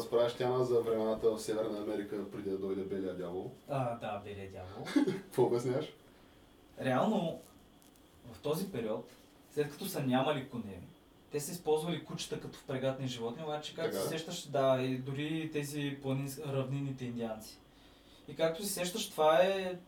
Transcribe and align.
разправяш 0.00 0.34
тяна 0.34 0.64
за 0.64 0.80
времената 0.80 1.30
в 1.30 1.40
Северна 1.40 1.78
Америка 1.78 2.30
преди 2.30 2.50
да 2.50 2.58
дойде 2.58 2.82
Белия 2.82 3.14
дявол. 3.14 3.50
А, 3.68 3.98
да, 3.98 4.22
белия 4.24 4.50
дявол. 4.50 4.84
Какво 5.06 5.42
обясняваш? 5.42 5.92
Реално, 6.80 7.40
в 8.32 8.38
този 8.38 8.72
период, 8.72 9.10
след 9.50 9.70
като 9.70 9.86
са 9.86 10.02
нямали 10.02 10.48
коне, 10.48 10.80
те 11.30 11.40
са 11.40 11.52
използвали 11.52 12.04
кучета 12.04 12.40
като 12.40 12.58
впрегатни 12.58 13.08
животни, 13.08 13.44
обаче 13.44 13.74
както 13.74 13.96
се 13.96 14.08
сещаш, 14.08 14.46
да, 14.46 14.82
и 14.82 14.98
дори 14.98 15.50
тези 15.52 15.98
планинс... 16.02 16.38
равнинните 16.38 17.04
индианци. 17.04 17.58
И 18.28 18.36
както 18.36 18.62
си 18.62 18.72
сещаш, 18.72 19.10
това 19.10 19.42
е 19.42 19.78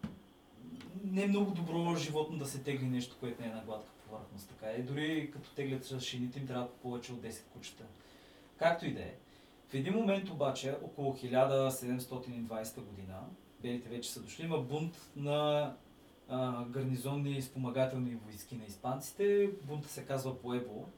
не 1.05 1.23
е 1.23 1.29
много 1.29 1.51
добро 1.51 1.97
животно 1.97 2.39
да 2.39 2.47
се 2.47 2.59
тегли 2.59 2.87
нещо, 2.87 3.17
което 3.21 3.43
не 3.43 3.49
е 3.49 3.53
на 3.53 3.63
гладка 3.67 3.91
повърхност. 4.09 4.49
Така 4.49 4.67
е. 4.67 4.83
Дори 4.83 5.31
като 5.33 5.51
теглят 5.51 6.01
шините 6.01 6.39
им 6.39 6.47
трябва 6.47 6.69
повече 6.69 7.13
от 7.13 7.19
10 7.19 7.43
кучета. 7.53 7.85
Както 8.57 8.87
и 8.87 8.95
да 8.95 9.01
е. 9.01 9.15
В 9.73 9.75
един 9.75 9.95
момент 9.95 10.31
обаче, 10.31 10.77
около 10.83 11.15
1720 11.15 12.81
година, 12.81 13.19
белите 13.63 13.89
вече 13.89 14.11
са 14.11 14.23
дошли, 14.23 14.45
има 14.45 14.59
бунт 14.59 15.11
на 15.17 15.75
а, 16.29 16.65
гарнизонни 16.65 17.43
спомагателни 17.43 18.15
войски 18.15 18.57
на 18.57 18.65
испанците. 18.65 19.51
Бунта 19.63 19.89
се 19.89 20.05
казва 20.05 20.39
Пуебо. 20.41 20.89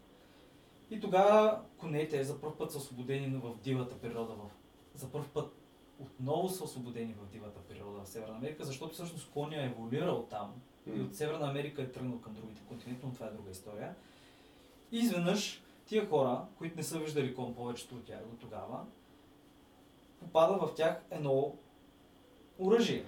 И 0.91 1.01
тогава 1.01 1.61
конете 1.79 2.25
за 2.25 2.41
първ 2.41 2.57
път 2.59 2.73
са 2.73 2.79
освободени 2.79 3.37
в 3.37 3.53
дивата 3.65 3.99
природа. 3.99 4.35
В... 4.35 4.51
За 4.95 5.11
първ 5.13 5.29
път 5.35 5.53
отново 5.99 6.49
са 6.49 6.65
освободени 6.65 7.15
в 7.15 7.33
дивата 7.33 7.61
природа 7.61 8.05
в 8.05 8.09
Северна 8.09 8.37
Америка, 8.37 8.65
защото 8.65 8.95
всъщност 8.95 9.31
коня 9.31 9.63
е 9.63 9.67
еволюирал 9.67 10.27
там 10.31 10.55
и 10.87 11.01
от 11.01 11.17
Северна 11.17 11.49
Америка 11.51 11.83
е 11.83 11.93
тръгнал 11.93 12.21
към 12.21 12.35
другите 12.35 12.61
континенти, 12.69 13.07
но 13.07 13.13
това 13.13 13.27
е 13.27 13.31
друга 13.31 13.51
история. 13.51 13.95
И 14.93 14.99
изведнъж 14.99 15.63
тия 15.87 16.09
хора, 16.09 16.47
които 16.59 16.77
не 16.77 16.83
са 16.83 16.99
виждали 16.99 17.35
кон 17.35 17.55
повечето 17.55 17.95
от 17.95 18.05
тях 18.05 18.21
до 18.31 18.37
тогава, 18.37 18.81
попада 20.21 20.67
в 20.67 20.75
тях 20.75 21.03
едно 21.11 21.57
оръжие. 22.59 23.05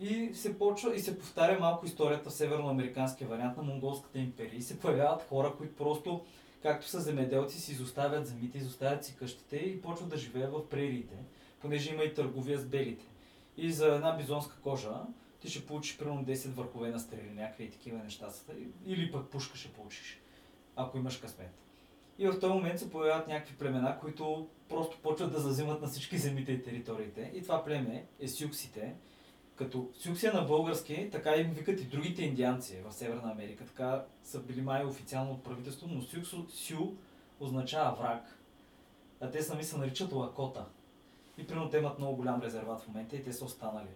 И 0.00 0.34
се 0.34 0.58
почва 0.58 0.94
и 0.94 1.00
се 1.00 1.18
повтаря 1.18 1.60
малко 1.60 1.86
историята 1.86 2.30
в 2.30 2.34
северноамериканския 2.34 3.28
вариант 3.28 3.56
на 3.56 3.62
монголската 3.62 4.18
империя. 4.18 4.56
И 4.58 4.62
се 4.62 4.80
появяват 4.80 5.28
хора, 5.28 5.54
които 5.56 5.76
просто, 5.76 6.24
както 6.62 6.88
са 6.88 7.00
земеделци, 7.00 7.60
си 7.60 7.72
изоставят 7.72 8.26
земите, 8.26 8.58
изоставят 8.58 9.04
си 9.04 9.16
къщите 9.16 9.56
и 9.56 9.82
почват 9.82 10.08
да 10.08 10.16
живеят 10.16 10.52
в 10.52 10.68
прериите, 10.68 11.14
понеже 11.60 11.94
има 11.94 12.02
и 12.02 12.14
търговия 12.14 12.58
с 12.58 12.64
белите. 12.64 13.06
И 13.56 13.72
за 13.72 13.94
една 13.94 14.12
бизонска 14.16 14.60
кожа 14.60 15.00
ти 15.40 15.50
ще 15.50 15.66
получиш 15.66 15.98
примерно 15.98 16.24
10 16.24 16.48
върхове 16.48 16.90
на 16.90 17.00
стрели, 17.00 17.30
някакви 17.34 17.70
такива 17.70 17.98
неща. 17.98 18.28
Или 18.86 19.12
пък 19.12 19.28
пушка 19.28 19.58
ще 19.58 19.72
получиш, 19.72 20.21
ако 20.76 20.98
имаш 20.98 21.16
късмет. 21.16 21.62
И 22.18 22.28
в 22.28 22.40
този 22.40 22.52
момент 22.52 22.78
се 22.78 22.90
появяват 22.90 23.28
някакви 23.28 23.56
племена, 23.56 23.98
които 24.00 24.48
просто 24.68 24.98
почват 25.02 25.32
да 25.32 25.40
зазимат 25.40 25.82
на 25.82 25.88
всички 25.88 26.18
земите 26.18 26.52
и 26.52 26.62
териториите. 26.62 27.30
И 27.34 27.42
това 27.42 27.64
племе 27.64 28.06
е 28.20 28.28
сюксите. 28.28 28.94
Като 29.56 29.90
сюксия 29.94 30.32
на 30.32 30.42
български, 30.42 31.08
така 31.12 31.36
им 31.36 31.50
викат 31.50 31.80
и 31.80 31.84
другите 31.84 32.22
индианци 32.22 32.80
в 32.88 32.92
Северна 32.92 33.32
Америка. 33.32 33.64
Така 33.66 34.04
са 34.24 34.40
били 34.40 34.60
май 34.60 34.84
официално 34.84 35.32
от 35.32 35.44
правителството, 35.44 35.94
но 35.94 36.02
сюксо, 36.02 36.46
сю 36.48 36.92
означава 37.40 37.96
враг. 37.96 38.38
А 39.20 39.30
те 39.30 39.42
сами 39.42 39.64
се 39.64 39.76
наричат 39.76 40.12
лакота. 40.12 40.64
И 41.38 41.46
примерно 41.46 41.70
те 41.70 41.78
имат 41.78 41.98
много 41.98 42.16
голям 42.16 42.42
резерват 42.42 42.80
в 42.80 42.88
момента 42.88 43.16
и 43.16 43.22
те 43.22 43.32
са 43.32 43.44
останали. 43.44 43.88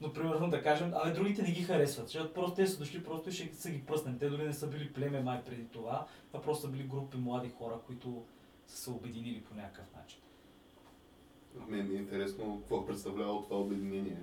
Но 0.00 0.12
примерно 0.12 0.50
да 0.50 0.62
кажем, 0.62 0.92
абе 0.94 1.10
другите 1.10 1.42
не 1.42 1.52
ги 1.52 1.62
харесват, 1.62 2.06
защото 2.06 2.34
просто 2.34 2.54
те 2.54 2.66
са 2.66 2.78
дошли, 2.78 3.04
просто 3.04 3.32
ще 3.32 3.54
са 3.54 3.70
ги 3.70 3.86
пръснали. 3.86 4.18
Те 4.18 4.28
дори 4.28 4.46
не 4.46 4.52
са 4.52 4.66
били 4.66 4.92
племе 4.92 5.20
май 5.20 5.42
преди 5.44 5.64
това, 5.64 6.06
а 6.32 6.42
просто 6.42 6.62
са 6.62 6.68
били 6.68 6.82
групи 6.82 7.16
млади 7.16 7.50
хора, 7.50 7.78
които 7.86 8.24
са 8.66 8.76
се 8.76 8.90
обединили 8.90 9.40
по 9.40 9.54
някакъв 9.54 9.84
начин. 9.96 10.20
Мен 11.68 11.88
ми 11.88 11.94
е 11.94 11.98
интересно 11.98 12.58
какво 12.60 12.86
представлява 12.86 13.42
това 13.42 13.60
обединение 13.60 14.22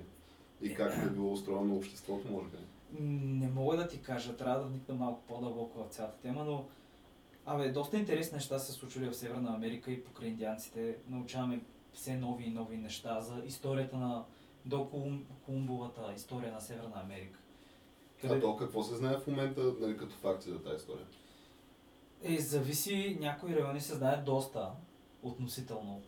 и 0.62 0.74
как 0.74 0.96
е 1.06 1.10
било 1.10 1.32
устроено 1.32 1.76
обществото, 1.76 2.32
може 2.32 2.48
би. 2.48 2.56
Не 3.02 3.48
мога 3.48 3.76
да 3.76 3.88
ти 3.88 4.02
кажа, 4.02 4.36
трябва 4.36 4.58
да 4.58 4.66
вникна 4.66 4.94
малко 4.94 5.22
по-дълбоко 5.28 5.84
в 5.84 5.94
цялата 5.94 6.18
тема, 6.18 6.44
но 6.44 6.64
Абе, 7.50 7.68
доста 7.68 7.96
интересни 7.96 8.36
неща 8.36 8.58
се 8.58 8.72
случвали 8.72 9.08
в 9.08 9.16
Северна 9.16 9.54
Америка 9.54 9.92
и 9.92 10.04
покрай 10.04 10.28
индианците. 10.28 10.96
Научаваме 11.08 11.60
все 11.92 12.16
нови 12.16 12.44
и 12.44 12.50
нови 12.50 12.76
неща 12.76 13.20
за 13.20 13.42
историята 13.46 13.96
на 13.96 14.24
до 14.68 14.88
Колум, 14.88 15.26
Колумбовата 15.44 16.12
история 16.16 16.52
на 16.52 16.60
Северна 16.60 17.00
Америка. 17.00 17.38
А 18.24 18.40
то 18.40 18.56
какво 18.56 18.82
се 18.82 18.96
знае 18.96 19.16
в 19.18 19.26
момента, 19.26 19.74
нали, 19.80 19.96
като 19.96 20.14
факти 20.14 20.50
за 20.50 20.62
тази 20.62 20.76
история? 20.76 21.06
Е, 22.22 22.38
зависи, 22.38 23.16
някои 23.20 23.56
райони 23.56 23.80
се 23.80 23.94
знаят 23.94 24.24
доста 24.24 24.70
относително. 25.22 26.02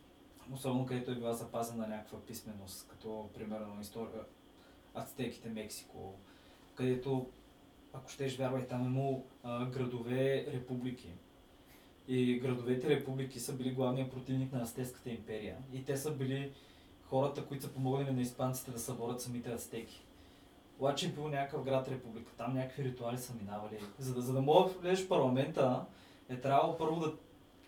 Особено 0.52 0.86
където 0.86 1.10
е 1.10 1.14
била 1.14 1.32
запазена 1.32 1.86
някаква 1.86 2.20
писменост, 2.20 2.88
като 2.88 3.30
примерно 3.34 3.80
история 3.80 4.24
Ацтеките, 4.94 5.48
Мексико, 5.48 6.14
където, 6.74 7.26
ако 7.92 8.10
щеш 8.10 8.36
вярвай, 8.36 8.66
там 8.66 8.86
има 8.86 9.18
а, 9.42 9.66
градове 9.66 10.46
републики. 10.52 11.12
И 12.08 12.38
градовете 12.38 12.88
републики 12.88 13.40
са 13.40 13.52
били 13.52 13.70
главният 13.70 14.10
противник 14.10 14.52
на 14.52 14.62
Ацтекската 14.62 15.10
империя. 15.10 15.56
И 15.72 15.84
те 15.84 15.96
са 15.96 16.10
били 16.10 16.52
хората, 17.10 17.44
които 17.44 17.64
са 17.64 17.70
помогнали 17.70 18.10
на 18.10 18.20
испанците 18.20 18.70
да 18.70 18.78
съборят 18.78 19.20
самите 19.20 19.52
ацтеки. 19.52 20.06
Обаче 20.78 21.06
е 21.06 21.08
бил 21.08 21.28
някакъв 21.28 21.64
град 21.64 21.88
република, 21.88 22.32
там 22.36 22.54
някакви 22.54 22.84
ритуали 22.84 23.18
са 23.18 23.34
минавали. 23.34 23.78
За 23.98 24.14
да, 24.14 24.20
за 24.20 24.32
да 24.32 24.40
мога 24.40 24.68
да 24.68 24.78
влезеш 24.78 25.04
в 25.04 25.08
парламента, 25.08 25.84
е 26.28 26.36
трябвало 26.36 26.76
първо 26.76 27.00
да, 27.00 27.12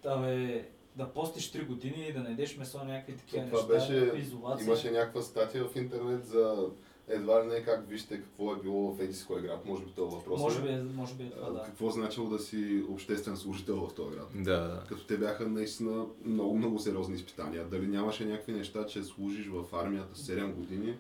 да, 0.02 0.16
бе, 0.16 0.68
да 0.96 1.12
постиш 1.12 1.52
3 1.52 1.66
години 1.66 2.06
и 2.08 2.12
да 2.12 2.20
не 2.20 2.30
ядеш 2.30 2.56
месо, 2.56 2.84
някакви 2.84 3.16
такива 3.16 3.44
неща, 3.44 3.66
беше, 3.66 4.12
изолация. 4.16 4.66
имаше 4.66 4.90
някаква 4.90 5.22
статия 5.22 5.68
в 5.68 5.76
интернет 5.76 6.26
за 6.26 6.68
едва 7.08 7.44
ли 7.44 7.48
не 7.48 7.62
как 7.62 7.88
вижте 7.88 8.20
какво 8.20 8.52
е 8.52 8.56
било 8.62 8.94
в 8.94 9.00
еди 9.00 9.14
си 9.14 9.26
кой 9.26 9.42
град. 9.42 9.64
Може 9.66 9.84
би 9.84 9.90
това 9.90 10.16
въпрос. 10.16 10.40
Може 10.40 10.62
би, 10.62 10.68
е- 10.68 10.82
може 10.82 11.14
би 11.14 11.22
е 11.22 11.30
това, 11.30 11.50
да. 11.50 11.62
Какво 11.62 11.90
значило 11.90 12.28
да 12.28 12.38
си 12.38 12.84
обществен 12.88 13.36
служител 13.36 13.76
в 13.76 13.94
този 13.94 14.16
град? 14.16 14.28
Да. 14.34 14.84
Като 14.88 15.06
те 15.06 15.18
бяха 15.18 15.48
наистина 15.48 16.06
много, 16.24 16.56
много 16.56 16.78
сериозни 16.78 17.14
изпитания. 17.14 17.64
Дали 17.64 17.86
нямаше 17.86 18.24
някакви 18.24 18.52
неща, 18.52 18.86
че 18.86 19.02
служиш 19.02 19.46
в 19.46 19.64
армията 19.72 20.14
7 20.14 20.52
години? 20.54 20.96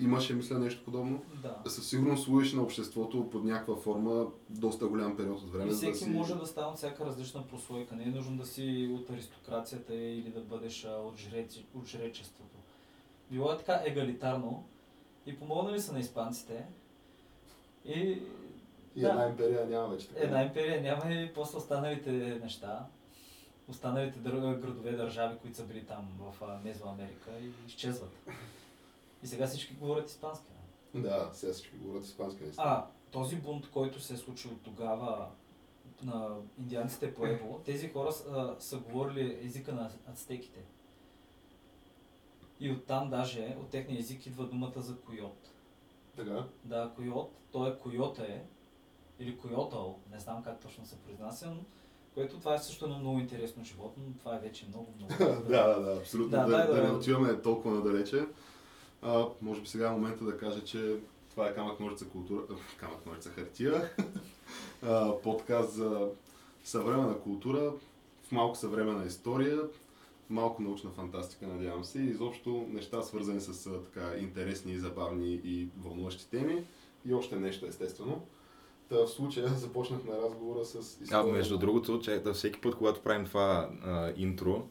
Имаше, 0.00 0.34
мисля, 0.34 0.58
нещо 0.58 0.84
подобно. 0.84 1.22
да. 1.42 1.70
Със 1.70 1.88
сигурност 1.88 2.24
служиш 2.24 2.52
на 2.52 2.62
обществото 2.62 3.30
под 3.30 3.44
някаква 3.44 3.76
форма 3.76 4.26
доста 4.50 4.86
голям 4.86 5.16
период 5.16 5.40
от 5.40 5.52
време. 5.52 5.70
И 5.70 5.72
за 5.74 5.86
да 5.86 5.92
всеки 5.92 6.04
си... 6.04 6.10
може 6.10 6.34
да 6.34 6.46
става 6.46 6.70
от 6.70 6.76
всяка 6.76 7.06
различна 7.06 7.46
прослойка. 7.46 7.94
Не 7.96 8.02
е 8.02 8.06
нужно 8.06 8.36
да 8.36 8.46
си 8.46 8.90
от 8.94 9.10
аристокрацията 9.10 9.94
или 9.94 10.30
да 10.30 10.40
бъдеш 10.40 10.86
от, 11.04 11.16
жреци, 11.18 11.64
от 11.74 11.86
жречеството. 11.86 12.56
Било 13.30 13.52
е 13.52 13.58
така 13.58 13.82
егалитарно 13.84 14.64
и 15.26 15.38
помогнали 15.38 15.80
са 15.80 15.92
на 15.92 16.00
испанците. 16.00 16.66
И 17.84 18.22
И 18.96 19.00
да. 19.00 19.08
една 19.08 19.26
империя 19.28 19.66
няма 19.66 19.88
вече 19.88 20.08
така. 20.08 20.20
Една 20.20 20.42
империя 20.42 20.82
няма 20.82 21.12
и 21.14 21.34
после 21.34 21.58
останалите 21.58 22.10
неща, 22.42 22.86
останалите 23.68 24.18
градове, 24.18 24.92
държави, 24.92 25.38
които 25.38 25.56
са 25.56 25.64
били 25.64 25.86
там 25.86 26.08
в 26.18 26.60
Мезоамерика 26.64 27.30
и 27.40 27.50
изчезват. 27.66 28.12
И 29.22 29.26
сега 29.26 29.46
всички 29.46 29.74
говорят 29.74 30.08
испански. 30.08 30.46
а? 30.94 30.98
Да, 30.98 31.30
сега 31.32 31.52
всички 31.52 31.76
говорят 31.76 32.04
испански 32.04 32.42
наистина. 32.42 32.66
А, 32.66 32.86
този 33.10 33.36
бунт, 33.36 33.70
който 33.70 34.00
се 34.00 34.14
е 34.14 34.16
случил 34.16 34.50
тогава 34.64 35.28
на 36.02 36.36
индианците 36.58 37.14
по 37.14 37.26
Ебо, 37.26 37.58
тези 37.64 37.88
хора 37.88 38.12
са, 38.12 38.56
са 38.58 38.78
говорили 38.78 39.38
езика 39.42 39.72
на 39.72 39.90
ацтеките. 40.06 40.60
И 42.60 42.72
оттам 42.72 43.10
даже, 43.10 43.56
от 43.60 43.68
техния 43.70 43.98
език 43.98 44.26
идва 44.26 44.46
думата 44.46 44.72
за 44.76 44.96
койот. 44.96 45.50
Така? 46.16 46.44
Да, 46.64 46.92
койот, 46.96 47.32
той 47.52 47.70
е 47.70 47.78
койота 47.78 48.22
е, 48.22 48.42
или 49.18 49.38
койотъл, 49.38 49.98
не 50.12 50.20
знам 50.20 50.42
как 50.42 50.60
точно 50.60 50.86
се 50.86 50.96
произнася, 50.96 51.50
но 51.50 51.60
което 52.14 52.38
това 52.38 52.54
е 52.54 52.58
също 52.58 52.84
едно 52.84 52.98
много 52.98 53.18
интересно 53.20 53.64
животно, 53.64 54.02
но 54.06 54.14
това 54.18 54.36
е 54.36 54.38
вече 54.38 54.66
много, 54.68 54.94
много. 54.98 55.12
да, 55.48 55.68
да, 55.68 55.80
да, 55.80 55.96
абсолютно. 56.00 56.30
Да, 56.30 56.46
Да, 56.46 56.66
да, 56.66 56.74
да- 56.74 56.82
не 56.82 56.90
отиваме 56.90 57.42
толкова 57.42 57.74
надалече. 57.74 58.26
А, 59.02 59.26
може 59.42 59.60
би 59.60 59.66
сега 59.66 59.88
е 59.88 59.90
момента 59.90 60.24
да 60.24 60.38
кажа, 60.38 60.64
че 60.64 60.96
това 61.30 61.48
е 61.48 61.54
камък 61.54 61.80
ножица 61.80 62.08
култура, 62.08 62.42
камък 62.80 63.06
ножица 63.06 63.30
хартия. 63.30 63.90
а, 64.82 65.20
подкаст 65.22 65.72
за 65.72 66.08
съвременна 66.64 67.20
култура, 67.20 67.72
в 68.22 68.32
малко 68.32 68.56
съвременна 68.56 69.06
история, 69.06 69.58
малко 70.30 70.62
научна 70.62 70.90
фантастика, 70.90 71.46
надявам 71.46 71.84
се, 71.84 71.98
и 71.98 72.04
изобщо 72.04 72.66
неща 72.68 73.02
свързани 73.02 73.40
с 73.40 73.66
а, 73.66 73.82
така 73.82 74.12
интересни, 74.18 74.78
забавни 74.78 75.40
и 75.44 75.68
вълнуващи 75.78 76.30
теми. 76.30 76.64
И 77.06 77.14
още 77.14 77.36
нещо, 77.36 77.66
естествено. 77.66 78.22
Та 78.88 78.96
в 78.96 79.08
случая 79.08 79.48
започнахме 79.56 80.12
разговора 80.14 80.64
с 80.64 80.74
А, 80.74 81.04
история. 81.04 81.32
между 81.32 81.58
другото, 81.58 82.00
че 82.00 82.18
да, 82.18 82.32
всеки 82.32 82.60
път, 82.60 82.74
когато 82.74 83.00
правим 83.00 83.24
това 83.26 83.70
а, 83.84 84.12
интро, 84.16 84.62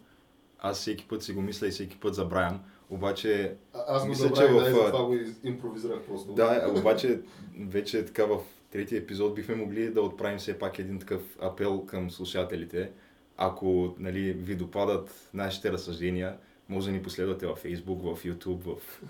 аз 0.60 0.78
всеки 0.78 1.08
път 1.08 1.24
си 1.24 1.34
го 1.34 1.42
мисля 1.42 1.68
и 1.68 1.72
всеки 1.72 2.00
път 2.00 2.16
забравям. 2.16 2.60
Обаче, 2.90 3.56
А, 3.74 3.84
аз 3.88 4.04
го 4.04 4.10
Мисля, 4.10 4.28
забравих, 4.28 4.50
че 4.50 4.54
да, 4.54 4.62
в, 4.62 4.70
и 4.70 4.80
а, 4.80 4.86
затова 4.86 5.06
го 5.06 5.14
из- 5.14 5.40
импровизирах 5.44 6.02
просто. 6.02 6.34
да, 6.34 6.74
обаче 6.78 7.22
вече 7.60 8.06
така 8.06 8.26
в 8.26 8.40
третия 8.72 9.00
епизод 9.00 9.36
бихме 9.36 9.56
могли 9.56 9.90
да 9.90 10.02
отправим 10.02 10.38
все 10.40 10.60
пак 10.60 10.80
един 10.80 11.00
такъв 11.00 11.38
апел 11.42 11.86
към 11.86 12.12
слушателите. 12.12 12.92
Ако 13.38 13.96
нали, 14.00 14.34
ви 14.34 14.56
допадат 14.56 15.30
нашите 15.34 15.72
разсъждения, 15.72 16.38
може 16.70 16.88
да 16.88 16.94
ни 16.94 17.04
последвате 17.04 17.48
във 17.48 17.64
Facebook, 17.64 18.16
в 18.16 18.24
YouTube, 18.24 18.76
в 18.76 19.02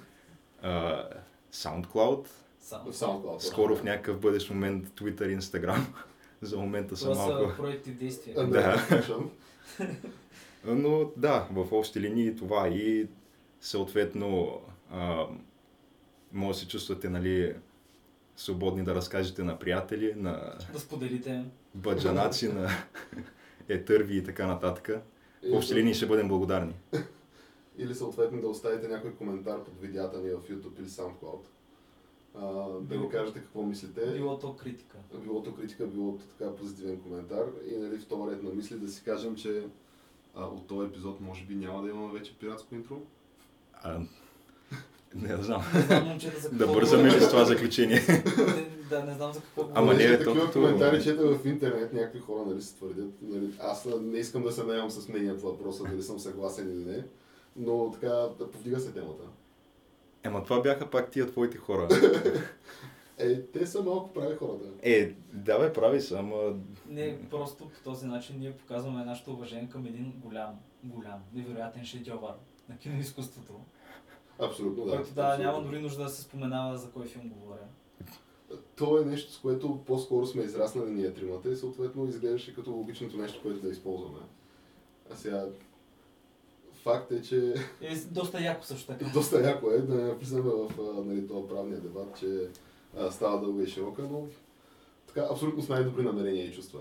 а, 0.61 1.03
SoundCloud. 1.53 2.27
В 2.61 2.93
SoundCloud. 2.93 3.39
Скоро 3.39 3.75
в 3.75 3.83
някакъв 3.83 4.19
бъдещ 4.19 4.49
момент 4.49 4.87
Twitter, 4.87 5.39
Instagram. 5.39 5.79
За 6.41 6.57
момента 6.57 6.97
са 6.97 7.11
Това 7.11 7.27
малко... 7.27 7.49
са 7.51 7.57
проекти 7.57 7.91
в 7.91 7.97
действие. 7.97 8.33
А, 8.37 8.43
Да. 8.43 8.85
слушам. 8.87 9.31
Но 10.65 11.11
да, 11.17 11.47
в 11.51 11.67
общи 11.73 12.01
линии 12.01 12.35
това 12.35 12.67
и 12.67 13.07
съответно 13.61 14.61
а, 14.91 15.25
може 16.33 16.57
да 16.57 16.59
се 16.59 16.67
чувствате 16.67 17.09
нали, 17.09 17.55
свободни 18.35 18.83
да 18.83 18.95
разкажете 18.95 19.43
на 19.43 19.59
приятели, 19.59 20.13
на 20.15 20.53
Да 20.73 20.79
споделите. 20.79 21.45
баджанаци, 21.75 22.47
на 22.53 22.69
етърви 23.69 24.17
и 24.17 24.23
така 24.23 24.47
нататък. 24.47 24.89
В 25.51 25.55
общи 25.55 25.75
линии 25.75 25.93
ще 25.93 26.05
бъдем 26.05 26.27
благодарни. 26.27 26.73
Или 27.77 27.95
съответно 27.95 28.41
да 28.41 28.47
оставите 28.47 28.87
някой 28.87 29.15
коментар 29.15 29.63
под 29.63 29.81
видеята 29.81 30.19
ни 30.19 30.29
в 30.29 30.49
YouTube 30.49 30.79
или 30.79 30.87
SoundCloud. 30.87 31.45
А, 32.35 32.69
да 32.81 32.97
ни 32.97 33.09
кажете 33.09 33.39
какво 33.39 33.63
мислите. 33.63 34.13
Било 34.13 34.39
то 34.39 34.55
критика. 34.55 34.97
било 35.23 35.43
то 35.43 35.55
критика, 35.55 35.87
било 35.87 36.17
то 36.17 36.25
така 36.25 36.55
позитивен 36.55 37.01
коментар. 37.01 37.45
И 37.71 37.77
нали, 37.77 37.97
в 37.97 38.07
този 38.07 38.31
ред 38.31 38.43
на 38.43 38.49
мисли 38.49 38.79
да 38.79 38.87
си 38.87 39.03
кажем, 39.03 39.35
че 39.35 39.63
а, 40.35 40.45
от 40.45 40.67
този 40.67 40.87
епизод 40.87 41.21
може 41.21 41.45
би 41.45 41.55
няма 41.55 41.83
да 41.83 41.89
имаме 41.89 42.13
вече 42.19 42.37
пиратско 42.37 42.75
интро. 42.75 43.01
А, 43.73 44.01
не 45.15 45.43
знам. 45.43 45.61
Не 45.73 45.81
знам 45.81 46.07
момчета 46.07 46.39
за 46.39 46.49
какво 46.49 46.65
Да 46.65 46.73
бързаме 46.73 47.09
ли 47.09 47.21
с 47.21 47.29
това 47.29 47.45
заключение? 47.45 48.01
Да, 48.89 49.03
не 49.03 49.13
знам 49.13 49.33
за 49.33 49.41
какво 49.41 49.69
Ама 49.73 49.93
не, 49.93 50.17
то 50.17 50.23
такива 50.23 50.51
коментари 50.51 51.03
чета 51.03 51.27
в 51.27 51.45
интернет, 51.45 51.93
някакви 51.93 52.19
хора 52.19 52.43
нали, 52.47 52.61
се 52.61 52.75
твърдят. 52.75 53.21
Нали, 53.21 53.53
аз 53.59 53.87
не 54.01 54.17
искам 54.17 54.43
да 54.43 54.51
се 54.51 54.63
наемам 54.63 54.89
с 54.89 55.07
мнение 55.07 55.37
по 55.37 55.47
въпроса, 55.47 55.83
дали 55.83 56.03
съм 56.03 56.19
съгласен 56.19 56.71
или 56.71 56.85
не. 56.85 57.03
Но 57.55 57.91
така, 57.91 58.07
да 58.07 58.51
повдига 58.51 58.79
се 58.79 58.91
темата. 58.91 59.23
Ема 60.23 60.43
това 60.43 60.61
бяха 60.61 60.89
пак 60.89 61.11
тия 61.11 61.27
твоите 61.27 61.57
хора. 61.57 61.87
Е, 63.17 63.41
те 63.41 63.67
са 63.67 63.83
малко 63.83 64.13
прави 64.13 64.35
хората. 64.35 64.65
Е, 64.83 65.13
да 65.33 65.59
бе, 65.59 65.73
прави 65.73 66.01
са, 66.01 66.19
ама 66.19 66.37
Не, 66.89 67.17
просто 67.29 67.69
по 67.69 67.79
този 67.83 68.05
начин 68.05 68.35
ние 68.39 68.51
показваме 68.51 69.05
нашето 69.05 69.31
уважение 69.31 69.69
към 69.69 69.85
един 69.85 70.13
голям, 70.23 70.59
голям, 70.83 71.19
невероятен 71.33 71.85
шедьовър 71.85 72.33
на 72.69 72.77
киноизкуството, 72.77 73.53
Абсолютно 74.39 74.85
да. 74.85 74.91
който 74.91 75.13
да, 75.13 75.21
абсолютно. 75.21 75.51
няма 75.51 75.63
дори 75.63 75.81
нужда 75.81 76.03
да 76.03 76.09
се 76.09 76.21
споменава 76.21 76.77
за 76.77 76.91
кой 76.91 77.05
филм 77.05 77.29
говоря. 77.29 77.67
То 78.75 79.01
е 79.01 79.05
нещо, 79.05 79.31
с 79.31 79.37
което 79.37 79.83
по-скоро 79.85 80.25
сме 80.25 80.43
израснали 80.43 80.91
ние 80.91 81.13
тримата 81.13 81.51
и 81.51 81.55
съответно 81.55 82.07
изглеждаше 82.07 82.55
като 82.55 82.71
логичното 82.71 83.17
нещо, 83.17 83.41
което 83.41 83.61
да 83.61 83.69
използваме. 83.69 84.19
А 85.13 85.15
сега, 85.15 85.45
факт 86.73 87.11
е, 87.11 87.21
че 87.21 87.53
Е, 87.81 87.95
доста 87.95 88.41
яко 88.41 88.65
също 88.65 88.87
така. 88.87 89.05
доста 89.13 89.41
яко 89.49 89.69
е 89.71 89.77
да 89.77 89.95
не 89.95 90.13
влизаме 90.13 90.49
в 90.51 90.69
нали, 91.05 91.27
това 91.27 91.47
правния 91.47 91.79
дебат, 91.79 92.19
че 92.19 92.47
а, 92.97 93.11
става 93.11 93.39
дълга 93.41 93.63
и 93.63 93.67
широка, 93.67 94.01
но 94.01 94.27
така, 95.07 95.27
абсолютно 95.31 95.63
с 95.63 95.69
най-добри 95.69 96.03
намерения 96.03 96.45
и 96.45 96.53
чувства. 96.53 96.79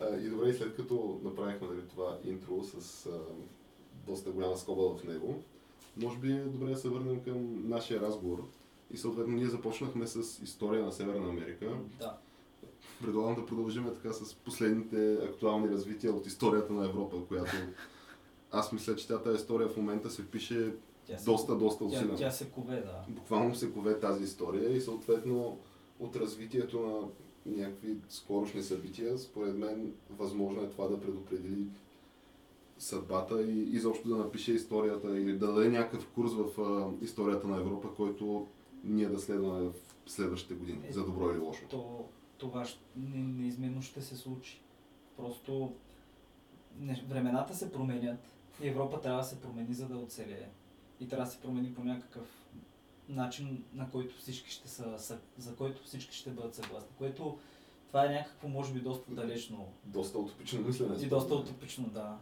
А, 0.00 0.16
и 0.16 0.28
добре, 0.28 0.54
след 0.54 0.76
като 0.76 1.20
направихме 1.24 1.68
нали, 1.68 1.88
това 1.88 2.18
интро 2.24 2.62
с 2.64 3.06
а, 3.06 3.18
доста 4.06 4.30
голяма 4.30 4.56
скоба 4.56 4.96
в 4.96 5.04
него, 5.04 5.42
може 5.96 6.18
би 6.18 6.32
е 6.32 6.44
добре 6.44 6.70
да 6.70 6.76
се 6.76 6.88
върнем 6.88 7.20
към 7.20 7.68
нашия 7.68 8.00
разговор. 8.00 8.48
И 8.90 8.96
съответно 8.96 9.36
ние 9.36 9.46
започнахме 9.46 10.06
с 10.06 10.42
история 10.42 10.84
на 10.84 10.92
Северна 10.92 11.28
Америка. 11.28 11.78
Да. 11.98 12.18
Предлагам 13.02 13.34
да 13.34 13.46
продължим 13.46 13.84
така 13.94 14.12
с 14.12 14.34
последните 14.34 15.14
актуални 15.14 15.68
развития 15.68 16.12
от 16.12 16.26
историята 16.26 16.72
на 16.72 16.84
Европа, 16.84 17.16
която 17.28 17.56
аз 18.50 18.72
мисля, 18.72 18.96
че 18.96 19.08
тази 19.08 19.36
история 19.36 19.68
в 19.68 19.76
момента 19.76 20.10
се 20.10 20.30
пише 20.30 20.74
Тя 21.06 21.18
се, 21.18 21.24
доста, 21.24 21.56
доста 21.56 21.78
тя, 21.78 21.84
усилено. 21.84 22.16
тя 22.16 22.30
се 22.30 22.50
кове, 22.50 22.76
да. 22.76 23.04
Буквално 23.08 23.54
се 23.54 23.72
кове 23.72 24.00
тази 24.00 24.24
история 24.24 24.76
и 24.76 24.80
съответно 24.80 25.58
от 26.00 26.16
развитието 26.16 26.80
на 26.80 27.08
някакви 27.56 27.96
скорошни 28.08 28.62
събития, 28.62 29.18
според 29.18 29.58
мен 29.58 29.92
възможно 30.10 30.62
е 30.62 30.70
това 30.70 30.88
да 30.88 31.00
предопредели 31.00 31.64
съдбата 32.78 33.42
и 33.42 33.62
изобщо 33.62 34.08
да 34.08 34.16
напише 34.16 34.52
историята 34.52 35.18
или 35.18 35.38
да 35.38 35.52
даде 35.52 35.68
някакъв 35.68 36.08
курс 36.08 36.32
в 36.32 36.60
а, 36.60 37.04
историята 37.04 37.46
на 37.48 37.56
Европа, 37.56 37.94
който 37.96 38.46
ние 38.84 39.08
да 39.08 39.18
следваме 39.18 39.68
в 39.68 39.72
следващите 40.06 40.54
години, 40.54 40.80
Е, 40.88 40.92
за 40.92 41.04
добро 41.04 41.30
или 41.30 41.38
лошо. 41.38 41.62
То, 41.70 42.04
това 42.38 42.66
не, 42.96 43.22
неизменно 43.42 43.82
ще 43.82 44.02
се 44.02 44.16
случи. 44.16 44.60
Просто 45.16 45.72
не, 46.78 47.04
времената 47.08 47.54
се 47.54 47.72
променят 47.72 48.18
и 48.62 48.68
Европа 48.68 49.00
трябва 49.00 49.18
да 49.20 49.26
се 49.26 49.40
промени, 49.40 49.74
за 49.74 49.88
да 49.88 49.96
оцелее. 49.96 50.48
И 51.00 51.08
трябва 51.08 51.24
да 51.24 51.30
се 51.30 51.40
промени 51.40 51.74
по 51.74 51.84
някакъв 51.84 52.46
начин, 53.08 53.64
на 53.74 53.90
който 53.90 54.18
всички 54.18 54.50
ще 54.50 54.68
са, 54.68 55.18
за 55.38 55.56
който 55.56 55.84
всички 55.84 56.16
ще 56.16 56.30
бъдат 56.30 56.54
съгласни. 56.54 56.88
Което 56.98 57.38
това 57.88 58.06
е 58.06 58.14
някакво, 58.14 58.48
може 58.48 58.72
би, 58.72 58.80
доста 58.80 59.10
далечно 59.14 59.66
Доста 59.84 60.18
утопично 60.18 60.60
мислене. 60.62 60.96
и 61.02 61.06
доста 61.08 61.34
утопично, 61.34 61.88
да. 61.88 62.16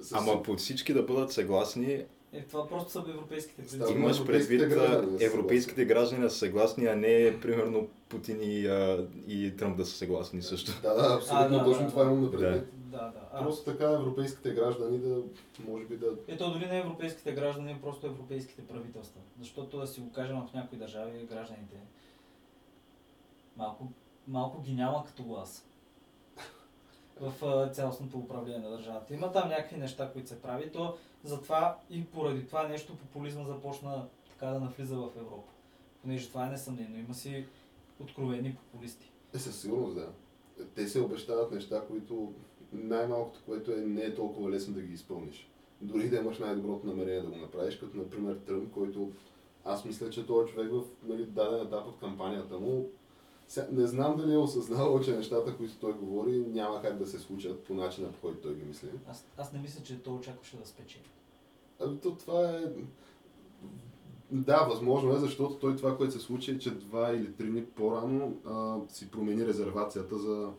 С- 0.00 0.12
Ама 0.12 0.42
по 0.42 0.56
всички 0.56 0.92
да 0.94 1.02
бъдат 1.02 1.32
съгласни, 1.32 2.04
Е, 2.32 2.42
това 2.42 2.68
просто 2.68 2.90
са 2.92 2.98
европейските 2.98 3.76
дума 3.76 3.90
имаш 3.90 4.26
предвид 4.26 4.60
граждани 4.60 5.18
да 5.18 5.24
европейските 5.24 5.84
граждани 5.84 6.22
да 6.22 6.30
са 6.30 6.38
съгласни, 6.38 6.86
а 6.86 6.96
не 6.96 7.38
примерно 7.42 7.88
Путин 8.08 8.38
и, 8.42 8.66
а, 8.66 9.06
и 9.28 9.56
Тръмп 9.56 9.76
да 9.76 9.86
са 9.86 9.96
съгласни 9.96 10.42
също. 10.42 10.72
Да, 10.82 10.94
да, 10.94 11.14
абсолютно 11.16 11.46
А, 11.46 11.58
да, 11.58 11.64
точно 11.64 11.84
да, 11.84 11.90
това 11.90 12.04
да. 12.04 12.10
имам 12.10 12.24
на 12.24 12.30
предвид. 12.30 12.68
Да, 12.74 12.98
да. 12.98 13.20
А, 13.32 13.42
Просто 13.42 13.64
така 13.64 13.90
европейските 13.90 14.50
граждани 14.50 14.98
да, 14.98 15.22
може 15.68 15.84
би 15.84 15.96
да... 15.96 16.06
Ето 16.28 16.52
дори 16.52 16.66
не 16.66 16.78
европейските 16.78 17.32
граждани, 17.32 17.72
а 17.72 17.80
просто 17.82 18.06
европейските 18.06 18.62
правителства. 18.62 19.20
Защото 19.40 19.78
да 19.78 19.86
си 19.86 20.00
го 20.00 20.12
кажем 20.12 20.36
в 20.36 20.54
някои 20.54 20.78
държави, 20.78 21.26
гражданите 21.30 21.76
малко, 23.56 23.88
малко 24.28 24.62
ги 24.62 24.72
няма 24.72 25.04
като 25.04 25.22
глас 25.22 25.66
в 27.20 27.68
цялостното 27.72 28.18
управление 28.18 28.58
на 28.58 28.70
държавата. 28.70 29.14
Има 29.14 29.32
там 29.32 29.48
някакви 29.48 29.76
неща, 29.76 30.10
които 30.12 30.28
се 30.28 30.42
прави, 30.42 30.72
то 30.72 30.96
затова 31.24 31.78
и 31.90 32.04
поради 32.04 32.46
това 32.46 32.68
нещо 32.68 32.96
популизма 32.96 33.44
започна 33.44 34.06
така 34.30 34.46
да 34.46 34.60
навлиза 34.60 34.96
в 34.96 35.10
Европа. 35.16 35.52
Понеже 36.02 36.28
това 36.28 36.46
е 36.46 36.50
несъмнено. 36.50 36.98
Има 36.98 37.14
си 37.14 37.46
откровени 38.00 38.56
популисти. 38.56 39.10
Е, 39.34 39.38
със 39.38 39.60
сигурност 39.60 39.94
да. 39.94 40.08
Те 40.74 40.88
се 40.88 41.00
обещават 41.00 41.52
неща, 41.52 41.82
които 41.88 42.32
най-малкото, 42.72 43.40
което 43.46 43.72
е, 43.72 43.76
не 43.76 44.02
е 44.02 44.14
толкова 44.14 44.50
лесно 44.50 44.74
да 44.74 44.82
ги 44.82 44.92
изпълниш. 44.94 45.48
Дори 45.80 46.08
да 46.08 46.16
имаш 46.16 46.38
най-доброто 46.38 46.86
намерение 46.86 47.20
да 47.20 47.30
го 47.30 47.36
направиш, 47.36 47.76
като 47.76 47.96
например 47.96 48.36
Тръмп, 48.46 48.72
който 48.72 49.12
аз 49.64 49.84
мисля, 49.84 50.10
че 50.10 50.26
този 50.26 50.52
човек 50.52 50.70
в 50.72 50.82
нали, 51.02 51.26
даден 51.26 51.66
етап 51.66 51.86
от 51.86 52.00
кампанията 52.00 52.58
му 52.58 52.90
не 53.72 53.86
знам 53.86 54.16
дали 54.16 54.34
е 54.34 54.38
осъзнавал, 54.38 55.00
че 55.00 55.16
нещата, 55.16 55.56
които 55.56 55.76
той 55.80 55.92
говори, 55.92 56.38
няма 56.38 56.82
как 56.82 56.98
да 56.98 57.06
се 57.06 57.18
случат 57.18 57.64
по 57.64 57.74
начина, 57.74 58.12
по 58.12 58.20
който 58.20 58.40
той 58.40 58.54
ги 58.54 58.64
мисли. 58.64 58.88
Аз, 59.08 59.26
аз 59.36 59.52
не 59.52 59.58
мисля, 59.58 59.82
че 59.82 60.02
той 60.02 60.14
очакваше 60.14 60.56
да 60.56 60.66
спечели. 60.66 61.10
Ами 61.80 61.98
то 61.98 62.14
това 62.14 62.50
е... 62.50 62.64
Да, 64.30 64.66
възможно 64.70 65.14
е, 65.14 65.18
защото 65.18 65.54
той 65.54 65.76
това, 65.76 65.96
което 65.96 66.12
се 66.12 66.18
случи, 66.18 66.50
е, 66.50 66.58
че 66.58 66.74
два 66.74 67.12
или 67.12 67.32
три 67.32 67.50
дни 67.50 67.64
по-рано 67.64 68.36
а, 68.46 68.76
си 68.88 69.10
промени 69.10 69.46
резервацията 69.46 70.18
за... 70.18 70.50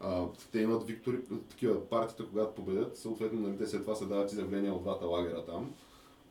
А, 0.00 0.26
те 0.52 0.60
имат 0.60 0.84
виктори, 0.84 1.20
такива 1.48 1.88
партията, 1.88 2.26
когато 2.30 2.54
победят, 2.54 2.96
съответно 2.96 3.40
нали, 3.40 3.58
те 3.58 3.66
след 3.66 3.82
това 3.82 3.94
се 3.94 4.06
дават 4.06 4.32
изявления 4.32 4.74
от 4.74 4.82
двата 4.82 5.06
лагера 5.06 5.44
там. 5.44 5.74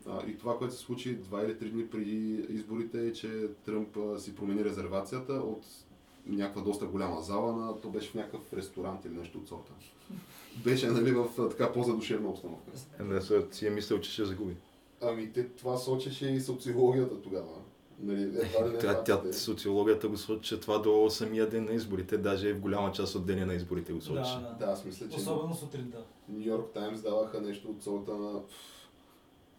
А, 0.08 0.26
и 0.28 0.38
това, 0.38 0.58
което 0.58 0.74
се 0.74 0.80
случи 0.80 1.16
два 1.16 1.44
или 1.44 1.58
три 1.58 1.70
дни 1.70 1.88
преди 1.88 2.46
изборите 2.50 3.08
е, 3.08 3.14
че 3.14 3.48
Тръмп 3.66 3.98
а, 3.98 4.20
си 4.20 4.36
промени 4.36 4.66
резервацията 4.66 5.34
от 5.34 5.66
някаква 6.26 6.62
доста 6.62 6.86
голяма 6.86 7.22
зала 7.22 7.54
на... 7.54 7.82
То 7.82 7.90
беше 7.90 8.10
в 8.10 8.16
някакъв 8.16 8.54
ресторант 8.54 9.06
или 9.06 9.14
нещо 9.14 9.38
от 9.38 9.48
сорта. 9.48 9.72
Беше 10.64 10.88
нали, 10.88 11.12
в 11.12 11.50
така 11.50 11.72
по-задушевна 11.72 12.30
обстановка. 12.30 12.72
Е, 13.00 13.04
Да, 13.04 13.22
се- 13.22 13.48
си 13.52 13.68
е 13.68 13.70
мислил, 13.70 14.00
че 14.00 14.12
ще 14.12 14.26
загуби. 14.26 14.56
Ами 15.02 15.34
те, 15.34 15.48
това 15.48 15.78
сочеше 15.78 16.28
и 16.30 16.42
социологията 16.42 17.22
тогава. 17.22 17.58
Нали, 18.00 18.22
едва 18.22 18.68
ли 18.68 18.74
не 18.74 18.80
Тя, 18.80 19.04
тя, 19.04 19.34
социологията 19.34 20.08
го 20.08 20.18
сочи, 20.18 20.42
че 20.50 20.60
това 20.60 20.78
до 20.78 21.10
самия 21.10 21.50
ден 21.50 21.66
на 21.66 21.72
изборите, 21.74 22.18
даже 22.18 22.50
и 22.50 22.54
в 22.54 22.60
голяма 22.60 22.92
част 22.92 23.16
от 23.16 23.26
деня 23.26 23.46
на 23.46 23.54
изборите 23.54 23.94
го 23.94 24.02
сочи. 24.02 24.32
Да, 24.42 24.56
Да, 24.60 24.66
аз 24.66 24.86
мисля, 24.86 25.10
че 25.10 25.18
Особено 25.18 25.56
сутринта. 25.56 26.04
Нью 26.30 26.42
Йорк 26.42 26.74
Таймс 26.74 27.02
даваха 27.02 27.42
нещо 27.42 27.70
от 27.70 27.84
сорта 27.84 28.14
на 28.14 28.42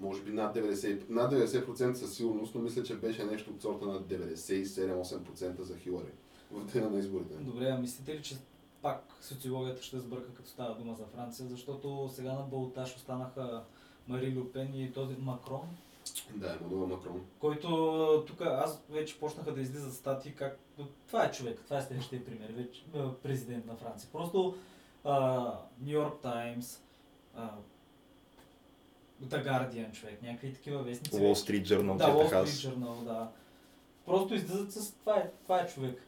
може 0.00 0.23
би 0.23 0.31
над 0.33 0.57
90%, 0.57 1.11
над 1.11 1.33
90% 1.33 1.95
със 1.95 2.14
сигурност, 2.14 2.54
но 2.54 2.61
мисля, 2.61 2.83
че 2.83 2.95
беше 2.95 3.25
нещо 3.25 3.50
от 3.50 3.62
сорта 3.62 3.87
на 3.87 4.00
97-8% 4.02 5.62
за 5.62 5.76
Хилари 5.76 6.12
в 6.52 6.73
деня 6.73 6.90
на 6.90 6.99
изборите. 6.99 7.35
Добре, 7.35 7.68
а 7.71 7.78
мислите 7.78 8.14
ли, 8.14 8.23
че 8.23 8.37
пак 8.82 9.04
социологията 9.21 9.82
ще 9.82 9.99
сбърка, 9.99 10.35
като 10.35 10.49
става 10.49 10.75
дума 10.75 10.94
за 10.94 11.04
Франция, 11.06 11.47
защото 11.49 12.11
сега 12.14 12.32
на 12.32 12.42
Балотаж 12.42 12.97
останаха 12.97 13.62
Мари 14.09 14.35
Люпен 14.37 14.75
и 14.75 14.92
този 14.92 15.14
Макрон, 15.18 15.68
Да, 16.35 16.56
Емануел 16.61 16.87
Макрон. 16.87 17.21
който 17.38 18.25
тук 18.26 18.40
аз 18.40 18.82
вече 18.90 19.21
почнаха 19.21 19.54
да 19.54 19.61
излизат 19.61 19.94
статии 19.94 20.35
как 20.35 20.59
това 21.06 21.25
е 21.25 21.30
човек, 21.30 21.61
това 21.64 21.78
е 21.78 21.82
следващия 21.82 22.25
пример, 22.25 22.52
вече 22.52 22.85
президент 23.23 23.66
на 23.66 23.76
Франция. 23.76 24.09
Просто 24.12 24.56
Нью 25.80 25.92
Йорк 25.92 26.21
Таймс, 26.23 26.82
The 29.23 29.44
Guardian, 29.47 29.92
човек, 29.92 30.23
някакви 30.23 30.54
такива 30.54 30.82
вестници. 30.82 31.16
Wall 31.16 31.35
Street 31.35 31.62
Journal, 31.64 31.97
да, 31.97 32.04
Wall 32.04 32.44
Street. 32.44 32.44
Journal, 32.75 33.04
да. 33.04 33.30
Просто 34.06 34.35
излизат 34.35 34.73
с 34.73 34.92
това 34.92 35.16
е, 35.16 35.30
това 35.42 35.61
е 35.61 35.66
човек. 35.66 36.06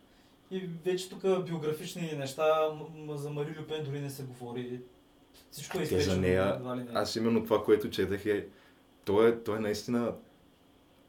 И 0.51 0.69
вече 0.85 1.11
тук 1.11 1.23
биографични 1.45 2.13
неща 2.19 2.45
м- 2.71 2.87
м- 3.07 3.17
за 3.17 3.31
Мари 3.31 3.57
Люпен 3.61 3.85
дори 3.85 4.01
не 4.01 4.11
се 4.11 4.23
говори. 4.23 4.81
Всичко 5.51 5.79
е 5.79 5.87
Те 5.87 6.01
за 6.01 6.17
нея, 6.17 6.61
не. 6.67 6.87
аз 6.95 7.17
именно 7.17 7.45
това, 7.45 7.65
което 7.65 7.91
четах 7.91 8.27
е, 8.27 8.47
той 9.05 9.29
е, 9.29 9.37
той 9.37 9.57
е 9.57 9.61
наистина 9.61 10.13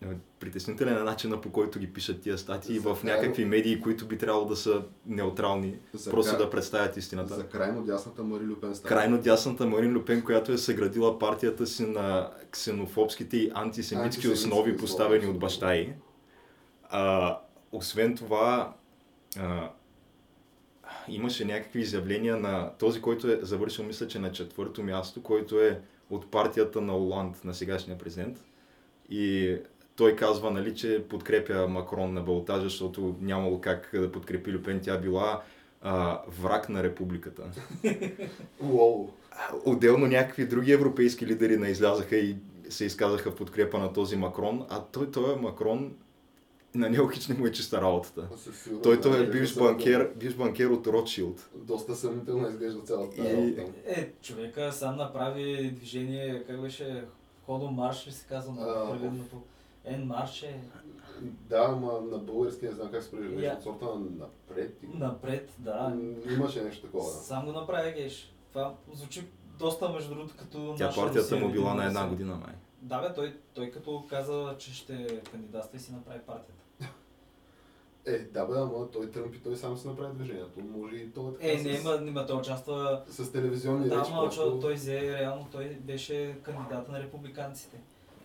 е, 0.04 0.08
притеснителен 0.39 0.98
е 0.98 1.01
начина 1.01 1.42
по 1.42 1.51
който 1.51 1.80
ги 1.80 1.94
пишат 1.94 2.22
тия 2.22 2.38
статии 2.38 2.80
За 2.80 2.96
в 2.96 3.04
някакви 3.04 3.46
медии, 3.46 3.82
които 3.82 4.08
би 4.08 4.18
трябвало 4.18 4.46
да 4.46 4.56
са 4.56 4.84
неутрални, 5.06 5.75
За 5.94 6.12
просто 6.12 6.34
кра- 6.34 6.38
да 6.38 6.50
представят 6.50 6.98
истината. 6.98 7.36
За 7.36 7.48
крайно 7.48 7.84
дясната 7.84 8.24
Мари 8.24 8.44
Люпен 8.44 8.75
става. 8.75 8.89
Крайно 8.89 9.18
дясната 9.18 9.65
Марин 9.65 9.94
Люпен, 9.94 10.24
която 10.24 10.51
е 10.51 10.58
съградила 10.58 11.20
партията 11.20 11.68
си 11.68 11.86
на 11.86 12.32
ксенофобските 12.51 13.38
и 13.38 13.51
антисемитски 13.54 13.96
Антисемитски 14.06 14.27
основи, 14.27 14.60
основи, 14.62 14.77
поставени 14.77 15.25
от 15.25 15.39
баща 15.39 15.75
й. 15.75 15.94
А, 16.84 17.38
освен 17.72 18.18
това, 18.18 18.74
а, 19.39 19.72
имаше 21.08 21.46
някакви 21.46 21.80
изявления 21.80 22.38
на 22.38 22.72
този, 22.80 23.01
който 23.01 23.27
е 23.27 23.39
завършил, 23.42 23.86
мисля, 23.86 24.08
че 24.08 24.20
на 24.20 24.32
четвърто 24.32 24.84
място, 24.84 25.24
който 25.24 25.62
е 25.62 25.82
от 26.10 26.32
партията 26.32 26.82
на 26.82 26.98
Оланд, 26.98 27.44
на 27.44 27.54
сегашния 27.54 27.98
президент. 27.98 28.44
И 29.10 29.56
той 29.96 30.15
казва, 30.15 30.51
нали, 30.51 30.75
че 30.75 31.04
подкрепя 31.10 31.68
Макрон 31.68 32.13
на 32.13 32.22
балотажа, 32.22 32.63
защото 32.63 33.15
нямало 33.22 33.62
как 33.62 33.89
да 33.94 34.12
подкрепи 34.12 34.54
Люпен. 34.54 34.80
Тя 34.84 34.98
била 34.98 35.42
а, 35.82 36.22
враг 36.27 36.70
на 36.70 36.84
републиката. 36.84 37.44
Уоу. 38.63 39.10
Отделно 39.65 40.08
някакви 40.08 40.46
други 40.46 40.72
европейски 40.72 41.27
лидери 41.27 41.58
не 41.58 41.70
излязаха 41.70 42.15
и 42.15 42.36
се 42.70 42.86
изказаха 42.86 43.32
в 43.32 43.36
подкрепа 43.36 43.77
на 43.80 43.94
този 43.94 44.15
Макрон, 44.15 44.65
а 44.70 44.82
той, 44.84 45.12
той 45.12 45.34
е 45.34 45.42
Макрон, 45.42 45.94
на 46.75 46.89
него 46.89 47.08
хич 47.08 47.27
не 47.27 47.36
му 47.36 47.46
е 47.46 47.51
чиста 47.51 47.82
работата. 47.82 48.27
Със 48.38 48.58
сигурност, 48.58 48.84
Той, 48.84 49.01
той 49.01 49.24
е 49.24 49.29
бивш 49.29 49.55
банкер, 49.55 50.12
бивш 50.15 50.36
банкер 50.36 50.65
от 50.65 50.88
Ротшилд. 50.88 51.50
Доста 51.55 51.96
съмнително 51.96 52.50
изглежда 52.50 52.82
цялата 52.82 53.22
И- 53.22 53.34
работа. 53.58 53.72
Е, 53.88 54.12
човека 54.13 54.72
сам 54.72 54.98
направи 54.98 55.72
движение, 55.72 56.44
как 56.44 56.62
беше, 56.62 57.05
ходо 57.46 57.67
марш 57.67 58.08
ли 58.08 58.12
се 58.12 58.27
казва 58.27 58.53
на 58.53 58.62
А, 58.63 58.91
преведеното? 58.91 59.41
Ен 59.86 60.05
марш 60.05 60.44
е 60.44 60.60
Да, 61.22 61.65
ама 61.70 62.01
на 62.01 62.17
български 62.17 62.65
не 62.65 62.72
знам 62.72 62.91
как 62.91 63.03
се. 63.03 63.15
Я. 63.15 63.22
Нещо 63.22 63.55
от 63.55 63.63
сорта 63.63 63.86
на 63.86 64.00
напред. 64.00 64.77
или- 64.84 64.98
напред, 64.98 65.50
да. 65.60 65.98
Имаше 66.29 66.62
нещо 66.62 66.82
такова, 66.82 67.05
да. 67.05 67.17
Сам 67.17 67.46
го 67.46 67.51
направи 67.51 67.91
Геш. 67.94 68.34
Това 68.51 68.74
звучи 68.94 69.24
доста, 69.60 69.89
между 69.89 70.15
другото, 70.15 70.34
като 70.38 70.75
Тя 70.77 70.86
наша 70.86 71.01
партията 71.01 71.20
Русия, 71.25 71.39
му 71.39 71.51
била 71.51 71.74
на 71.74 71.86
една 71.86 72.08
година 72.08 72.36
май. 72.36 72.53
Да, 72.82 73.01
бе, 73.01 73.13
той, 73.13 73.36
той 73.53 73.72
като 73.72 74.03
каза, 74.10 74.55
че 74.58 74.74
ще 74.74 75.22
кандидатства 75.32 75.77
и 75.77 75.82
си 75.82 75.91
направи 75.91 76.20
партията. 76.20 76.55
Е, 78.06 78.18
да 78.20 78.46
бе, 78.46 78.54
ама 78.58 78.92
той 78.92 79.12
Тръмп 79.12 79.36
и 79.36 79.40
той 79.40 79.56
сам 79.56 79.78
се 79.78 79.88
направи 79.88 80.16
движението. 80.16 80.60
Може 80.78 80.96
и 80.96 81.12
той 81.12 81.34
така 81.34 81.48
Е, 81.48 81.60
с, 81.60 81.64
не, 81.64 81.72
има, 81.72 82.00
има, 82.08 82.26
той 82.26 82.38
участва. 82.38 83.04
с 83.10 83.32
телевизионни 83.32 83.90
Да, 83.90 84.00
речи. 84.00 84.12
ама 84.14 84.22
просто- 84.24 84.60
той 84.62 84.74
взе, 84.74 85.20
реално 85.20 85.48
той 85.52 85.66
беше 85.66 86.38
кандидата 86.44 86.92
на 86.92 87.00
републиканците. 87.00 87.78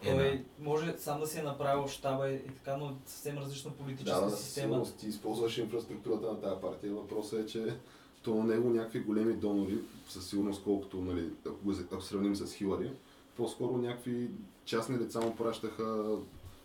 Е, 0.03 0.17
Той 0.17 0.45
може 0.61 0.95
сам 0.99 1.21
да 1.21 1.27
си 1.27 1.39
е 1.39 1.43
направил 1.43 1.89
щаба 1.89 2.29
и 2.29 2.35
и 2.35 2.49
така, 2.49 2.77
но 2.77 2.97
съвсем 3.07 3.39
различна 3.39 3.71
политическа 3.71 4.21
Да, 4.21 4.27
да, 4.27 4.37
система. 4.37 4.65
сигурност 4.65 4.97
ти 4.97 5.07
използваш 5.07 5.59
инфраструктурата 5.59 6.27
на 6.27 6.41
тази 6.41 6.61
партия. 6.61 6.93
Въпросът 6.93 7.41
е, 7.41 7.47
че 7.47 7.75
то 8.23 8.35
на 8.35 8.45
него 8.45 8.71
някакви 8.71 9.01
големи 9.01 9.33
донори, 9.33 9.79
със 10.09 10.27
сигурност 10.27 10.63
колкото, 10.65 10.97
нали, 10.97 11.31
ако, 11.47 11.57
го, 11.65 11.73
ако 11.93 12.03
сравним 12.03 12.37
с 12.37 12.55
Хилари, 12.55 12.91
по-скоро 13.37 13.77
някакви 13.77 14.31
частни 14.65 14.99
деца 14.99 15.21
му 15.21 15.37
пращаха 15.37 16.17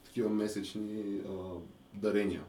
такива 0.05 0.29
месечни 0.29 1.21
а, 1.29 1.31
дарения. 1.93 2.43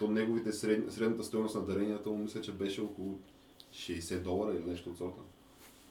То 0.00 0.08
неговите 0.08 0.52
сред, 0.52 0.92
средната 0.92 1.24
стоеност 1.24 1.54
на 1.54 1.60
даренията 1.60 2.10
му 2.10 2.16
мисля, 2.18 2.40
че 2.40 2.52
беше 2.52 2.80
около 2.80 3.18
60 3.72 4.18
долара 4.18 4.54
или 4.54 4.70
нещо 4.70 4.90
от 4.90 4.98
сорта. 4.98 5.20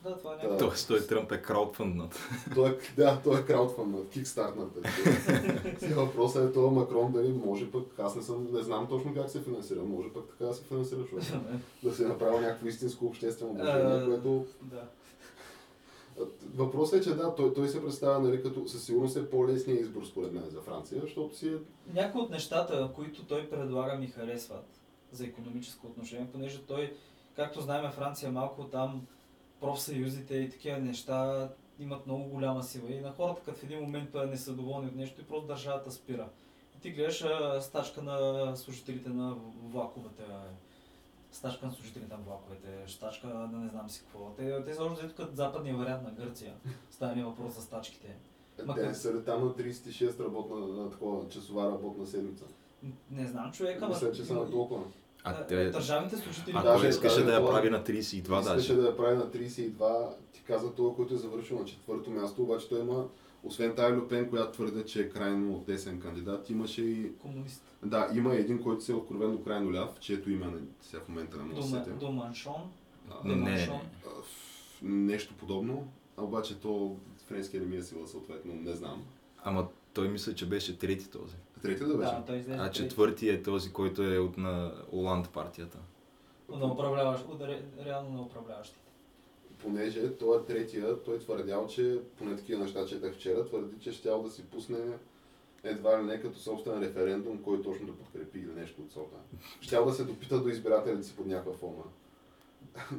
Да, 0.04 0.18
това 0.18 0.34
е 0.34 0.48
Да. 0.48 0.58
Тоест 0.58 0.88
той 0.88 1.08
Тръмп 1.08 1.32
е 1.32 1.42
краудфънднат. 1.42 2.20
Той 2.56 2.70
е, 2.70 2.78
да, 2.98 3.22
той 3.24 3.40
е 3.40 3.46
краудфанднат, 3.46 4.10
кикстартнат. 4.10 4.72
Сега 5.80 5.96
въпросът 5.96 6.50
е 6.50 6.54
това 6.54 6.72
Макрон 6.72 7.12
дали 7.12 7.34
може 7.34 7.72
пък, 7.72 8.00
аз 8.00 8.16
не, 8.16 8.22
съм, 8.22 8.48
не 8.54 8.64
знам 8.64 8.88
точно 8.88 9.14
как 9.14 9.30
се 9.30 9.42
финансира, 9.42 9.84
може 9.84 10.14
пък 10.14 10.30
така 10.30 10.46
да 10.46 10.54
се 10.54 10.64
финансира, 10.64 11.00
защото 11.12 11.42
да 11.84 11.94
се 11.94 12.08
направи 12.08 12.40
някакво 12.40 12.68
истинско 12.68 13.06
обществено 13.06 13.54
движение, 13.54 14.04
Е, 14.04 14.06
което... 14.06 14.46
Да. 14.62 14.84
Въпросът 16.56 17.00
е, 17.00 17.04
че 17.04 17.16
да, 17.16 17.36
той, 17.36 17.54
той 17.54 17.68
се 17.68 17.84
представя, 17.84 18.20
нали, 18.20 18.44
като 18.44 18.68
със 18.68 18.84
сигурност 18.84 19.18
е 19.18 19.30
по-лесният 19.30 19.82
избор 19.82 20.06
според 20.06 20.34
мен 20.34 20.50
за 20.50 20.62
Франция, 20.62 21.02
защото 21.02 21.38
си 21.38 21.48
е... 21.48 21.58
Някои 21.94 22.22
от 22.22 22.30
нещата, 22.30 22.92
които 22.96 23.26
той 23.26 23.50
предлага 23.50 23.98
ми 23.98 24.08
харесват 24.08 24.66
за 25.12 25.26
економическо 25.26 25.88
отношение, 25.88 26.30
понеже 26.32 26.62
той, 26.62 26.94
както 27.36 27.62
знаем, 27.62 27.92
Франция 27.92 28.32
малко 28.32 28.64
там 28.64 29.08
профсъюзите 29.60 30.36
и 30.36 30.50
такива 30.50 30.78
неща 30.78 31.50
имат 31.80 32.06
много 32.06 32.24
голяма 32.24 32.64
сила 32.64 32.92
и 32.92 33.02
на 33.02 33.12
хората, 33.12 33.42
като 33.46 33.60
в 33.60 33.64
един 33.64 33.80
момент 33.80 34.10
не 34.30 34.38
са 34.38 34.54
доволни 34.54 34.88
от 34.88 34.96
нещо 34.96 35.22
и 35.22 35.24
просто 35.24 35.48
държавата 35.48 35.92
спира. 35.92 36.30
И 36.78 36.82
ти 36.82 36.92
гледаш 36.92 37.24
стачка 37.62 38.02
на 38.02 38.56
служителите 38.56 39.10
на 39.10 39.36
влаковете, 39.64 40.24
стачка 41.32 41.66
на 41.66 41.72
служителите 41.72 42.14
на 42.14 42.20
влаковете, 42.24 42.68
стачка 42.88 43.28
на 43.28 43.48
не 43.48 43.70
знам 43.70 43.90
си 43.90 44.02
какво. 44.02 44.30
Те, 44.38 44.64
те 44.66 44.74
са 44.74 44.84
още 44.84 45.08
като 45.08 45.36
западния 45.36 45.76
вариант 45.76 46.04
на 46.04 46.12
Гърция. 46.12 46.54
Става 46.92 47.16
ми 47.16 47.24
въпрос 47.24 47.56
за 47.56 47.62
стачките. 47.62 48.16
Ма 48.66 48.76
Те 48.76 48.94
са 48.94 49.24
там 49.24 49.46
на 49.46 49.52
36 49.52 50.20
работна, 50.26 50.68
на 50.68 50.90
такова 50.92 51.30
часова 51.30 51.72
работна 51.72 52.06
седмица. 52.06 52.46
Не 53.12 53.28
знам 53.28 53.52
човека, 53.52 53.86
ама... 53.86 53.94
Мисля, 53.94 54.12
че 54.12 54.26
са 54.26 54.34
на 54.34 54.52
толкова. 54.52 54.84
А 55.24 55.46
те, 55.46 55.70
Държавните 55.70 56.18
служители... 56.18 56.54
а 56.56 56.64
той 56.64 56.90
искаше 56.90 57.24
да 57.24 57.34
я 57.34 57.46
прави 57.46 57.70
на 57.70 57.84
32 57.84 58.40
Искаше 58.40 58.44
даже. 58.44 58.76
да 58.76 58.88
я 58.88 58.98
прави 58.98 59.18
на 59.18 59.32
32, 59.32 60.14
ти 60.32 60.44
каза 60.44 60.74
това, 60.74 60.96
който 60.96 61.14
е 61.14 61.18
завършил 61.18 61.60
на 61.60 61.66
четвърто 61.66 62.12
място, 62.12 62.44
обаче 62.44 62.70
той 62.70 62.80
има, 62.80 63.06
освен 63.44 63.76
тази 63.76 63.96
Люпен, 63.96 64.30
която 64.30 64.52
твърде, 64.52 64.86
че 64.86 65.02
е 65.02 65.10
крайно 65.10 65.64
десен 65.68 66.02
кандидат, 66.02 66.50
имаше 66.50 66.82
и 66.82 67.18
Комунист. 67.18 67.64
Да, 67.84 68.10
има 68.14 68.36
един, 68.36 68.64
който 68.64 68.84
се 68.84 68.92
е 68.92 68.96
откровенно 68.96 69.44
крайно 69.44 69.74
ляв, 69.74 70.00
чието 70.00 70.32
име 70.32 70.46
не- 70.46 70.60
сега 70.82 71.02
в 71.04 71.10
момента 71.10 71.38
не 71.38 71.44
мога 71.44 71.56
да. 71.80 71.92
Доманшон. 71.92 72.72
Не, 73.26 73.82
Нещо 74.82 75.34
подобно, 75.34 75.88
а 76.18 76.24
обаче 76.24 76.60
то 76.60 76.96
френския 77.26 77.62
не 77.62 77.68
ми 77.68 77.78
е 77.78 77.84
сила 77.84 78.08
съответно, 78.08 78.54
не 78.54 78.76
знам. 78.76 79.04
Ама 79.44 79.68
той 79.94 80.08
мисля, 80.08 80.36
че 80.36 80.50
беше 80.50 80.78
трети 80.78 81.10
този. 81.10 81.36
Трети 81.62 81.84
да 81.84 81.98
беше? 81.98 82.12
Да, 82.12 82.24
той 82.28 82.38
излезе. 82.38 82.60
А 82.62 82.72
четвърти 82.72 83.30
е 83.30 83.44
този, 83.44 83.72
който 83.74 84.04
е 84.04 84.18
от 84.18 84.38
на 84.38 84.72
Оланд 84.94 85.30
партията. 85.30 85.78
На 86.50 86.66
управляващ, 86.66 87.26
от 87.28 87.42
ре, 87.42 87.62
реално 87.86 88.10
на 88.10 88.22
управляващите. 88.22 88.89
Понеже 89.64 90.18
той 90.18 90.38
е 90.38 90.46
третия, 90.46 91.04
той 91.04 91.20
твърдял, 91.20 91.68
че, 91.68 92.00
поне 92.18 92.36
такива 92.36 92.64
неща 92.64 92.86
четах 92.86 93.14
вчера, 93.14 93.46
твърди, 93.46 93.76
че 93.80 93.92
щял 93.92 94.24
да 94.24 94.30
си 94.30 94.44
пусне 94.44 94.78
едва 95.64 96.02
ли 96.02 96.06
не 96.06 96.22
като 96.22 96.40
собствен 96.40 96.84
референдум, 96.84 97.38
кой 97.44 97.62
точно 97.62 97.88
да 97.88 97.94
подкрепи 97.94 98.40
или 98.40 98.60
нещо 98.60 98.82
от 98.82 98.92
сорта. 98.92 99.18
Щял 99.62 99.86
да 99.86 99.94
се 99.94 100.04
допита 100.04 100.40
до 100.40 100.50
избирателите 100.50 101.04
си 101.04 101.16
под 101.16 101.26
някаква 101.26 101.54
форма. 101.54 101.84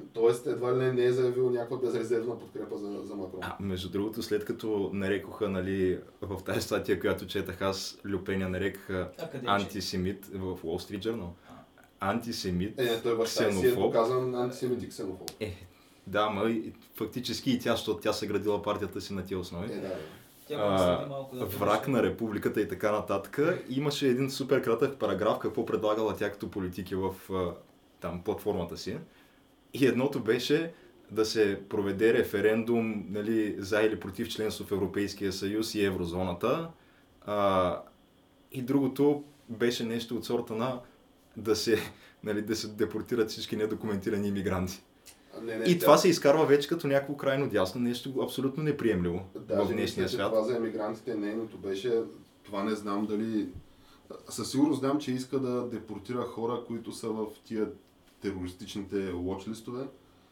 Тоест, 0.12 0.46
едва 0.46 0.72
ли 0.72 0.78
не, 0.78 0.92
не 0.92 1.04
е 1.04 1.12
заявил 1.12 1.50
някаква 1.50 1.76
безрезервна 1.76 2.38
подкрепа 2.38 2.78
за, 2.78 3.00
за 3.04 3.16
Макрон. 3.16 3.40
А, 3.42 3.56
между 3.60 3.90
другото, 3.90 4.22
след 4.22 4.44
като 4.44 4.90
нарекоха, 4.92 5.48
нали, 5.48 6.00
в 6.20 6.42
тази 6.44 6.60
статия, 6.60 7.00
която 7.00 7.26
четах 7.26 7.62
аз, 7.62 7.98
Люпеня 8.06 8.48
нарекаха 8.48 9.10
антисемит 9.46 10.26
в 10.26 10.56
Wall 10.56 10.62
Street 10.64 11.00
Journal. 11.00 11.28
Антисемит. 12.00 12.78
Е, 12.78 12.84
не, 12.84 13.02
той 13.02 13.16
баща 13.16 13.38
си 13.38 13.44
е 13.44 13.50
Ксенофоб. 13.50 13.82
доказан 13.82 14.34
антисемит 14.34 14.82
и 14.82 14.88
ксенофоб. 14.88 15.30
Е, 15.40 15.54
да, 16.06 16.30
ма 16.30 16.50
и 16.50 16.72
фактически 16.94 17.50
и 17.50 17.58
тя, 17.58 17.70
защото 17.70 18.00
тя 18.00 18.12
се 18.12 18.26
градила 18.26 18.62
партията 18.62 19.00
си 19.00 19.14
на 19.14 19.24
тия 19.24 19.38
основи. 19.38 19.72
Е, 19.72 19.76
да, 19.76 19.80
да. 19.80 19.96
А, 20.56 21.36
да 21.38 21.44
враг 21.44 21.88
на 21.88 22.02
републиката 22.02 22.60
и 22.60 22.68
така 22.68 22.92
нататък. 22.92 23.64
Имаше 23.68 24.08
един 24.08 24.30
супер 24.30 24.62
кратък 24.62 24.98
параграф, 24.98 25.38
какво 25.38 25.66
предлагала 25.66 26.16
тя 26.16 26.32
като 26.32 26.50
политики 26.50 26.94
в 26.94 27.14
там, 28.00 28.22
платформата 28.24 28.76
си. 28.76 28.98
И 29.74 29.86
едното 29.86 30.20
беше 30.20 30.72
да 31.10 31.24
се 31.24 31.60
проведе 31.68 32.14
референдум 32.14 33.04
нали, 33.08 33.56
за 33.58 33.80
или 33.80 34.00
против 34.00 34.28
членство 34.28 34.64
в 34.64 34.72
Европейския 34.72 35.32
съюз 35.32 35.74
и 35.74 35.84
еврозоната. 35.84 36.70
А, 37.26 37.82
и 38.52 38.62
другото 38.62 39.24
беше 39.48 39.84
нещо 39.84 40.16
от 40.16 40.24
сорта 40.24 40.54
на 40.54 40.80
да 41.36 41.56
се, 41.56 41.78
нали, 42.24 42.42
да 42.42 42.56
се 42.56 42.68
депортират 42.68 43.30
всички 43.30 43.56
недокументирани 43.56 44.28
иммигранти. 44.28 44.82
Не, 45.42 45.56
не, 45.56 45.64
И 45.64 45.72
тя- 45.72 45.78
това 45.80 45.96
се 45.96 46.08
изкарва 46.08 46.46
вече 46.46 46.68
като 46.68 46.86
някакво 46.86 47.16
крайно 47.16 47.48
дясно, 47.48 47.80
нещо 47.80 48.20
абсолютно 48.22 48.62
неприемливо 48.62 49.20
Даже 49.38 49.62
в 49.64 49.68
днешния 49.68 50.04
мисля, 50.04 50.08
свят. 50.08 50.32
това 50.32 50.42
за 50.42 50.56
емигрантите 50.56 51.14
нейното 51.14 51.58
беше, 51.58 52.02
това 52.42 52.64
не 52.64 52.74
знам 52.74 53.06
дали... 53.06 53.48
Със 54.28 54.50
сигурност 54.50 54.80
знам, 54.80 54.98
че 54.98 55.12
иска 55.12 55.38
да 55.38 55.62
депортира 55.62 56.22
хора, 56.22 56.64
които 56.66 56.92
са 56.92 57.08
в 57.08 57.26
тия 57.44 57.68
терористичните 58.22 59.10
лочлистове 59.10 59.86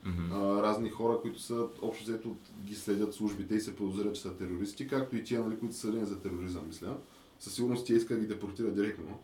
Мгм. 0.04 0.32
а, 0.32 0.62
разни 0.62 0.90
хора, 0.90 1.18
които 1.22 1.40
са 1.40 1.66
общо 1.82 2.04
взето 2.04 2.36
ги 2.60 2.74
следят 2.74 3.14
службите 3.14 3.54
и 3.54 3.60
се 3.60 3.76
подозират, 3.76 4.14
че 4.14 4.20
са 4.22 4.36
терористи, 4.36 4.88
както 4.88 5.16
и 5.16 5.24
тия, 5.24 5.40
нали, 5.40 5.58
които 5.58 5.74
са 5.74 5.80
съдени 5.80 6.06
за 6.06 6.20
тероризъм, 6.20 6.62
мисля. 6.66 6.96
Със 7.38 7.54
сигурност 7.54 7.86
тя 7.86 7.94
иска 7.94 8.14
да 8.14 8.20
ги 8.20 8.26
депортира 8.26 8.70
директно. 8.70 9.18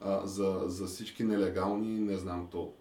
А, 0.00 0.26
за, 0.26 0.62
за 0.66 0.86
всички 0.86 1.24
нелегални, 1.24 2.00
не 2.00 2.16
знам, 2.16 2.48
то, 2.50 2.72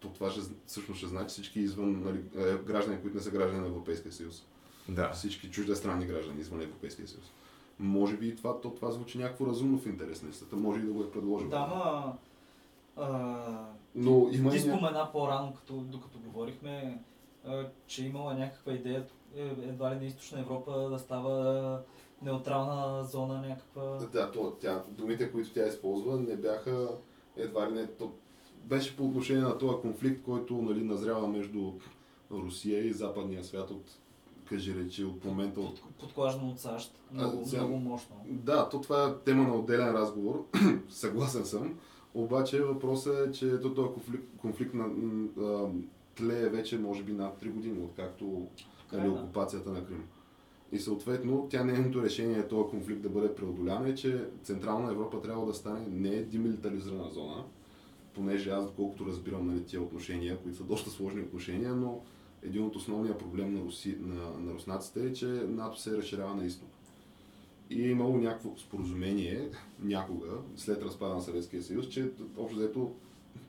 то 0.00 0.08
това 0.08 0.30
ще, 0.30 0.40
всъщност 0.66 0.98
ще 0.98 1.06
значи 1.06 1.28
всички 1.28 1.60
извън 1.60 2.02
нали, 2.04 2.18
е, 2.18 2.56
граждани, 2.56 3.00
които 3.02 3.16
не 3.16 3.22
са 3.22 3.30
граждани 3.30 3.60
на 3.60 3.66
Европейския 3.66 4.12
съюз. 4.12 4.44
Да. 4.88 5.10
Всички 5.12 5.50
чуждестранни 5.50 6.06
граждани 6.06 6.40
извън 6.40 6.62
Европейския 6.62 7.08
съюз. 7.08 7.24
Може 7.78 8.16
би 8.16 8.28
и 8.28 8.36
това, 8.36 8.60
то, 8.60 8.70
това 8.70 8.90
звучи 8.90 9.18
някакво 9.18 9.46
разумно 9.46 9.78
в 9.78 9.86
интерес 9.86 10.22
на 10.22 10.28
листата, 10.28 10.56
може 10.56 10.80
и 10.80 10.82
да 10.82 10.92
го 10.92 11.02
е 11.02 11.10
предложил. 11.10 11.48
Да, 11.48 11.60
ма... 11.60 12.16
А, 12.96 13.66
Но 13.94 14.28
има 14.32 14.50
ти 14.50 14.60
спомена 14.60 15.08
по-рано, 15.12 15.54
като, 15.54 15.74
докато 15.74 16.18
говорихме, 16.18 17.02
а, 17.44 17.66
че 17.86 18.04
имала 18.04 18.34
някаква 18.34 18.72
идея 18.72 19.06
е, 19.36 19.42
едва 19.42 19.90
ли 19.90 19.96
на 19.96 20.04
източна 20.04 20.40
Европа 20.40 20.88
да 20.90 20.98
става 20.98 21.82
неутрална 22.22 23.04
зона 23.04 23.42
някаква. 23.48 23.82
Да, 24.12 24.30
то, 24.32 24.56
тя, 24.60 24.84
думите, 24.88 25.32
които 25.32 25.52
тя 25.52 25.66
използва, 25.66 26.16
не 26.16 26.36
бяха 26.36 26.88
едва 27.36 27.70
ли 27.70 27.74
не. 27.74 27.86
То, 27.86 28.12
беше 28.68 28.96
по 28.96 29.06
отношение 29.06 29.42
на 29.42 29.58
този 29.58 29.76
конфликт, 29.80 30.22
който 30.22 30.54
нали, 30.54 30.84
назрява 30.84 31.28
между 31.28 31.72
Русия 32.30 32.86
и 32.86 32.92
западния 32.92 33.44
свят 33.44 33.70
от, 33.70 33.84
кажи 34.44 34.74
речи, 34.74 35.04
от 35.04 35.24
момента 35.24 35.60
от... 35.60 35.80
Под, 35.80 35.94
подклаждано 35.94 36.50
от 36.50 36.58
САЩ. 36.58 37.00
Много, 37.12 37.46
сега- 37.46 37.62
много 37.62 37.78
мощно. 37.78 38.16
Да, 38.26 38.68
то 38.68 38.80
това 38.80 39.08
е 39.08 39.24
тема 39.24 39.42
на 39.42 39.54
отделен 39.54 39.92
разговор, 39.92 40.46
съгласен 40.88 41.44
съм. 41.44 41.78
Обаче 42.14 42.62
въпросът 42.62 43.28
е, 43.28 43.32
че 43.32 43.60
то, 43.60 43.74
този 43.74 43.92
конфликт, 43.92 44.24
конфликт 44.38 44.74
на, 44.74 44.84
а, 45.40 45.68
тлее 46.14 46.48
вече 46.48 46.78
може 46.78 47.02
би 47.02 47.12
над 47.12 47.42
3 47.42 47.50
години, 47.50 47.78
откакто 47.84 48.46
нали, 48.92 49.06
е, 49.06 49.10
окупацията 49.10 49.70
на 49.70 49.84
Крим. 49.84 50.04
И 50.72 50.78
съответно, 50.78 51.46
тя 51.50 51.64
нейното 51.64 52.02
решение 52.02 52.48
този 52.48 52.70
конфликт 52.70 53.02
да 53.02 53.08
бъде 53.08 53.34
преодолян 53.34 53.86
е, 53.86 53.94
че 53.94 54.24
Централна 54.42 54.90
Европа 54.90 55.20
трябва 55.20 55.46
да 55.46 55.54
стане 55.54 55.86
не 55.90 56.22
демилитаризирана 56.22 57.10
зона, 57.10 57.44
понеже 58.18 58.50
аз, 58.50 58.66
доколкото 58.66 59.06
разбирам 59.06 59.46
нали, 59.46 59.64
тия 59.64 59.82
отношения, 59.82 60.38
които 60.38 60.58
са 60.58 60.64
доста 60.64 60.90
сложни 60.90 61.20
отношения, 61.20 61.74
но 61.74 62.00
един 62.42 62.64
от 62.64 62.76
основния 62.76 63.18
проблем 63.18 63.54
на, 63.54 63.60
руси, 63.60 63.96
на, 64.00 64.40
на 64.40 64.54
руснаците 64.54 65.06
е, 65.06 65.12
че 65.12 65.26
НАТО 65.26 65.80
се 65.80 65.96
разширява 65.96 66.34
на 66.34 66.44
изток. 66.44 66.68
И 67.70 67.82
е 67.82 67.90
имало 67.90 68.16
някакво 68.16 68.56
споразумение 68.56 69.50
някога, 69.80 70.28
след 70.56 70.82
разпада 70.82 71.14
на 71.14 71.20
Съветския 71.20 71.62
съюз, 71.62 71.88
че 71.88 72.10
общо 72.36 72.58
взето 72.58 72.94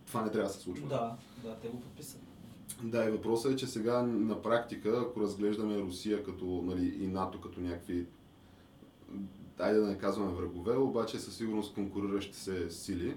това 0.08 0.22
не 0.22 0.32
трябва 0.32 0.48
да 0.48 0.54
се 0.54 0.60
случва. 0.60 0.88
Да, 0.88 1.16
да, 1.44 1.56
те 1.56 1.68
го 1.68 1.80
подписат. 1.80 2.22
Да, 2.84 3.06
и 3.06 3.12
въпросът 3.12 3.52
е, 3.52 3.56
че 3.56 3.68
сега 3.68 4.02
на 4.02 4.42
практика, 4.42 5.06
ако 5.10 5.22
разглеждаме 5.22 5.80
Русия 5.80 6.24
като, 6.24 6.46
нали, 6.66 6.96
и 7.00 7.08
НАТО 7.08 7.42
като 7.42 7.62
някакви, 7.62 8.06
айде 9.60 9.80
да 9.80 9.88
не 9.88 9.98
казваме 9.98 10.32
врагове, 10.32 10.78
обаче 10.78 11.20
със 11.20 11.36
сигурност 11.36 11.74
конкуриращи 11.74 12.38
се 12.38 12.72
сили, 12.72 13.16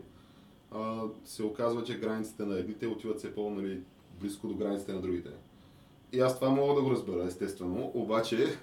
се 1.24 1.42
оказва, 1.42 1.84
че 1.84 1.98
границите 1.98 2.44
на 2.44 2.58
едните 2.58 2.86
отиват 2.86 3.18
все 3.18 3.34
по 3.34 3.50
нали, 3.50 3.80
близко 4.20 4.48
до 4.48 4.54
границите 4.54 4.92
на 4.92 5.00
другите. 5.00 5.30
И 6.12 6.20
аз 6.20 6.34
това 6.34 6.50
мога 6.50 6.74
да 6.74 6.82
го 6.82 6.90
разбера, 6.90 7.24
естествено, 7.24 7.90
обаче 7.94 8.58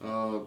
а, 0.00 0.40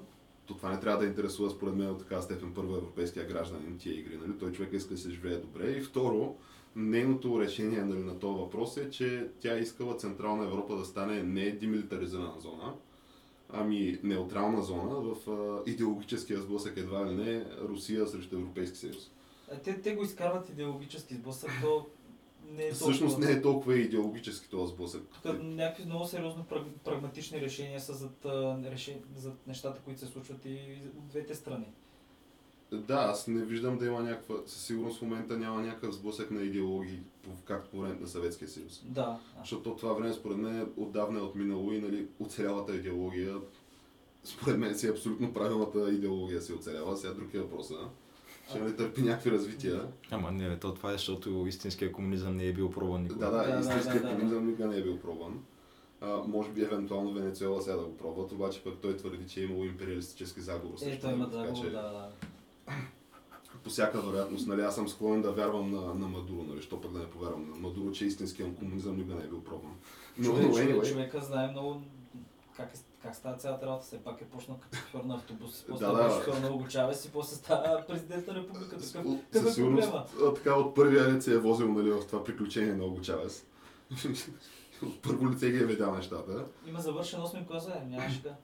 то 0.45 0.53
това 0.57 0.69
не 0.69 0.79
трябва 0.79 0.99
да 1.03 1.09
интересува 1.09 1.49
според 1.49 1.75
мен 1.75 1.89
от 1.89 1.99
такава 1.99 2.21
степен 2.21 2.53
първо 2.53 2.75
европейския 2.75 3.27
гражданин 3.27 3.77
тия 3.77 3.99
игри. 3.99 4.17
Нали? 4.17 4.37
Той 4.39 4.51
човек 4.51 4.73
иска 4.73 4.93
да 4.93 4.99
се 4.99 5.09
живее 5.09 5.37
добре. 5.37 5.71
И 5.71 5.81
второ, 5.81 6.35
нейното 6.75 7.41
решение 7.41 7.83
нали, 7.83 7.99
на 7.99 8.19
този 8.19 8.39
въпрос 8.39 8.77
е, 8.77 8.89
че 8.89 9.27
тя 9.39 9.57
искала 9.57 9.97
Централна 9.97 10.43
Европа 10.43 10.75
да 10.75 10.85
стане 10.85 11.23
не 11.23 11.51
демилитаризирана 11.51 12.39
зона, 12.39 12.73
ами 13.49 13.99
неутрална 14.03 14.61
зона 14.61 14.95
в 14.95 15.29
а, 15.29 15.69
идеологическия 15.69 16.41
сблъсък 16.41 16.77
едва 16.77 17.05
ли 17.05 17.15
не 17.15 17.45
Русия 17.61 18.07
срещу 18.07 18.35
Европейски 18.35 18.77
съюз. 18.77 19.11
Те, 19.57 19.81
те 19.81 19.95
го 19.95 20.03
изкарват 20.03 20.49
идеологически 20.49 21.15
сблъсък, 21.15 21.49
то 21.61 21.85
не 22.51 22.65
е 22.65 22.71
Всъщност 22.71 22.99
толкова- 23.01 23.25
не 23.25 23.31
е 23.31 23.41
толкова 23.41 23.77
идеологически 23.77 24.49
този 24.49 24.73
сблъсък. 24.73 25.03
Тук 25.23 25.37
някакви 25.41 25.85
много 25.85 26.05
сериозно 26.05 26.43
праг- 26.43 26.77
прагматични 26.83 27.41
решения 27.41 27.79
са 27.79 27.93
зад, 27.93 28.25
решен... 28.65 28.99
зад 29.15 29.47
нещата, 29.47 29.81
които 29.81 29.99
се 29.99 30.05
случват 30.05 30.45
и 30.45 30.59
от 30.97 31.07
двете 31.07 31.35
страни. 31.35 31.65
Да, 32.71 32.95
аз 32.95 33.27
не 33.27 33.45
виждам 33.45 33.77
да 33.77 33.85
има 33.85 33.99
някаква, 33.99 34.35
със 34.45 34.61
сигурност 34.61 34.99
в 34.99 35.01
момента 35.01 35.37
няма 35.37 35.61
някакъв 35.61 35.95
сблъсък 35.95 36.31
на 36.31 36.41
идеологии, 36.41 36.99
както 37.45 37.69
по 37.69 37.79
времето 37.79 38.01
на 38.01 38.07
Съветския 38.07 38.47
съюз. 38.49 38.81
Да. 38.85 39.19
Защото 39.39 39.75
това 39.75 39.93
време 39.93 40.13
според 40.13 40.37
мен 40.37 40.71
отдавна 40.77 41.19
е 41.19 41.23
отминало 41.23 41.71
и 41.71 41.79
нали, 41.79 42.07
оцелялата 42.19 42.75
идеология, 42.75 43.35
според 44.23 44.57
мен 44.57 44.77
си 44.77 44.87
е 44.87 44.91
абсолютно 44.91 45.33
правилната 45.33 45.91
идеология 45.91 46.41
си 46.41 46.53
оцелява. 46.53 46.97
Сега 46.97 47.13
друг 47.13 47.33
е 47.33 47.39
въпросът. 47.39 47.77
Ще 48.51 48.59
нали, 48.59 48.75
търпи 48.75 49.01
някакви 49.01 49.31
развития. 49.31 49.87
Ама 50.11 50.31
не, 50.31 50.59
то 50.59 50.73
това 50.73 50.89
е, 50.89 50.93
защото 50.93 51.45
истинския 51.47 51.91
комунизъм 51.91 52.35
не 52.37 52.45
е 52.45 52.53
бил 52.53 52.71
пробван 52.71 53.03
никога. 53.03 53.25
Да, 53.25 53.31
да, 53.31 53.37
Да, 53.37 53.61
да, 53.61 53.83
да, 53.83 53.99
да, 53.99 54.09
комунизъм 54.09 54.47
никога 54.47 54.67
не 54.67 54.77
е 54.77 54.81
бил 54.81 54.99
пробван. 54.99 55.39
А, 56.01 56.17
може 56.27 56.49
би 56.49 56.61
евентуално 56.63 57.13
Венецуела 57.13 57.61
сега 57.61 57.75
да 57.75 57.83
го 57.83 57.97
пробват, 57.97 58.31
обаче 58.31 58.63
пък 58.63 58.73
той 58.81 58.97
твърди, 58.97 59.27
че 59.27 59.41
е 59.41 59.43
имало 59.43 59.63
империалистически 59.63 60.41
заговор. 60.41 60.77
Е, 60.81 60.99
той 60.99 61.13
има 61.13 61.29
заговор, 61.31 61.57
че 61.61 61.69
да, 61.69 61.81
да. 61.81 62.09
По 63.63 63.69
всяка 63.69 64.01
вероятност, 64.01 64.47
нали, 64.47 64.61
аз 64.61 64.75
съм 64.75 64.89
склонен 64.89 65.21
да 65.21 65.31
вярвам 65.31 65.71
на, 65.71 65.81
на 65.81 66.07
Мадуро, 66.07 66.43
нали, 66.43 66.61
що 66.61 66.81
пък 66.81 66.91
да 66.91 66.99
не 66.99 67.05
повярвам 67.05 67.49
на 67.49 67.55
Мадуро, 67.55 67.91
че 67.91 68.05
истинският 68.05 68.55
комунизъм 68.55 68.97
никога 68.97 69.15
не 69.15 69.23
е 69.23 69.27
бил 69.27 69.43
пробван. 69.43 69.71
Но, 70.17 70.25
Човек, 70.25 70.43
но 70.43 70.53
човек, 70.53 70.69
anyway, 70.69 70.91
човека 70.91 71.19
знае 71.19 71.51
много 71.51 71.81
как, 72.57 72.71
е, 72.75 72.77
как 73.03 73.15
става 73.15 73.37
цялата 73.37 73.65
работа. 73.65 73.85
Все 73.85 73.97
пак 73.97 74.21
е 74.21 74.25
почнал 74.25 74.57
като 74.57 74.77
шофьор 74.77 75.03
на 75.03 75.15
автобус, 75.15 75.65
после 75.69 75.85
Да, 75.85 75.93
беше 75.93 76.15
шофьор 76.15 76.41
на 76.41 76.51
Уго 76.51 76.67
Чавес 76.67 77.05
и 77.05 77.11
после 77.11 77.35
става 77.35 77.83
президент 77.87 78.27
на 78.27 78.35
републиката. 78.35 78.69
Какъв 78.69 78.85
със 79.47 79.57
е 79.57 79.61
проблема? 79.61 80.05
а, 80.23 80.33
така 80.33 80.55
от 80.55 80.75
първия 80.75 81.13
ред 81.13 81.23
се 81.23 81.33
е 81.33 81.37
возил 81.37 81.71
нали, 81.71 81.91
в 81.91 82.07
това 82.07 82.23
приключение 82.23 82.73
на 82.73 82.85
Ого 82.85 83.01
Чавес. 83.01 83.45
от 84.83 85.01
първо 85.01 85.31
лице 85.31 85.51
ги 85.51 85.57
е 85.57 85.65
видял 85.65 85.95
нещата. 85.95 86.45
Има 86.67 86.79
завършен 86.79 87.19
8 87.19 87.47
клас, 87.47 87.67
е, 87.67 87.85
нямаше 87.85 88.21
да. 88.21 88.35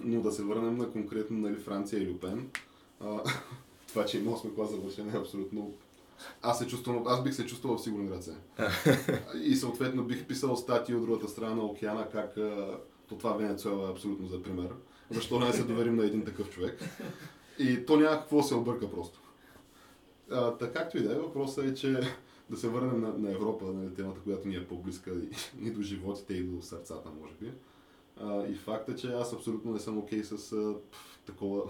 Но 0.00 0.20
да 0.20 0.32
се 0.32 0.42
върнем 0.42 0.76
на 0.76 0.90
конкретно 0.90 1.38
нали, 1.38 1.56
Франция 1.56 2.02
и 2.02 2.10
Люпен. 2.10 2.50
А, 3.00 3.22
това, 3.88 4.04
че 4.04 4.18
има 4.18 4.32
8 4.32 4.54
клас 4.54 4.70
завършен 4.70 5.14
е 5.14 5.18
абсолютно... 5.18 5.74
Аз, 6.42 6.58
се 6.58 6.66
чувствам, 6.66 7.04
аз 7.06 7.22
бих 7.22 7.34
се 7.34 7.46
чувствал 7.46 7.76
в 7.76 7.82
сигурни 7.82 8.10
ръце. 8.10 8.32
и 9.42 9.56
съответно 9.56 10.04
бих 10.04 10.26
писал 10.26 10.56
статии 10.56 10.94
от 10.94 11.06
другата 11.06 11.28
страна 11.28 11.54
на 11.54 11.62
океана, 11.62 12.08
как 12.08 12.36
то 13.10 13.18
това 13.18 13.32
Венецуела 13.32 13.88
е 13.88 13.92
абсолютно 13.92 14.26
за 14.26 14.42
пример. 14.42 14.68
Защо 15.10 15.38
не 15.38 15.52
се 15.52 15.64
доверим 15.64 15.96
на 15.96 16.04
един 16.04 16.24
такъв 16.24 16.50
човек. 16.50 16.80
И 17.58 17.86
то 17.86 17.96
няма 17.96 18.16
какво 18.16 18.42
се 18.42 18.54
обърка 18.54 18.90
просто. 18.90 19.20
А, 20.30 20.56
така 20.56 20.72
както 20.72 20.98
и 20.98 21.02
да 21.02 21.12
е, 21.12 21.18
въпросът 21.18 21.64
е, 21.64 21.74
че 21.74 22.00
да 22.50 22.56
се 22.56 22.68
върнем 22.68 23.00
на, 23.00 23.18
на 23.18 23.32
Европа, 23.32 23.64
нали, 23.64 23.94
темата, 23.94 24.20
която 24.20 24.48
ни 24.48 24.56
е 24.56 24.66
по-близка 24.66 25.10
и, 25.10 25.28
и 25.66 25.70
до 25.70 25.82
животите, 25.82 26.34
и 26.34 26.42
до 26.42 26.62
сърцата, 26.62 27.10
може 27.20 27.34
би. 27.40 27.52
А, 28.20 28.46
и 28.46 28.54
факта, 28.54 28.96
че 28.96 29.12
аз 29.12 29.32
абсолютно 29.32 29.72
не 29.72 29.80
съм 29.80 29.98
окей 29.98 30.24
с 30.24 30.52
а, 30.52 30.74
пф, 30.90 31.18
такова, 31.26 31.62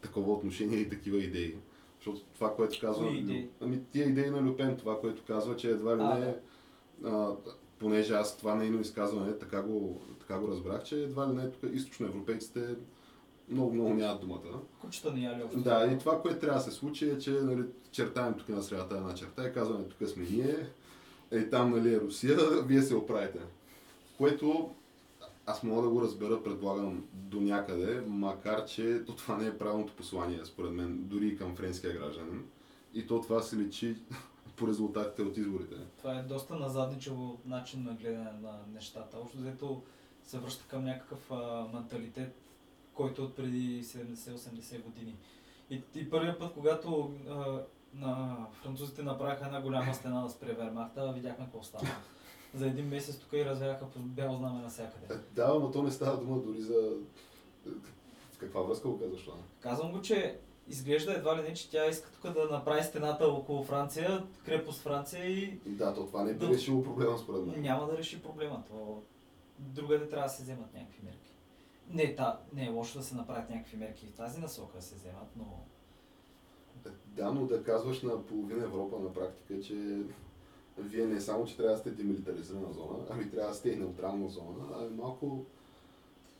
такова 0.00 0.32
отношение 0.32 0.78
и 0.78 0.88
такива 0.88 1.18
идеи. 1.18 1.56
Защото 1.98 2.20
това, 2.34 2.54
което 2.54 2.80
казва... 2.80 3.06
Ами 3.60 3.84
тия 3.84 4.08
идеи 4.08 4.30
на 4.30 4.42
Люпен, 4.42 4.76
това, 4.76 5.00
което 5.00 5.22
казва, 5.26 5.56
че 5.56 5.70
едва 5.70 5.96
ли 5.96 6.20
не... 6.20 6.36
А, 7.04 7.36
понеже 7.82 8.14
аз 8.14 8.36
това 8.36 8.54
нейно 8.54 8.80
изказване, 8.80 9.38
така 9.38 9.62
го, 9.62 10.00
така 10.20 10.38
го 10.38 10.48
разбрах, 10.48 10.82
че 10.82 11.02
едва 11.02 11.28
ли 11.28 11.32
не 11.32 11.50
тук 11.50 11.70
източноевропейците 11.72 12.74
много, 13.48 13.74
много 13.74 13.94
нямат 13.94 14.20
думата. 14.20 14.60
Кучета 14.80 15.12
ни 15.12 15.24
яли 15.24 15.42
общо. 15.42 15.60
Да, 15.60 15.90
и 15.92 15.98
това, 15.98 16.22
което 16.22 16.38
трябва 16.38 16.58
да 16.58 16.64
се 16.64 16.70
случи 16.70 17.10
е, 17.10 17.18
че 17.18 17.30
нали, 17.30 17.64
чертаем 17.90 18.34
тук 18.34 18.48
на 18.48 18.62
средата 18.62 18.96
една 18.96 19.14
черта 19.14 19.48
и 19.48 19.52
казваме 19.52 19.84
тук 19.84 20.08
сме 20.08 20.26
ние, 20.30 20.66
е 21.30 21.50
там 21.50 21.70
нали, 21.70 21.94
е 21.94 22.00
Русия, 22.00 22.38
вие 22.66 22.82
се 22.82 22.94
оправите. 22.94 23.38
Което 24.18 24.70
аз 25.46 25.62
мога 25.62 25.82
да 25.82 25.88
го 25.88 26.02
разбера, 26.02 26.42
предполагам, 26.42 27.04
до 27.12 27.40
някъде, 27.40 28.02
макар 28.06 28.64
че 28.64 29.04
то 29.06 29.16
това 29.16 29.36
не 29.36 29.46
е 29.46 29.58
правилното 29.58 29.92
послание, 29.92 30.40
според 30.44 30.72
мен, 30.72 30.98
дори 31.00 31.26
и 31.26 31.36
към 31.36 31.56
френския 31.56 31.92
гражданин. 31.92 32.44
И 32.94 33.06
то 33.06 33.20
това 33.20 33.42
се 33.42 33.56
личи 33.56 33.96
по 34.62 34.68
резултатите 34.68 35.22
от 35.22 35.36
изборите. 35.36 35.74
Това 35.98 36.18
е 36.18 36.22
доста 36.22 36.54
назадничево 36.54 37.40
начин 37.46 37.84
на 37.84 37.94
гледане 37.94 38.30
на 38.42 38.58
нещата. 38.74 39.18
Общо 39.18 39.38
взето 39.38 39.82
се 40.24 40.38
връща 40.38 40.64
към 40.68 40.84
някакъв 40.84 41.30
а, 41.30 41.66
менталитет, 41.74 42.34
който 42.94 43.22
е 43.22 43.24
от 43.24 43.36
преди 43.36 43.84
70-80 43.84 44.82
години. 44.82 45.16
И, 45.70 45.82
и 45.94 46.10
първият 46.10 46.38
път, 46.38 46.52
когато 46.54 47.14
а, 47.28 47.60
на 47.94 48.36
французите 48.52 49.02
направиха 49.02 49.46
една 49.46 49.60
голяма 49.60 49.94
стена 49.94 50.22
да 50.22 50.30
спре 50.30 50.52
Вермахта, 50.52 51.12
видяхме 51.12 51.44
какво 51.44 51.62
става. 51.62 51.86
За 52.54 52.66
един 52.66 52.88
месец 52.88 53.18
тук 53.18 53.32
и 53.32 53.44
развяха 53.44 53.90
по 53.90 53.98
бяло 53.98 54.36
знаме 54.36 54.58
Е, 54.58 54.62
навсякъде. 54.62 55.14
Да, 55.32 55.54
но 55.54 55.70
то 55.70 55.82
не 55.82 55.90
става 55.90 56.16
дума 56.16 56.40
дори 56.40 56.60
за... 56.60 56.92
Каква 58.38 58.62
връзка 58.62 58.88
го 58.88 59.00
казваш 59.00 59.24
това? 59.24 59.36
Казвам 59.60 59.92
го, 59.92 60.02
че 60.02 60.38
изглежда 60.68 61.12
едва 61.12 61.36
ли 61.36 61.42
не, 61.42 61.54
че 61.54 61.70
тя 61.70 61.86
иска 61.86 62.10
тук 62.12 62.32
да 62.32 62.44
направи 62.46 62.82
стената 62.82 63.26
около 63.26 63.62
Франция, 63.62 64.26
крепост 64.44 64.80
Франция 64.80 65.26
и 65.28 65.58
Да, 65.66 65.94
то 65.94 66.06
това 66.06 66.24
не 66.24 66.32
би 66.32 66.46
Да. 66.46 66.52
решило 66.52 66.82
проблема 66.82 67.18
според 67.18 67.46
мен. 67.46 67.60
няма 67.62 67.86
да 67.86 67.98
реши 67.98 68.22
проблема. 68.22 68.62
То 68.68 69.02
другаде 69.58 70.08
трябва 70.08 70.26
да 70.26 70.32
се 70.32 70.42
вземат 70.42 70.74
някакви 70.74 71.00
мерки. 71.04 71.32
Не, 71.88 72.14
та, 72.14 72.40
не 72.52 72.66
е 72.66 72.70
лошо 72.70 72.98
да 72.98 73.04
се 73.04 73.14
направят 73.14 73.50
някакви 73.50 73.76
мерки 73.76 74.06
в 74.06 74.12
тази 74.12 74.40
насока 74.40 74.76
да 74.76 74.82
се 74.82 74.94
вземат, 74.94 75.28
но 75.36 75.44
Да, 77.06 77.32
но 77.32 77.46
да 77.46 77.64
казваш 77.64 78.02
на 78.02 78.22
половина 78.22 78.64
Европа 78.64 78.98
на 78.98 79.12
практика, 79.12 79.60
че 79.60 80.02
вие 80.78 81.06
не 81.06 81.20
само, 81.20 81.44
че 81.46 81.56
трябва 81.56 81.72
да 81.72 81.78
сте 81.78 81.90
демилитаризирана 81.90 82.72
зона, 82.72 82.98
ами 83.10 83.30
трябва 83.30 83.48
да 83.48 83.56
сте 83.56 83.70
и 83.70 83.76
неутрална 83.76 84.28
зона, 84.28 84.68
а 84.74 84.84
е 84.84 84.90
малко 84.90 85.44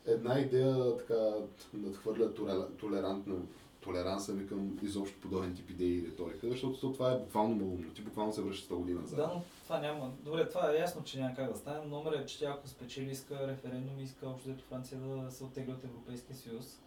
една 0.07 0.39
идея 0.39 0.97
така 0.99 1.31
надхвърля 1.75 2.25
толера- 2.27 2.69
толерантно 2.71 3.47
толеранса 3.83 4.35
ми 4.35 4.47
към 4.47 4.79
изобщо 4.83 5.21
подобен 5.21 5.55
тип 5.55 5.71
идеи 5.71 5.99
и 5.99 6.07
риторика, 6.07 6.49
защото 6.51 6.81
то 6.81 6.93
това 6.93 7.13
е 7.13 7.19
буквално 7.19 7.55
малумно. 7.55 7.95
Ти 7.95 8.03
буквално 8.03 8.33
се 8.33 8.43
връщаш 8.43 8.69
100 8.69 8.75
години 8.75 8.99
назад. 9.01 9.17
да, 9.17 9.31
но 9.35 9.43
това 9.65 9.81
няма. 9.81 10.13
Добре, 10.25 10.49
това 10.49 10.73
е 10.73 10.79
ясно, 10.79 11.05
че 11.05 11.21
няма 11.21 11.35
как 11.35 11.53
да 11.53 11.59
стане. 11.59 11.79
но 11.85 11.97
Номер 11.97 12.13
е, 12.13 12.27
че 12.27 12.39
тя 12.39 12.51
ако 12.51 12.69
спечели 12.69 13.11
иска 13.11 13.49
референдум 13.49 14.01
иска 14.01 14.29
общо 14.29 14.51
Франция 14.69 15.01
да 15.01 15.31
се 15.31 15.45
оттегли 15.45 15.73
от 15.73 15.85
Европейския 15.85 16.37
съюз. 16.37 16.79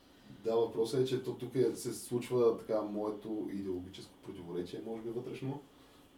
Да, 0.43 0.55
въпросът 0.55 1.01
е, 1.01 1.05
че 1.05 1.23
то 1.23 1.33
тук 1.33 1.55
е, 1.55 1.75
се 1.75 1.93
случва 1.93 2.57
така 2.57 2.81
моето 2.81 3.49
идеологическо 3.53 4.13
противоречие, 4.23 4.81
може 4.85 5.01
би 5.01 5.09
вътрешно, 5.09 5.61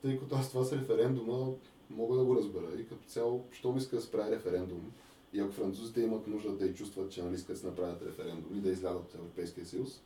тъй 0.02 0.20
като 0.20 0.36
аз 0.36 0.50
това 0.50 0.64
с 0.64 0.74
референдума 0.74 1.54
мога 1.90 2.18
да 2.18 2.26
го 2.26 2.36
разбера 2.36 2.80
и 2.80 2.88
като 2.88 3.08
цяло, 3.08 3.46
що 3.52 3.72
ми 3.72 3.78
иска 3.78 3.96
да 3.96 4.12
прави 4.12 4.36
референдум 4.36 4.92
и 5.34 5.40
ако 5.40 5.52
французите 5.52 6.02
имат 6.02 6.28
нужда 6.28 6.52
да 6.52 6.66
и 6.66 6.76
чувстват, 6.76 7.12
че 7.12 7.24
нали 7.24 7.36
искат 7.36 7.62
да 7.62 7.68
направят 7.68 8.02
референдум 8.02 8.58
и 8.58 8.62
да 8.62 8.70
излязат 8.70 9.02
от 9.02 9.16
Европейския 9.16 9.66
съюз, 9.66 10.02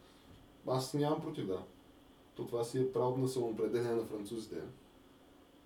аз 0.68 0.94
нямам 0.94 1.22
против 1.22 1.48
да. 1.48 1.64
То 2.36 2.48
това 2.48 2.64
си 2.64 2.80
е 2.80 2.92
право 2.92 3.18
на 3.18 3.28
самоопределение 3.28 3.96
на 3.96 4.06
французите. 4.06 4.56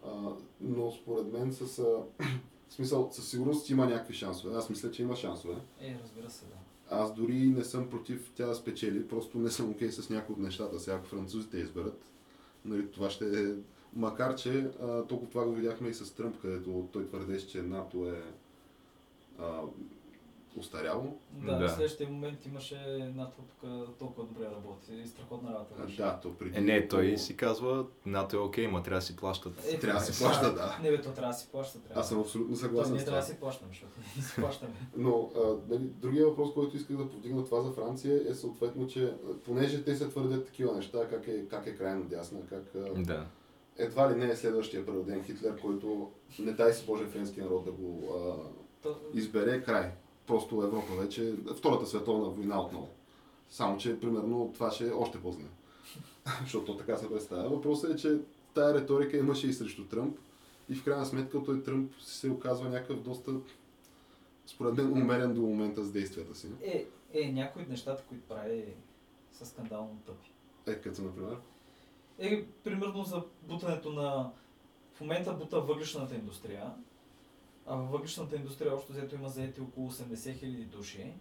А, 0.06 0.32
но 0.62 0.92
според 0.92 1.34
мен 1.34 1.54
с, 1.54 1.80
а, 1.80 2.04
смисъл, 2.70 3.10
със 3.12 3.30
сигурност 3.30 3.70
има 3.70 3.86
някакви 3.86 4.14
шансове. 4.14 4.56
Аз 4.56 4.70
мисля, 4.70 4.92
че 4.92 5.04
има 5.04 5.16
шансове. 5.16 5.56
Е, 5.82 5.98
разбира 6.04 6.30
се, 6.30 6.46
да. 6.46 6.56
Аз 6.90 7.14
дори 7.14 7.48
не 7.48 7.64
съм 7.64 7.90
против 7.90 8.32
тя 8.36 8.46
да 8.46 8.56
спечели, 8.56 9.08
просто 9.08 9.38
не 9.38 9.50
съм 9.50 9.72
окей 9.72 9.92
с 9.92 10.10
някои 10.10 10.34
от 10.34 10.40
нещата. 10.40 10.80
Сега 10.80 10.96
ако 10.96 11.06
французите 11.06 11.58
изберат, 11.58 12.12
нали, 12.66 12.92
това 12.92 13.10
ще 13.10 13.44
е... 13.44 13.54
Макар, 13.94 14.36
че 14.36 14.72
а, 14.82 15.04
толкова 15.04 15.30
това 15.30 15.46
го 15.46 15.54
видяхме 15.54 15.90
и 15.90 15.94
с 15.94 16.16
Тръмп, 16.16 16.42
където 16.42 16.90
той 16.92 17.08
твърдеше, 17.08 17.48
че 17.48 17.62
НАТО 17.62 18.06
е 18.06 18.24
а, 19.40 19.62
устаряло. 20.58 21.18
Да, 21.32 21.58
Да. 21.58 21.68
в 21.68 21.72
следващия 21.72 22.10
момент 22.10 22.46
имаше 22.46 22.76
НАТО 23.16 23.34
тук 23.38 23.70
толкова 24.00 24.28
добре 24.28 24.46
работи 24.46 24.94
и 24.96 25.08
страхотна 25.08 25.54
работа. 25.54 25.74
А, 25.78 25.82
върши. 25.82 25.98
да, 25.98 26.20
то 26.20 26.36
преди... 26.36 26.58
Е, 26.58 26.62
не, 26.62 26.88
той 26.88 27.18
си 27.18 27.38
казва, 27.38 27.86
НАТО 28.06 28.36
е 28.36 28.40
окей, 28.40 28.68
ма 28.68 28.84
трябва 28.84 29.00
да 29.00 29.06
си 29.06 29.16
плащат. 29.16 29.66
Е, 29.66 29.80
Трябва 29.80 30.00
да 30.00 30.06
си 30.06 30.12
това- 30.14 30.30
плаща, 30.30 30.54
да. 30.54 30.80
Не 30.84 30.92
бе, 30.92 31.02
то 31.02 31.12
трябва 31.12 31.34
да 31.34 31.40
си 31.40 31.48
плаща. 31.52 31.80
Трябва. 31.80 32.02
Аз 32.02 32.10
съм 32.10 32.20
абсолютно 32.20 32.56
съгласен 32.56 32.92
ние 32.94 33.02
с 33.02 33.06
трябва 33.06 33.22
да 33.22 33.28
си 33.28 33.40
плащаме, 33.40 33.70
защото 33.70 33.92
ние 34.16 34.26
си 34.26 34.36
плащаме. 34.36 34.74
Но 34.98 35.32
а, 35.36 35.40
нали, 35.70 35.84
другия 35.84 36.28
въпрос, 36.28 36.54
който 36.54 36.78
исках 36.78 36.98
да 36.98 37.10
повдигна 37.10 37.46
това 37.46 37.62
за 37.62 37.72
Франция 37.72 38.22
е 38.30 38.34
съответно, 38.34 38.88
че 38.88 39.14
понеже 39.46 39.84
те 39.84 39.96
се 39.96 40.10
твърдят 40.10 40.46
такива 40.46 40.76
неща, 40.76 41.08
как 41.10 41.28
е, 41.28 41.48
как 41.48 41.68
е 41.68 41.76
крайно 41.76 42.04
дясна, 42.04 42.40
как 42.50 42.64
Да. 42.98 43.26
едва 43.78 44.12
ли 44.12 44.16
не 44.16 44.26
е 44.26 44.36
следващия 44.36 44.86
преводен 44.86 45.24
Хитлер, 45.24 45.62
който 45.62 46.12
не 46.40 46.52
дай 46.52 46.74
си 46.74 46.86
Боже 46.86 47.06
френски 47.06 47.42
народ 47.42 47.66
да 47.66 47.72
го 47.72 48.04
а, 48.86 48.90
избере 49.14 49.64
край. 49.64 49.92
Просто 50.28 50.64
Европа 50.64 50.96
вече, 50.96 51.34
Втората 51.58 51.86
световна 51.86 52.30
война 52.30 52.62
отново. 52.62 52.90
Само, 53.50 53.78
че 53.78 54.00
примерно 54.00 54.52
това 54.54 54.72
ще 54.72 54.88
е 54.88 54.92
още 54.92 55.22
по-зле. 55.22 55.46
Защото 56.42 56.78
така 56.78 56.98
се 56.98 57.10
представя. 57.10 57.50
Въпросът 57.50 57.92
е, 57.94 57.96
че 57.96 58.18
тая 58.54 58.74
риторика 58.74 59.18
имаше 59.18 59.48
и 59.48 59.54
срещу 59.54 59.86
Тръмп 59.86 60.18
и 60.70 60.76
в 60.76 60.84
крайна 60.84 61.06
сметка 61.06 61.44
той 61.44 61.64
Тръмп 61.64 61.92
се 62.02 62.30
оказва 62.30 62.70
някакъв 62.70 63.02
доста, 63.02 63.32
според 64.46 64.74
мен, 64.74 64.92
умерен 64.92 65.34
до 65.34 65.42
момента 65.42 65.84
с 65.84 65.92
действията 65.92 66.36
си. 66.36 66.48
е, 66.64 66.86
е, 67.14 67.32
някои 67.32 67.62
от 67.62 67.70
нещата, 67.70 68.04
които 68.10 68.24
прави 68.28 68.66
са 69.32 69.46
скандално 69.46 69.98
тъпи. 70.06 70.32
Е, 70.68 70.82
като 70.82 71.02
например. 71.02 71.38
Е, 72.20 72.46
примерно 72.64 73.04
за 73.04 73.24
бутането 73.42 73.92
на... 73.92 74.32
В 74.94 75.02
момента 75.02 75.34
бута 75.34 75.62
въглишната 75.62 76.16
индустрия, 76.16 76.74
във 77.66 77.92
въглишната 77.92 78.36
индустрия 78.36 78.76
общо 78.76 78.92
взето 78.94 79.16
има 79.16 79.30
заети 79.30 79.62
около 79.62 79.92
80 79.92 80.40
хиляди 80.40 80.66
души. 80.66 81.14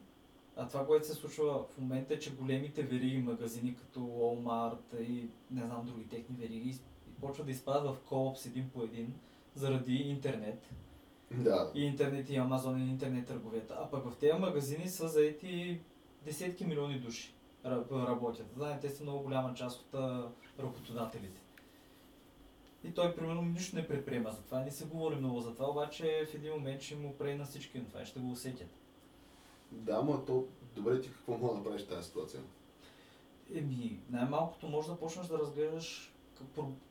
А 0.56 0.68
това, 0.68 0.86
което 0.86 1.06
се 1.06 1.14
случва 1.14 1.64
в 1.70 1.78
момента 1.78 2.14
е, 2.14 2.18
че 2.18 2.34
големите 2.34 2.82
вериги 2.82 3.18
магазини, 3.18 3.74
като 3.74 4.00
Walmart 4.00 5.00
и 5.00 5.28
не 5.50 5.62
знам 5.62 5.86
други 5.86 6.08
техни 6.08 6.36
вериги, 6.36 6.78
почват 7.20 7.46
да 7.46 7.52
изпадат 7.52 7.94
в 7.94 8.00
колапс 8.08 8.46
един 8.46 8.70
по 8.70 8.82
един 8.82 9.14
заради 9.54 9.94
интернет. 9.94 10.70
Да, 11.30 11.70
И 11.74 11.82
интернет 11.84 12.30
и 12.30 12.36
Амазон 12.36 12.82
и 12.82 12.90
интернет 12.90 13.26
търговията. 13.26 13.76
А 13.80 13.90
пък 13.90 14.10
в 14.10 14.16
тези 14.16 14.38
магазини 14.38 14.88
са 14.88 15.08
заети 15.08 15.80
десетки 16.24 16.64
милиони 16.64 17.00
души 17.00 17.34
ра- 17.64 18.06
работят. 18.08 18.46
Знаете, 18.56 18.88
те 18.88 18.94
са 18.94 19.02
много 19.02 19.22
голяма 19.22 19.54
част 19.54 19.80
от 19.80 19.94
а, 19.94 20.28
работодателите. 20.58 21.40
И 22.84 22.92
той, 22.94 23.16
примерно, 23.16 23.42
нищо 23.42 23.76
не 23.76 23.88
предприема 23.88 24.30
за 24.30 24.42
това. 24.42 24.60
Не 24.60 24.70
се 24.70 24.86
говори 24.86 25.16
много 25.16 25.40
за 25.40 25.54
това, 25.54 25.70
обаче 25.70 26.26
в 26.30 26.34
един 26.34 26.52
момент 26.52 26.82
ще 26.82 26.96
му 26.96 27.16
прее 27.18 27.34
на 27.34 27.44
всички 27.44 27.78
на 27.78 27.84
това 27.84 28.02
и 28.02 28.06
ще 28.06 28.20
го 28.20 28.30
усетят. 28.30 28.80
да, 29.72 30.02
ма 30.02 30.24
то, 30.24 30.46
добре 30.76 31.00
ти 31.00 31.08
какво 31.08 31.38
мога 31.38 31.52
да 31.52 31.58
направиш 31.58 31.82
в 31.82 31.88
тази 31.88 32.08
ситуация? 32.08 32.40
Еми, 33.54 34.00
най-малкото 34.10 34.68
може 34.68 34.88
да 34.88 34.98
почнеш 34.98 35.26
да 35.26 35.38
разглеждаш 35.38 36.14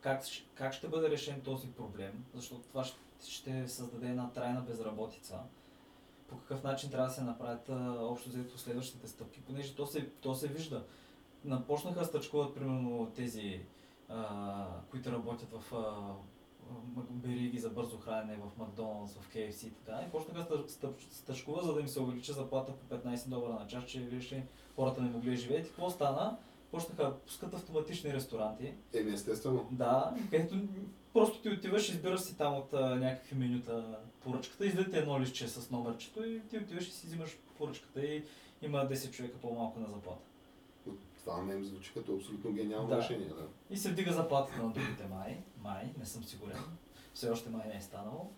как, 0.00 0.22
как, 0.54 0.72
ще 0.72 0.88
бъде 0.88 1.10
решен 1.10 1.40
този 1.40 1.68
проблем, 1.68 2.24
защото 2.34 2.62
това 2.62 2.84
ще, 2.84 2.98
ще 3.28 3.68
създаде 3.68 4.08
една 4.08 4.30
трайна 4.30 4.60
безработица. 4.60 5.38
По 6.28 6.38
какъв 6.38 6.62
начин 6.62 6.90
трябва 6.90 7.08
да 7.08 7.14
се 7.14 7.22
направят 7.22 7.68
общо 8.00 8.28
взето 8.28 8.58
следващите 8.58 9.08
стъпки, 9.08 9.40
понеже 9.40 9.74
то 9.74 9.86
се, 9.86 10.08
то 10.08 10.34
се 10.34 10.48
вижда. 10.48 10.84
Напочнаха 11.44 11.98
да 11.98 12.06
стъчкуват, 12.06 12.54
примерно, 12.54 13.12
тези, 13.16 13.60
а, 14.08 14.66
които 14.90 15.12
работят 15.12 15.48
в 15.52 15.74
а, 15.74 16.14
за 17.58 17.70
бързо 17.70 17.98
хранене 17.98 18.36
в 18.36 18.58
Макдоналдс, 18.58 19.14
в 19.14 19.34
KFC 19.34 19.66
и 19.66 19.70
така. 19.70 20.00
И 20.08 20.10
почнаха 20.10 20.38
да 20.38 20.44
стъ- 20.44 20.70
стъп- 20.70 21.12
стъчкуват, 21.12 21.64
за 21.64 21.74
да 21.74 21.80
им 21.80 21.88
се 21.88 22.00
увеличи 22.00 22.32
заплата 22.32 22.72
по 22.72 22.94
15 22.94 23.28
долара 23.28 23.52
на 23.52 23.66
час, 23.66 23.84
че 23.84 24.00
виж 24.00 24.32
ли, 24.32 24.42
хората 24.76 25.02
не 25.02 25.10
могли 25.10 25.30
да 25.30 25.36
живеят. 25.36 25.66
И 25.66 25.68
какво 25.68 25.90
стана? 25.90 26.36
Почнаха 26.70 27.04
да 27.04 27.18
пускат 27.18 27.54
автоматични 27.54 28.12
ресторанти. 28.12 28.74
Еми, 28.94 29.12
естествено. 29.12 29.68
Да, 29.70 30.16
където 30.30 30.56
просто 31.12 31.42
ти 31.42 31.48
отиваш, 31.48 31.88
избираш 31.88 32.20
си 32.20 32.36
там 32.36 32.54
от 32.54 32.72
а, 32.72 32.96
някакви 32.96 33.36
менюта 33.38 33.98
поръчката, 34.20 34.66
излезе 34.66 34.98
едно 34.98 35.20
листче 35.20 35.48
с 35.48 35.70
номерчето 35.70 36.24
и 36.24 36.40
ти 36.50 36.58
отиваш 36.58 36.88
и 36.88 36.92
си 36.92 37.06
взимаш 37.06 37.38
поръчката 37.58 38.00
и 38.06 38.24
има 38.62 38.78
10 38.78 39.10
човека 39.10 39.38
по-малко 39.38 39.80
на 39.80 39.86
заплата. 39.86 40.22
Това 41.24 41.42
ми 41.42 41.64
звучи 41.64 41.92
като 41.94 42.14
абсолютно 42.14 42.52
гениално 42.52 42.88
Да. 42.88 42.96
решение, 42.98 43.26
да. 43.28 43.46
И 43.70 43.76
се 43.76 43.92
вдига 43.92 44.12
заплатата 44.12 44.62
на 44.62 44.70
другите 44.70 45.06
май. 45.06 45.38
Май, 45.62 45.92
не 45.98 46.06
съм 46.06 46.24
сигурен. 46.24 46.58
Все 47.14 47.30
още 47.30 47.50
май 47.50 47.68
не 47.68 47.76
е 47.76 47.80
станало. 47.80 48.30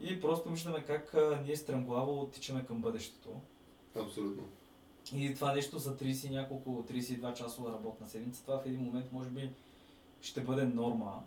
И 0.00 0.20
просто 0.20 0.48
виждаме 0.50 0.84
как 0.84 1.14
а, 1.14 1.42
ние 1.46 1.56
стремглаво 1.56 2.26
тичаме 2.26 2.66
към 2.66 2.80
бъдещето. 2.80 3.28
Абсолютно. 3.96 4.42
И 5.14 5.34
това 5.34 5.54
нещо 5.54 5.78
за 5.78 5.96
30 5.96 6.26
и 6.26 6.30
няколко, 6.30 6.84
32 6.90 7.34
часова 7.34 7.72
работна 7.72 8.08
седмица, 8.08 8.42
това 8.42 8.58
в 8.60 8.66
един 8.66 8.80
момент 8.80 9.12
може 9.12 9.28
би 9.30 9.50
ще 10.20 10.40
бъде 10.40 10.64
норма, 10.64 11.22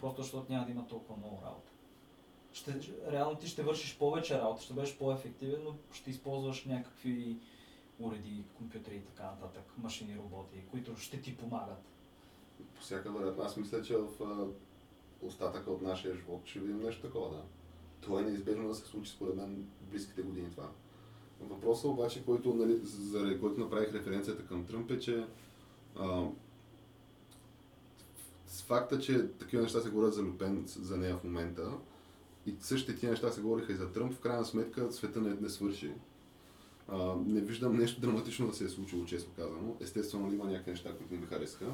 просто 0.00 0.22
защото 0.22 0.52
няма 0.52 0.64
да 0.64 0.70
има 0.70 0.86
толкова 0.86 1.16
много 1.16 1.38
работа. 1.44 1.70
Ще, 2.52 2.74
реално 3.10 3.36
ти 3.36 3.48
ще 3.48 3.62
вършиш 3.62 3.98
повече 3.98 4.38
работа, 4.38 4.62
ще 4.62 4.74
бъдеш 4.74 4.96
по-ефективен, 4.96 5.60
но 5.64 5.74
ще 5.92 6.10
използваш 6.10 6.64
някакви 6.64 7.36
уреди, 7.98 8.44
компютри 8.54 8.96
и 8.96 9.00
така 9.00 9.22
нататък, 9.22 9.64
машини, 9.78 10.16
роботи, 10.16 10.64
които 10.70 10.96
ще 10.96 11.20
ти 11.20 11.36
помагат. 11.36 11.82
По 12.74 12.80
всяка 12.80 13.12
вероятност. 13.12 13.46
Аз 13.46 13.56
мисля, 13.56 13.82
че 13.82 13.96
в 13.96 14.08
остатъка 15.22 15.70
от 15.70 15.82
нашия 15.82 16.14
живот 16.14 16.42
ще 16.44 16.60
видим 16.60 16.82
нещо 16.82 17.02
такова, 17.02 17.30
да. 17.30 17.42
Това 18.00 18.20
е 18.20 18.24
неизбежно 18.24 18.68
да 18.68 18.74
се 18.74 18.86
случи 18.86 19.10
според 19.10 19.36
мен 19.36 19.66
близките 19.80 20.22
години 20.22 20.50
това. 20.50 20.70
Въпросът 21.40 21.84
обаче, 21.84 22.24
който, 22.24 22.54
нали, 22.54 22.80
заради 22.82 23.40
който 23.40 23.60
направих 23.60 23.92
референцията 23.92 24.46
към 24.46 24.66
Тръмп 24.66 24.90
е, 24.90 24.98
че 24.98 25.26
а, 25.96 26.28
с 28.46 28.62
факта, 28.62 28.98
че 28.98 29.28
такива 29.28 29.62
неща 29.62 29.80
се 29.80 29.90
говорят 29.90 30.14
за 30.14 30.22
Люпен, 30.22 30.64
за 30.66 30.96
нея 30.96 31.16
в 31.16 31.24
момента, 31.24 31.72
и 32.46 32.54
същите 32.60 32.98
тия 32.98 33.10
неща 33.10 33.30
се 33.30 33.40
говориха 33.40 33.72
и 33.72 33.76
за 33.76 33.92
Тръмп, 33.92 34.12
в 34.12 34.20
крайна 34.20 34.44
сметка 34.44 34.92
света 34.92 35.20
не, 35.20 35.34
не 35.34 35.48
свърши. 35.48 35.92
А, 36.88 37.14
не 37.26 37.40
виждам 37.40 37.76
нещо 37.76 38.00
драматично 38.00 38.46
да 38.46 38.52
се 38.52 38.64
е 38.64 38.68
случило, 38.68 39.04
честно 39.04 39.32
казано. 39.36 39.76
Естествено, 39.80 40.32
има 40.32 40.44
някакви 40.44 40.70
неща, 40.70 40.90
които 40.90 41.14
не 41.14 41.20
ми 41.20 41.26
харесаха. 41.26 41.66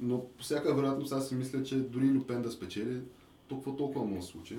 Но 0.00 0.24
по 0.28 0.42
всяка 0.42 0.74
вероятност 0.74 1.12
аз 1.12 1.28
си 1.28 1.34
мисля, 1.34 1.62
че 1.62 1.76
дори 1.76 2.10
Люпен 2.10 2.42
да 2.42 2.50
спечели, 2.50 3.00
толкова 3.48 3.76
толкова 3.76 4.04
му 4.04 4.22
се 4.22 4.28
случи. 4.28 4.58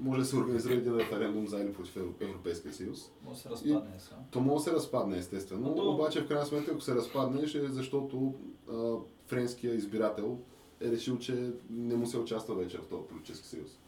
може 0.00 0.20
да 0.20 0.26
се 0.26 0.36
организира 0.36 0.74
един 0.74 0.96
референдум 0.96 1.48
за 1.48 1.58
или 1.58 1.72
против 1.72 1.94
Евро- 1.94 2.14
Европейския 2.20 2.72
съюз. 2.72 3.10
Може 3.24 3.34
да 3.34 3.40
се 3.40 3.48
разпадне 3.50 3.90
сега. 3.98 4.16
То 4.30 4.40
може 4.40 4.54
да 4.56 4.70
се 4.70 4.76
разпадне, 4.76 5.18
естествено, 5.18 5.68
Но 5.68 5.74
то- 5.74 5.94
обаче 5.94 6.20
в 6.22 6.28
крайна 6.28 6.46
сметка, 6.46 6.70
ако 6.70 6.80
се 6.80 6.94
разпадне, 6.94 7.46
ще 7.46 7.58
е 7.58 7.68
защото 7.68 8.34
а, 8.70 8.94
френския 9.26 9.74
избирател 9.74 10.38
е 10.80 10.90
решил, 10.90 11.18
че 11.18 11.52
не 11.70 11.96
му 11.96 12.06
се 12.06 12.18
участва 12.18 12.54
вече 12.54 12.78
в 12.78 12.86
този 12.86 13.02
политически 13.02 13.48
съюз. 13.48 13.78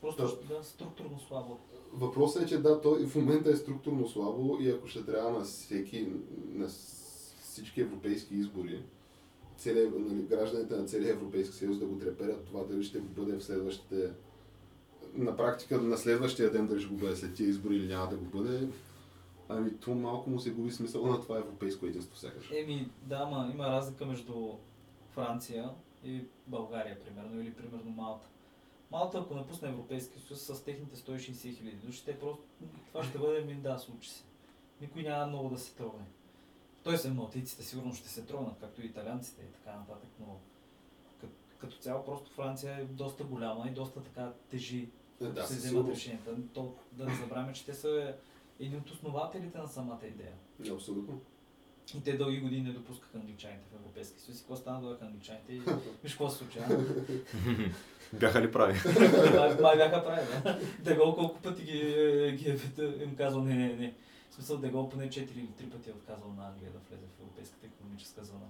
Просто 0.00 0.38
да, 0.48 0.64
структурно 0.64 1.20
слабо. 1.28 1.58
Въпросът 1.92 2.42
е, 2.42 2.46
че 2.46 2.58
да, 2.58 2.80
той 2.80 3.06
в 3.06 3.16
момента 3.16 3.50
е 3.50 3.56
структурно 3.56 4.08
слабо 4.08 4.58
и 4.60 4.70
ако 4.70 4.88
ще 4.88 5.06
трябва 5.06 5.30
на 5.30 5.44
всеки, 5.44 6.08
на 6.48 6.68
всички 7.42 7.80
европейски 7.80 8.34
избори, 8.34 8.82
цели, 9.56 9.90
нали, 9.98 10.22
гражданите 10.22 10.76
на 10.76 10.84
целия 10.84 11.12
Европейски 11.12 11.56
съюз 11.56 11.78
да 11.78 11.86
го 11.86 11.98
треперят 11.98 12.44
това 12.44 12.64
дали 12.64 12.84
ще 12.84 12.98
го 12.98 13.06
бъде 13.06 13.38
в 13.38 13.44
следващите 13.44 14.10
на 15.14 15.36
практика 15.36 15.80
на 15.80 15.96
следващия 15.96 16.50
ден 16.50 16.66
дали 16.66 16.80
ще 16.80 16.88
го 16.88 16.96
бъде 16.96 17.16
след 17.16 17.34
тия 17.34 17.48
избори 17.48 17.76
или 17.76 17.86
няма 17.86 18.08
да 18.08 18.16
го 18.16 18.24
бъде, 18.24 18.68
ами 19.48 19.76
то 19.76 19.94
малко 19.94 20.30
му 20.30 20.40
се 20.40 20.50
губи 20.50 20.70
смисъл 20.70 21.06
на 21.06 21.20
това 21.20 21.38
европейско 21.38 21.86
единство 21.86 22.16
сякаш. 22.16 22.50
Еми, 22.52 22.88
да, 23.02 23.26
ма 23.26 23.50
има 23.54 23.66
разлика 23.66 24.06
между 24.06 24.52
Франция 25.10 25.70
и 26.04 26.20
България, 26.46 27.00
примерно, 27.04 27.40
или 27.40 27.54
примерно 27.54 27.90
Малта. 27.90 28.28
Малта, 28.90 29.18
ако 29.18 29.34
напусне 29.34 29.68
Европейския 29.68 30.22
съюз 30.22 30.40
с 30.40 30.64
техните 30.64 30.96
160 30.96 31.56
хиляди 31.56 31.76
души, 31.76 32.04
те 32.04 32.18
просто, 32.18 32.42
това 32.92 33.04
ще 33.04 33.18
бъде 33.18 33.40
ми 33.40 33.54
да, 33.54 33.78
случи 33.78 34.10
се. 34.10 34.24
Никой 34.80 35.02
няма 35.02 35.26
много 35.26 35.48
да 35.48 35.58
се 35.58 35.74
трогне. 35.74 36.04
Той 36.82 36.98
се 36.98 37.10
малтийците 37.10 37.62
сигурно 37.62 37.94
ще 37.94 38.08
се 38.08 38.22
трогнат, 38.22 38.58
както 38.60 38.82
и 38.82 38.86
италианците 38.86 39.42
и 39.42 39.52
така 39.52 39.76
нататък, 39.76 40.10
но 40.20 40.36
като, 41.20 41.32
като 41.58 41.76
цяло 41.76 42.04
просто 42.04 42.30
Франция 42.30 42.78
е 42.78 42.84
доста 42.84 43.24
голяма 43.24 43.68
и 43.68 43.70
доста 43.70 44.02
така 44.02 44.32
тежи, 44.50 44.88
Е, 45.20 45.24
като 45.24 45.34
да, 45.34 45.46
се 45.46 45.54
вземат 45.54 45.88
решенията. 45.88 46.36
То, 46.54 46.74
да 46.92 47.06
не 47.06 47.14
забравяме, 47.14 47.52
че 47.52 47.66
те 47.66 47.74
са 47.74 48.16
едни 48.60 48.76
от 48.76 48.90
основателите 48.90 49.58
на 49.58 49.68
самата 49.68 50.06
идея. 50.06 50.34
Абсолютно. 50.72 51.20
И 51.94 52.02
те 52.02 52.16
дълги 52.16 52.40
години 52.40 52.62
не 52.62 52.72
допускаха 52.72 53.18
англичаните 53.18 53.64
в 53.72 53.74
Европейския 53.74 54.20
съюз. 54.20 54.38
И 54.38 54.40
какво 54.40 54.56
стана 54.56 54.80
дойдоха 54.80 55.04
англичаните 55.04 55.52
и 55.52 55.58
виж 56.02 56.12
какво 56.12 56.30
се 56.30 56.38
случва. 56.38 56.62
Бяха 58.12 58.42
ли 58.42 58.52
прави? 58.52 58.72
май, 59.62 59.76
бяха 59.76 60.04
прави, 60.04 60.26
да. 60.44 60.60
Дегол 60.80 61.14
колко 61.14 61.42
пъти 61.42 61.62
ги, 61.62 61.72
ги 62.36 62.50
е 62.78 63.02
им 63.02 63.16
казал 63.16 63.42
не, 63.42 63.54
не, 63.54 63.76
не. 63.76 63.94
В 64.30 64.34
смисъл 64.34 64.58
Дегол 64.58 64.88
поне 64.88 65.08
4 65.08 65.16
или 65.18 65.48
3 65.60 65.70
пъти 65.70 65.90
е 65.90 65.92
отказал 65.92 66.34
на 66.36 66.48
Англия 66.48 66.70
да 66.70 66.78
влезе 66.78 67.06
в 67.16 67.20
Европейската 67.20 67.66
економическа 67.66 68.24
зона. 68.24 68.46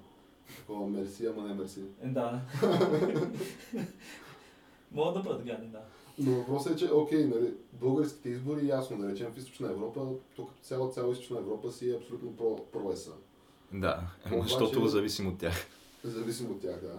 Такова 0.56 0.86
мерси, 0.86 1.26
ама 1.26 1.48
не 1.48 1.54
мерси. 1.54 1.80
Е, 2.02 2.08
да. 2.08 2.40
Могат 4.92 5.14
да 5.14 5.20
бъдат 5.20 5.46
гадни, 5.46 5.68
да. 5.68 5.80
Но 6.18 6.32
въпросът 6.32 6.72
е, 6.72 6.76
че 6.76 6.92
окей, 6.92 7.24
нали, 7.24 7.54
българските 7.72 8.28
избори, 8.28 8.66
ясно, 8.66 8.98
да 8.98 9.08
речем 9.08 9.32
в 9.32 9.38
Източна 9.38 9.70
Европа, 9.70 10.08
тук 10.36 10.50
цяла, 10.62 10.90
цяла 10.90 11.12
Източна 11.12 11.38
Европа 11.38 11.72
си 11.72 11.90
е 11.90 11.96
абсолютно 11.96 12.36
про, 12.36 12.56
про-ЕСА. 12.72 13.12
Да, 13.72 14.02
Обаче- 14.26 14.42
защото 14.48 14.86
зависим 14.86 15.28
от 15.28 15.38
тях. 15.38 15.66
Зависимо 16.04 16.54
от 16.54 16.60
тях, 16.60 16.80
да. 16.80 16.96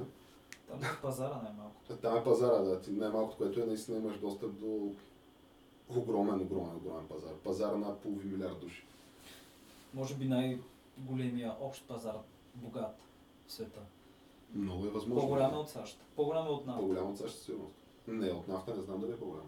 Там 0.67 0.84
е 0.84 1.01
пазара 1.01 1.41
най-малко. 1.43 1.75
Там 2.01 2.17
е 2.17 2.23
пазара, 2.23 2.58
да. 2.58 2.82
Ти 2.82 2.91
най-малкото, 2.91 3.38
което 3.38 3.62
е 3.62 3.65
наистина 3.65 3.97
имаш 3.97 4.17
достъп 4.17 4.60
до 4.60 4.91
огромен, 5.89 6.41
огромен, 6.41 6.75
огромен 6.75 7.08
пазар. 7.08 7.34
Пазар 7.43 7.73
на 7.73 7.95
половин 7.95 8.32
милиард 8.32 8.60
души. 8.60 8.84
Може 9.93 10.15
би 10.15 10.25
най-големия 10.25 11.53
общ 11.62 11.88
пазар, 11.88 12.15
богат 12.56 12.95
в 13.47 13.51
света. 13.51 13.80
Много 14.56 14.86
е 14.86 14.89
възможно. 14.89 15.21
По-голям 15.21 15.53
е 15.53 15.58
от 15.58 15.69
САЩ. 15.69 15.99
По-голям 16.15 16.47
е 16.47 16.49
от 16.49 16.65
НАТО. 16.65 16.80
По-голям 16.80 17.12
от 17.12 17.17
САЩ 17.17 17.36
със 17.36 17.45
сигурност. 17.45 17.75
Не, 18.08 18.30
от 18.30 18.47
нафта 18.47 18.75
не 18.75 18.82
знам 18.84 19.01
дали 19.01 19.12
е 19.12 19.17
по-голям. 19.17 19.45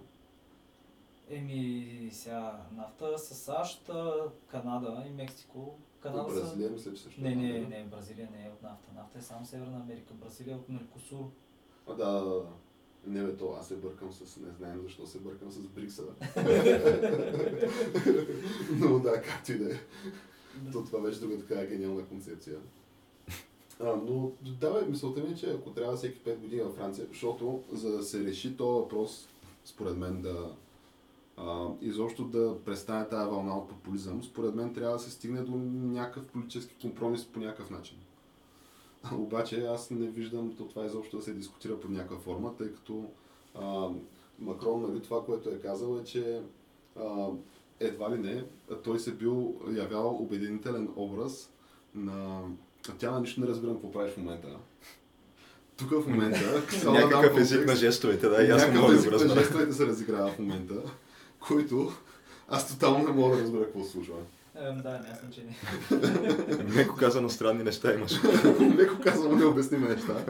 Еми, 1.30 2.10
сега 2.14 2.62
нафта 2.72 3.18
с 3.18 3.36
САЩ, 3.36 3.90
Канада 4.48 5.04
и 5.08 5.12
Мексико. 5.12 5.76
Канада 6.00 6.22
От 6.22 6.34
са... 6.34 6.40
Бразилия 6.40 6.70
мисля, 6.72 6.94
че 6.94 7.02
също. 7.02 7.22
Не, 7.22 7.32
е 7.32 7.36
не, 7.36 7.54
по-голям. 7.54 7.70
не, 7.70 7.84
Бразилия 7.84 8.30
не 8.32 8.46
е 8.46 8.50
от 8.50 8.64
нафта. 8.64 8.92
Нафта 8.96 9.20
е 9.20 9.22
само 9.22 9.46
Северна 9.46 9.78
Америка. 9.78 10.14
Бразилия 10.14 10.54
е 10.54 10.58
от 10.58 10.70
Меркосур. 10.70 11.26
А, 11.88 11.94
да, 11.94 12.12
да, 12.12 12.30
да. 12.30 12.46
Не 13.08 13.24
бе, 13.24 13.38
то 13.38 13.56
аз 13.60 13.68
се 13.68 13.76
бъркам 13.76 14.12
с... 14.12 14.38
Не 14.38 14.52
знаем 14.52 14.82
защо 14.84 15.08
се 15.08 15.20
бъркам 15.20 15.52
с 15.52 15.68
Брикса. 15.68 16.04
Но 18.72 19.00
да, 19.00 19.22
както 19.22 19.52
и 19.52 19.58
да 19.58 19.74
е. 19.74 19.78
То 20.72 20.84
това 20.84 21.02
беше 21.02 21.20
друга 21.20 21.40
така 21.40 21.66
гениална 21.66 22.06
концепция. 22.06 22.60
А, 23.80 23.96
но 23.96 24.32
да, 24.60 24.74
бе, 24.74 24.86
мисълта 24.86 25.22
ми 25.22 25.30
е, 25.30 25.36
че 25.36 25.52
ако 25.52 25.70
трябва 25.70 25.98
всеки 25.98 26.20
5 26.20 26.38
години 26.38 26.62
във 26.62 26.76
Франция, 26.76 27.06
защото 27.10 27.64
за 27.72 27.98
да 27.98 28.04
се 28.04 28.24
реши 28.24 28.58
този 28.58 28.82
въпрос, 28.82 29.28
според 29.66 29.98
мен 29.98 30.22
да 30.22 30.56
а, 31.40 31.68
изобщо 31.82 32.24
да 32.24 32.58
престане 32.66 33.10
тази 33.10 33.30
вълна 33.30 33.58
от 33.58 33.70
популизъм, 33.70 34.24
според 34.24 34.56
мен 34.56 34.74
трябва 34.74 34.94
да 34.94 35.04
се 35.04 35.12
стигне 35.12 35.42
до 35.42 35.52
някакъв 35.58 36.26
политически 36.26 36.76
компромис 36.82 37.26
по 37.26 37.40
някакъв 37.40 37.70
начин. 37.70 37.98
Обаче 39.14 39.66
аз 39.66 39.92
не 39.92 40.08
виждам 40.08 40.56
то 40.58 40.68
това 40.68 40.86
изобщо 40.86 41.18
да 41.18 41.24
се 41.24 41.34
дискутира 41.34 41.80
под 41.80 41.92
някаква 41.92 42.18
форма, 42.18 42.56
тъй 42.58 42.74
като 42.74 43.06
а, 43.56 43.90
Макрон, 44.40 44.82
нали, 44.82 45.02
това, 45.02 45.26
което 45.26 45.50
е 45.50 45.60
казал 45.60 46.00
е, 46.02 46.04
че 46.04 46.42
а, 47.00 47.28
едва 47.80 48.12
ли 48.12 48.18
не, 48.18 48.44
той 48.84 49.00
се 49.00 49.14
бил 49.14 49.56
явявал 49.72 50.16
обединителен 50.16 50.90
образ 50.96 51.50
на... 51.96 52.42
Тя 52.98 53.12
на 53.12 53.20
нищо 53.20 53.42
не 53.42 53.48
разбирам 53.48 53.76
какво 53.76 53.92
правиш 53.92 54.14
в 54.14 54.18
момента. 54.18 54.48
Тук 55.78 55.90
в 55.90 56.08
момента... 56.08 56.64
Някакъв 56.92 57.38
език 57.38 57.66
на 57.66 57.76
жестовете, 57.76 58.30
да, 58.30 58.44
и 58.44 58.50
аз 58.50 58.72
да 58.72 58.96
език 58.96 59.12
на 59.12 59.36
жестовете 59.36 59.74
се 59.74 59.86
разиграва 59.86 60.32
в 60.32 60.40
момента, 60.40 60.84
който 61.40 61.92
аз 62.48 62.68
тотално 62.74 63.08
не 63.08 63.14
мога 63.14 63.36
да 63.36 63.42
разбера 63.44 63.64
какво 63.64 63.84
се 63.84 63.92
случва. 63.92 64.16
Ем, 64.56 64.78
да, 64.78 64.92
не, 64.92 65.16
значение. 65.22 65.56
Меко 66.76 66.96
казано 66.96 67.30
странни 67.30 67.64
неща 67.64 67.94
имаш. 67.94 68.24
Леко 68.76 68.96
казвам 69.04 69.38
необясними 69.38 69.88
неща. 69.88 70.26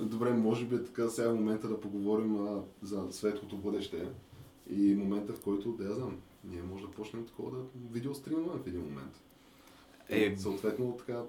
Добре, 0.00 0.30
може 0.30 0.64
би 0.64 0.74
е 0.74 0.84
така 0.84 1.08
сега 1.08 1.28
е 1.28 1.32
момента 1.32 1.68
да 1.68 1.80
поговорим 1.80 2.46
а, 2.46 2.60
за 2.82 3.02
светлото 3.10 3.56
бъдеще 3.56 4.08
и 4.70 4.94
момента, 4.94 5.32
в 5.32 5.40
който, 5.40 5.68
да 5.68 5.84
я 5.84 5.94
знам, 5.94 6.16
ние 6.44 6.62
може 6.62 6.84
да 6.84 6.90
почнем 6.90 7.26
такова 7.26 7.50
да 7.50 7.56
видеостримваме 7.92 8.48
в 8.54 8.66
един 8.66 8.80
момент. 8.80 9.12
Е, 10.08 10.34
Съответно, 10.38 10.96
така, 10.98 11.22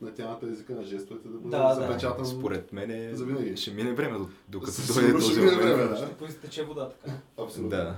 на 0.00 0.14
тяната 0.14 0.46
езика 0.48 0.74
на 0.74 0.84
жестовете 0.84 1.28
да 1.28 1.34
бъде 1.34 1.56
Да, 1.56 1.68
да. 1.68 1.74
запечатан. 1.74 2.26
Според 2.26 2.72
мен 2.72 2.90
е, 2.90 3.14
завинаги. 3.14 3.56
ще 3.56 3.70
мине 3.72 3.92
време, 3.92 4.18
до- 4.18 4.28
докато 4.48 4.92
дойде 4.94 5.12
този 5.12 5.30
ще 5.30 5.40
момент. 5.40 5.62
време, 5.62 5.84
да. 5.84 5.96
Ще 5.96 6.08
поизтече 6.08 6.64
вода 6.64 6.88
така. 6.88 7.12
Абсолютно. 7.38 7.70
Да. 7.70 7.96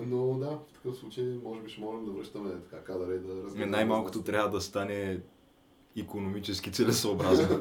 Но 0.00 0.38
да, 0.38 0.46
в 0.50 0.72
такъв 0.74 0.96
случай 0.96 1.24
може 1.44 1.60
би 1.60 1.70
ще 1.70 1.80
можем 1.80 2.04
да 2.04 2.10
връщаме 2.10 2.50
така 2.70 2.84
кадъра 2.84 3.14
и 3.14 3.18
да 3.18 3.34
разгледаме. 3.34 3.62
Е, 3.62 3.66
Най-малкото 3.66 4.22
трябва 4.22 4.50
да 4.50 4.60
стане 4.60 5.20
економически 5.96 6.72
целесообразно. 6.72 7.60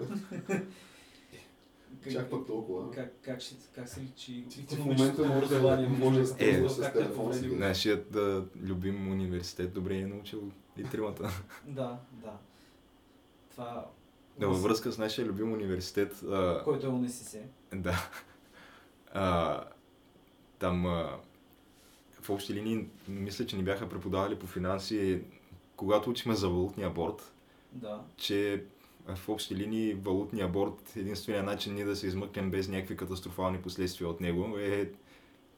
Чак 2.11 2.29
пък 2.29 2.47
толкова. 2.47 2.91
Как, 2.91 3.13
как, 3.21 3.41
ще, 3.41 3.55
как 3.75 3.89
се 3.89 4.01
личи 4.01 4.45
в 4.69 4.77
момента 4.79 5.25
може 5.25 5.59
да- 5.59 5.89
може 5.89 6.15
да 6.17 6.23
Е, 6.39 6.53
струва 6.53 6.69
с 6.69 6.93
телефона 6.93 7.33
си. 7.33 7.47
Нашият 7.47 8.11
да, 8.11 8.45
любим 8.63 9.11
университет 9.11 9.73
добре 9.73 9.97
е 9.97 10.07
научил 10.07 10.43
и 10.77 10.83
тримата. 10.83 11.29
Да, 11.67 11.97
да. 12.11 12.31
Това... 13.51 13.85
Да, 14.39 14.47
във 14.47 14.61
връзка 14.63 14.91
с 14.91 14.97
нашия 14.97 15.25
любим 15.27 15.53
университет, 15.53 16.23
а, 16.23 16.63
Който 16.63 16.85
е 16.85 16.89
УНСС. 16.89 17.39
да, 17.73 18.09
а, 19.13 19.63
там 20.59 20.85
а, 20.85 21.17
в 22.25 22.29
общи 22.29 22.53
линии 22.53 22.87
мисля, 23.07 23.45
че 23.45 23.57
ни 23.57 23.63
бяха 23.63 23.89
преподавали 23.89 24.35
по 24.35 24.47
финанси, 24.47 25.21
когато 25.75 26.09
учихме 26.09 26.35
за 26.35 26.49
валутния 26.49 26.89
борт, 26.89 27.33
Да. 27.71 28.01
че 28.17 28.63
в 29.15 29.29
общи 29.29 29.55
линии 29.55 29.93
валутния 29.93 30.47
борт, 30.47 30.93
единственият 30.95 31.45
начин 31.45 31.73
ние 31.73 31.85
да 31.85 31.95
се 31.95 32.07
измъкнем 32.07 32.51
без 32.51 32.69
някакви 32.69 32.97
катастрофални 32.97 33.61
последствия 33.61 34.09
от 34.09 34.21
него 34.21 34.57
е 34.57 34.91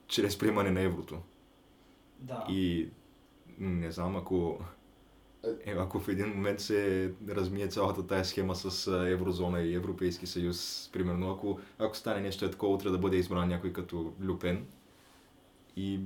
чрез 0.08 0.38
приемане 0.38 0.72
на 0.72 0.82
еврото. 0.82 1.18
Да. 2.20 2.46
И 2.50 2.90
не 3.60 3.92
знам, 3.92 4.16
ако, 4.16 4.60
е, 5.66 5.72
ако 5.72 6.00
в 6.00 6.08
един 6.08 6.28
момент 6.28 6.60
се 6.60 7.12
размие 7.30 7.68
цялата 7.68 8.08
тая 8.08 8.26
схема 8.26 8.56
с 8.56 8.88
еврозона 9.12 9.62
и 9.62 9.74
Европейски 9.74 10.28
съюз, 10.28 10.90
примерно, 10.94 11.32
ако, 11.32 11.60
ако 11.80 11.98
стане 11.98 12.22
нещо 12.22 12.46
е 12.46 12.52
такова, 12.52 12.74
утре 12.74 12.90
да 12.90 12.98
бъде 12.98 13.18
избран 13.18 13.50
някой 13.50 13.74
като 13.74 14.14
Люпен 14.22 14.66
и 15.76 16.00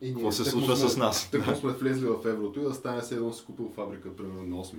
И 0.00 0.12
Какво 0.12 0.32
се 0.32 0.44
случва 0.44 0.76
сме- 0.76 0.88
с 0.88 0.96
нас? 0.96 1.30
Тъкмо 1.30 1.52
Да. 1.52 1.58
сме 1.58 1.72
влезли 1.72 2.06
в 2.06 2.26
еврото 2.26 2.60
и 2.60 2.64
да 2.64 2.74
стане 2.74 3.02
се 3.02 3.14
едно 3.14 3.32
си 3.32 3.44
купил 3.44 3.70
фабрика, 3.70 4.16
примерно 4.16 4.42
на 4.46 4.56
8. 4.56 4.76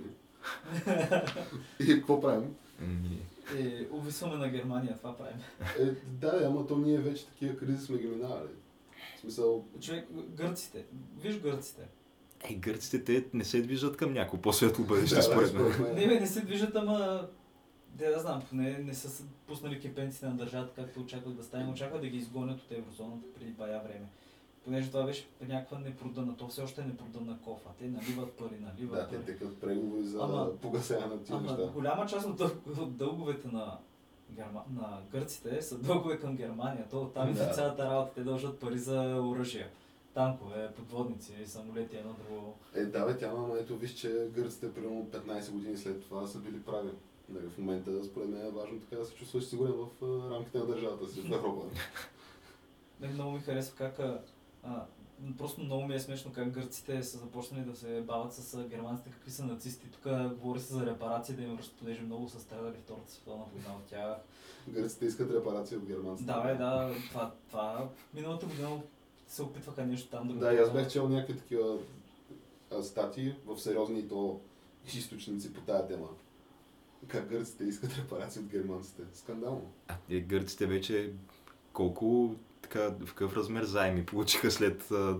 и 1.79 1.87
какво 1.87 2.21
правим? 2.21 2.55
ами, 2.81 3.19
Е, 3.57 3.87
увисваме 3.91 4.35
на 4.35 4.49
Германия, 4.49 4.97
това 4.97 5.17
правим. 5.17 5.37
Е, 5.79 5.85
да, 6.05 6.41
ама 6.45 6.67
то 6.67 6.77
ние 6.77 6.97
вече 6.97 7.25
такива 7.25 7.57
кризи 7.57 7.85
сме 7.85 7.97
ги 7.97 8.07
минавали. 8.07 8.49
В 9.17 9.19
смисъл, 9.19 9.65
Човек, 9.81 10.07
гърците. 10.29 10.85
Виж 11.17 11.39
гърците. 11.39 11.81
е, 12.41 12.53
гърците 12.53 13.03
те 13.03 13.25
не 13.33 13.43
се 13.43 13.61
движат 13.61 13.97
към 13.97 14.13
някакво 14.13 14.37
по-светло 14.37 14.85
бъдеще, 14.85 15.15
да, 15.15 15.21
според 15.23 15.53
мен. 15.53 15.73
Не, 15.95 16.07
бе, 16.07 16.19
не 16.19 16.27
се 16.27 16.41
движат, 16.41 16.75
ама 16.75 17.27
Де 17.89 18.07
да 18.07 18.19
знам, 18.19 18.41
поне 18.49 18.77
не 18.77 18.93
са 18.93 19.23
пуснали 19.47 19.79
кепенците 19.79 20.25
на 20.25 20.33
държавата, 20.33 20.73
както 20.75 20.99
очаквах 20.99 21.33
да 21.33 21.43
стане. 21.43 21.71
Очаквах 21.71 22.01
да 22.01 22.07
ги 22.07 22.17
изгонят 22.17 22.61
от 22.61 22.71
еврозоната 22.71 23.23
преди 23.35 23.51
бая 23.51 23.79
време. 23.79 24.05
Понеже 24.65 24.87
това 24.87 25.03
беше 25.03 25.27
някаква 25.41 25.79
непродънна, 25.79 26.37
то 26.37 26.47
все 26.47 26.61
още 26.61 26.81
е 26.81 26.85
непродънна 26.85 27.37
кофа. 27.39 27.69
Те 27.79 27.85
наливат 27.85 28.31
пари, 28.31 28.57
наливат 28.61 28.91
Да, 28.93 29.07
те 29.07 29.15
пари. 29.15 29.25
текат 29.25 29.57
преговори 29.57 30.03
за 30.03 30.17
Ама- 30.19 30.51
погасяване 30.53 31.15
на 31.15 31.23
тия 31.23 31.37
Ама 31.37 31.51
неща. 31.51 31.71
голяма 31.73 32.05
част 32.05 32.27
от, 32.27 32.41
от 32.69 32.97
дълговете 32.97 33.47
на, 33.47 33.77
Герма... 34.31 34.63
на 34.71 35.01
гърците 35.11 35.61
са 35.61 35.77
дългове 35.77 36.19
към 36.19 36.35
Германия. 36.35 36.85
То 36.91 37.05
там 37.05 37.33
Да. 37.33 37.39
да. 37.39 37.51
цялата 37.51 37.85
работа. 37.85 38.11
Те 38.13 38.23
дължат 38.23 38.59
пари 38.59 38.77
за 38.77 38.99
оръжия. 39.23 39.67
Танкове, 40.13 40.71
подводници, 40.71 41.33
самолети, 41.45 41.97
едно 41.97 42.13
друго. 42.21 42.53
Е, 42.73 42.83
да, 42.83 43.05
бе, 43.05 43.17
тя, 43.17 43.27
ама 43.27 43.59
ето 43.59 43.77
виж, 43.77 43.91
че 43.91 44.27
гърците 44.31 44.73
примерно 44.73 45.05
15 45.05 45.51
години 45.51 45.77
след 45.77 46.01
това 46.01 46.27
са 46.27 46.39
били 46.39 46.61
прави. 46.61 46.89
Нали, 47.29 47.47
в 47.47 47.57
момента, 47.57 48.03
според 48.03 48.29
мен 48.29 48.45
е 48.47 48.51
важно 48.51 48.79
така 48.79 48.95
да 48.95 49.05
се 49.05 49.15
чувстваш 49.15 49.43
сигурен 49.43 49.73
в 49.73 49.87
рамките 50.31 50.57
на 50.57 50.65
държавата 50.65 51.07
си 51.07 51.21
в 51.21 51.31
Европа. 51.33 51.61
Много 53.13 53.31
ми 53.31 53.39
харесва 53.39 53.75
как 53.77 53.99
а, 54.65 54.85
просто 55.37 55.61
много 55.61 55.87
ми 55.87 55.95
е 55.95 55.99
смешно 55.99 56.31
как 56.33 56.49
гърците 56.49 57.03
са 57.03 57.17
започнали 57.17 57.63
да 57.63 57.75
се 57.75 58.01
бават 58.01 58.33
с 58.33 58.67
германците, 58.67 59.09
какви 59.09 59.31
са 59.31 59.45
нацисти. 59.45 59.87
Тук 59.91 60.03
говори 60.39 60.59
се 60.59 60.73
за 60.73 60.85
репарации 60.85 61.35
да 61.35 61.41
им 61.41 61.55
връщат, 61.55 61.75
понеже 61.75 62.01
много 62.01 62.29
са 62.29 62.39
страдали 62.39 62.77
Втората 62.77 63.11
световна 63.11 63.45
война 63.53 63.77
от 63.79 63.85
тях. 63.85 64.17
Гърците 64.67 65.05
искат 65.05 65.31
репарация 65.31 65.77
от 65.77 65.85
германците. 65.85 66.31
Да, 66.31 66.41
бе, 66.41 66.55
да, 66.55 66.95
това, 67.09 67.33
това 67.49 67.89
миналата 68.13 68.45
година 68.45 68.81
се 69.27 69.43
опитваха 69.43 69.85
нещо 69.85 70.09
там 70.09 70.27
да 70.27 70.33
го 70.33 70.39
Да, 70.39 70.53
и 70.53 70.57
аз 70.57 70.73
бях 70.73 70.91
чел 70.91 71.09
някакви 71.09 71.37
такива 71.37 71.77
статии 72.81 73.35
в 73.45 73.59
сериозни 73.59 74.07
то 74.07 74.41
източници 74.93 75.53
по 75.53 75.61
тая 75.61 75.87
тема. 75.87 76.07
Как 77.07 77.29
гърците 77.29 77.63
искат 77.63 77.97
репарации 77.97 78.41
от 78.41 78.47
германците. 78.47 79.03
Скандално. 79.13 79.71
А 79.87 79.95
те 80.09 80.19
гърците 80.21 80.65
вече 80.65 81.13
колко 81.73 82.35
така, 82.69 82.89
в 82.89 83.05
какъв 83.13 83.37
размер 83.37 83.63
заеми 83.63 84.05
получиха 84.05 84.51
след... 84.51 84.91
А, 84.91 85.17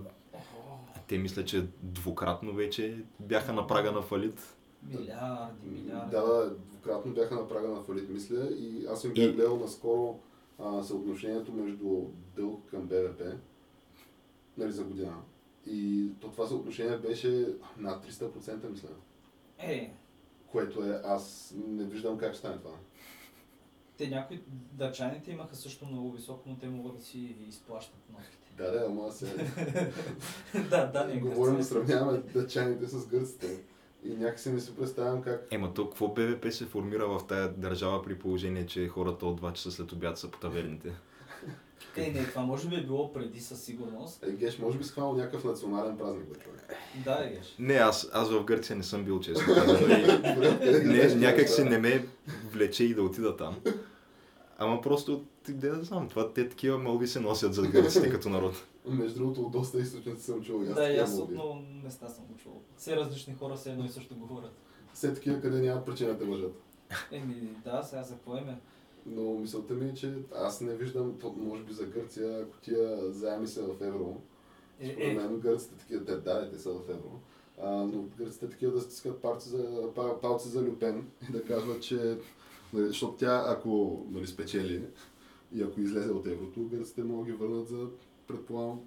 те 1.08 1.18
мисля, 1.18 1.44
че 1.44 1.66
двукратно 1.82 2.52
вече 2.52 3.04
бяха 3.20 3.52
на 3.52 3.66
прага 3.66 3.92
на 3.92 4.02
фалит. 4.02 4.56
Милиарди, 4.82 5.66
милиарди. 5.66 6.10
Да, 6.10 6.22
да, 6.22 6.50
двукратно 6.50 7.12
бяха 7.12 7.34
на 7.34 7.48
прага 7.48 7.68
на 7.68 7.82
фалит, 7.82 8.08
мисля. 8.08 8.48
И 8.50 8.86
аз 8.90 9.04
им 9.04 9.12
бях 9.14 9.24
И- 9.28 9.32
гледал 9.32 9.56
наскоро 9.56 10.18
а, 10.58 10.82
съотношението 10.82 11.52
между 11.52 12.00
дълг 12.36 12.70
към 12.70 12.80
БВП 12.82 13.22
нали, 14.56 14.72
за 14.72 14.84
година. 14.84 15.14
И 15.66 16.08
то 16.20 16.28
това 16.28 16.46
съотношение 16.46 16.98
беше 16.98 17.46
над 17.78 18.06
300%, 18.06 18.70
мисля. 18.70 18.88
Е, 19.58 19.92
Което 20.46 20.84
е, 20.84 21.00
аз 21.04 21.54
не 21.66 21.84
виждам 21.84 22.18
как 22.18 22.30
ще 22.32 22.38
стане 22.38 22.58
това. 22.58 22.74
Те 23.98 24.08
някои 24.08 24.42
дъчаните 24.72 25.30
имаха 25.30 25.56
също 25.56 25.86
много 25.86 26.12
високо, 26.12 26.48
но 26.48 26.56
те 26.56 26.68
могат 26.68 26.96
да 26.96 27.02
си 27.02 27.36
изплащат 27.48 27.98
вноските. 28.10 28.52
Да, 28.56 28.70
да, 28.70 28.86
ама 28.86 29.12
се... 29.12 29.26
да, 30.70 30.86
да, 30.86 31.04
не 31.04 31.20
Говорим 31.20 31.62
сравняваме 31.62 32.18
дъчаните 32.18 32.86
с 32.86 33.06
гърците. 33.06 33.46
И 34.04 34.08
някакси 34.08 34.50
не 34.50 34.60
си 34.60 34.76
представям 34.76 35.22
как... 35.22 35.48
Ема 35.50 35.74
то 35.74 35.88
какво 35.88 36.08
БВП 36.08 36.52
се 36.52 36.66
формира 36.66 37.06
в 37.08 37.20
тая 37.28 37.48
държава 37.48 38.02
при 38.02 38.18
положение, 38.18 38.66
че 38.66 38.88
хората 38.88 39.26
от 39.26 39.40
2 39.40 39.52
часа 39.52 39.70
след 39.70 39.92
обяд 39.92 40.18
са 40.18 40.30
по 40.30 40.38
таверните? 40.38 40.92
Е, 41.96 42.10
не, 42.10 42.26
това 42.26 42.42
може 42.42 42.68
би 42.68 42.76
е 42.76 42.82
било 42.82 43.12
преди 43.12 43.40
със 43.40 43.62
сигурност. 43.62 44.22
Е, 44.22 44.32
Геш, 44.32 44.58
може 44.58 44.78
би 44.78 44.84
си 44.84 44.92
хванал 44.92 45.14
някакъв 45.14 45.44
национален 45.44 45.98
празник, 45.98 46.24
бе, 46.24 46.40
човек. 46.40 46.76
Да, 47.04 47.24
е, 47.24 47.36
геш. 47.36 47.54
Не, 47.58 47.74
аз, 47.74 48.10
аз 48.12 48.30
в 48.30 48.44
Гърция 48.44 48.76
не 48.76 48.82
съм 48.82 49.04
бил 49.04 49.20
честно. 49.20 49.54
не, 50.84 51.14
някак 51.14 51.48
си 51.48 51.64
не 51.64 51.78
ме 51.78 52.06
влече 52.52 52.84
и 52.84 52.94
да 52.94 53.02
отида 53.02 53.36
там. 53.36 53.56
Ама 54.58 54.80
просто, 54.80 55.24
ти 55.44 55.52
де 55.52 55.68
да 55.70 55.84
знам, 55.84 56.08
това 56.08 56.32
те 56.32 56.48
такива 56.48 56.78
мълви 56.78 57.08
се 57.08 57.20
носят 57.20 57.54
за 57.54 57.68
гърците 57.68 58.10
като 58.10 58.28
народ. 58.28 58.54
Между 58.86 59.18
другото, 59.18 59.42
от 59.42 59.52
доста 59.52 59.80
източници 59.80 60.22
съм 60.22 60.40
аз 60.68 60.74
Да, 60.74 60.92
и 60.92 60.98
аз 60.98 61.18
от 61.18 61.30
много 61.30 61.54
места 61.84 62.08
съм 62.08 62.24
го 62.24 62.34
чувал. 62.38 62.60
Все 62.76 62.96
различни 62.96 63.34
хора 63.34 63.56
се 63.56 63.70
едно 63.70 63.84
и 63.84 63.88
също 63.88 64.16
говорят. 64.16 64.52
Все 64.94 65.14
такива, 65.14 65.40
къде 65.40 65.60
нямат 65.60 65.84
причина 65.86 66.14
да 66.14 66.26
лъжат. 66.26 66.62
Еми, 67.12 67.50
да, 67.64 67.82
сега 67.82 68.02
за 68.02 68.14
какво 68.14 68.36
име? 68.36 68.60
Но 69.06 69.22
мисълта 69.22 69.74
ми 69.74 69.88
е, 69.88 69.94
че 69.94 70.14
аз 70.34 70.60
не 70.60 70.74
виждам, 70.74 71.14
може 71.36 71.62
би 71.62 71.72
за 71.72 71.86
Гърция, 71.86 72.40
ако 72.42 72.56
тия 72.56 73.12
заеми 73.12 73.46
са 73.46 73.62
в 73.62 73.82
евро, 73.82 74.16
Е, 74.80 74.86
според 74.90 75.08
е, 75.08 75.14
мен 75.14 75.40
гърците 75.40 75.74
такива, 75.76 76.04
те, 76.04 76.16
да, 76.16 76.50
те 76.50 76.58
са 76.58 76.70
в 76.70 76.80
евро, 76.88 77.20
а, 77.62 77.70
но 77.70 78.02
гърците 78.18 78.50
такива 78.50 78.72
да 78.72 78.80
стискат 78.80 79.22
палци 79.22 79.48
за, 79.48 79.88
па- 79.94 80.20
палци 80.20 80.48
за 80.48 80.62
Люпен 80.62 81.06
и 81.28 81.32
да 81.32 81.44
казват, 81.44 81.82
че, 81.82 82.18
нали, 82.72 82.86
защото 82.86 83.12
тя, 83.12 83.44
ако 83.48 84.02
нали, 84.10 84.26
спечели 84.26 84.82
и 85.54 85.62
ако 85.62 85.80
излезе 85.80 86.10
от 86.10 86.26
еврото, 86.26 86.60
гърците 86.62 87.02
могат 87.04 87.26
да 87.26 87.32
ги 87.32 87.38
върнат 87.38 87.68
за, 87.68 87.86
предполагам, 88.26 88.80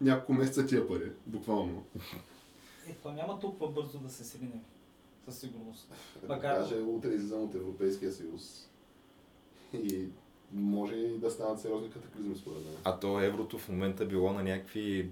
няколко 0.00 0.32
месеца 0.32 0.66
тия 0.66 0.88
пари, 0.88 1.12
буквално. 1.26 1.84
е, 2.88 2.92
това 2.92 3.12
няма 3.12 3.40
толкова 3.40 3.72
бързо 3.72 3.98
да 3.98 4.08
се 4.10 4.24
срине. 4.24 4.60
Със 5.24 5.38
сигурност. 5.38 5.88
Ако 6.16 6.26
Макар- 6.26 6.40
каже, 6.58 6.74
утре 6.76 7.08
излизам 7.08 7.42
от 7.42 7.54
Европейския 7.54 8.12
съюз 8.12 8.68
и 9.74 10.04
може 10.52 10.94
и 10.94 11.18
да 11.18 11.30
станат 11.30 11.60
сериозни 11.60 11.90
катаклизми 11.90 12.36
според 12.36 12.64
мен. 12.64 12.74
А 12.84 12.98
то 12.98 13.20
еврото 13.20 13.58
в 13.58 13.68
момента 13.68 14.06
било 14.06 14.32
на 14.32 14.42
някакви 14.42 15.10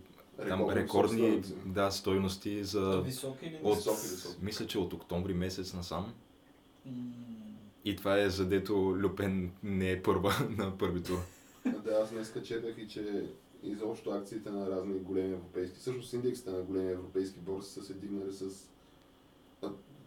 там 0.49 0.71
Рекордни 0.71 1.19
стойности. 1.19 1.55
да, 1.67 1.91
стойности 1.91 2.65
за... 2.65 3.03
Висок 3.03 3.37
или 3.43 3.61
От? 3.63 3.77
Високи, 3.77 3.97
високи. 4.03 4.37
мисля, 4.43 4.67
че 4.67 4.79
от 4.79 4.93
октомври 4.93 5.35
месец 5.35 5.75
насам. 5.75 6.15
М, 6.87 6.93
И 7.87 7.97
това 7.97 8.21
е 8.21 8.31
задето 8.31 8.75
Люпен 9.03 9.51
не 9.63 9.91
е 9.91 10.03
първа 10.03 10.33
на 10.59 10.79
първи 10.79 11.03
тур. 11.03 11.19
Да, 11.85 12.01
аз 12.03 12.11
днес 12.11 12.35
четах 12.45 12.79
и 12.79 12.89
че 12.89 13.27
изобщо 13.63 14.11
акциите 14.11 14.51
на 14.51 14.71
разни 14.71 14.99
големи 14.99 15.33
европейски, 15.33 15.79
всъщност 15.79 16.13
индексите 16.13 16.51
на 16.51 16.63
големи 16.63 16.93
европейски 16.93 17.39
борси 17.39 17.71
са 17.71 17.83
се 17.85 17.95
дигнали 17.95 18.33
с 18.33 18.71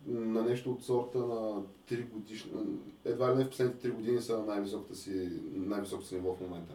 на 0.07 0.43
нещо 0.43 0.71
от 0.71 0.83
сорта 0.83 1.17
на 1.17 1.63
3 1.89 2.09
годишни, 2.09 2.51
едва 3.05 3.31
ли 3.31 3.37
не 3.37 3.45
в 3.45 3.49
последните 3.49 3.89
3 3.89 3.91
години 3.91 4.21
са 4.21 4.39
на 4.39 4.45
най-високото 4.45 4.95
си, 4.95 5.29
най-високото 5.53 6.07
си 6.07 6.15
ниво 6.15 6.35
в 6.35 6.41
момента. 6.41 6.73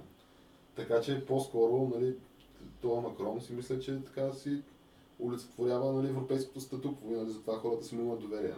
Така 0.76 1.00
че 1.00 1.26
по-скоро, 1.26 1.90
нали, 1.94 2.16
това 2.80 3.00
Макрон 3.00 3.40
си 3.40 3.52
мисля, 3.52 3.80
че 3.80 4.04
така 4.04 4.32
си 4.32 4.62
олицетворява 5.20 5.92
нали, 5.92 6.08
европейското 6.08 6.60
статукво 6.60 7.10
и 7.10 7.16
нали, 7.16 7.30
затова 7.30 7.58
хората 7.58 7.84
си 7.84 7.94
му 7.94 8.02
имат 8.02 8.20
доверие. 8.20 8.54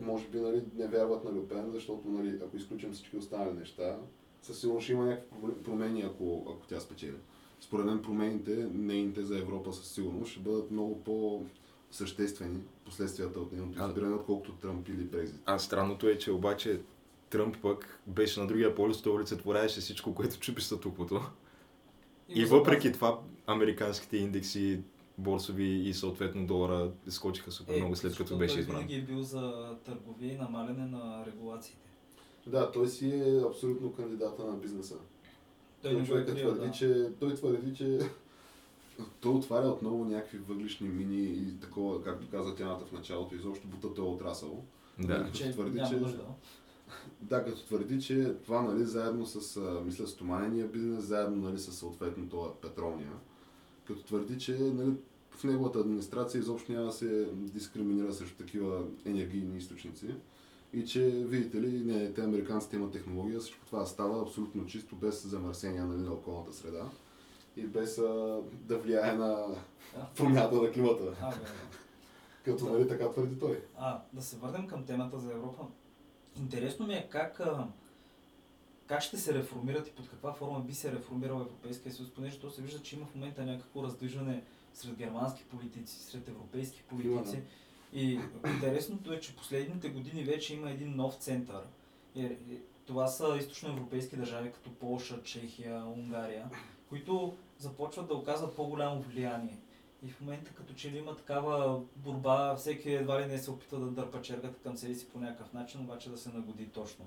Може 0.00 0.28
би 0.28 0.40
нали, 0.40 0.62
не 0.76 0.86
вярват 0.86 1.24
на 1.24 1.32
Люпен, 1.32 1.70
защото 1.72 2.08
нали, 2.08 2.40
ако 2.46 2.56
изключим 2.56 2.92
всички 2.92 3.16
останали 3.16 3.52
неща, 3.58 3.96
със 4.42 4.60
сигурност 4.60 4.84
ще 4.84 4.92
има 4.92 5.04
някакви 5.04 5.62
промени, 5.64 6.02
ако, 6.02 6.46
ако 6.48 6.66
тя 6.66 6.80
спечели. 6.80 7.16
Според 7.60 7.86
мен 7.86 8.02
промените, 8.02 8.68
нейните 8.74 9.22
за 9.22 9.38
Европа 9.38 9.72
със 9.72 9.88
сигурност, 9.88 10.32
ще 10.32 10.40
бъдат 10.40 10.70
много 10.70 11.04
по-съществени 11.04 12.60
последствията 12.84 13.40
от 13.40 13.52
нейното 13.52 13.84
избиране, 13.88 14.14
отколкото 14.14 14.52
Тръмп 14.52 14.88
или 14.88 15.04
Брекзит. 15.04 15.40
А 15.46 15.58
странното 15.58 16.08
е, 16.08 16.18
че 16.18 16.32
обаче 16.32 16.80
Тръмп 17.30 17.56
пък 17.62 18.00
беше 18.06 18.40
на 18.40 18.46
другия 18.46 18.74
полюс, 18.74 19.02
той 19.02 19.12
олицетворяваше 19.12 19.80
всичко, 19.80 20.14
което 20.14 20.38
чупи 20.38 20.62
статуквото. 20.62 21.20
И 22.28 22.44
го 22.44 22.50
въпреки 22.50 22.92
това, 22.92 23.18
американските 23.46 24.16
индекси, 24.16 24.80
борсови 25.18 25.64
и 25.78 25.94
съответно 25.94 26.46
долара 26.46 26.90
скочиха 27.08 27.50
супер 27.50 27.74
Е, 27.74 27.76
много 27.76 27.96
след 27.96 28.16
като 28.16 28.36
беше 28.36 28.54
той 28.54 28.60
избран. 28.60 28.76
винаги 28.76 28.94
е 28.94 29.02
бил 29.02 29.22
за 29.22 29.74
търговия 29.84 30.34
и 30.34 30.38
намаляне 30.38 30.86
на 30.86 31.24
регулациите. 31.26 31.88
Да, 32.46 32.72
той 32.72 32.88
си 32.88 33.08
е 33.10 33.42
абсолютно 33.48 33.92
кандидата 33.92 34.44
на 34.44 34.56
бизнеса. 34.56 34.94
Той 35.82 35.92
Той 35.92 36.00
е 36.00 36.04
човека 36.04 36.34
крил, 36.34 36.44
твърди, 36.44 36.66
да. 36.66 36.72
че, 36.72 37.10
той 37.20 37.34
твърди, 37.34 37.74
че 37.74 37.98
той 39.20 39.32
отваря 39.32 39.68
отново 39.68 40.04
някакви 40.04 40.38
въглишни 40.38 40.88
мини 40.88 41.22
и 41.22 41.60
такова, 41.60 42.02
както 42.04 42.26
каза 42.30 42.54
тяната 42.54 42.84
в 42.86 42.92
началото, 42.92 43.34
изобщо 43.34 43.66
бута 43.66 43.94
той 43.94 44.04
е 44.04 44.08
отрасъл. 44.08 44.64
Да. 44.98 45.18
Като 45.18 45.30
Че 45.38 45.50
твърди, 45.52 45.76
няма 45.76 45.88
че- 45.90 45.96
нужда. 45.96 46.22
Да, 47.22 47.44
като 47.44 47.64
твърди, 47.64 48.00
че 48.02 48.34
това 48.44 48.62
нали, 48.62 48.84
заедно 48.84 49.26
с, 49.26 49.60
мисля, 49.84 50.06
стоманения 50.06 50.66
бизнес, 50.68 51.04
заедно 51.04 51.36
нали, 51.48 51.58
с 51.58 51.72
съответно 51.72 52.28
това 52.28 52.54
петролния, 52.54 53.12
като 53.88 54.02
твърди, 54.02 54.38
че 54.38 54.58
нали, 54.58 54.92
в 55.30 55.44
неговата 55.44 55.78
администрация 55.78 56.38
изобщо 56.38 56.72
няма 56.72 56.86
да 56.86 56.92
се 56.92 57.28
дискриминира 57.32 58.12
срещу 58.12 58.36
такива 58.36 58.84
енергийни 59.04 59.58
източници 59.58 60.06
и 60.72 60.84
че, 60.86 61.00
видите 61.10 61.60
ли, 61.60 61.84
не, 61.84 62.12
те 62.12 62.22
американците 62.22 62.76
имат 62.76 62.92
технология, 62.92 63.40
всичко 63.40 63.66
това 63.66 63.86
става 63.86 64.22
абсолютно 64.22 64.66
чисто, 64.66 64.96
без 64.96 65.26
замърсения 65.26 65.84
нали, 65.84 66.00
на 66.00 66.12
околната 66.12 66.52
среда 66.52 66.84
и 67.56 67.66
без 67.66 67.98
а, 67.98 68.40
да 68.52 68.78
влияе 68.78 69.12
на 69.12 69.46
промяната 70.16 70.56
на 70.62 70.72
климата, 70.72 71.04
А, 71.22 71.30
бе, 71.30 71.36
бе. 71.36 71.46
като 72.44 72.64
Да. 72.64 72.72
нали, 72.72 72.88
така 72.88 73.12
твърди 73.12 73.38
той. 73.38 73.62
А, 73.78 74.00
да 74.12 74.22
се 74.22 74.36
върнем 74.36 74.66
към 74.66 74.84
темата 74.84 75.18
за 75.18 75.32
Европа. 75.32 75.62
Интересно 76.38 76.86
ми 76.86 76.94
е 76.94 77.08
как, 77.10 77.40
а, 77.40 77.66
как 78.88 79.02
ще 79.02 79.16
се 79.16 79.34
реформират 79.34 79.88
и 79.88 79.92
под 79.92 80.08
каква 80.08 80.32
форма 80.32 80.60
би 80.60 80.74
се 80.74 80.92
реформирал 80.92 81.40
Европейския 81.40 81.92
съюз, 81.92 82.10
понеже 82.10 82.40
то 82.40 82.50
се 82.50 82.62
вижда, 82.62 82.82
че 82.82 82.96
има 82.96 83.06
в 83.06 83.14
момента 83.14 83.44
някакво 83.44 83.82
раздвижване 83.82 84.42
сред 84.74 84.96
германски 84.96 85.44
политици, 85.44 85.98
сред 85.98 86.28
европейски 86.28 86.82
политици. 86.82 87.36
Има, 87.36 87.44
И 87.92 88.20
интересното 88.46 89.12
е, 89.12 89.20
че 89.20 89.36
последните 89.36 89.88
години 89.88 90.24
вече 90.24 90.54
има 90.54 90.70
един 90.70 90.96
нов 90.96 91.14
център. 91.14 91.62
И, 92.14 92.22
и, 92.22 92.60
това 92.86 93.06
са 93.06 93.36
източноевропейски 93.38 94.16
държави, 94.16 94.52
като 94.52 94.70
Полша, 94.70 95.22
Чехия, 95.22 95.84
Унгария, 95.84 96.50
които 96.88 97.36
започват 97.58 98.08
да 98.08 98.14
оказват 98.14 98.56
по-голямо 98.56 99.00
влияние. 99.00 99.58
И 100.02 100.10
в 100.10 100.20
момента 100.20 100.54
като 100.54 100.74
че 100.74 100.90
ли 100.90 100.98
има 100.98 101.16
такава 101.16 101.82
борба, 101.96 102.56
всеки 102.56 102.90
едва 102.90 103.20
ли 103.20 103.26
не 103.26 103.38
се 103.38 103.50
опитва 103.50 103.78
да 103.80 103.86
дърпа 103.86 104.22
чергата 104.22 104.62
към 104.62 104.76
себе 104.76 104.94
си 104.94 105.08
по 105.08 105.18
някакъв 105.18 105.52
начин, 105.52 105.80
обаче 105.80 106.10
да 106.10 106.18
се 106.18 106.28
нагоди 106.28 106.66
точно. 106.66 107.04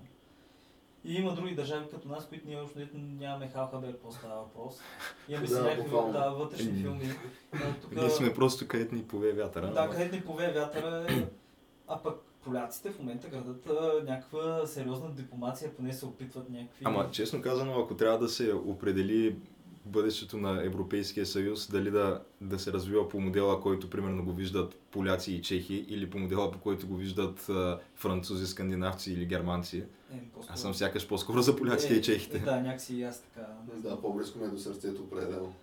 И 1.05 1.13
има 1.13 1.35
други 1.35 1.55
държави 1.55 1.85
като 1.91 2.07
нас, 2.07 2.27
които 2.27 2.47
ние 2.47 2.57
още 2.57 2.89
нямаме 2.93 3.47
халхабер 3.47 3.97
по 3.97 4.11
става 4.11 4.35
въпрос. 4.35 4.79
Имаме 5.29 5.47
си 5.47 5.53
Да, 5.53 5.63
някакви 5.63 5.89
да, 5.91 6.29
вътрешни 6.29 6.71
филми. 6.73 7.09
А, 7.53 7.57
тук, 7.81 7.95
Ние 7.95 8.09
сме 8.09 8.33
просто 8.33 8.67
където 8.67 8.95
ни 8.95 9.03
пове 9.03 9.31
вятъра. 9.31 9.71
да, 9.71 9.89
където 9.89 10.15
ни 10.15 10.21
повее 10.21 10.51
вятъра, 10.53 11.05
е- 11.09 11.25
а 11.87 11.97
пък 11.97 12.19
поляците 12.43 12.91
в 12.91 12.99
момента 12.99 13.27
градат 13.27 13.65
някаква 14.07 14.65
сериозна 14.65 15.11
дипломация, 15.11 15.75
поне 15.75 15.93
се 15.93 16.05
опитват 16.05 16.49
някакви... 16.49 16.83
Ама 16.85 17.11
честно 17.11 17.41
казано, 17.41 17.79
ако 17.79 17.95
трябва 17.95 18.19
да 18.19 18.29
се 18.29 18.53
определи 18.53 19.35
бъдещето 19.85 20.37
на 20.37 20.65
Европейския 20.65 21.25
съюз, 21.25 21.71
дали 21.71 21.91
да, 21.91 22.21
да 22.41 22.59
се 22.59 22.73
развива 22.73 23.09
по 23.09 23.19
модела, 23.19 23.61
който 23.61 23.89
примерно 23.89 24.25
го 24.25 24.33
виждат 24.33 24.75
поляци 24.75 25.33
и 25.33 25.41
чехи, 25.41 25.85
или 25.87 26.09
по 26.09 26.19
модела, 26.19 26.51
по 26.51 26.59
който 26.59 26.87
го 26.87 26.95
виждат 26.95 27.49
а, 27.49 27.79
французи, 27.95 28.47
скандинавци 28.47 29.13
или 29.13 29.25
германци, 29.25 29.83
Е, 30.13 30.19
по-скоро- 30.33 30.53
аз 30.53 30.61
съм 30.61 30.73
сякаш 30.73 31.07
по-скоро 31.07 31.41
за 31.41 31.55
поляците 31.55 31.93
Е, 31.93 31.97
и 31.97 32.01
чехите. 32.01 32.37
Е, 32.37 32.41
да, 32.41 32.61
някакси 32.61 32.95
и 32.95 33.03
аз 33.03 33.21
така. 33.21 33.47
Да, 33.75 34.01
по-близко 34.01 34.39
ми 34.39 34.45
е 34.45 34.49
до 34.49 34.57
сърцето 34.57 35.01
определено. 35.01 35.53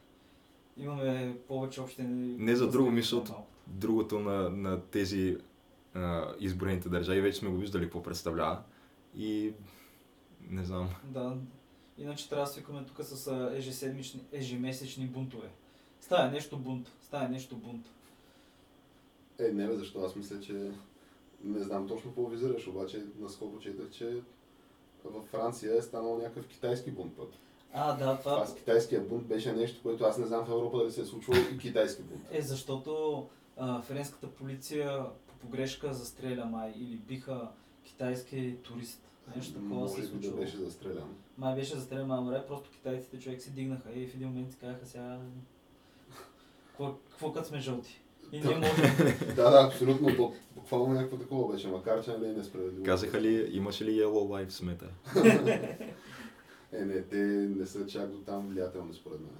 Имаме 0.76 1.36
повече 1.48 1.80
общи... 1.80 2.02
Не 2.02 2.56
за 2.56 2.70
друго, 2.70 2.90
мисля, 2.90 3.24
другото 3.66 4.18
на, 4.18 4.50
на 4.50 4.80
тези 4.80 5.36
а, 5.94 6.32
изброените 6.40 6.88
държави 6.88 7.20
вече 7.20 7.38
сме 7.38 7.50
го 7.50 7.56
виждали 7.56 7.82
какво 7.82 8.02
представлява. 8.02 8.58
И 9.16 9.52
не 10.50 10.64
знам. 10.64 10.88
Да. 11.04 11.36
Иначе 11.98 12.28
трябва 12.28 12.44
да 12.44 12.50
свикаме 12.50 12.84
тук 12.84 13.04
с 13.04 13.50
ежеседмични, 13.54 14.20
ежемесечни 14.32 15.06
бунтове. 15.06 15.48
Става 16.00 16.30
нещо 16.30 16.58
бунт. 16.58 16.92
Става 17.02 17.28
нещо 17.28 17.56
бунт. 17.56 17.86
Е, 19.38 19.48
не 19.48 19.66
бе, 19.66 19.76
защо? 19.76 20.00
Аз 20.00 20.16
мисля, 20.16 20.40
че 20.40 20.70
не 21.44 21.62
знам 21.62 21.88
точно 21.88 22.10
какво 22.10 22.26
визираш, 22.26 22.66
обаче 22.66 23.04
наскоро 23.18 23.58
четах, 23.60 23.90
че 23.90 24.22
във 25.04 25.24
Франция 25.24 25.78
е 25.78 25.82
станал 25.82 26.18
някакъв 26.18 26.46
китайски 26.46 26.90
бунт 26.90 27.16
път. 27.16 27.32
А, 27.72 27.96
да, 27.96 28.18
това 28.18 28.46
с 28.46 28.54
китайския 28.54 29.00
бунт 29.00 29.26
беше 29.26 29.52
нещо, 29.52 29.82
което 29.82 30.04
аз 30.04 30.18
не 30.18 30.26
знам 30.26 30.44
в 30.46 30.50
Европа 30.50 30.78
дали 30.78 30.92
се 30.92 31.00
е 31.00 31.04
случвало 31.04 31.40
и 31.54 31.58
китайски 31.58 32.02
бунт. 32.02 32.22
е 32.30 32.42
защото 32.42 33.26
а, 33.56 33.82
френската 33.82 34.30
полиция 34.30 35.04
по 35.26 35.34
погрешка 35.34 35.94
застреля 35.94 36.44
май 36.44 36.74
или 36.76 36.96
биха 36.96 37.48
китайски 37.84 38.56
турист. 38.62 39.07
Нещо 39.36 39.54
такова 39.54 39.88
се 39.88 40.08
би 40.12 40.28
да 40.28 40.36
беше 40.36 40.56
застрелян. 40.56 41.14
Май 41.38 41.54
беше 41.54 41.76
застрелян 41.76 42.06
май 42.06 42.18
добре, 42.18 42.44
просто 42.48 42.70
китайците 42.70 43.18
човек 43.18 43.42
си 43.42 43.52
дигнаха 43.52 43.92
и 43.94 44.06
в 44.06 44.14
един 44.14 44.28
момент 44.28 44.52
си 44.52 44.58
казаха 44.58 44.86
сега... 44.86 45.20
Какво, 46.78 47.32
като 47.32 47.48
сме 47.48 47.60
жълти? 47.60 48.00
И 48.32 48.40
ние 48.40 48.56
можем. 48.56 49.16
Да, 49.36 49.50
да, 49.50 49.66
абсолютно. 49.66 50.16
То, 50.16 50.32
буквално 50.54 50.94
някакво 50.94 51.16
такова 51.16 51.52
беше, 51.52 51.68
макар 51.68 52.04
че 52.04 52.10
нали 52.10 52.26
е 52.26 52.32
несправедливо. 52.32 52.84
Казаха 52.84 53.20
ли, 53.20 53.50
имаше 53.52 53.84
ли 53.84 53.90
Yellow 53.90 54.46
Lives 54.46 54.48
Matter? 54.64 54.90
Е, 56.72 56.84
не, 56.84 57.02
те 57.02 57.16
не 57.56 57.66
са 57.66 57.86
чак 57.86 58.10
до 58.10 58.18
там 58.18 58.48
влиятелни 58.48 58.94
според 58.94 59.20
мен. 59.20 59.30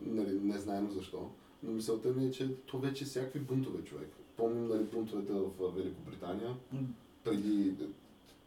Нали, 0.00 0.40
не 0.42 0.58
знаем 0.58 0.90
защо. 0.90 1.30
Но 1.62 1.72
мисълта 1.72 2.08
ми 2.08 2.26
е, 2.26 2.30
че 2.30 2.56
то 2.66 2.78
вече 2.78 3.04
всякакви 3.04 3.40
бунтове, 3.40 3.84
човек. 3.84 4.08
Помним 4.36 4.68
нали, 4.68 4.82
бунтовете 4.82 5.32
в 5.32 5.72
Великобритания. 5.76 6.54
Преди 7.24 7.74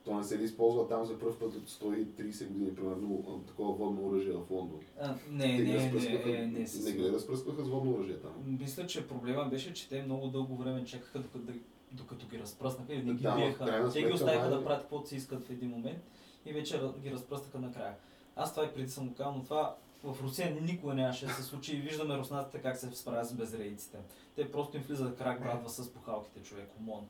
то 0.05 0.17
не 0.17 0.23
се 0.23 0.37
ли 0.37 0.43
използва 0.43 0.87
там 0.87 1.05
за 1.05 1.19
първ 1.19 1.39
път 1.39 1.55
от 1.55 1.69
130 1.69 2.47
години, 2.47 2.75
примерно, 2.75 3.43
такова 3.47 3.73
водно 3.73 4.07
оръжие 4.07 4.33
в 4.33 4.51
Лондон. 4.51 4.79
А, 5.01 5.15
не, 5.29 5.57
Те 5.57 5.63
не, 5.63 5.73
разпръскваха- 5.75 6.25
не, 6.25 6.37
не, 6.37 6.47
не, 6.47 6.67
не 6.83 6.91
ги 6.91 6.99
ли 6.99 7.11
разпръскваха 7.11 7.63
с 7.63 7.69
водно 7.69 7.91
оръжие 7.91 8.17
там. 8.17 8.31
Мисля, 8.59 8.87
че 8.87 9.07
проблема 9.07 9.45
беше, 9.45 9.73
че 9.73 9.89
те 9.89 10.03
много 10.03 10.27
дълго 10.27 10.55
време 10.55 10.85
чакаха 10.85 11.19
докато, 11.19 11.53
докато 11.91 12.27
ги 12.27 12.39
разпръснаха 12.39 12.93
и 12.93 12.97
не 12.97 13.13
ги 13.13 13.23
Да, 13.23 13.35
биеха. 13.35 13.89
Те 13.93 14.03
ги 14.03 14.13
оставиха 14.13 14.49
да 14.49 14.63
правят 14.63 14.81
каквото 14.81 15.09
си 15.09 15.15
искат 15.15 15.43
в 15.43 15.49
един 15.49 15.69
момент 15.69 15.99
и 16.45 16.53
вече 16.53 16.81
ги 16.99 17.11
разпръснаха 17.11 17.59
накрая. 17.59 17.95
Аз 18.35 18.53
това 18.53 18.65
и 18.65 18.73
преди 18.73 18.89
съм 18.89 19.07
го 19.07 19.15
казал, 19.15 19.33
но 19.33 19.43
това 19.43 19.75
в 20.03 20.23
Русия 20.23 20.57
никога 20.61 20.93
нямаше 20.93 21.25
да 21.25 21.33
се 21.33 21.43
случи 21.43 21.75
и 21.75 21.81
виждаме 21.81 22.17
руснаците 22.17 22.57
как 22.57 22.77
се 22.77 22.89
справят 22.91 23.27
с 23.27 23.33
безредиците. 23.33 23.97
Те 24.35 24.51
просто 24.51 24.77
им 24.77 24.83
влизат 24.83 25.17
крак 25.17 25.41
брадва 25.41 25.69
с 25.69 25.89
пухалките, 25.89 26.43
човек, 26.43 26.69
омон. 26.79 27.07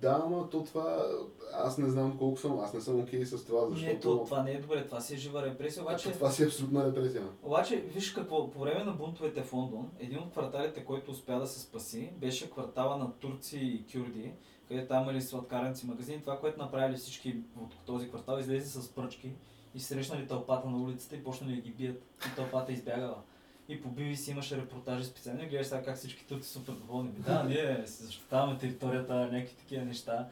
Да, 0.00 0.26
но 0.30 0.48
то 0.48 0.64
това, 0.64 1.06
аз 1.52 1.78
не 1.78 1.90
знам 1.90 2.18
колко 2.18 2.38
съм, 2.38 2.58
аз 2.58 2.74
не 2.74 2.80
съм 2.80 3.00
окей 3.00 3.26
с 3.26 3.44
това, 3.44 3.68
защото... 3.68 3.92
Не, 3.92 4.00
то, 4.00 4.24
това 4.24 4.42
не 4.42 4.52
е 4.52 4.60
добре, 4.60 4.86
това 4.86 5.00
си 5.00 5.14
е 5.14 5.16
жива 5.16 5.46
репресия, 5.46 5.82
обаче... 5.82 6.12
Това 6.12 6.30
си 6.30 6.42
е 6.42 6.46
абсолютна 6.46 6.86
репресия. 6.86 7.22
Обаче, 7.42 7.76
виж 7.76 8.12
какво, 8.12 8.50
по 8.50 8.58
време 8.58 8.84
на 8.84 8.92
бунтовете 8.92 9.42
в 9.42 9.52
Лондон, 9.52 9.90
един 9.98 10.18
от 10.18 10.30
кварталите, 10.30 10.84
който 10.84 11.10
успя 11.10 11.38
да 11.38 11.46
се 11.46 11.60
спаси, 11.60 12.12
беше 12.16 12.50
квартала 12.50 12.96
на 12.96 13.12
турци 13.12 13.58
и 13.58 13.84
кюрди, 13.92 14.32
където 14.68 14.88
там 14.88 15.02
имали 15.02 15.22
сладкарници 15.22 15.86
магазини. 15.86 16.20
Това, 16.20 16.38
което 16.38 16.58
направили 16.62 16.96
всички 16.96 17.36
от 17.60 17.74
този 17.86 18.08
квартал, 18.08 18.38
излезе 18.38 18.80
с 18.80 18.88
пръчки 18.88 19.32
и 19.74 19.80
срещнали 19.80 20.26
тълпата 20.26 20.68
на 20.68 20.82
улицата 20.82 21.16
и 21.16 21.24
почнали 21.24 21.54
да 21.54 21.60
ги 21.60 21.70
бият. 21.70 22.02
И 22.32 22.36
тълпата 22.36 22.72
избягала. 22.72 23.22
И 23.68 23.82
по 23.82 23.88
BBC 23.88 24.30
имаше 24.30 24.56
репортажи 24.56 25.04
специални, 25.04 25.48
гледаш 25.48 25.66
сега 25.66 25.82
как 25.82 25.96
всички 25.96 26.26
турци 26.26 26.48
супер 26.48 26.72
доволни. 26.72 27.10
Да, 27.10 27.44
ние 27.44 27.86
си 27.86 28.02
защитаваме 28.02 28.58
територията, 28.58 29.14
някакви 29.14 29.56
такива 29.56 29.84
неща. 29.84 30.28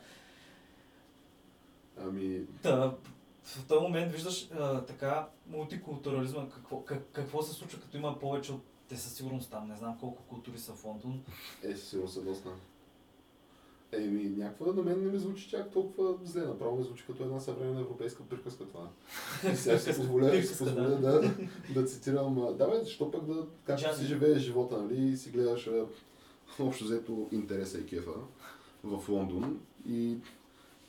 Ами, 2.00 2.40
Та, 2.62 2.94
в 3.42 3.66
този 3.68 3.80
момент 3.82 4.12
виждаш 4.12 4.48
а, 4.52 4.80
така 4.84 5.28
мултикултурализма, 5.46 6.48
какво, 6.48 6.80
как, 6.84 7.02
какво 7.12 7.42
се 7.42 7.54
случва, 7.54 7.80
като 7.80 7.96
има 7.96 8.18
повече 8.18 8.52
от... 8.52 8.62
Те 8.88 8.96
със 8.96 9.14
сигурност 9.14 9.50
там, 9.50 9.68
не 9.68 9.76
знам 9.76 9.98
колко 10.00 10.22
култури 10.22 10.58
са 10.58 10.72
в 10.72 10.84
Лондон. 10.84 11.24
е, 11.62 11.76
със 11.76 11.88
сигурно 11.88 12.08
са 12.08 12.22
доста. 12.22 12.48
Еми, 13.92 14.22
някаква 14.36 14.72
на 14.72 14.82
мен 14.82 15.04
не 15.04 15.10
ми 15.12 15.18
звучи 15.18 15.48
чак 15.48 15.70
толкова 15.70 16.14
зле. 16.24 16.40
Направо 16.40 16.76
ми 16.76 16.84
звучи 16.84 17.04
като 17.06 17.22
една 17.22 17.40
съвременна 17.40 17.80
европейска 17.80 18.22
приказка 18.22 18.64
това. 18.64 18.88
И 19.52 19.56
сега 19.56 19.78
ще 19.78 19.92
си 19.92 19.98
позволя, 20.00 20.42
си 20.42 20.58
позволя 20.58 20.82
да. 20.88 21.20
да, 21.20 21.30
да 21.74 21.84
цитирам. 21.84 22.38
а, 22.38 22.52
Да, 22.52 22.68
бе, 22.68 22.78
защо 22.84 23.10
пък 23.10 23.24
да, 23.24 23.76
Джази. 23.76 24.00
си 24.00 24.06
живееш 24.06 24.38
живота, 24.42 24.82
нали, 24.82 25.08
и 25.08 25.16
си 25.16 25.30
гледаш 25.30 25.70
общо 26.60 26.84
взето 26.84 27.28
интереса 27.32 27.78
и 27.78 27.86
кефа 27.86 28.12
в 28.84 29.08
Лондон 29.08 29.60
и 29.88 30.16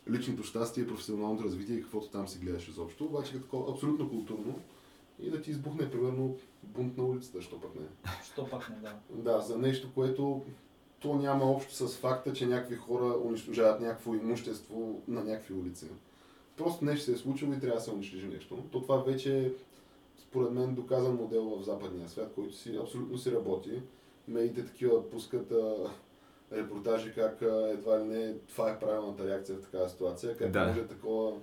личното 0.10 0.44
щастие, 0.44 0.88
професионалното 0.88 1.44
развитие 1.44 1.76
и 1.76 1.82
каквото 1.82 2.08
там 2.10 2.28
си 2.28 2.40
гледаш 2.40 2.68
изобщо, 2.68 3.06
обаче 3.06 3.34
като 3.34 3.68
абсолютно 3.70 4.10
културно 4.10 4.60
и 5.20 5.30
да 5.30 5.42
ти 5.42 5.52
избухне, 5.52 5.92
примерно, 5.92 6.36
бунт 6.64 6.98
на 6.98 7.04
улицата, 7.04 7.42
що 7.42 7.60
пък 7.62 7.76
не. 7.76 8.12
Що 8.34 8.48
пак 8.50 8.70
не 8.70 8.76
да. 8.76 8.94
Да, 9.10 9.42
за 9.42 9.58
нещо, 9.58 9.90
което 9.96 10.42
то 11.00 11.16
няма 11.16 11.46
общо 11.52 11.74
с 11.74 11.98
факта, 11.98 12.34
че 12.34 12.46
някакви 12.46 12.76
хора 12.76 13.16
унищожават 13.26 13.82
някакво 13.82 14.14
имущество 14.14 15.02
на 15.08 15.24
някакви 15.24 15.54
улици. 15.54 15.86
Просто 16.58 16.86
нещо 16.86 17.06
се 17.06 17.12
е 17.12 17.16
случило 17.16 17.54
и 17.54 17.60
трябва 17.60 17.78
да 17.78 17.84
се 17.84 17.92
унищожи 17.92 18.28
нещо. 18.28 18.64
То 18.72 18.82
това 18.82 18.98
вече 18.98 19.54
според 20.18 20.52
мен, 20.52 20.76
доказан 20.76 21.16
модел 21.16 21.44
в 21.44 21.64
западния 21.64 22.10
свят, 22.10 22.32
който 22.36 22.56
си 22.56 22.78
абсолютно 22.82 23.18
си 23.18 23.32
работи. 23.32 23.82
Медиите 24.28 24.66
такива 24.66 25.10
пускат 25.10 25.52
а, 25.52 25.76
репортажи 26.52 27.14
как 27.16 27.42
а, 27.42 27.70
едва 27.70 28.00
ли 28.00 28.04
не 28.04 28.34
това 28.48 28.72
е 28.72 28.80
правилната 28.80 29.28
реакция 29.28 29.58
в 29.58 29.62
такава 29.62 29.90
ситуация, 29.90 30.38
как 30.38 30.52
Да. 30.52 30.68
може 30.68 30.88
такова, 30.88 31.34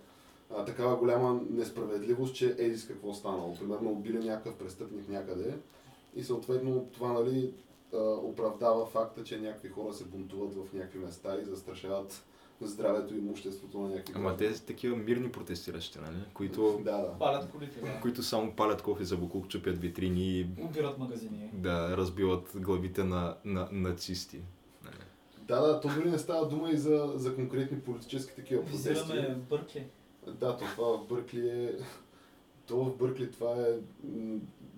а, 0.57 0.65
такава 0.65 0.97
голяма 0.97 1.41
несправедливост, 1.51 2.35
че 2.35 2.55
еди 2.59 2.77
с 2.79 2.87
какво 2.87 3.15
станало. 3.15 3.55
Примерно 3.55 3.91
убили 3.91 4.19
някакъв 4.19 4.57
престъпник 4.57 5.09
някъде 5.09 5.55
и 6.17 6.25
съответно 6.25 6.89
това 6.93 7.13
нали, 7.13 7.53
оправдава 8.01 8.87
факта, 8.87 9.25
че 9.25 9.41
някакви 9.41 9.69
хора 9.69 9.93
се 9.93 10.05
бунтуват 10.05 10.55
в 10.55 10.73
някакви 10.75 10.99
места 10.99 11.39
и 11.43 11.45
застрашават 11.45 12.25
здравето 12.61 13.15
и 13.15 13.19
имуществото 13.19 13.79
на 13.79 13.89
някакви 13.89 14.13
Ама 14.17 14.37
те 14.37 14.55
са 14.55 14.65
такива 14.65 14.97
мирни 14.97 15.33
протестиращи, 15.33 15.99
нали? 15.99 16.17
Които, 16.35 16.81
Да, 16.85 16.97
да. 16.99 17.19
Палят 17.19 17.51
колите, 17.51 17.81
да. 17.81 18.01
които 18.01 18.23
само 18.23 18.53
палят 18.53 18.83
кофе 18.83 19.05
за 19.05 19.17
буклук, 19.17 19.49
чупят 19.49 19.79
витрини 19.79 20.39
и 20.39 20.47
Убират 20.61 20.99
магазини. 20.99 21.51
да 21.53 21.97
разбиват 21.97 22.53
главите 22.57 23.05
на, 23.05 23.37
на 23.45 23.69
нацисти. 23.73 24.41
Нали? 24.85 24.97
Да, 25.43 25.61
да, 25.61 25.81
то 25.81 25.89
дори 25.89 26.11
не 26.11 26.19
става 26.19 26.49
дума 26.49 26.71
и 26.71 26.77
за, 26.77 27.13
за 27.17 27.35
конкретни 27.35 27.81
политически 27.81 28.35
такива 28.37 28.63
протести. 28.65 28.89
Визираме 28.89 29.35
Бъркли. 29.51 29.87
Да, 30.27 30.57
то 30.57 30.65
това 30.65 30.99
в 30.99 31.07
Бъркли 31.09 31.49
е... 31.49 31.73
То 32.67 32.85
в 32.85 32.97
Бъркли 32.97 33.31
това 33.31 33.51
е 33.53 33.75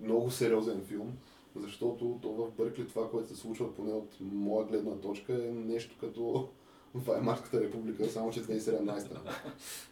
много 0.01 0.31
сериозен 0.31 0.81
филм, 0.85 1.17
защото 1.59 2.19
то 2.21 2.29
в 2.29 2.51
Бъркли 2.57 2.87
това, 2.87 3.09
което 3.09 3.29
се 3.29 3.35
случва, 3.35 3.75
поне 3.75 3.93
от 3.93 4.17
моя 4.21 4.65
гледна 4.65 4.95
точка, 4.95 5.33
е 5.33 5.51
нещо 5.51 5.95
като 5.99 6.49
Ваймарската 6.95 7.61
република, 7.61 8.05
само 8.05 8.31
че 8.31 8.43
2017. 8.43 9.17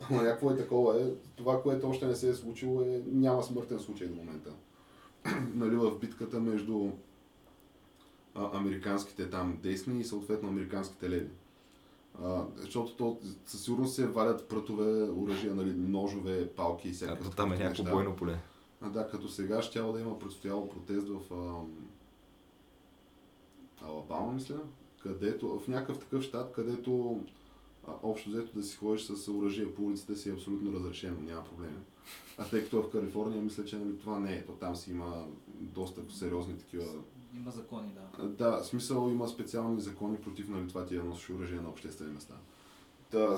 Ама 0.10 0.24
някакво 0.24 0.52
е 0.52 0.58
такова 0.58 1.02
е. 1.02 1.06
Това, 1.36 1.62
което 1.62 1.90
още 1.90 2.08
не 2.08 2.16
се 2.16 2.30
е 2.30 2.34
случило 2.34 2.82
е 2.82 3.02
няма 3.06 3.44
смъртен 3.44 3.80
случай 3.80 4.08
до 4.08 4.16
момента. 4.16 4.50
нали, 5.56 5.76
в 5.76 6.00
битката 6.00 6.40
между 6.40 6.90
а, 8.36 8.58
американските 8.58 9.30
там 9.30 9.58
десни 9.64 10.00
и 10.00 10.04
съответно 10.04 10.50
американските 10.50 11.10
леви. 11.10 11.30
А, 12.24 12.44
защото 12.56 12.96
то 12.96 13.20
със 13.46 13.64
сигурност 13.64 13.96
се 13.96 14.08
валят 14.08 14.48
прътове, 14.48 15.10
оръжия, 15.10 15.56
нали, 15.56 15.74
ножове, 15.74 16.50
палки 16.50 16.90
и 16.90 16.92
всякакви. 16.92 17.28
Ето 17.28 17.36
там 17.36 17.54
е 17.54 17.58
някакво 17.58 17.84
бойно 17.84 18.16
поле. 18.16 18.40
А, 18.82 18.90
да, 18.90 19.08
като 19.08 19.28
сега 19.28 19.62
ще 19.62 19.82
да 19.82 20.00
има 20.00 20.20
предстояло 20.20 20.70
протест 20.70 21.08
в 21.08 21.34
ам, 21.34 21.88
Алабама, 23.82 24.32
мисля, 24.32 24.60
където, 25.04 25.60
в 25.60 25.68
някакъв 25.68 26.00
такъв 26.00 26.24
щат, 26.24 26.52
където 26.52 27.22
а, 27.88 27.92
общо 28.04 28.30
взето 28.30 28.58
да 28.58 28.64
си 28.64 28.78
ходиш 28.78 29.02
с 29.02 29.28
оръжие 29.28 29.74
по 29.74 29.84
улиците 29.84 30.16
си 30.16 30.30
е 30.30 30.34
абсолютно 30.34 30.74
разрешено, 30.74 31.22
няма 31.22 31.44
проблеми. 31.44 31.78
А 32.38 32.50
тъй 32.50 32.64
като 32.64 32.82
в 32.82 32.90
Калифорния, 32.90 33.42
мисля, 33.42 33.66
че 33.66 33.78
нали, 33.78 33.98
това 33.98 34.20
не 34.20 34.34
е. 34.36 34.46
То 34.46 34.52
там 34.52 34.76
си 34.76 34.92
има 34.92 35.26
доста 35.60 36.02
сериозни 36.10 36.58
такива. 36.58 36.86
Има 37.36 37.52
закони, 37.52 37.92
да. 38.20 38.28
Да, 38.28 38.58
в 38.58 38.66
смисъл 38.66 39.10
има 39.10 39.28
специални 39.28 39.82
закони 39.82 40.18
против 40.18 40.50
нали, 40.50 40.68
това 40.68 40.86
ти 40.86 40.96
да 40.96 41.04
носиш 41.04 41.30
оръжие 41.30 41.62
на 41.62 41.70
обществени 41.70 42.14
места. 42.14 42.34
Та, 43.12 43.38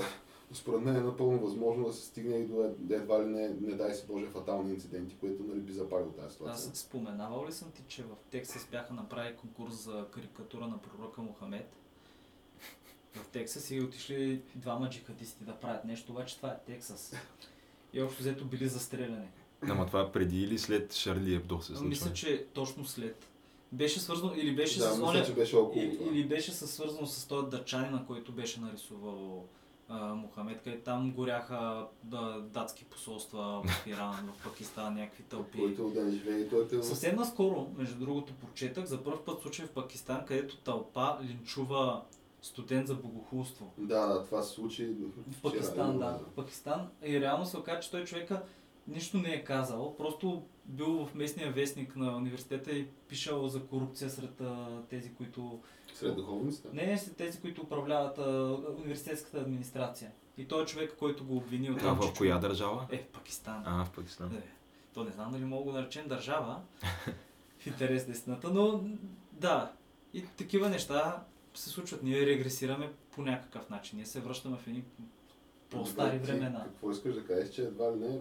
според 0.54 0.82
мен 0.82 0.96
е 0.96 1.00
напълно 1.00 1.40
възможно 1.40 1.88
да 1.88 1.94
се 1.94 2.06
стигне 2.06 2.36
и 2.36 2.46
до 2.46 2.64
ед- 2.64 2.92
едва 2.92 3.22
ли 3.24 3.26
не, 3.26 3.50
не 3.50 3.76
дай 3.76 3.94
си 3.94 4.06
Боже, 4.08 4.26
фатални 4.26 4.74
инциденти, 4.74 5.16
което 5.20 5.44
нали, 5.44 5.60
би 5.60 5.74
запалил 5.74 6.12
тази 6.12 6.34
ситуация. 6.34 6.70
Аз 6.72 6.80
споменавал 6.80 7.48
ли 7.48 7.52
съм 7.52 7.72
ти, 7.72 7.84
че 7.88 8.04
в 8.04 8.16
Тексас 8.32 8.68
бяха 8.72 8.94
направили 8.94 9.36
конкурс 9.36 9.84
за 9.84 10.06
карикатура 10.12 10.68
на 10.68 10.78
пророка 10.78 11.22
Мохамед? 11.22 11.76
В 13.14 13.28
Тексас 13.28 13.72
и 13.72 13.82
отишли 13.82 14.42
двама 14.56 14.90
джихадисти 14.90 15.44
да 15.44 15.56
правят 15.56 15.86
нещо, 15.86 16.12
обаче 16.12 16.38
това 16.38 16.50
е 16.50 16.60
Тексас. 16.66 17.14
И 17.94 18.02
общо 18.02 18.20
взето 18.20 18.46
били 18.46 18.68
застреляни. 18.68 19.28
Ама 19.62 19.86
това 19.88 20.12
преди 20.12 20.42
или 20.44 20.58
след 20.58 20.94
Шарли 20.94 21.36
Ебдо 21.36 21.62
се 21.62 21.68
случва? 21.68 21.86
Мисля, 21.86 22.14
че 22.14 22.46
точно 22.54 22.86
след. 22.86 23.26
Беше 23.72 24.00
свързано, 24.00 24.34
или 24.36 24.56
беше 24.56 24.80
да, 24.80 24.92
с 24.94 25.00
мисля, 25.00 25.26
че 25.26 25.34
беше 25.34 25.56
около 25.56 25.84
или, 25.86 25.98
това. 25.98 26.12
или 26.12 26.28
беше 26.28 26.52
свързано 26.52 27.08
с 27.08 27.28
този 27.28 27.50
дъчанина, 27.50 28.06
който 28.08 28.32
беше 28.32 28.60
нарисувал 28.60 29.46
Мохамед, 29.90 30.62
където 30.64 30.84
там 30.84 31.12
горяха 31.12 31.88
да, 32.04 32.42
датски 32.42 32.86
посолства 32.86 33.64
в 33.66 33.88
Иран, 33.88 34.30
в 34.40 34.44
Пакистан, 34.44 34.94
някакви 34.94 35.24
тълпи. 35.24 35.58
Който 35.58 35.90
да 35.90 36.12
живее 36.12 36.50
той 36.50 36.80
е 36.80 36.84
Съвсем 36.84 37.16
наскоро, 37.16 37.68
между 37.78 38.00
другото, 38.00 38.34
прочетах 38.34 38.86
за 38.86 39.04
първ 39.04 39.26
път 39.26 39.42
случай 39.42 39.66
в 39.66 39.72
Пакистан, 39.72 40.26
където 40.26 40.58
тълпа 40.58 41.18
линчува 41.22 42.02
студент 42.42 42.88
за 42.88 42.96
богохулство. 42.96 43.74
Да, 43.78 44.08
да, 44.08 44.26
това 44.26 44.42
се 44.42 44.54
случи 44.54 44.96
В 45.28 45.42
Пакистан, 45.42 46.00
да. 46.00 46.20
В 46.32 46.36
Пакистан. 46.36 46.90
И 47.06 47.22
реално 47.22 47.46
се 47.46 47.58
оказа, 47.58 47.80
че 47.80 47.92
той 47.92 48.04
човека 48.04 48.44
нищо 48.88 49.18
не 49.18 49.30
е 49.30 49.44
казал, 49.44 49.96
просто 49.98 50.44
бил 50.66 51.06
в 51.06 51.16
местния 51.16 51.52
вестник 51.52 51.96
на 51.96 52.18
университета 52.18 52.72
и 52.72 52.88
пишал 52.88 53.48
за 53.48 53.66
корупция 53.66 54.10
сред 54.10 54.42
а, 54.42 54.82
тези, 54.90 55.14
които... 55.14 55.62
Сред 55.94 56.16
духовниците. 56.16 56.68
Не, 56.74 56.86
не, 56.86 56.98
сред 56.98 57.18
тези, 57.18 57.42
които 57.42 57.62
управляват 57.62 58.18
а, 58.18 58.58
университетската 58.78 59.38
администрация. 59.38 60.12
И 60.38 60.46
той 60.46 60.64
е 60.64 60.66
човек, 60.66 60.96
който 61.00 61.26
го 61.26 61.38
обвини 61.38 61.72
от 61.72 61.82
А 61.84 61.94
в 61.94 62.14
коя 62.18 62.38
държава? 62.38 62.88
Е, 62.92 62.98
в 62.98 63.08
Пакистан. 63.08 63.64
А, 63.66 63.86
в 63.86 63.92
Пакистан. 63.92 64.36
Е, 64.36 64.44
то 64.94 65.04
не 65.04 65.12
знам 65.12 65.32
дали 65.32 65.46
мога 65.46 65.66
да 65.66 65.72
го 65.72 65.78
наречем 65.78 66.08
държава, 66.08 66.62
в 67.60 67.68
интерес 67.68 68.08
на 68.08 68.14
истината, 68.14 68.50
но 68.50 68.84
да, 69.32 69.72
и 70.14 70.26
такива 70.38 70.70
неща 70.70 71.24
се 71.54 71.70
случват. 71.70 72.04
Ние 72.04 72.26
регресираме 72.26 72.92
по 73.12 73.22
някакъв 73.22 73.70
начин. 73.70 73.98
Ние 73.98 74.06
се 74.06 74.20
връщаме 74.20 74.58
в 74.58 74.68
едни 74.68 74.84
по-стари 75.70 76.18
времена. 76.18 76.64
Какво 76.64 76.92
искаш 76.92 77.16
да 77.16 77.26
кажеш, 77.26 77.50
че 77.50 77.62
едва 77.62 77.92
ли 77.92 78.00
не 78.00 78.20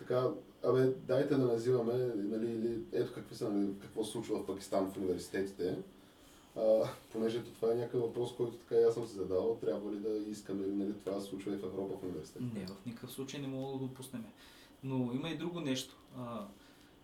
така, 0.00 0.28
абе, 0.64 0.86
дайте 0.86 1.34
да 1.34 1.44
називаме, 1.44 1.94
нали, 2.16 2.50
или 2.50 2.78
ето 2.92 3.12
какви 3.14 3.36
са, 3.36 3.50
нали, 3.50 3.74
какво 3.80 4.04
се 4.04 4.12
случва 4.12 4.38
в 4.38 4.46
Пакистан 4.46 4.90
в 4.90 4.96
университетите. 4.96 5.78
А, 6.56 6.88
понеже 7.12 7.44
това 7.44 7.72
е 7.72 7.74
някакъв 7.74 8.00
въпрос, 8.00 8.36
който 8.36 8.56
така 8.56 8.74
и 8.74 8.84
аз 8.84 8.94
съм 8.94 9.06
се 9.06 9.14
задавал, 9.14 9.58
трябва 9.60 9.92
ли 9.92 9.96
да 9.96 10.30
искаме 10.30 10.66
нали, 10.66 10.94
това 11.04 11.12
да 11.12 11.20
се 11.20 11.28
случва 11.28 11.52
и 11.54 11.56
в 11.56 11.64
Европа 11.64 11.96
в 11.96 12.02
университетите. 12.02 12.58
Не, 12.58 12.66
в 12.66 12.86
никакъв 12.86 13.12
случай 13.12 13.40
не 13.40 13.48
мога 13.48 13.72
да 13.72 13.78
го 13.78 13.86
допуснем. 13.86 14.24
Но 14.84 15.12
има 15.12 15.30
и 15.30 15.38
друго 15.38 15.60
нещо. 15.60 15.96
А, 16.18 16.46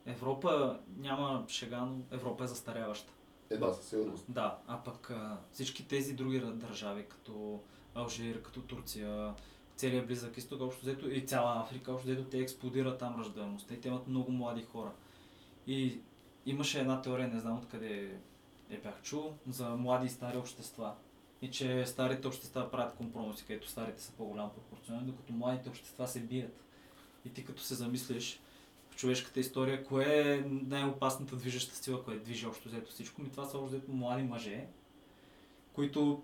Европа 0.06 0.78
няма 0.98 1.44
шега, 1.48 1.80
но 1.80 1.98
Европа 2.10 2.44
е 2.44 2.46
застаряваща. 2.46 3.12
Е, 3.50 3.56
да, 3.56 3.74
със 3.74 3.88
сигурност. 3.88 4.24
Да, 4.28 4.58
а 4.66 4.84
пък 4.84 5.10
а, 5.10 5.36
всички 5.52 5.88
тези 5.88 6.14
други 6.14 6.40
държави, 6.40 7.04
като 7.08 7.60
Алжир, 7.94 8.42
като 8.42 8.60
Турция, 8.60 9.34
целият 9.76 10.06
близък 10.06 10.36
изток, 10.36 10.60
общо 10.60 10.82
взето 10.82 11.10
и 11.10 11.20
цяла 11.20 11.60
Африка, 11.60 11.92
общо 11.92 12.08
взето 12.08 12.24
те 12.24 12.38
експлодира 12.38 12.98
там 12.98 13.20
раждаемостта 13.20 13.74
и 13.74 13.80
те 13.80 13.88
имат 13.88 14.08
много 14.08 14.32
млади 14.32 14.62
хора. 14.62 14.92
И 15.66 16.00
имаше 16.46 16.80
една 16.80 17.02
теория, 17.02 17.28
не 17.28 17.40
знам 17.40 17.58
откъде 17.58 18.18
я 18.70 18.80
бях 18.80 19.02
чул, 19.02 19.34
за 19.48 19.68
млади 19.68 20.06
и 20.06 20.10
стари 20.10 20.36
общества. 20.36 20.94
И 21.42 21.50
че 21.50 21.86
старите 21.86 22.28
общества 22.28 22.70
правят 22.70 22.96
компромиси, 22.96 23.44
където 23.46 23.68
старите 23.68 24.02
са 24.02 24.12
по-голям 24.12 24.50
пропорционални, 24.50 25.06
докато 25.06 25.32
младите 25.32 25.68
общества 25.68 26.08
се 26.08 26.20
бият. 26.20 26.64
И 27.24 27.32
ти 27.32 27.44
като 27.44 27.62
се 27.62 27.74
замислиш 27.74 28.40
в 28.90 28.96
човешката 28.96 29.40
история, 29.40 29.84
кое 29.84 30.32
е 30.32 30.44
най-опасната 30.48 31.36
движеща 31.36 31.76
сила, 31.76 32.04
която 32.04 32.24
движи 32.24 32.46
общо 32.46 32.68
взето 32.68 32.90
всичко, 32.90 33.22
ми 33.22 33.30
това 33.30 33.44
са 33.44 33.58
общо 33.58 33.76
взето 33.76 33.92
млади 33.92 34.22
мъже, 34.22 34.66
които 35.72 36.22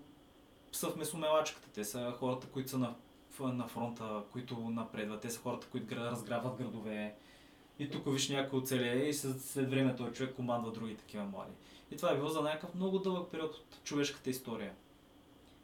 са 0.71 0.89
в 0.89 0.95
месомелачката. 0.95 1.69
Те 1.73 1.85
са 1.85 2.15
хората, 2.19 2.47
които 2.47 2.69
са 2.69 2.77
на, 2.77 2.95
на 3.39 3.67
фронта, 3.67 4.23
които 4.31 4.55
напредват. 4.59 5.21
Те 5.21 5.29
са 5.29 5.39
хората, 5.39 5.67
които 5.71 5.95
гра- 5.95 6.11
разграбват 6.11 6.57
градове. 6.57 7.15
И 7.79 7.89
тук 7.89 8.13
виж 8.13 8.29
някой 8.29 8.59
оцелее 8.59 9.05
и 9.05 9.13
след, 9.13 9.41
след 9.41 9.69
време 9.69 9.95
този 9.95 10.13
човек 10.13 10.35
командва 10.35 10.71
други 10.71 10.95
такива 10.95 11.23
млади. 11.23 11.51
И 11.91 11.97
това 11.97 12.11
е 12.11 12.15
било 12.15 12.29
за 12.29 12.41
някакъв 12.41 12.75
много 12.75 12.99
дълъг 12.99 13.31
период 13.31 13.55
от 13.55 13.83
човешката 13.83 14.29
история. 14.29 14.73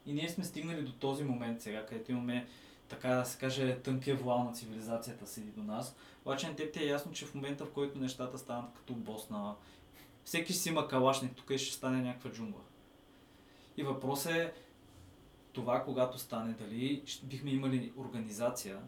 И 0.06 0.12
ние 0.12 0.28
сме 0.28 0.44
стигнали 0.44 0.82
до 0.82 0.92
този 0.92 1.24
момент 1.24 1.62
сега, 1.62 1.86
където 1.86 2.12
имаме, 2.12 2.46
така 2.88 3.08
да 3.08 3.24
се 3.24 3.38
каже, 3.38 3.78
тънкия 3.78 4.16
вуал 4.16 4.44
на 4.44 4.52
цивилизацията 4.52 5.26
седи 5.26 5.50
до 5.50 5.62
нас. 5.62 5.96
Обаче 6.24 6.48
на 6.48 6.56
теб 6.56 6.72
ти 6.72 6.82
е 6.82 6.86
ясно, 6.86 7.12
че 7.12 7.26
в 7.26 7.34
момента, 7.34 7.64
в 7.64 7.72
който 7.72 7.98
нещата 7.98 8.38
станат 8.38 8.72
като 8.74 8.92
Босна, 8.92 9.54
всеки 10.24 10.52
си 10.52 10.68
има 10.68 10.88
калашник 10.88 11.36
тук 11.36 11.50
и 11.50 11.58
ще 11.58 11.76
стане 11.76 12.02
някаква 12.02 12.30
джунгла. 12.30 12.60
И 13.76 13.82
въпросът 13.82 14.32
е 14.32 14.52
това, 15.52 15.84
когато 15.84 16.18
стане, 16.18 16.52
дали 16.52 17.02
бихме 17.22 17.50
имали 17.50 17.92
организация 17.96 18.78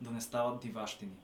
да 0.00 0.10
не 0.10 0.20
стават 0.20 0.60
диващини. 0.60 1.16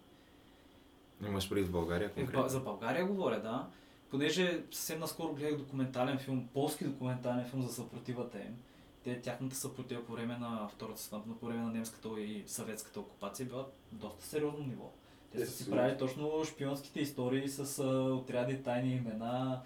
Имаш 1.26 1.48
преди 1.48 1.62
в 1.62 1.70
България 1.70 2.06
Е, 2.06 2.12
конкретно? 2.12 2.48
за 2.48 2.60
България 2.60 3.06
говоря, 3.06 3.40
да. 3.40 3.68
Понеже 4.10 4.62
съвсем 4.70 5.00
наскоро 5.00 5.32
гледах 5.34 5.58
документален 5.58 6.18
филм, 6.18 6.48
полски 6.54 6.84
документален 6.84 7.44
филм 7.44 7.62
за 7.62 7.72
съпротивата 7.72 8.38
им. 8.38 8.56
Те, 9.04 9.20
тяхната 9.20 9.56
съпротива 9.56 10.04
по 10.04 10.12
време 10.12 10.36
на 10.36 10.68
Втората 10.68 11.00
световна, 11.00 11.38
по 11.38 11.46
време 11.46 11.62
на 11.62 11.72
немската 11.72 12.20
и 12.20 12.44
съветската 12.46 13.00
окупация 13.00 13.46
била 13.46 13.66
доста 13.92 14.24
сериозно 14.26 14.66
ниво. 14.66 14.90
Те 15.32 15.38
са 15.46 15.52
са 15.52 15.64
си 15.64 15.70
правили 15.70 15.98
точно 15.98 16.44
шпионските 16.44 17.00
истории 17.00 17.48
с 17.48 17.78
а, 17.78 18.14
отряди, 18.14 18.62
тайни 18.62 18.94
имена, 18.94 19.62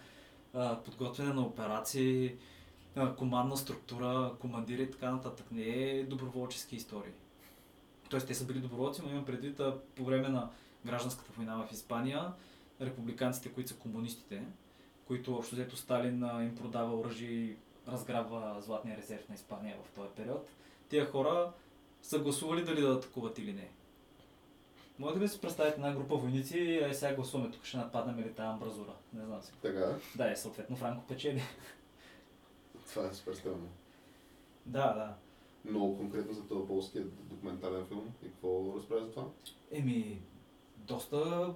а, 0.54 0.82
подготвяне 0.82 1.32
на 1.32 1.42
операции, 1.42 2.36
командна 3.16 3.56
структура, 3.56 4.32
командири 4.40 4.82
и 4.82 4.90
така 4.90 5.10
нататък. 5.10 5.46
Не 5.50 5.62
е 5.62 6.04
доброволчески 6.04 6.76
истории. 6.76 7.12
Тоест 8.10 8.26
те 8.26 8.34
са 8.34 8.44
били 8.44 8.58
доброволци, 8.58 9.02
но 9.04 9.10
имам 9.10 9.24
предвид 9.24 9.60
по 9.94 10.04
време 10.04 10.28
на 10.28 10.50
гражданската 10.86 11.32
война 11.36 11.56
в 11.56 11.72
Испания, 11.72 12.32
републиканците, 12.80 13.52
които 13.52 13.70
са 13.70 13.76
комунистите, 13.76 14.42
които 15.06 15.36
общо 15.36 15.54
взето 15.54 15.76
Сталин 15.76 16.22
им 16.40 16.56
продава 16.56 16.98
оръжие 16.98 17.30
и 17.30 17.56
разграбва 17.88 18.56
златния 18.60 18.96
резерв 18.96 19.28
на 19.28 19.34
Испания 19.34 19.76
в 19.84 19.94
този 19.94 20.08
период, 20.16 20.48
тия 20.88 21.06
хора 21.06 21.52
са 22.02 22.18
гласували 22.18 22.64
дали 22.64 22.80
да 22.80 22.92
атакуват 22.92 23.38
или 23.38 23.52
не. 23.52 23.68
Може 24.98 25.18
да 25.18 25.28
си 25.28 25.40
представите 25.40 25.76
една 25.76 25.92
група 25.92 26.16
войници 26.16 26.58
и 26.58 26.78
е, 26.78 26.94
сега 26.94 27.14
гласуваме, 27.14 27.50
тук 27.50 27.64
ще 27.64 27.76
нападнем 27.76 28.18
ли 28.18 28.32
тази 28.32 28.48
амбразура? 28.48 28.92
Не 29.12 29.24
знам 29.24 29.42
си. 29.42 29.52
Така, 29.62 29.96
Да, 30.16 30.32
и 30.32 30.36
съответно 30.36 30.76
Франко 30.76 31.06
печели. 31.06 31.42
Това 32.88 33.08
е 33.08 33.14
супер 33.14 33.34
странно. 33.34 33.68
да, 34.66 34.94
да. 34.94 35.14
Много 35.70 35.96
конкретно 35.96 36.32
за 36.32 36.46
този 36.46 36.66
полския 36.66 37.04
документален 37.04 37.84
филм. 37.84 38.12
И 38.22 38.26
какво 38.26 38.74
разправя 38.76 39.04
за 39.04 39.10
това? 39.10 39.26
Еми, 39.70 40.22
доста... 40.76 41.54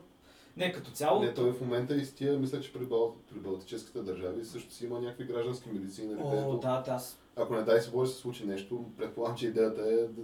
Не, 0.56 0.72
като 0.72 0.90
цяло... 0.90 1.22
Не, 1.22 1.34
той 1.34 1.52
в 1.52 1.60
момента 1.60 1.94
и 1.94 2.04
с 2.04 2.14
тия, 2.14 2.38
мисля, 2.38 2.60
че 2.60 2.72
при, 2.72 2.86
Бал... 2.86 3.16
при 3.30 3.38
Балтическите 3.38 4.02
държави 4.02 4.44
също 4.44 4.72
си 4.74 4.86
има 4.86 5.00
някакви 5.00 5.24
граждански 5.24 5.68
медицини, 5.68 6.14
нали, 6.14 6.22
О, 6.24 6.30
където, 6.30 6.58
да, 6.58 6.82
да, 6.82 7.00
ако 7.36 7.54
не 7.54 7.62
дай 7.62 7.80
се 7.80 7.90
Боже 7.90 8.10
се 8.10 8.18
случи 8.18 8.46
нещо, 8.46 8.84
предполагам, 8.96 9.36
че 9.36 9.46
идеята 9.46 9.82
е 9.82 9.96
да, 9.96 10.22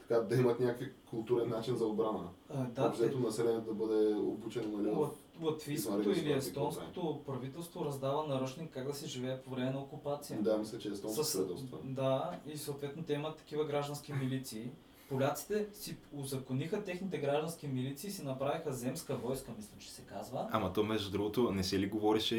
така, 0.00 0.20
да 0.20 0.36
имат 0.36 0.60
някакви 0.60 0.92
културен 1.10 1.48
начин 1.48 1.76
за 1.76 1.86
отбрана. 1.86 2.28
а, 2.48 2.56
да, 2.56 2.82
Да, 2.82 2.88
Обзето 2.88 3.18
населението 3.18 3.74
да 3.74 3.74
бъде 3.74 4.14
обучено 4.14 4.78
нали, 4.78 4.90
в... 4.94 5.08
Лат- 5.34 5.44
Латвийското 5.44 6.10
или 6.10 6.32
естонското 6.32 7.22
правителство 7.26 7.84
раздава 7.84 8.26
наръчник 8.26 8.70
как 8.70 8.86
да 8.86 8.94
се 8.94 9.06
живее 9.06 9.38
по 9.38 9.50
време 9.50 9.70
на 9.70 9.78
окупация. 9.78 10.42
Да, 10.42 10.58
мисля, 10.58 10.78
че 10.78 10.88
е 10.88 10.92
естонско 10.92 11.24
С- 11.24 11.32
правителство. 11.34 11.78
Да, 11.84 12.38
и 12.46 12.56
съответно 12.56 13.02
те 13.02 13.12
имат 13.12 13.36
такива 13.36 13.64
граждански 13.64 14.12
милиции. 14.12 14.70
Поляците 15.08 15.66
си 15.72 15.96
узакониха 16.12 16.84
техните 16.84 17.18
граждански 17.18 17.66
милиции 17.68 18.08
и 18.08 18.12
си 18.12 18.24
направиха 18.24 18.72
земска 18.72 19.16
войска, 19.16 19.52
мисля, 19.56 19.74
че 19.78 19.90
се 19.90 20.02
казва. 20.02 20.48
Ама 20.52 20.72
то 20.72 20.84
между 20.84 21.10
другото 21.10 21.50
не 21.50 21.64
се 21.64 21.78
ли 21.78 21.86
говореше 21.88 22.36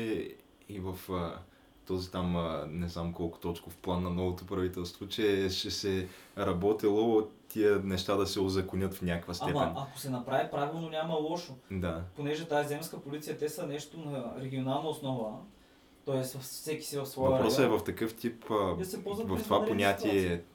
и 0.69 0.79
в 0.79 0.97
а, 1.09 1.39
този 1.87 2.11
там, 2.11 2.35
а, 2.35 2.65
не 2.69 2.87
знам 2.87 3.13
колко 3.13 3.39
точков 3.39 3.77
план 3.77 4.03
на 4.03 4.09
новото 4.09 4.45
правителство, 4.45 5.07
че 5.07 5.49
ще 5.49 5.71
се 5.71 6.07
работило 6.37 7.27
тия 7.49 7.79
неща 7.83 8.15
да 8.15 8.27
се 8.27 8.39
озаконят 8.39 8.93
в 8.93 9.01
някаква 9.01 9.33
степен. 9.33 9.57
Ама 9.57 9.85
ако 9.89 9.99
се 9.99 10.09
направи 10.09 10.49
правилно, 10.51 10.89
няма 10.89 11.13
лошо. 11.13 11.55
Да. 11.71 12.01
Понеже 12.15 12.47
тази 12.47 12.67
земска 12.67 13.01
полиция, 13.01 13.37
те 13.37 13.49
са 13.49 13.67
нещо 13.67 13.99
на 13.99 14.33
регионална 14.39 14.89
основа, 14.89 15.31
т.е. 16.05 16.23
всеки 16.23 16.85
си 16.85 16.97
в 16.97 17.05
своя 17.05 17.31
Въпросът 17.31 17.59
е 17.59 17.63
район. 17.63 17.79
в 17.79 17.83
такъв 17.83 18.15
тип, 18.15 18.45
Да 18.49 18.85
в 19.35 19.43
това 19.43 19.65
понятие, 19.65 20.21
ситуации. 20.21 20.52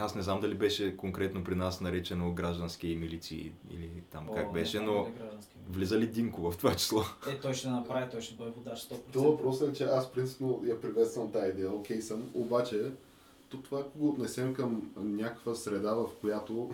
Аз 0.00 0.14
не 0.14 0.22
знам 0.22 0.40
дали 0.40 0.54
беше 0.54 0.96
конкретно 0.96 1.44
при 1.44 1.54
нас 1.54 1.80
наречено 1.80 2.32
граждански 2.32 2.96
милиции 3.00 3.52
или 3.70 3.90
там 4.10 4.28
О, 4.30 4.34
как 4.34 4.46
не 4.46 4.52
беше, 4.52 4.80
но 4.80 5.04
граждански. 5.18 5.56
влиза 5.70 5.98
ли 5.98 6.06
Динко 6.06 6.50
в 6.50 6.56
това 6.56 6.74
число? 6.74 7.02
Е, 7.28 7.38
той 7.38 7.54
ще 7.54 7.68
направи, 7.68 8.10
той 8.10 8.20
ще 8.20 8.34
бъде 8.34 8.50
водач 8.50 8.78
100%. 8.78 8.96
То 9.12 9.22
въпросът 9.22 9.70
е, 9.70 9.72
че 9.72 9.84
аз 9.84 10.12
принципно 10.12 10.62
я 10.66 10.80
приветствам 10.80 11.32
тази 11.32 11.50
идея, 11.50 11.72
окей 11.72 12.02
съм, 12.02 12.30
обаче 12.34 12.90
то 13.48 13.62
това 13.62 13.82
го 13.96 14.08
отнесем 14.08 14.54
към 14.54 14.90
някаква 14.96 15.54
среда, 15.54 15.94
в 15.94 16.06
която 16.20 16.70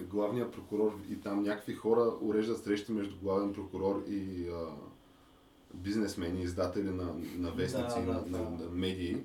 главният 0.00 0.52
прокурор 0.52 0.98
и 1.10 1.20
там 1.20 1.42
някакви 1.42 1.74
хора 1.74 2.12
уреждат 2.20 2.64
срещи 2.64 2.92
между 2.92 3.16
главен 3.22 3.52
прокурор 3.52 4.04
и 4.08 4.48
а, 4.48 4.66
бизнесмени, 5.74 6.42
издатели 6.42 6.90
на, 6.90 7.14
на 7.38 7.50
вестници, 7.50 8.00
Да, 8.06 8.12
на, 8.12 8.20
да, 8.24 8.38
на, 8.38 8.56
да. 8.56 8.64
на 8.64 8.70
медии. 8.70 9.16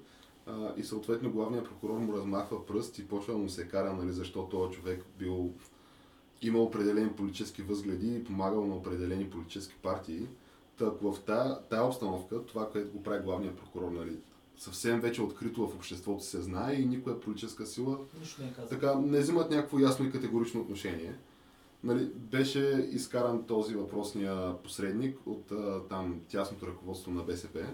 А, 0.48 0.74
и 0.78 0.84
съответно 0.84 1.32
главният 1.32 1.66
прокурор 1.66 1.98
му 1.98 2.14
размахва 2.14 2.66
пръст 2.66 3.00
и 3.00 3.08
почва 3.08 3.34
да 3.34 3.40
му 3.40 3.50
се 3.50 3.68
кара, 3.68 3.94
нали, 3.94 4.12
защо 4.12 4.50
този 4.50 4.74
човек 4.74 5.06
бил 5.20 5.54
има 6.42 6.60
определени 6.60 7.10
политически 7.10 7.62
възгледи 7.62 8.16
и 8.16 8.24
помагал 8.24 8.68
на 8.68 8.76
определени 8.76 9.30
политически 9.30 9.76
партии. 9.82 10.28
Та, 10.78 10.86
ако 10.86 11.12
в 11.12 11.20
тая, 11.24 11.60
тая 11.70 11.84
обстановка, 11.84 12.46
това, 12.46 12.70
което 12.70 12.92
го 12.92 13.04
прави 13.04 13.24
главният 13.24 13.58
прокурор, 13.58 13.92
нали, 13.92 14.18
съвсем 14.58 15.00
вече 15.00 15.22
открито 15.22 15.68
в 15.68 15.76
обществото 15.76 16.24
се 16.24 16.42
знае 16.42 16.74
и 16.74 16.86
никоя 16.86 17.20
политическа 17.20 17.66
сила 17.66 18.00
не 18.40 18.48
е 18.48 18.54
казал. 18.54 18.70
така 18.70 18.96
не 18.96 19.20
взимат 19.20 19.52
някакво 19.52 19.80
ясно 19.80 20.06
и 20.06 20.12
категорично 20.12 20.62
отношение. 20.62 21.16
Нали, 21.84 22.06
беше 22.16 22.90
изкаран 22.92 23.44
този 23.44 23.76
въпросния 23.76 24.58
посредник 24.64 25.20
от 25.26 25.52
а, 25.52 25.82
там 25.90 26.20
тясното 26.28 26.68
ръководство 26.68 27.12
на 27.12 27.24
БСП. 27.24 27.66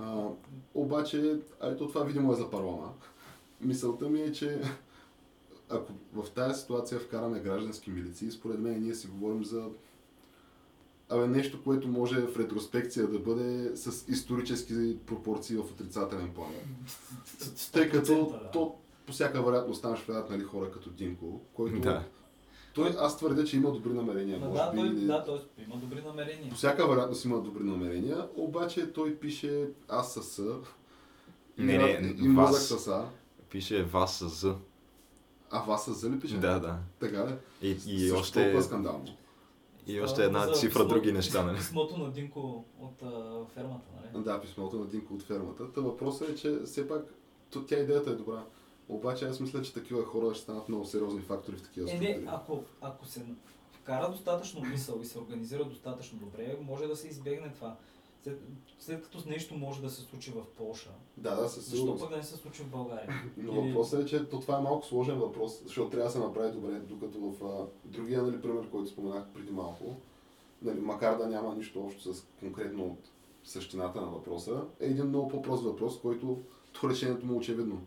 А, 0.00 0.28
обаче, 0.74 1.40
а 1.60 1.68
ето 1.68 1.88
това 1.88 2.04
видимо 2.04 2.32
е 2.32 2.36
за 2.36 2.50
парламент. 2.50 3.10
Мисълта 3.60 4.08
ми 4.08 4.20
е, 4.20 4.32
че 4.32 4.60
ако 5.68 5.92
в 6.14 6.30
тази 6.30 6.60
ситуация 6.60 7.00
вкараме 7.00 7.40
граждански 7.40 7.90
милиции, 7.90 8.30
според 8.30 8.58
мен 8.58 8.82
ние 8.82 8.94
си 8.94 9.06
говорим 9.06 9.44
за 9.44 9.68
Абе, 11.10 11.26
нещо, 11.26 11.62
което 11.64 11.88
може 11.88 12.20
в 12.20 12.38
ретроспекция 12.38 13.06
да 13.06 13.18
бъде 13.18 13.76
с 13.76 14.08
исторически 14.08 14.98
пропорции 15.06 15.56
в 15.56 15.60
отрицателен 15.60 16.30
план. 16.34 16.50
Тъй 17.72 17.90
като 17.90 18.12
100%, 18.12 18.30
да. 18.30 18.50
то 18.50 18.76
по 19.06 19.12
всяка 19.12 19.42
вероятност 19.42 19.82
там 19.82 19.96
ще 19.96 20.12
влязат 20.12 20.30
нали, 20.30 20.42
хора 20.42 20.70
като 20.70 20.90
Динко, 20.90 21.40
който... 21.54 21.80
Да. 21.80 22.04
Той, 22.74 22.94
аз 22.98 23.16
твърдя, 23.18 23.44
че 23.44 23.56
има 23.56 23.72
добри 23.72 23.92
намерения, 23.92 24.38
Ма 24.38 24.46
може 24.46 24.60
да, 24.60 24.70
би. 24.70 24.78
той, 24.78 24.86
или- 24.88 25.06
да, 25.06 25.24
той 25.24 25.38
има 25.66 25.76
добри 25.76 26.02
намерения. 26.02 26.48
По 26.50 26.56
всяка 26.56 26.88
вероятност 26.88 27.24
има 27.24 27.40
добри 27.40 27.64
намерения, 27.64 28.28
обаче 28.36 28.92
той 28.92 29.14
пише 29.14 29.68
аз 29.88 30.14
с 30.14 30.22
С. 30.22 30.54
Не, 31.58 31.78
не, 31.78 32.14
и 32.20 32.28
вас. 32.28 32.68
с 32.68 32.88
А. 32.88 33.08
Пише 33.50 33.82
вас 33.82 34.18
с 34.18 34.28
З. 34.30 34.54
А 35.50 35.60
вас 35.60 35.84
с 35.84 35.94
З 35.94 36.04
ли 36.04 36.20
пише? 36.20 36.36
Да, 36.36 36.58
да. 36.58 36.76
Така 37.00 37.26
ли? 37.26 37.32
И, 37.62 37.70
и 37.70 37.76
Също 38.00 38.16
още, 38.16 38.42
толкова 38.42 38.62
скандално. 38.62 39.04
и 39.86 40.00
още 40.00 40.24
една 40.24 40.46
за 40.46 40.52
цифра 40.52 40.80
писмо- 40.80 40.88
други 40.88 41.12
неща, 41.12 41.42
нали? 41.42 41.56
Писмото 41.56 41.98
на 41.98 42.10
Динко 42.10 42.64
от 42.80 43.02
а, 43.02 43.32
фермата, 43.54 43.86
нали? 44.12 44.24
Да, 44.24 44.40
писмото 44.40 44.78
на 44.78 44.86
Динко 44.86 45.14
от 45.14 45.22
фермата. 45.22 45.72
Та 45.72 45.80
въпросът 45.80 46.28
е, 46.28 46.34
че 46.34 46.58
все 46.64 46.88
пак 46.88 47.02
тя 47.68 47.76
идеята 47.76 48.10
е 48.10 48.14
добра. 48.14 48.44
Обаче 48.90 49.24
аз 49.28 49.40
мисля, 49.40 49.62
че 49.62 49.74
такива 49.74 50.04
хора 50.04 50.34
ще 50.34 50.42
станат 50.42 50.68
много 50.68 50.84
сериозни 50.84 51.20
фактори 51.20 51.56
в 51.56 51.62
такива 51.62 51.86
Е, 51.86 51.88
структури. 51.88 52.16
не, 52.16 52.30
ако, 52.30 52.62
ако 52.80 53.06
се 53.06 53.24
вкара 53.72 54.10
достатъчно 54.10 54.60
мисъл 54.64 54.98
и 55.02 55.04
се 55.04 55.18
организира 55.18 55.64
достатъчно 55.64 56.18
добре, 56.18 56.58
може 56.62 56.86
да 56.86 56.96
се 56.96 57.08
избегне 57.08 57.52
това. 57.52 57.76
След, 58.22 58.40
след 58.78 59.02
като 59.02 59.28
нещо 59.28 59.54
може 59.54 59.82
да 59.82 59.90
се 59.90 60.00
случи 60.02 60.30
в 60.30 60.44
Полша, 60.56 60.90
Да, 61.16 61.36
да, 61.36 61.48
със 61.48 61.70
защо 61.70 61.98
пък 61.98 62.10
да 62.10 62.16
не 62.16 62.22
се 62.22 62.36
случи 62.36 62.62
в 62.62 62.68
България? 62.70 63.08
Но 63.36 63.52
Или- 63.52 63.68
въпросът 63.68 64.02
е, 64.02 64.06
че 64.06 64.28
то 64.28 64.40
това 64.40 64.58
е 64.58 64.62
малко 64.62 64.86
сложен 64.86 65.18
въпрос, 65.18 65.62
защото 65.64 65.90
трябва 65.90 66.04
да 66.06 66.12
се 66.12 66.18
направи 66.18 66.52
добре, 66.52 66.78
докато 66.78 67.18
в 67.20 67.44
а, 67.44 67.66
другия 67.84 68.22
нали, 68.22 68.40
пример, 68.42 68.70
който 68.70 68.90
споменах 68.90 69.24
преди 69.34 69.50
малко, 69.50 69.96
нали, 70.62 70.80
макар 70.80 71.18
да 71.18 71.26
няма 71.26 71.54
нищо 71.54 71.80
общо 71.80 72.14
с 72.14 72.26
конкретно 72.40 72.84
от 72.84 73.10
същината 73.44 74.00
на 74.00 74.06
въпроса, 74.06 74.62
е 74.80 74.86
един 74.86 75.06
много 75.06 75.28
по-прост 75.28 75.64
въпрос, 75.64 76.00
който 76.00 76.38
то 76.72 76.90
решението 76.90 77.26
му 77.26 77.32
е 77.32 77.36
очевидно. 77.36 77.82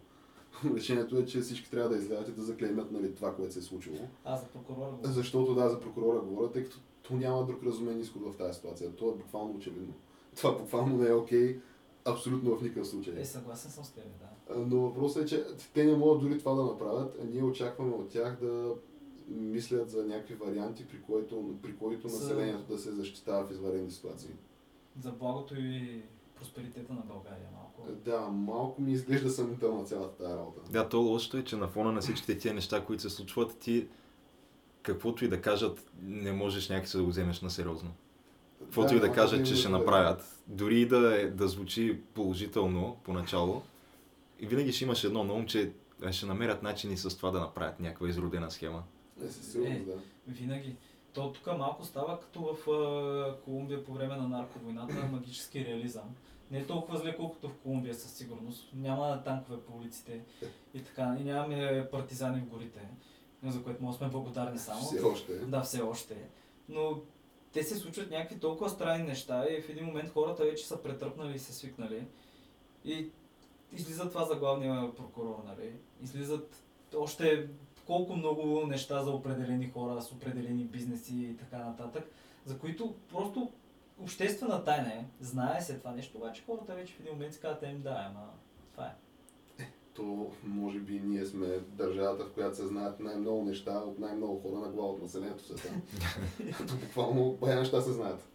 Решението 0.76 1.18
е, 1.18 1.26
че 1.26 1.42
всички 1.42 1.72
трябва 1.72 1.90
да 1.90 1.96
излязат 1.96 2.28
и 2.28 2.32
да 2.32 2.44
заклеймят 2.44 2.92
нали, 2.92 3.16
това, 3.16 3.36
което 3.36 3.54
се 3.54 3.60
е 3.60 3.62
случило. 3.62 3.98
А, 4.26 4.38
за 4.38 4.46
прокурора 4.46 4.92
го. 4.92 5.00
Защото 5.04 5.56
да, 5.56 5.70
за 5.70 5.80
прокурора 5.80 6.20
говоря, 6.20 6.52
тъй 6.52 6.64
като 6.64 6.80
то 7.02 7.14
няма 7.14 7.46
друг 7.46 7.64
разумен 7.64 8.00
изход 8.00 8.22
в 8.34 8.38
тази 8.38 8.54
ситуация. 8.54 8.96
То 8.96 9.10
е 9.10 9.16
буквално 9.16 9.56
очевидно. 9.56 9.94
Това 10.36 10.52
буквално 10.52 10.98
не 10.98 11.10
е 11.10 11.14
окей, 11.14 11.60
абсолютно 12.06 12.58
в 12.58 12.62
никакъв 12.62 12.88
случай. 12.88 13.14
Е, 13.18 13.26
съгласен 13.26 13.72
съм 13.72 13.84
с 13.84 13.92
теб, 13.92 14.04
да. 14.20 14.56
Но 14.58 14.82
въпросът 14.82 15.24
е, 15.24 15.26
че 15.26 15.46
те 15.74 15.84
не 15.84 15.96
могат 15.96 16.22
дори 16.22 16.40
това 16.40 16.54
да 16.54 16.64
направят, 16.64 17.18
а 17.22 17.26
ние 17.26 17.44
очакваме 17.44 17.96
от 17.96 18.10
тях 18.10 18.38
да 18.42 18.76
мислят 19.28 19.90
за 19.90 20.06
някакви 20.06 20.36
варианти, 20.36 20.88
при 20.88 21.02
които, 21.02 21.56
при 21.62 21.78
които 21.78 22.08
населението 22.08 22.74
да 22.74 22.80
се 22.80 22.92
защитава 22.92 23.48
в 23.48 23.52
извънредни 23.52 23.92
ситуации. 23.92 24.30
За 25.02 25.12
благото 25.12 25.56
и 25.58 26.04
просперитета 26.36 26.94
на 26.94 27.02
България 27.02 27.48
малко. 27.54 27.92
Да, 28.06 28.20
малко 28.20 28.82
ми 28.82 28.92
изглежда 28.92 29.30
съмнителна 29.30 29.84
цялата 29.84 30.18
тази 30.18 30.34
работа. 30.34 30.62
Да, 30.72 30.90
то 30.90 31.00
лошото 31.00 31.38
е, 31.38 31.44
че 31.44 31.56
на 31.56 31.68
фона 31.68 31.92
на 31.92 32.02
всичките 32.02 32.38
тия 32.38 32.54
неща, 32.54 32.86
които 32.86 33.02
се 33.02 33.10
случват, 33.10 33.60
ти 33.60 33.88
каквото 34.82 35.26
и 35.26 35.28
да 35.28 35.42
кажат, 35.42 35.92
не 36.02 36.32
можеш 36.32 36.70
някакси 36.70 36.98
да 36.98 37.04
го 37.04 37.10
вземеш 37.10 37.42
на 37.42 37.50
сериозно. 37.50 37.92
Каквото 38.60 38.96
и 38.96 39.00
да 39.00 39.12
кажат, 39.12 39.48
че 39.48 39.56
ще 39.56 39.70
направят, 39.70 40.44
дори 40.48 40.82
и 40.82 40.86
да, 40.86 41.22
е, 41.22 41.28
да 41.28 41.48
звучи 41.48 42.02
положително 42.14 42.98
поначало, 43.04 43.62
и 44.40 44.46
винаги 44.46 44.72
ще 44.72 44.84
имаш 44.84 45.04
едно 45.04 45.24
на 45.24 45.34
ум, 45.34 45.46
че 45.46 45.72
ще 46.12 46.26
намерят 46.26 46.64
начини 46.64 46.98
с 46.98 47.18
това 47.18 47.32
да 47.32 47.40
направят 47.40 47.80
някаква 47.80 48.10
изродена 48.10 48.52
схема. 48.52 48.84
Е, 49.24 49.28
със 49.28 49.52
сигурност, 49.52 49.82
Е. 49.82 49.86
да. 49.86 49.94
Винаги. 50.28 50.76
То 51.14 51.32
тук 51.32 51.58
малко 51.58 51.86
става 51.86 52.20
като 52.20 52.42
в 52.42 52.70
а, 52.72 53.42
Колумбия 53.46 53.86
по 53.86 53.94
време 53.94 54.16
на 54.16 54.28
нарковойната, 54.28 54.94
магически 55.12 55.66
реализъм. 55.66 56.16
Не 56.52 56.60
е 56.60 56.68
толкова 56.68 56.98
зле, 56.98 57.16
колкото 57.16 57.50
в 57.50 57.58
Колумбия 57.58 57.96
със 57.96 58.14
сигурност. 58.14 58.70
Няма 58.74 59.24
танкове 59.24 59.62
по 59.62 59.78
улиците 59.78 60.22
и 60.74 60.84
така. 60.84 61.18
И 61.20 61.24
нямаме 61.24 61.88
партизани 61.92 62.42
в 62.42 62.46
горите, 62.46 62.90
за 63.44 63.64
което 63.64 63.84
може 63.84 63.98
сме 63.98 64.08
благодарни 64.08 64.60
само. 64.60 64.82
Все 64.82 65.02
още. 65.02 65.34
Да, 65.34 65.62
все 65.62 65.82
още. 65.82 66.18
Но 66.70 67.02
те 67.54 67.64
се 67.64 67.76
случват 67.76 68.12
някакви 68.12 68.40
толкова 68.40 68.70
странни 68.70 69.04
неща 69.04 69.46
и 69.50 69.62
в 69.62 69.70
един 69.70 69.86
момент 69.86 70.10
хората 70.10 70.44
вече 70.44 70.68
са 70.68 70.84
претръпнали 70.84 71.36
и 71.36 71.40
се 71.40 71.54
свикнали. 71.54 72.08
И 72.86 73.10
излиза 73.74 74.10
това 74.10 74.26
за 74.26 74.36
главния 74.36 74.96
прокурор, 74.96 75.44
нали? 75.46 75.72
Излизат 76.02 76.64
още 76.98 77.50
колко 77.88 78.16
много 78.16 78.68
неща 78.68 79.04
за 79.04 79.12
определени 79.12 79.70
хора 79.70 80.02
с 80.02 80.12
определени 80.12 80.64
бизнеси 80.64 81.16
и 81.16 81.38
така 81.38 81.58
нататък, 81.58 82.12
за 82.46 82.58
които 82.60 82.96
просто 83.12 83.52
обществена 84.00 84.64
тайна 84.64 84.94
е. 84.94 85.06
Знае 85.22 85.62
се 85.62 85.78
това 85.78 85.92
нещо, 85.92 86.18
обаче 86.18 86.44
хората 86.46 86.76
вече 86.76 86.94
в 86.94 87.00
един 87.00 87.14
момент 87.14 87.34
си 87.34 87.40
казват, 87.40 87.64
им 87.64 87.82
да, 87.82 88.10
ама 88.10 88.30
това 88.72 88.86
е. 88.86 88.96
То, 89.94 90.32
може 90.44 90.80
би, 90.80 91.00
ние 91.00 91.26
сме 91.26 91.48
държавата, 91.60 92.26
в 92.26 92.34
която 92.34 92.56
се 92.56 92.68
знаят 92.68 93.00
най-много 93.00 93.44
неща 93.44 93.72
от 93.72 94.00
най-много 94.00 94.40
хора 94.40 94.60
на 94.60 94.70
глава 94.70 94.90
от 94.90 95.02
населението 95.02 95.44
света. 95.44 95.74
То 96.68 96.76
буквално 96.76 97.32
бая 97.32 97.60
неща 97.60 97.82
се 97.82 97.92
знаят. 97.92 98.28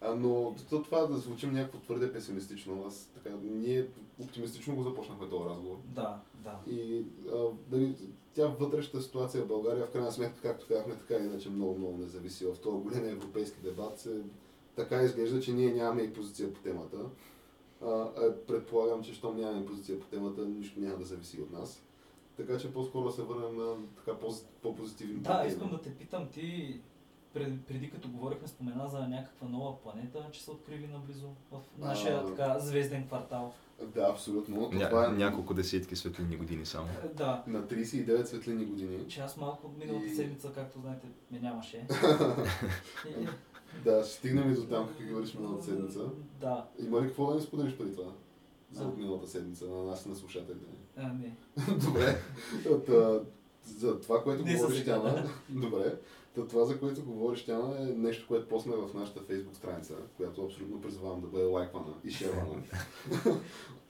А, 0.00 0.14
но 0.14 0.54
то 0.70 0.82
това 0.82 1.06
да 1.06 1.18
звучим 1.18 1.52
някакво 1.52 1.78
твърде 1.78 2.12
песимистично. 2.12 2.84
Аз 2.86 3.10
така, 3.14 3.36
ние 3.42 3.86
оптимистично 4.20 4.76
го 4.76 4.82
започнахме 4.82 5.28
този 5.28 5.48
разговор. 5.48 5.76
Да, 5.84 6.20
да. 6.34 6.72
И 6.72 7.04
а, 7.32 7.44
дали, 7.70 7.94
тя 8.34 8.46
вътрешната 8.46 9.02
ситуация 9.02 9.42
в 9.42 9.48
България, 9.48 9.86
в 9.86 9.90
крайна 9.90 10.12
сметка, 10.12 10.40
както 10.42 10.66
казахме, 10.68 10.94
така 10.96 11.24
иначе 11.24 11.50
много, 11.50 11.78
много 11.78 11.96
не 11.96 12.06
зависи. 12.06 12.46
В 12.46 12.58
този 12.58 12.82
голям 12.82 13.04
европейски 13.04 13.60
дебат 13.60 13.98
се, 13.98 14.20
така 14.76 15.02
изглежда, 15.02 15.40
че 15.40 15.52
ние 15.52 15.72
нямаме 15.72 16.02
и 16.02 16.12
позиция 16.12 16.52
по 16.54 16.60
темата. 16.60 16.96
А, 17.84 18.08
предполагам, 18.46 19.02
че 19.02 19.14
щом 19.14 19.36
нямаме 19.36 19.66
позиция 19.66 20.00
по 20.00 20.06
темата, 20.06 20.46
нищо 20.46 20.80
няма 20.80 20.96
да 20.96 21.04
зависи 21.04 21.40
от 21.40 21.50
нас. 21.52 21.82
Така 22.36 22.58
че 22.58 22.72
по-скоро 22.72 23.04
да 23.06 23.12
се 23.12 23.22
върнем 23.22 23.56
на 23.56 23.76
така 23.96 24.18
по- 24.18 24.34
по-позитивни 24.62 25.14
Да, 25.20 25.44
искам 25.48 25.70
да 25.70 25.80
те 25.80 25.94
питам, 25.94 26.28
ти 26.28 26.80
пред, 27.34 27.62
преди 27.62 27.90
като 27.90 28.08
говорихме 28.08 28.48
спомена 28.48 28.88
за 28.88 28.98
някаква 29.00 29.48
нова 29.48 29.80
планета, 29.80 30.26
че 30.32 30.42
са 30.44 30.50
открили 30.52 30.86
наблизо 30.86 31.28
в 31.50 31.60
нашия 31.78 32.16
А. 32.16 32.26
така 32.26 32.58
звезден 32.58 33.06
квартал. 33.06 33.52
Да, 33.84 34.06
абсолютно. 34.10 34.70
Ня, 34.72 34.88
Това 34.88 35.06
е 35.06 35.10
няколко 35.10 35.54
десетки 35.54 35.96
светлини 35.96 36.36
години 36.36 36.66
само. 36.66 36.88
Е, 37.04 37.08
Да, 37.08 37.42
на 37.46 37.62
39 37.62 38.24
светлини 38.24 38.64
години. 38.64 39.08
че 39.08 39.20
аз 39.20 39.36
малко 39.36 39.66
от 39.66 39.78
миналата 39.78 40.06
И- 40.06 40.14
седмица, 40.14 40.52
както 40.52 40.80
знаете, 40.80 41.06
ме 41.30 41.38
нямаше. 41.38 41.86
Да, 43.84 44.04
ще 44.04 44.12
стигнем 44.12 44.52
и 44.52 44.56
до 44.56 44.66
там, 44.66 44.88
как 44.88 45.08
говориш 45.08 45.34
миналата 45.34 45.64
седмица. 45.64 46.00
Да. 46.40 46.66
Има 46.78 47.00
ли 47.00 47.06
какво 47.06 47.26
да 47.26 47.34
ни 47.34 47.40
споделиш 47.40 47.76
преди 47.76 47.96
това? 47.96 48.12
за 48.72 48.84
от 48.84 48.96
миналата 48.96 49.26
седмица 49.28 49.66
на 49.66 49.82
нас 49.82 50.06
на 50.06 50.14
слушателите. 50.16 50.66
А, 50.96 51.08
не. 51.08 51.36
Добре. 51.78 52.18
От, 52.70 52.88
а, 52.88 53.24
за 53.66 54.00
това, 54.00 54.22
което 54.22 54.44
Не 54.44 54.54
говориш, 54.56 54.78
сега, 54.78 54.98
да. 54.98 55.28
добре. 55.50 55.94
Та 56.34 56.46
това, 56.46 56.64
за 56.64 56.80
което 56.80 57.04
говориш, 57.04 57.44
Тяна, 57.44 57.82
е 57.82 57.84
нещо, 57.84 58.28
което 58.28 58.48
посна 58.48 58.76
в 58.76 58.94
нашата 58.94 59.20
фейсбук 59.20 59.56
страница, 59.56 59.94
която 60.16 60.44
абсолютно 60.44 60.80
призовавам 60.80 61.20
да 61.20 61.26
бъде 61.26 61.44
лайквана 61.44 61.94
и 62.04 62.10
шервана. 62.10 62.62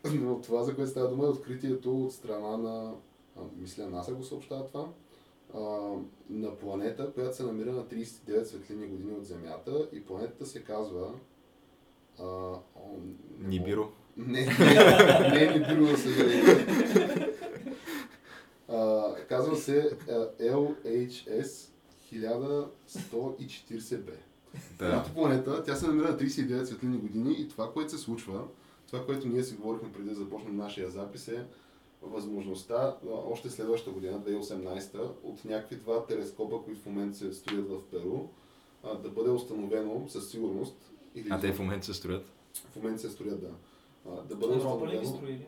Но 0.15 0.41
това, 0.41 0.63
за 0.63 0.75
което 0.75 0.91
става 0.91 1.09
дума, 1.09 1.25
е 1.25 1.29
откритието 1.29 2.05
от 2.05 2.13
страна 2.13 2.57
на, 2.57 2.95
а, 3.37 3.41
мисля, 3.57 3.87
НАСА 3.87 4.15
го 4.15 4.23
съобщава 4.23 4.67
това, 4.67 4.89
а, 5.55 5.61
на 6.31 6.57
планета, 6.59 7.13
която 7.13 7.37
се 7.37 7.43
намира 7.43 7.73
на 7.73 7.85
39 7.85 8.43
светлини 8.43 8.87
години 8.87 9.13
от 9.13 9.27
Земята 9.27 9.89
и 9.93 10.05
планетата 10.05 10.47
се 10.47 10.65
казва 10.65 11.11
а, 12.19 12.25
о, 12.25 12.61
не 13.39 13.49
Нибиро. 13.49 13.89
не, 14.17 14.41
не 15.33 15.45
е 15.45 15.59
Нибиро, 15.59 15.87
за 15.87 15.97
съжаление. 15.97 16.67
Казва 19.29 19.57
се 19.57 19.97
LHS 20.41 21.72
1140b. 22.13 24.11
Да. 24.79 24.87
Едната 24.87 25.15
планета, 25.15 25.65
тя 25.65 25.75
се 25.77 25.87
намира 25.87 26.09
на 26.09 26.19
39 26.19 26.65
светлини 26.65 26.99
години 26.99 27.35
и 27.39 27.49
това, 27.49 27.73
което 27.73 27.91
се 27.91 27.99
случва, 27.99 28.45
това, 28.87 29.07
което 29.07 29.29
ние 29.29 29.43
си 29.45 29.55
говорихме 29.55 29.93
преди 29.93 30.09
да 30.09 30.15
започнем 30.15 30.57
нашия 30.57 30.91
запис 30.91 31.29
е 31.29 31.45
възможността 32.03 32.97
още 33.27 33.51
следващата 33.51 33.91
година, 33.91 34.21
2018, 34.21 35.11
от 35.23 35.45
някакви 35.45 35.77
два 35.77 36.07
телескопа, 36.07 36.63
които 36.65 36.81
в 36.81 36.87
момента 36.87 37.19
се 37.19 37.33
строят 37.33 37.69
в 37.69 37.83
Перу, 37.91 38.19
да 39.03 39.09
бъде 39.09 39.31
установено 39.31 40.09
със 40.09 40.31
сигурност. 40.31 40.77
Или 41.15 41.29
А 41.31 41.41
те 41.41 41.53
в 41.53 41.59
момента 41.59 41.87
се 41.87 41.95
строят. 41.95 42.27
в 42.73 42.77
момента 42.77 43.01
се 43.01 43.11
строят, 43.11 43.41
да. 43.41 43.51
Да 44.29 44.37
бъде 44.37 44.55
Европа 44.55 44.87
ли 44.87 44.91
ги 44.91 44.97
установено. 44.97 45.17
строили? 45.17 45.47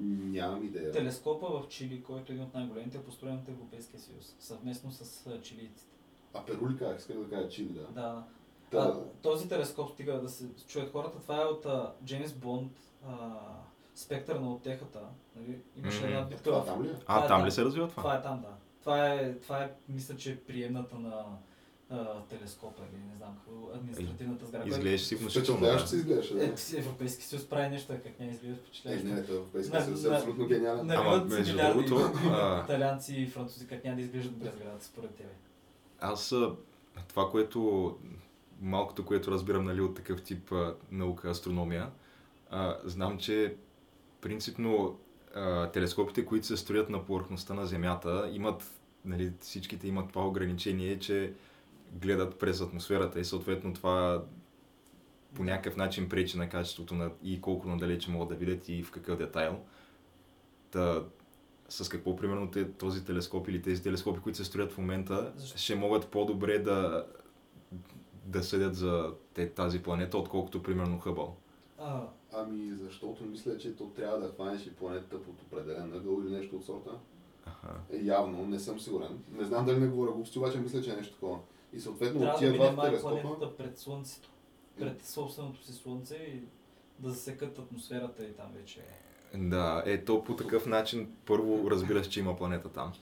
Нямам 0.00 0.64
идея. 0.64 0.90
Телескопа 0.92 1.46
в 1.46 1.68
Чили, 1.68 2.02
който 2.02 2.32
е 2.32 2.34
един 2.34 2.46
от 2.46 2.54
най-големите, 2.54 2.98
е 2.98 3.02
построен 3.02 3.36
от 3.36 3.48
Европейския 3.48 4.00
съюз, 4.00 4.36
съвместно 4.38 4.92
с 4.92 5.28
чилийците. 5.42 5.92
А 6.34 6.44
Перу 6.44 6.70
ли 6.70 6.76
как? 6.78 6.98
Исках 6.98 7.16
да 7.16 7.36
кажа 7.36 7.48
Чили, 7.48 7.68
да. 7.72 7.86
Да. 8.02 8.24
Та, 8.70 8.78
А, 8.78 9.04
този 9.22 9.48
телескоп, 9.48 9.90
стига 9.90 10.20
да 10.20 10.28
се 10.28 10.48
чуят 10.68 10.92
хората, 10.92 11.18
това 11.20 11.42
е 11.42 11.44
от 11.44 11.66
а, 11.66 11.92
Джеймс 12.04 12.32
Бонд, 12.32 12.72
а, 13.08 13.38
Спектър 13.94 14.36
на 14.36 14.52
отехата. 14.52 15.00
Нали? 15.36 15.58
Имаше 15.76 15.98
Мгм. 15.98 16.06
една 16.08 16.22
битка 16.22 16.42
това 16.44 16.60
в... 16.62 16.66
там 16.66 16.82
ли 16.84 16.88
е? 16.88 16.94
А, 17.06 17.20
Да, 17.20 17.26
там 17.28 17.46
ли 17.46 17.50
се 17.50 17.64
развива 17.64 17.88
това? 17.88 18.02
Това 18.02 18.14
е 18.14 18.22
там, 18.22 18.40
да. 18.40 18.48
Това 18.80 19.08
е, 19.08 19.34
това 19.38 19.62
е 19.64 19.72
мисля, 19.88 20.16
че 20.16 20.40
приемната 20.40 20.98
на 20.98 21.24
а, 21.92 22.22
телескопа 22.28 22.82
или 22.92 23.02
не 23.02 23.16
знам 23.16 23.34
какво, 23.36 23.70
административната 23.74 24.46
сграда. 24.46 24.68
Изглеждаш 24.68 25.00
си 25.00 25.16
внушително. 25.16 25.60
Да. 25.60 25.78
се 25.78 25.96
изглеждаше, 25.96 26.34
да. 26.34 26.44
Е, 26.44 26.52
Европейски 26.74 27.24
съюз 27.24 27.44
прави 27.44 27.68
нещо, 27.68 27.92
как 28.04 28.20
няма 28.20 28.32
изглежда 28.32 28.54
Е, 28.54 28.58
впечатляващо. 28.58 29.06
не, 29.06 29.22
това 29.22 29.34
Европейския 29.34 29.80
На- 29.80 29.86
съюз 29.86 30.04
е 30.04 30.08
абсолютно 30.08 30.46
гениален. 30.46 30.86
на- 30.86 30.94
Ама 30.94 31.24
между 31.24 31.56
другото, 31.56 32.10
Италианци 32.64 33.14
и 33.14 33.26
французи 33.26 33.66
как 33.66 33.84
няма 33.84 33.96
да 33.96 34.02
изглеждат 34.02 34.32
добре 34.32 34.50
сградата, 34.50 34.84
според 34.84 35.10
тебе. 35.10 35.30
Аз 36.00 36.34
това, 37.08 37.30
което 37.30 37.96
малкото, 38.60 39.04
което 39.04 39.30
разбирам 39.30 39.64
нали, 39.64 39.80
от 39.80 39.94
такъв 39.94 40.22
тип 40.22 40.52
а, 40.52 40.74
наука, 40.90 41.30
астрономия, 41.30 41.90
а, 42.50 42.76
знам, 42.84 43.18
че 43.18 43.54
принципно 44.20 44.98
а, 45.34 45.66
телескопите, 45.66 46.26
които 46.26 46.46
се 46.46 46.56
строят 46.56 46.90
на 46.90 47.04
повърхността 47.04 47.54
на 47.54 47.66
Земята, 47.66 48.30
имат, 48.32 48.70
нали, 49.04 49.32
всичките 49.40 49.88
имат 49.88 50.08
това 50.08 50.26
ограничение, 50.26 50.98
че 50.98 51.32
гледат 51.92 52.38
през 52.38 52.60
атмосферата 52.60 53.20
и 53.20 53.24
съответно 53.24 53.74
това 53.74 54.24
по 55.34 55.44
някакъв 55.44 55.76
начин 55.76 56.08
пречи 56.08 56.38
на 56.38 56.48
качеството 56.48 56.94
на 56.94 57.10
и 57.22 57.40
колко 57.40 57.68
надалече 57.68 58.10
могат 58.10 58.28
да 58.28 58.34
видят 58.34 58.68
и 58.68 58.82
в 58.82 58.90
какъв 58.90 59.18
детайл. 59.18 59.60
Та, 60.70 61.04
с 61.68 61.88
какво 61.88 62.16
примерно 62.16 62.50
те, 62.50 62.72
този 62.72 63.04
телескоп 63.04 63.48
или 63.48 63.62
тези 63.62 63.82
телескопи, 63.82 64.20
които 64.20 64.36
се 64.36 64.44
строят 64.44 64.72
в 64.72 64.78
момента, 64.78 65.32
Защо? 65.36 65.58
ще 65.58 65.74
могат 65.74 66.08
по-добре 66.08 66.58
да, 66.58 67.06
да 68.24 68.42
съдят 68.42 68.74
за 68.74 69.14
те, 69.34 69.50
тази 69.50 69.82
планета, 69.82 70.18
отколкото 70.18 70.62
примерно 70.62 70.98
Хъбъл. 70.98 71.36
А, 71.78 72.02
Ами, 72.34 72.72
защото 72.76 73.24
мисля, 73.24 73.58
че 73.58 73.76
то 73.76 73.86
трябва 73.86 74.18
да 74.18 74.28
хванеш 74.28 74.66
и 74.66 74.74
планетата 74.74 75.22
под 75.22 75.42
определен 75.42 75.92
ъгъл 75.94 76.22
или 76.22 76.34
нещо 76.34 76.56
от 76.56 76.64
сорта. 76.64 76.90
Аха. 77.46 77.68
Явно, 78.02 78.46
не 78.46 78.58
съм 78.58 78.80
сигурен. 78.80 79.18
Не 79.32 79.44
знам 79.44 79.66
дали 79.66 79.80
не 79.80 79.86
говоря 79.86 80.12
глупости, 80.12 80.38
обаче 80.38 80.58
мисля, 80.58 80.82
че 80.82 80.90
е 80.92 80.96
нещо 80.96 81.14
такова. 81.14 81.38
И 81.72 81.80
съответно 81.80 82.20
от 82.20 82.22
трябва 82.22 82.32
да 82.32 82.38
тия 82.38 82.52
два 82.52 82.72
май 82.72 82.90
телескопа... 82.90 83.20
планетата 83.20 83.56
пред 83.56 83.78
Слънцето. 83.78 84.30
Пред 84.78 85.02
собственото 85.02 85.64
си 85.64 85.72
Слънце 85.72 86.16
и 86.16 86.40
да 86.98 87.10
засекат 87.10 87.58
атмосферата 87.58 88.24
и 88.24 88.32
там 88.32 88.46
вече. 88.54 88.80
Да, 89.34 89.82
е 89.86 90.04
то 90.04 90.24
по 90.24 90.36
такъв 90.36 90.66
начин 90.66 91.12
първо 91.26 91.70
разбираш, 91.70 92.08
че 92.08 92.20
има 92.20 92.36
планета 92.36 92.68
там. 92.68 92.92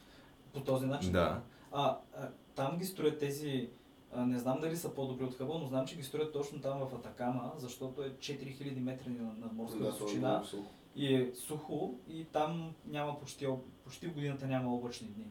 По 0.55 0.61
този 0.61 0.87
начин. 0.87 1.13
Да. 1.13 1.43
А, 1.73 1.99
а 2.17 2.29
там 2.55 2.79
ги 2.79 2.85
строят 2.85 3.19
тези, 3.19 3.71
не 4.17 4.39
знам 4.39 4.61
дали 4.61 4.77
са 4.77 4.95
по-добри 4.95 5.25
от 5.25 5.35
Хъбъл, 5.35 5.59
но 5.59 5.67
знам, 5.67 5.87
че 5.87 5.97
ги 5.97 6.03
строят 6.03 6.33
точно 6.33 6.61
там 6.61 6.79
в 6.79 6.95
Атакама, 6.95 7.53
защото 7.57 8.03
е 8.03 8.11
4000 8.11 8.79
метра 8.79 9.11
на, 9.11 9.23
на 9.23 9.53
морска 9.53 9.79
Да, 9.79 9.89
е 9.89 9.91
височина 9.91 10.41
високо. 10.41 10.67
и 10.97 11.15
е 11.15 11.33
сухо 11.37 11.95
и 12.09 12.25
там 12.25 12.75
няма 12.87 13.21
почти, 13.21 13.47
об- 13.47 13.67
почти 13.85 14.07
годината 14.07 14.47
няма 14.47 14.75
облачни 14.75 15.09
дни. 15.09 15.25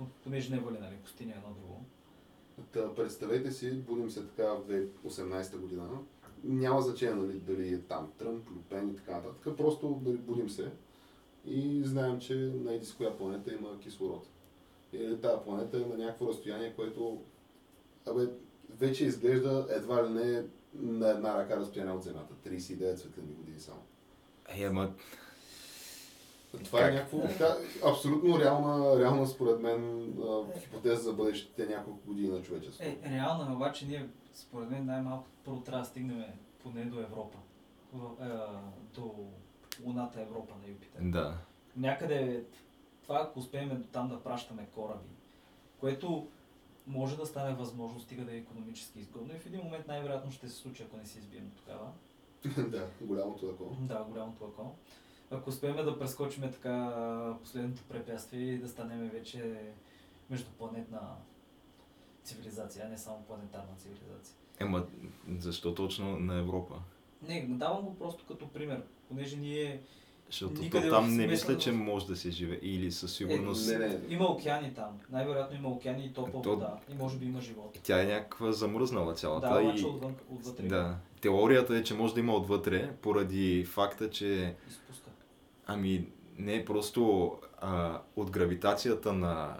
Пон- 0.00 0.06
Понеже 0.24 0.54
не 0.54 0.60
вали, 0.60 0.78
нали, 0.78 0.96
пустиня 0.96 1.32
е 1.32 1.38
едно 1.38 1.48
друго. 1.50 1.84
Та, 2.72 2.94
представете 2.94 3.50
си, 3.50 3.72
будим 3.72 4.10
се 4.10 4.26
така 4.26 4.44
в 4.44 4.68
2018 4.68 5.58
година. 5.58 5.88
Няма 6.44 6.80
значение 6.80 7.14
нали, 7.14 7.38
дали 7.38 7.74
е 7.74 7.78
там 7.78 8.12
Тръмп, 8.18 8.50
Люпен 8.50 8.90
и 8.90 8.96
така 8.96 9.12
нататък. 9.12 9.56
Просто 9.56 10.00
нали, 10.04 10.16
будим 10.16 10.50
се 10.50 10.70
и 11.46 11.82
знаем, 11.84 12.20
че 12.20 12.34
на 12.34 12.74
еди 12.74 12.86
с 12.86 12.94
коя 12.94 13.16
планета 13.16 13.54
има 13.54 13.80
кислород. 13.80 14.28
И 14.92 15.16
тази 15.22 15.44
планета 15.44 15.76
е 15.76 15.80
на 15.80 15.96
някакво 15.96 16.28
разстояние, 16.28 16.74
което 16.76 17.22
абе, 18.06 18.28
вече 18.70 19.04
изглежда 19.04 19.66
едва 19.70 20.04
ли 20.04 20.10
не 20.10 20.44
на 20.74 21.10
една 21.10 21.38
ръка 21.38 21.56
разстояние 21.56 21.94
от 21.94 22.02
Земята. 22.02 22.34
39 22.46 22.94
светлини 22.94 23.32
години 23.32 23.60
само. 23.60 23.82
Е, 24.48 24.64
ама 24.64 24.92
Това 26.64 26.80
е 26.80 26.82
Как? 26.82 26.94
някакво 26.94 27.20
така, 27.20 27.56
абсолютно 27.86 28.40
реална, 28.40 29.00
реална 29.00 29.26
според 29.26 29.60
мен 29.60 30.12
хипотеза 30.60 31.02
за 31.02 31.12
бъдещите 31.12 31.66
няколко 31.66 32.06
години 32.06 32.28
на 32.28 32.42
човечеството. 32.42 32.90
Е, 33.02 33.10
реално 33.10 33.52
е, 33.52 33.54
обаче 33.54 33.86
ние, 33.86 34.08
според 34.34 34.70
мен, 34.70 34.86
най-малко 34.86 35.26
първо 35.44 35.60
трябва 35.60 35.82
да 35.82 35.88
стигнем 35.88 36.24
поне 36.62 36.84
до 36.84 37.00
Европа. 37.00 37.38
Е, 37.94 38.28
до 38.94 39.14
Луната 39.84 40.20
Европа 40.20 40.54
на 40.62 40.68
Юпитер. 40.68 41.00
да. 41.02 41.34
Някъде, 41.76 42.44
това 43.02 43.20
ако 43.22 43.38
успеем 43.38 43.68
до 43.68 43.86
там 43.92 44.08
да 44.08 44.22
пращаме 44.22 44.66
кораби, 44.74 45.08
което 45.80 46.28
може 46.86 47.16
да 47.16 47.26
стане 47.26 47.54
възможно, 47.54 48.00
стига 48.00 48.24
да 48.24 48.34
е 48.34 48.36
економически 48.36 49.00
изгодно 49.00 49.34
и 49.34 49.38
в 49.38 49.46
един 49.46 49.60
момент 49.60 49.88
най-вероятно 49.88 50.30
ще 50.32 50.48
се 50.48 50.56
случи, 50.56 50.82
ако 50.82 50.96
не 50.96 51.06
се 51.06 51.18
избием 51.18 51.50
тогава. 51.56 51.90
да, 52.70 52.86
голямото 53.00 53.46
такова. 53.46 53.76
Да, 53.80 54.04
голямото 54.10 54.44
ако. 54.44 54.74
Ако 55.30 55.50
успеем 55.50 55.76
да 55.76 55.98
прескочим 55.98 56.42
така 56.42 57.36
последното 57.42 57.82
препятствие 57.88 58.40
и 58.40 58.58
да 58.58 58.68
станем 58.68 59.08
вече 59.08 59.60
междупланетна 60.30 61.00
цивилизация, 62.24 62.84
а 62.86 62.88
не 62.88 62.98
само 62.98 63.22
планетарна 63.26 63.76
цивилизация. 63.76 64.36
Ема, 64.60 64.86
защо 65.38 65.74
точно 65.74 66.18
на 66.18 66.38
Европа? 66.38 66.74
Не, 67.28 67.46
давам 67.48 67.82
го 67.82 67.98
просто 67.98 68.24
като 68.28 68.48
пример, 68.48 68.82
понеже 69.08 69.36
ние 69.36 69.80
Защото 70.26 70.60
Никъде 70.60 70.88
то 70.88 70.94
там 70.94 71.16
не 71.16 71.26
мисля, 71.26 71.58
че 71.58 71.72
може 71.72 72.06
да 72.06 72.16
се 72.16 72.30
живее. 72.30 72.58
Или 72.62 72.92
със 72.92 73.16
сигурност... 73.16 73.68
не, 73.68 73.78
не. 73.78 74.00
има 74.08 74.24
океани 74.24 74.74
там. 74.74 75.00
Най-вероятно 75.10 75.56
има 75.56 75.68
океани 75.68 76.04
и 76.04 76.12
топла 76.12 76.42
То- 76.42 76.50
вода. 76.50 76.78
И 76.92 76.94
може 76.94 77.18
би 77.18 77.26
има 77.26 77.40
живот. 77.40 77.78
Тя 77.82 78.02
е 78.02 78.06
някаква 78.06 78.52
замръзнала 78.52 79.14
цялата. 79.14 79.54
Да, 79.54 79.62
и... 79.62 79.84
отвън, 79.84 80.14
отвътре. 80.30 80.66
Да. 80.66 80.96
Теорията 81.20 81.76
е, 81.76 81.82
че 81.82 81.94
може 81.94 82.14
да 82.14 82.20
има 82.20 82.34
отвътре, 82.34 82.92
поради 83.02 83.64
факта, 83.64 84.10
че 84.10 84.54
изпуска. 84.68 85.07
Ами, 85.70 86.06
не, 86.38 86.64
просто 86.64 87.32
а, 87.60 88.00
от 88.16 88.30
гравитацията 88.30 89.12
на 89.12 89.56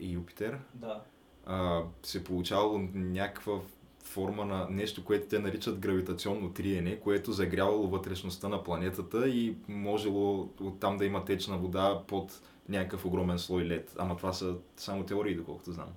Юпитер 0.00 0.58
Да. 0.74 1.00
а, 1.46 1.82
се 2.02 2.24
получавало 2.24 2.78
някаква 2.94 3.60
форма 4.04 4.44
на 4.44 4.66
нещо, 4.70 5.04
което 5.04 5.28
те 5.28 5.38
наричат 5.38 5.78
гравитационно 5.78 6.52
триене, 6.52 7.00
което 7.00 7.32
загрявало 7.32 7.88
вътрешността 7.88 8.48
на 8.48 8.64
планетата 8.64 9.28
и 9.28 9.56
можело 9.68 10.48
оттам 10.60 10.96
да 10.96 11.04
има 11.04 11.24
течна 11.24 11.58
вода 11.58 12.02
под 12.06 12.40
някакъв 12.68 13.04
огромен 13.04 13.38
слой 13.38 13.64
лед. 13.64 13.94
Ама 13.98 14.16
това 14.16 14.32
са 14.32 14.56
само 14.76 15.04
теории, 15.04 15.34
доколкото 15.34 15.72
знам. 15.72 15.88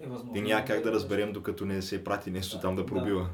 Е 0.00 0.06
възможно. 0.06 0.36
И 0.38 0.42
няма 0.42 0.64
как 0.64 0.82
да 0.82 0.88
е- 0.88 0.92
разберем, 0.92 1.32
докато 1.32 1.64
не 1.66 1.82
се 1.82 2.04
прати 2.04 2.30
нещо 2.30 2.56
Да, 2.56 2.62
там 2.62 2.76
да 2.76 2.82
да. 2.82 2.86
пробива. 2.86 3.28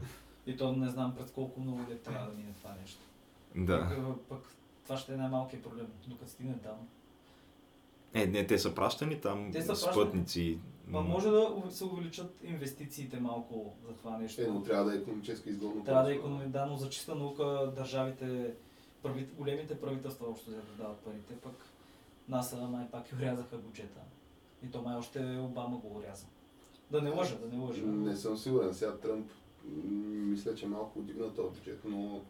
И 0.47 0.57
то 0.57 0.73
не 0.73 0.89
знам 0.89 1.15
през 1.19 1.31
колко 1.31 1.61
много 1.61 1.81
лет 1.91 2.03
трябва 2.03 2.27
да 2.31 2.37
мине 2.37 2.53
това 2.63 2.75
нещо. 2.83 3.01
Да. 3.57 3.89
Пък, 3.89 4.17
пък 4.29 4.55
това 4.91 5.01
ще 5.01 5.15
е 5.15 5.17
най-малкият 5.17 5.63
проблем, 5.63 5.87
докато 6.07 6.31
стигне 6.31 6.59
там. 6.59 6.89
Е, 8.15 8.27
не, 8.27 8.47
те 8.47 8.59
са 8.59 8.75
пращани 8.75 9.21
там 9.21 9.53
Те 9.53 9.63
са 9.63 9.77
спътници. 9.77 10.59
Ма 10.89 11.01
може 11.01 11.31
да 11.31 11.63
се 11.71 11.85
увеличат 11.85 12.35
инвестициите 12.45 13.21
малко 13.21 13.75
за 13.87 13.93
това 13.93 14.19
нещо. 14.19 14.43
Е, 14.43 14.47
но 14.47 14.63
трябва 14.63 14.85
да 14.85 14.97
е 14.97 14.99
економически 14.99 15.51
изгодно. 15.51 15.85
Трябва 15.85 16.03
да 16.03 16.11
е 16.11 16.15
просто. 16.15 16.29
економи... 16.29 16.51
Да, 16.51 16.67
но 16.67 16.77
за 16.77 16.89
чиста 16.89 17.15
наука 17.15 17.73
държавите, 17.77 18.55
прави... 19.03 19.29
големите 19.39 19.81
правителства 19.81 20.27
общо 20.29 20.51
взето 20.51 20.73
дават 20.79 20.99
парите, 20.99 21.35
пък 21.43 21.55
НАСА 22.29 22.57
май 22.57 22.87
пак 22.91 23.13
и 23.13 23.15
урязаха 23.15 23.57
бюджета. 23.57 24.01
И 24.65 24.71
то 24.71 24.83
май 24.83 24.97
още 24.97 25.39
Обама 25.39 25.77
го 25.77 25.97
уряза. 25.99 26.27
Да 26.91 27.03
не 27.03 27.11
лъжа, 27.11 27.37
да 27.37 27.57
не 27.57 27.63
лъжа. 27.63 27.83
Не 27.83 28.17
съм 28.17 28.37
сигурен. 28.37 28.75
Сега 28.75 28.97
Тръмп 28.97 29.31
мисля, 30.05 30.55
че 30.55 30.67
малко 30.67 31.03
дигна 31.03 31.35
този 31.35 31.55
бюджет, 31.55 31.81
но 31.85 32.21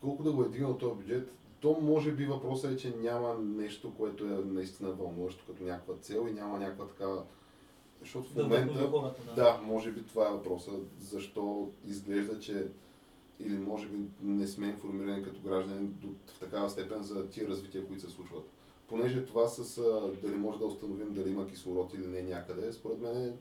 колко 0.00 0.22
да 0.22 0.32
го 0.32 0.42
е 0.44 0.48
дигнал 0.48 0.78
този 0.78 0.94
бюджет, 0.94 1.32
то 1.60 1.78
може 1.82 2.12
би 2.12 2.26
въпросът 2.26 2.72
е, 2.72 2.76
че 2.76 2.96
няма 2.96 3.34
нещо, 3.38 3.94
което 3.94 4.24
е 4.24 4.28
наистина 4.28 4.90
вълнуващо 4.90 5.44
като 5.46 5.64
някаква 5.64 5.94
цел 5.94 6.26
и 6.30 6.32
няма 6.32 6.58
някаква 6.58 6.86
такава... 6.86 7.24
Защото 8.00 8.30
в 8.30 8.34
Да 8.34 8.42
момента... 8.42 8.90
хората, 8.90 9.22
да. 9.26 9.34
Да, 9.34 9.60
може 9.64 9.92
би 9.92 10.02
това 10.06 10.28
е 10.28 10.32
въпросът. 10.32 10.80
Защо 10.98 11.70
изглежда, 11.84 12.40
че 12.40 12.66
или 13.40 13.58
може 13.58 13.88
би 13.88 13.98
не 14.22 14.46
сме 14.46 14.66
информирани 14.66 15.22
като 15.22 15.40
граждани 15.40 15.86
до, 15.86 16.08
в 16.26 16.38
такава 16.38 16.70
степен 16.70 17.02
за 17.02 17.28
тия 17.28 17.48
развития, 17.48 17.86
които 17.86 18.02
се 18.02 18.10
случват. 18.10 18.44
Понеже 18.88 19.24
това 19.24 19.48
с 19.48 19.82
дали 20.22 20.34
може 20.34 20.58
да 20.58 20.66
установим 20.66 21.14
дали 21.14 21.30
има 21.30 21.46
кислород 21.46 21.94
или 21.94 22.06
не 22.06 22.22
някъде, 22.22 22.72
според 22.72 23.00
мен 23.00 23.16
е 23.16 23.32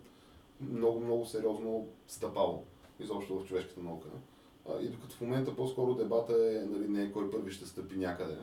много, 0.62 1.00
много 1.00 1.26
сериозно 1.26 1.88
стъпало 2.08 2.64
изобщо 3.00 3.40
в 3.40 3.46
човешката 3.48 3.82
наука. 3.82 4.08
И 4.82 4.88
докато 4.88 5.16
в 5.16 5.22
момента 5.22 5.56
по-скоро 5.56 5.96
дебата 5.96 6.34
е 6.34 6.66
нали, 6.66 6.88
не 6.88 7.12
кой 7.12 7.32
първи 7.32 7.52
ще 7.52 7.66
стъпи 7.66 7.98
някъде, 7.98 8.38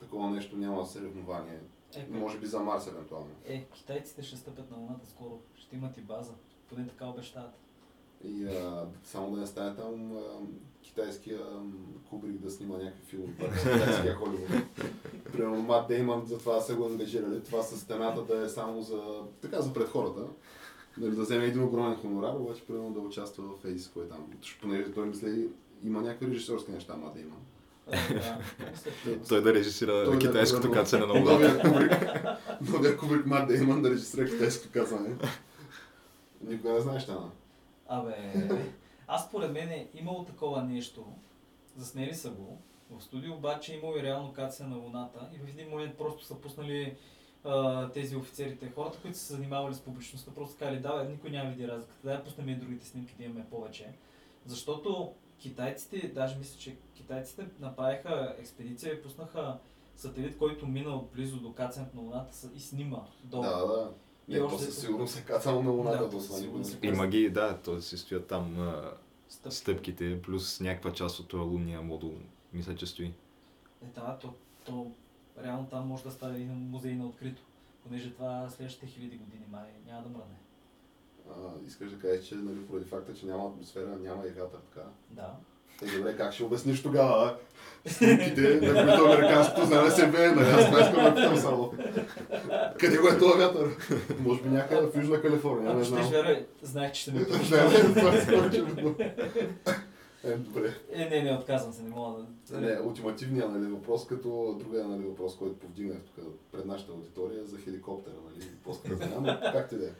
такова 0.00 0.30
нещо 0.30 0.56
няма 0.56 0.86
съревнование. 0.86 1.60
Е, 1.96 2.06
Може 2.10 2.38
би 2.38 2.46
за 2.46 2.60
Марс 2.60 2.86
евентуално. 2.86 3.30
е, 3.44 3.64
китайците 3.74 4.22
ще 4.22 4.36
стъпят 4.36 4.70
на 4.70 4.76
Луната 4.76 5.06
скоро. 5.06 5.38
Ще 5.54 5.76
имат 5.76 5.96
и 5.96 6.00
база. 6.00 6.32
Поне 6.68 6.88
така 6.88 7.06
обещават. 7.06 7.54
И 8.24 8.44
а, 8.44 8.86
само 9.04 9.30
да 9.30 9.40
не 9.40 9.46
стане 9.46 9.76
там 9.76 10.16
а, 10.16 10.22
китайския 10.82 11.40
Кубрик 12.10 12.38
да 12.38 12.50
снима 12.50 12.76
някакви 12.76 13.06
филми, 13.06 13.34
китайския 13.62 14.14
Холивуд. 14.14 14.48
Примерно 15.32 15.62
Мат 15.62 15.88
Дейман 15.88 16.26
за 16.26 16.38
това 16.38 16.60
са 16.60 16.76
го 16.76 16.86
ангажирали, 16.86 17.44
това 17.44 17.62
с 17.62 17.80
стената 17.80 18.24
да 18.24 18.44
е 18.44 18.48
само 18.48 18.82
за, 18.82 19.22
така, 19.40 19.60
за 19.60 19.72
пред 19.72 19.88
хората. 19.88 20.20
Нали, 21.00 21.16
да 21.16 21.22
вземе 21.22 21.44
един 21.44 21.62
огромен 21.64 21.96
хонорар, 21.96 22.34
обаче 22.34 22.66
примерно 22.66 22.92
да 22.92 23.00
участва 23.00 23.44
в 23.44 23.64
Ейс, 23.64 23.88
кой 23.88 24.04
е 24.04 24.08
там. 24.08 24.26
Защото 24.42 24.60
Понеже 24.62 24.92
той 24.92 25.06
мисли, 25.06 25.48
има 25.84 26.00
някакви 26.00 26.26
режисьорски 26.26 26.70
неща. 26.70 26.94
Е, 27.92 28.14
да, 28.14 28.38
мисля, 28.70 28.90
че- 29.04 29.18
Той 29.28 29.42
да 29.42 29.54
режисира 29.54 30.04
Той 30.04 30.12
да, 30.12 30.18
китайското 30.18 30.72
кацане 30.72 31.06
на 31.06 31.12
Луната. 31.12 31.32
Новия 31.32 31.60
Кубрик, 31.60 31.92
новия 32.72 32.96
Кубрик 32.96 33.26
Мат 33.26 33.48
Дейман 33.48 33.82
да 33.82 33.90
режисира 33.90 34.24
китайското 34.24 34.72
казване. 34.72 35.16
Никога 36.40 36.72
не 36.72 36.80
знаеш 36.80 37.06
това. 37.06 37.30
Абе, 37.88 38.14
аз 39.06 39.26
според 39.26 39.52
мен 39.52 39.68
е 39.68 39.88
имало 39.94 40.24
такова 40.24 40.62
нещо. 40.62 41.06
Заснели 41.76 42.14
са 42.14 42.30
го. 42.30 42.58
В 42.90 43.02
студио 43.02 43.34
обаче 43.34 43.72
е 43.72 43.76
имало 43.76 43.96
и 43.96 44.02
реално 44.02 44.32
кацане 44.32 44.70
на 44.70 44.76
Луната 44.76 45.28
и 45.34 45.46
в 45.46 45.48
един 45.48 45.68
момент 45.70 45.94
просто 45.98 46.24
са 46.24 46.34
пуснали 46.34 46.96
а, 47.44 47.88
тези 47.88 48.16
офицерите, 48.16 48.70
хората, 48.70 48.98
които 48.98 49.18
са 49.18 49.24
се 49.24 49.32
занимавали 49.32 49.74
с 49.74 49.80
публичността, 49.80 50.30
просто 50.30 50.56
казали, 50.58 50.80
да, 50.80 51.04
никой 51.04 51.30
няма 51.30 51.50
види 51.50 51.68
разликата, 51.68 52.00
дай 52.04 52.24
пуснем 52.24 52.48
и 52.48 52.56
другите 52.56 52.86
снимки 52.86 53.14
да 53.18 53.24
имаме 53.24 53.46
повече. 53.50 53.86
Защото 54.46 55.12
китайците, 55.38 56.08
даже 56.08 56.36
мисля, 56.38 56.58
че 56.58 56.76
китайците 56.94 57.46
направиха 57.60 58.34
експедиция 58.38 58.92
и 58.94 59.02
пуснаха 59.02 59.58
сателит, 59.96 60.38
който 60.38 60.66
мина 60.66 61.00
близо 61.14 61.36
до 61.36 61.52
кацането 61.52 61.96
на 61.96 62.02
Луната 62.02 62.32
и 62.56 62.60
снима 62.60 62.98
долу. 63.24 63.42
Да, 63.42 63.66
да. 63.66 63.90
И 64.28 64.38
то 64.38 64.46
още- 64.46 64.62
със 64.62 64.78
сигурност 64.80 65.14
се 65.14 65.22
кацало 65.22 65.62
на 65.62 65.70
луната, 65.70 65.98
Да, 65.98 66.10
то 66.10 66.20
със 66.20 66.26
това 66.26 66.38
никога 66.38 66.58
не 66.58 66.64
сигурност. 66.64 66.80
се 66.82 66.86
Има 66.86 67.06
ги, 67.06 67.30
да, 67.30 67.56
то 67.56 67.80
си 67.80 67.98
стоят 67.98 68.26
там 68.26 68.60
а, 68.60 68.90
Стъпки. 69.28 69.56
стъпките, 69.56 70.22
плюс 70.22 70.60
някаква 70.60 70.92
част 70.92 71.20
от 71.20 71.32
лунния 71.34 71.82
модул, 71.82 72.12
мисля, 72.52 72.74
че 72.76 72.86
стои. 72.86 73.06
Е, 73.06 73.14
да, 73.86 74.18
то, 74.20 74.32
то 74.64 74.90
реално 75.44 75.66
там 75.66 75.86
може 75.86 76.04
да 76.04 76.10
стане 76.10 76.36
един 76.36 76.68
музей 76.70 76.94
на 76.94 77.06
открито. 77.06 77.42
Понеже 77.82 78.12
това 78.12 78.48
следващите 78.50 78.86
хиляди 78.86 79.16
години 79.16 79.44
май 79.50 79.68
няма 79.86 80.02
да 80.02 80.08
мръдне. 80.08 80.36
А, 81.30 81.66
искаш 81.66 81.90
да 81.90 81.98
кажеш, 81.98 82.24
че 82.24 82.34
нали, 82.34 82.66
поради 82.66 82.84
факта, 82.84 83.14
че 83.14 83.26
няма 83.26 83.48
атмосфера, 83.48 83.96
няма 84.00 84.26
и 84.26 84.30
вятър, 84.30 84.60
така. 84.60 84.86
Да. 85.10 85.30
Е, 85.82 85.96
добре, 85.96 86.16
как 86.16 86.32
ще 86.32 86.44
обясниш 86.44 86.82
тогава? 86.82 87.36
Снимките, 87.86 88.60
на 88.60 88.86
които 88.86 89.04
американското 89.04 89.66
знаме 89.66 89.90
се 89.90 90.06
бе, 90.06 90.30
нали? 90.30 90.48
Аз 90.48 90.66
това 90.66 90.80
искам 90.80 91.04
да 91.04 91.14
питам 91.14 91.36
само. 91.36 91.72
Къде 92.78 92.98
го 92.98 93.08
е 93.08 93.18
този 93.18 93.38
вятър? 93.38 93.76
Може 94.20 94.42
би 94.42 94.48
някъде 94.48 94.86
в 94.86 94.96
Южна 94.96 95.22
Калифорния, 95.22 95.74
не 95.74 95.84
ще 95.84 95.94
знам. 95.94 96.10
вярвай, 96.10 96.46
знаех, 96.62 96.92
че 96.92 97.00
ще 97.00 97.12
ме 97.12 97.24
питаш. 97.24 97.50
Не, 100.24 100.30
не, 100.30 100.44
това 100.44 100.60
е. 100.60 100.64
Е, 100.64 100.66
добре. 100.66 100.74
Е, 100.92 101.08
не, 101.08 101.22
не, 101.22 101.38
отказвам 101.38 101.72
се, 101.72 101.82
не 101.82 101.90
мога 101.90 102.26
да... 102.50 102.60
Не, 102.60 102.80
ултимативният 102.80 103.52
нали, 103.52 103.66
въпрос, 103.66 104.06
като 104.06 104.56
другия 104.58 104.88
нали, 104.88 105.02
въпрос, 105.04 105.36
който 105.36 105.58
повдигнах 105.58 105.98
тук 105.98 106.24
пред 106.52 106.66
нашата 106.66 106.92
аудитория 106.92 107.44
за 107.44 107.58
хеликоптера, 107.58 108.14
нали, 108.24 108.48
после 108.64 108.88
да 108.88 109.06
знам, 109.06 109.24
как 109.52 109.68
ти 109.68 109.76
да 109.76 109.86
е. 109.86 109.90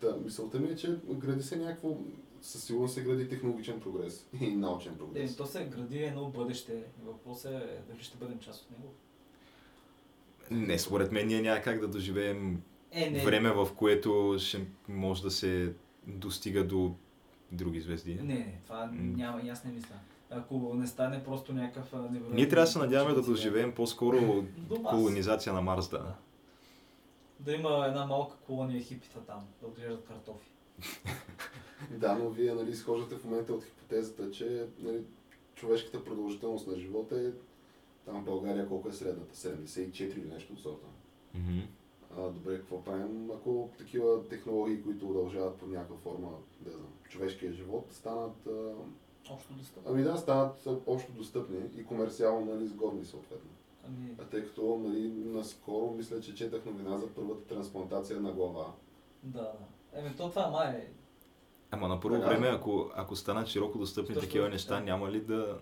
Та, 0.00 0.16
мисълта 0.24 0.58
ми 0.58 0.68
е, 0.68 0.76
че 0.76 0.96
гради 1.08 1.42
се 1.42 1.56
някакво, 1.56 1.96
със 2.42 2.64
сигурност 2.64 2.94
се 2.94 3.02
гради 3.02 3.28
технологичен 3.28 3.80
прогрес 3.80 4.26
и 4.40 4.50
научен 4.50 4.92
Е, 4.92 4.98
прогрес. 4.98 5.36
то 5.36 5.46
се 5.46 5.64
гради 5.64 5.98
едно 5.98 6.28
бъдеще. 6.28 6.82
Въпросът 7.04 7.52
е 7.52 7.80
дали 7.88 8.02
ще 8.02 8.18
бъдем 8.18 8.38
част 8.38 8.62
от 8.62 8.70
него. 8.70 8.92
Не, 10.50 10.78
според 10.78 11.12
мен 11.12 11.26
ние 11.26 11.42
няма 11.42 11.60
как 11.60 11.80
да 11.80 11.88
доживеем 11.88 12.62
Е, 12.92 13.10
не. 13.10 13.24
време, 13.24 13.50
в 13.50 13.68
което 13.76 14.36
ще 14.38 14.66
може 14.88 15.22
да 15.22 15.30
се 15.30 15.72
достига 16.06 16.64
до 16.64 16.94
други 17.52 17.80
звезди. 17.80 18.14
Не, 18.14 18.22
не, 18.22 18.60
това 18.64 18.90
няма, 18.92 19.40
и 19.42 19.48
аз 19.48 19.64
не 19.64 19.72
мисля. 19.72 19.94
Ако 20.30 20.74
не 20.74 20.86
стане 20.86 21.24
просто 21.24 21.52
някакъв 21.52 21.92
невероятен... 21.92 22.34
Ние 22.34 22.48
трябва 22.48 22.66
да 22.66 22.72
се 22.72 22.78
надяваме 22.78 23.14
да 23.14 23.22
доживеем 23.22 23.74
по-скоро 23.74 24.44
колонизация 24.90 25.52
на 25.52 25.62
Марс, 25.62 25.88
да. 25.88 26.14
Да 27.40 27.52
има 27.52 27.84
една 27.86 28.06
малка 28.06 28.36
колония 28.36 28.82
хипита 28.82 29.20
там, 29.20 29.40
да 29.60 29.66
отглеждат 29.66 30.04
картофи. 30.04 30.50
Да, 31.90 32.14
но 32.14 32.30
вие 32.30 32.54
нали, 32.54 32.70
изхождате 32.70 33.16
в 33.16 33.24
момента 33.24 33.52
от 33.52 33.64
хипотезата, 33.64 34.30
че 34.30 34.66
нали, 34.78 35.02
човешката 35.54 36.04
продължителност 36.04 36.66
на 36.66 36.76
живота 36.76 37.20
е 37.20 37.30
там 38.04 38.22
в 38.22 38.24
България 38.24 38.68
колко 38.68 38.88
е 38.88 38.92
средната? 38.92 39.34
74 39.34 40.00
или 40.00 40.28
нещо 40.28 40.52
от 40.52 40.60
сорта. 40.60 40.86
Мгм. 41.34 41.58
А, 42.18 42.28
добре, 42.28 42.56
какво 42.56 42.84
правим, 42.84 43.30
ако 43.30 43.70
такива 43.78 44.28
технологии, 44.28 44.82
които 44.82 45.10
удължават 45.10 45.56
по 45.56 45.66
някаква 45.66 45.96
форма, 45.96 46.28
да 46.60 46.70
знам, 46.70 46.87
човешкия 47.18 47.52
живот, 47.52 47.86
станат, 47.90 48.46
а, 48.46 48.72
Общо 49.32 49.52
достъпно. 49.52 49.92
ами 49.92 50.02
да, 50.02 50.16
станат 50.16 50.68
общо 50.86 51.12
достъпни 51.12 51.56
и 51.76 51.84
комерциално 51.84 52.54
нали, 52.54 52.66
сгодни 52.66 53.04
съответно. 53.04 53.50
Ами, 53.86 54.14
А 54.18 54.24
тъй 54.24 54.42
като 54.44 54.80
нали, 54.84 55.08
наскоро 55.08 55.94
мисля, 55.96 56.20
че 56.20 56.34
четах 56.34 56.64
новина 56.64 56.98
за 56.98 57.06
първата 57.06 57.44
трансплантация 57.54 58.20
на 58.20 58.32
глава. 58.32 58.66
да, 59.22 59.40
да. 59.40 59.52
Еми, 59.92 60.16
то 60.16 60.28
това 60.30 60.50
май 60.50 60.70
е. 60.76 60.88
Ама 61.70 61.88
на 61.88 62.00
първо 62.00 62.20
време, 62.20 62.46
ако, 62.48 62.90
ако 62.94 63.16
станат 63.16 63.48
широко 63.48 63.78
достъпни 63.78 64.14
Точно, 64.14 64.26
такива 64.28 64.44
да. 64.44 64.50
неща, 64.50 64.80
няма 64.80 65.10
ли 65.10 65.20
да 65.20 65.58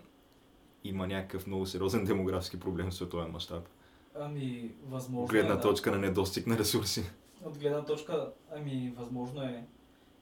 има 0.85 1.07
някакъв 1.07 1.47
много 1.47 1.67
сериозен 1.67 2.05
демографски 2.05 2.61
проблем 2.61 2.91
в 2.91 2.95
световен 2.95 3.31
мащаб? 3.31 3.69
Ами, 4.15 4.75
възможно 4.85 5.25
От 5.25 5.31
гледна 5.31 5.53
е, 5.53 5.57
да. 5.57 5.63
точка 5.63 5.91
на 5.91 5.99
недостиг 5.99 6.47
на 6.47 6.59
ресурси. 6.59 7.11
От 7.45 7.59
гледна 7.59 7.85
точка, 7.85 8.33
ами, 8.53 8.95
възможно 8.97 9.43
е 9.43 9.67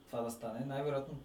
това 0.07 0.21
да 0.21 0.31
стане. 0.31 0.65
Най-вероятно, 0.65 1.17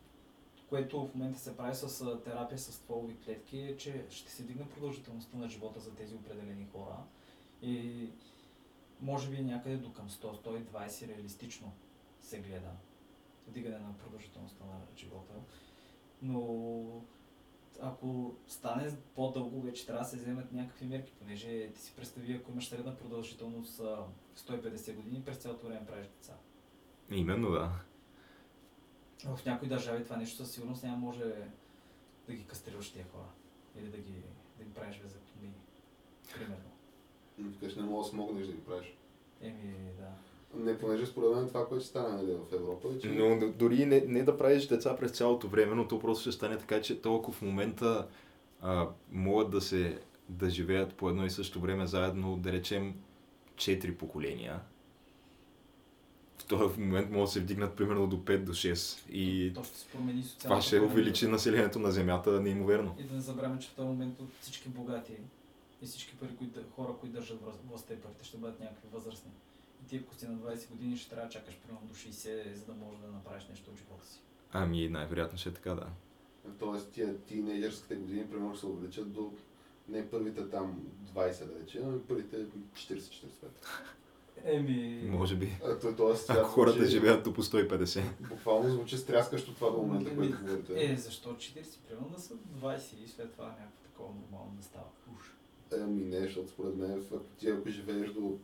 което 0.69 1.07
в 1.07 1.15
момента 1.15 1.39
се 1.39 1.57
прави 1.57 1.75
с 1.75 2.21
терапия 2.25 2.59
с 2.59 2.73
стволови 2.73 3.17
клетки, 3.25 3.59
е, 3.59 3.77
че 3.77 4.07
ще 4.11 4.31
се 4.31 4.43
дигне 4.43 4.69
продължителността 4.69 5.39
на 5.39 5.49
живота 5.49 5.81
за 5.81 5.95
тези 5.95 6.15
определени 6.15 6.67
хора. 6.73 6.97
И 7.63 8.09
може 9.01 9.31
би 9.31 9.43
някъде 9.43 9.77
до 9.77 9.93
към 9.93 10.09
100-120 10.09 11.09
реалистично 11.09 11.73
се 12.21 12.41
гледа. 12.41 12.71
Вдигане 13.49 13.79
на 13.79 13.99
продължителността 13.99 14.65
на 14.65 14.81
живота. 14.97 15.35
Но 16.23 17.03
ако 17.81 18.35
стане 18.47 18.97
по-дълго, 19.15 19.61
вече 19.61 19.87
трябва 19.87 20.03
да 20.03 20.09
се 20.09 20.17
вземат 20.17 20.53
някакви 20.53 20.87
мерки, 20.87 21.13
понеже 21.19 21.73
ти 21.75 21.81
си 21.81 21.93
представи, 21.97 22.33
ако 22.33 22.51
имаш 22.51 22.69
средна 22.69 22.97
продължителност 22.97 23.81
а, 23.81 24.05
150 24.37 24.95
години, 24.95 25.23
през 25.25 25.37
цялото 25.37 25.67
време 25.67 25.87
правиш 25.87 26.07
деца. 26.07 26.33
Именно, 27.11 27.51
да. 27.51 27.73
В 29.25 29.47
някои 29.47 29.69
държави 29.69 30.05
това 30.05 30.17
нещо 30.17 30.37
със 30.37 30.53
сигурност 30.53 30.83
няма 30.83 30.97
може 30.97 31.25
да 32.29 32.35
ги 32.35 32.45
кастрираш 32.45 32.91
тия 32.91 33.05
хора. 33.13 33.29
Или 33.81 33.89
да 33.89 33.97
ги, 33.97 34.13
да 34.59 34.65
ги 34.65 34.75
правиш 34.75 35.01
везектомии. 35.03 35.53
Примерно. 36.35 36.71
Викаш, 37.39 37.77
не 37.77 37.83
мога 37.83 38.03
да 38.03 38.09
смогнеш 38.09 38.47
да 38.47 38.53
ги 38.53 38.61
правиш. 38.61 38.97
Еми, 39.41 39.75
да. 39.99 40.09
Не, 40.55 40.79
понеже 40.79 41.07
според 41.07 41.37
мен 41.37 41.49
това, 41.49 41.69
което 41.69 41.85
ще 41.85 41.91
стане 41.91 42.23
нали, 42.23 42.33
в 42.33 42.53
Европа, 42.53 42.89
е, 42.89 42.99
че... 42.99 43.09
Но 43.09 43.53
дори 43.53 43.87
не, 43.87 44.01
не 44.01 44.23
да 44.23 44.37
правиш 44.37 44.67
деца 44.67 44.97
през 44.97 45.11
цялото 45.11 45.49
време, 45.49 45.75
но 45.75 45.89
то 45.89 46.01
просто 46.01 46.23
ще 46.23 46.33
стане 46.33 46.59
така, 46.59 46.83
че 46.83 47.03
толкова 47.03 47.33
в 47.33 47.43
момента 47.43 48.09
а, 48.61 48.89
могат 49.11 49.51
да 49.51 49.61
се 49.61 50.01
да 50.29 50.51
живеят 50.51 50.95
по 50.95 51.09
едно 51.09 51.27
и 51.27 51.31
също 51.31 51.61
време 51.61 51.87
заедно, 51.87 52.37
да 52.37 52.53
речем, 52.53 52.95
4 53.55 53.97
поколения, 53.97 54.61
в 56.51 56.59
този 56.59 56.81
момент 56.81 57.11
могат 57.11 57.25
да 57.25 57.33
се 57.33 57.41
вдигнат 57.41 57.77
примерно 57.77 58.07
до 58.07 58.17
5 58.17 58.39
до 58.39 58.53
6. 58.53 59.11
И 59.11 59.53
То 59.55 59.65
ще 59.65 59.79
се 59.79 59.87
промени 59.87 60.23
социалната 60.23 60.43
това 60.45 60.63
ще 60.63 60.81
увеличи 60.83 61.27
населението 61.27 61.79
на 61.79 61.91
Земята 61.91 62.41
неимоверно. 62.41 62.95
И 62.99 63.05
да 63.05 63.15
не 63.15 63.21
забравяме, 63.21 63.59
че 63.59 63.69
в 63.69 63.75
този 63.75 63.89
момент 63.89 64.21
от 64.21 64.29
всички 64.41 64.69
богати 64.69 65.13
и 65.83 65.87
всички 65.87 66.17
пари, 66.17 66.37
които, 66.39 66.61
хора, 66.71 66.93
които 67.01 67.15
държат 67.15 67.41
власт- 67.41 67.61
властта 67.69 67.95
и 67.95 67.97
парите, 67.97 68.25
ще 68.25 68.37
бъдат 68.37 68.61
някакви 68.61 68.89
възрастни. 68.93 69.31
И 69.85 69.89
ти, 69.89 69.97
ако 69.97 70.15
си 70.15 70.27
на 70.27 70.35
20 70.35 70.69
години, 70.69 70.97
ще 70.97 71.11
трябва 71.11 71.27
да 71.27 71.33
чакаш 71.33 71.55
примерно 71.57 71.87
до 71.87 71.95
60, 71.95 72.55
за 72.55 72.65
да 72.65 72.73
можеш 72.75 73.01
да 73.01 73.07
направиш 73.09 73.49
нещо 73.49 73.71
от 73.71 73.79
живота 73.79 74.07
си. 74.07 74.21
Ами 74.53 74.89
най-вероятно 74.89 75.39
ще 75.39 75.49
е 75.49 75.53
така, 75.53 75.75
да. 75.75 75.87
Тоест 76.59 76.91
тия 76.91 77.19
тинейджърските 77.19 77.95
години 77.95 78.27
примерно 78.27 78.53
ще 78.53 78.61
се 78.61 78.67
увеличат 78.67 79.13
до 79.13 79.33
не 79.89 80.11
първите 80.11 80.49
там 80.49 80.81
20 81.07 81.15
да 81.45 81.61
рече, 81.61 81.81
ами 81.85 82.01
първите 82.01 82.37
40-45. 82.75 83.27
Еми... 84.45 85.01
Е, 85.07 85.11
Може 85.11 85.37
би. 85.37 85.61
А, 85.65 85.79
то, 85.79 85.97
тоест, 85.97 86.31
Ако 86.31 86.49
хората 86.49 86.77
звучи- 86.77 86.91
живеят 86.91 87.25
до 87.25 87.33
по 87.35 87.43
150. 87.43 88.03
Буквално 88.29 88.71
звучи 88.71 88.99
стряскащо 88.99 89.55
това 89.55 89.71
до 89.71 89.77
момента, 89.77 90.11
Еми, 90.11 90.17
което 90.17 90.43
говорите. 90.43 90.93
Е, 90.93 90.97
защо 90.97 91.29
40? 91.29 91.79
Примерно 91.89 92.09
да 92.09 92.21
са 92.21 92.35
20 92.35 93.05
и 93.05 93.09
след 93.09 93.33
това 93.33 93.45
някакво 93.45 93.83
такова 93.83 94.09
нормално 94.15 94.53
да 94.57 94.63
става. 94.63 94.85
Уж. 95.19 95.33
Ами 95.81 96.05
не, 96.05 96.21
защото 96.21 96.49
според 96.49 96.77
мен, 96.77 97.05
ако 97.13 97.25
ти 97.39 97.49
ако 97.49 97.69
живееш 97.69 98.11
до 98.11 98.39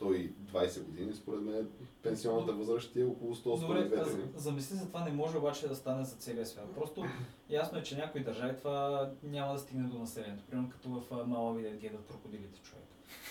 120 0.00 0.82
години, 0.82 1.14
според 1.14 1.42
мен 1.42 1.68
пенсионната 2.02 2.52
възраст 2.52 2.92
ти 2.92 3.00
е 3.00 3.04
около 3.04 3.34
100-102 3.34 3.60
Добре, 3.60 4.04
замисли 4.36 4.76
за 4.76 4.86
това 4.86 5.04
не 5.04 5.12
може 5.12 5.38
обаче 5.38 5.68
да 5.68 5.76
стане 5.76 6.04
за 6.04 6.16
целия 6.16 6.46
свят. 6.46 6.74
Просто 6.74 7.04
ясно 7.50 7.78
е, 7.78 7.82
че 7.82 7.96
някои 7.96 8.24
държави 8.24 8.56
това 8.58 9.10
няма 9.22 9.52
да 9.52 9.58
стигне 9.58 9.88
до 9.88 9.98
населението. 9.98 10.44
Примерно 10.50 10.70
като 10.70 10.88
в 10.88 11.26
Малави 11.26 11.62
да 11.62 11.70
гледат 11.70 12.06
крокодилите 12.06 12.60
човек. 12.60 12.84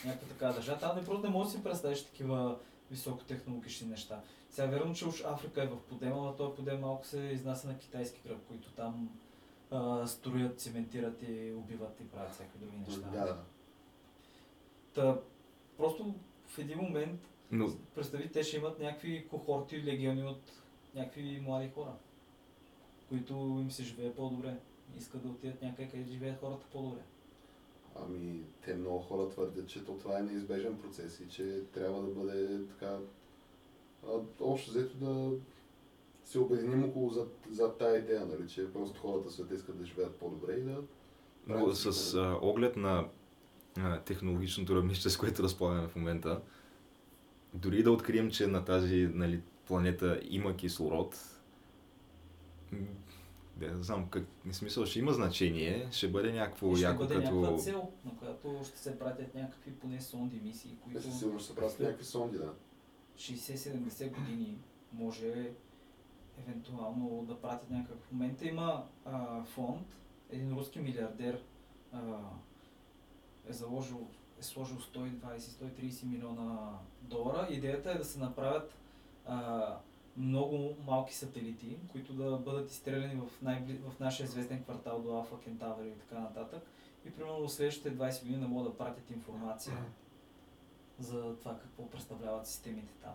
Някаква 0.05 0.27
така 0.27 0.47
държава. 0.47 0.79
Там 0.79 0.95
не 0.95 1.05
просто 1.05 1.27
не 1.27 1.33
можеш 1.33 1.51
да 1.51 1.57
си 1.57 1.63
представиш 1.63 2.03
такива 2.03 2.57
високотехнологични 2.91 3.87
неща. 3.87 4.21
Сега 4.49 4.67
верно, 4.67 4.95
че 4.95 5.07
уж 5.07 5.23
Африка 5.25 5.63
е 5.63 5.67
в 5.67 5.77
подема, 5.89 6.21
но 6.21 6.35
този 6.35 6.55
подем 6.55 6.79
малко 6.79 7.05
се 7.05 7.19
изнася 7.19 7.67
на 7.67 7.77
китайски 7.77 8.21
гръб, 8.27 8.47
които 8.47 8.71
там 8.71 9.09
а, 9.71 10.07
строят, 10.07 10.59
цементират 10.59 11.21
и 11.21 11.53
убиват 11.57 11.99
и 12.01 12.07
правят 12.07 12.31
всякакви 12.33 12.59
други 12.59 12.77
неща. 12.77 13.07
Да, 13.13 13.25
да. 13.25 13.37
Та, 14.93 15.19
просто 15.77 16.13
в 16.47 16.59
един 16.59 16.77
момент 16.77 17.21
Но 17.51 17.69
Представи, 17.95 18.31
те 18.31 18.43
ще 18.43 18.57
имат 18.57 18.79
някакви 18.79 19.27
кохорти, 19.27 19.83
легиони 19.83 20.23
от 20.23 20.51
някакви 20.95 21.39
млади 21.39 21.69
хора, 21.75 21.93
които 23.09 23.33
им 23.61 23.71
се 23.71 23.83
живее 23.83 24.15
по-добре. 24.15 24.57
Искат 24.97 25.23
да 25.23 25.29
отидат 25.29 25.61
някъде, 25.61 25.89
където 25.89 26.11
живеят 26.11 26.39
хората 26.39 26.65
по-добре. 26.71 27.01
Ами, 27.95 28.43
те 28.65 28.75
много 28.75 28.99
хора 28.99 29.29
твърдят, 29.29 29.67
че 29.67 29.85
то 29.85 29.97
това 29.97 30.19
е 30.19 30.23
неизбежен 30.23 30.77
процес 30.77 31.19
и 31.19 31.29
че 31.29 31.61
трябва 31.73 32.01
да 32.01 32.07
бъде 32.07 32.67
така, 32.67 32.97
а, 34.07 34.19
общо 34.39 34.71
взето 34.71 34.97
да 34.97 35.31
се 36.23 36.39
обединим 36.39 36.83
около 36.83 37.09
за, 37.09 37.25
за 37.51 37.73
тая 37.77 37.99
идея, 37.99 38.25
нали, 38.25 38.49
че 38.49 38.73
просто 38.73 38.99
хората 39.01 39.31
света 39.31 39.55
искат 39.55 39.77
да 39.77 39.85
живеят 39.85 40.15
по-добре 40.15 40.53
и 40.53 40.61
да 40.61 40.77
Но 41.47 41.71
с 41.71 42.13
а, 42.13 42.37
оглед 42.41 42.75
на 42.75 43.07
а, 43.77 43.99
технологичното 43.99 44.75
равнище, 44.75 45.09
с 45.09 45.17
което 45.17 45.43
разполагаме 45.43 45.87
в 45.87 45.95
момента, 45.95 46.41
дори 47.53 47.83
да 47.83 47.91
открием, 47.91 48.31
че 48.31 48.47
на 48.47 48.65
тази 48.65 49.09
нали, 49.13 49.41
планета 49.67 50.19
има 50.23 50.55
кислород, 50.55 51.39
да, 53.57 53.71
не 53.75 53.83
знам, 53.83 54.09
как, 54.09 54.23
не 54.45 54.53
смисъл, 54.53 54.85
ще 54.85 54.99
има 54.99 55.13
значение, 55.13 55.87
ще 55.91 56.07
бъде 56.07 56.33
някакво 56.33 56.75
ще 56.75 56.85
яко 56.85 56.97
бъде 56.97 57.15
като... 57.15 57.35
някаква 57.35 57.57
цел, 57.57 57.91
на 58.05 58.17
която 58.17 58.61
ще 58.63 58.79
се 58.79 58.99
пратят 58.99 59.35
някакви 59.35 59.71
поне 59.71 60.01
сонди 60.01 60.41
мисии, 60.43 60.77
които 60.83 61.01
със 61.01 61.19
сигурност 61.19 61.47
се 61.47 61.55
правят 61.55 61.79
някакви 61.79 62.05
сонди, 62.05 62.37
да. 62.37 62.53
60-70 63.17 64.15
години 64.15 64.57
може 64.93 65.51
евентуално 66.37 67.25
да 67.27 67.41
пратят 67.41 67.69
някакъв. 67.69 67.99
В 67.99 68.11
момента 68.11 68.47
има 68.47 68.85
а, 69.05 69.43
фонд, 69.43 69.87
един 70.29 70.55
руски 70.55 70.79
милиардер 70.79 71.43
а, 71.93 71.99
е 73.49 73.53
заложил, 73.53 74.07
е 74.39 74.43
сложил 74.43 74.77
120-130 74.77 76.05
милиона 76.05 76.79
долара. 77.01 77.47
Идеята 77.49 77.91
е 77.91 77.97
да 77.97 78.05
се 78.05 78.19
направят 78.19 78.73
а, 79.25 79.77
много 80.17 80.75
малки 80.87 81.15
сателити, 81.15 81.77
които 81.91 82.13
да 82.13 82.37
бъдат 82.37 82.71
изстреляни 82.71 83.15
в, 83.15 83.41
най- 83.41 83.79
в 83.89 83.99
нашия 83.99 84.23
известен 84.25 84.63
квартал 84.63 85.01
до 85.01 85.15
Алфа 85.15 85.35
Кентавър 85.43 85.85
и 85.85 85.91
така 85.91 86.19
нататък. 86.21 86.63
И 87.05 87.11
примерно 87.11 87.47
в 87.47 87.51
следващите 87.51 87.97
20 87.97 88.21
години 88.21 88.41
да 88.41 88.47
могат 88.47 88.71
да 88.71 88.77
пратят 88.77 89.11
информация 89.11 89.77
за 90.99 91.35
това 91.35 91.59
какво 91.59 91.89
представляват 91.89 92.47
системите 92.47 92.93
там. 93.01 93.13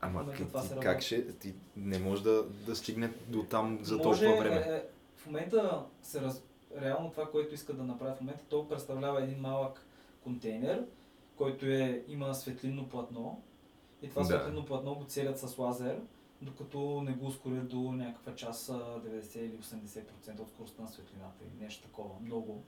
Ама 0.00 0.20
момента 0.20 0.38
как, 0.38 0.48
това 0.48 0.62
ти, 0.62 0.68
се 0.68 0.76
как 0.76 1.02
ще... 1.02 1.32
Ти 1.38 1.54
не 1.76 1.98
може 1.98 2.22
да, 2.22 2.42
да 2.42 2.76
стигне 2.76 3.12
до 3.28 3.42
там 3.42 3.78
за 3.82 3.96
Може, 3.96 4.24
толкова 4.24 4.44
време. 4.44 4.56
Е, 4.56 4.82
в 5.16 5.26
момента 5.26 5.84
се 6.02 6.20
раз... 6.20 6.42
реално 6.80 7.10
това, 7.10 7.30
което 7.30 7.54
искат 7.54 7.76
да 7.76 7.82
направят 7.84 8.16
в 8.16 8.20
момента, 8.20 8.44
то 8.48 8.68
представлява 8.68 9.22
един 9.22 9.40
малък 9.40 9.86
контейнер, 10.24 10.86
който 11.36 11.66
е, 11.66 12.04
има 12.08 12.34
светлинно 12.34 12.88
платно 12.88 13.42
и 14.02 14.08
това 14.08 14.22
Да. 14.22 14.26
светлинно 14.28 14.64
платно 14.64 14.94
го 14.94 15.04
целят 15.04 15.38
с 15.38 15.58
лазер, 15.58 16.00
докато 16.42 17.00
не 17.02 17.12
го 17.12 17.26
ускорят 17.26 17.68
до 17.68 17.92
някаква 17.92 18.34
час 18.34 18.68
а, 18.68 18.72
90 18.72 19.38
или 19.38 19.56
80% 19.56 20.40
от 20.40 20.48
скоростта 20.48 20.82
на 20.82 20.88
светлината 20.88 21.44
или 21.44 21.64
нещо 21.64 21.82
такова, 21.82 22.20
много. 22.20 22.62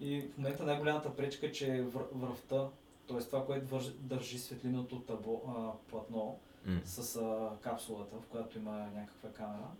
И 0.00 0.20
в 0.22 0.38
момента 0.38 0.64
най-голямата 0.64 1.16
пречка 1.16 1.46
е, 1.46 1.52
че 1.52 1.66
вър- 1.66 2.12
връвта, 2.12 2.68
т.е. 3.08 3.18
това, 3.18 3.46
което 3.46 3.66
държи 3.98 4.38
светлиното 4.38 5.00
табло, 5.00 5.42
а, 5.48 5.72
платно, 5.88 6.38
М. 6.66 6.80
с 6.84 7.16
а, 7.16 7.56
капсулата, 7.60 8.16
в 8.16 8.26
която 8.26 8.58
има 8.58 8.72
някаква 8.94 9.30
камера, 9.30 9.70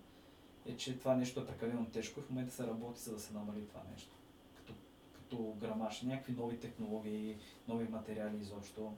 е, 0.66 0.76
че 0.76 0.98
това 0.98 1.14
нещо 1.14 1.40
е 1.40 1.46
прекалено 1.46 1.86
тежко 1.86 2.20
и 2.20 2.22
в 2.22 2.30
момента 2.30 2.52
се 2.52 2.66
работи 2.66 3.00
за 3.00 3.12
да 3.12 3.20
се 3.20 3.34
намали 3.34 3.66
това 3.68 3.80
нещо. 3.92 4.10
Като, 4.56 4.74
като 5.12 5.54
грамаж, 5.60 6.02
някакви 6.02 6.32
нови 6.32 6.58
технологии, 6.58 7.36
нови 7.68 7.88
материали 7.88 8.36
изобщо. 8.36 8.92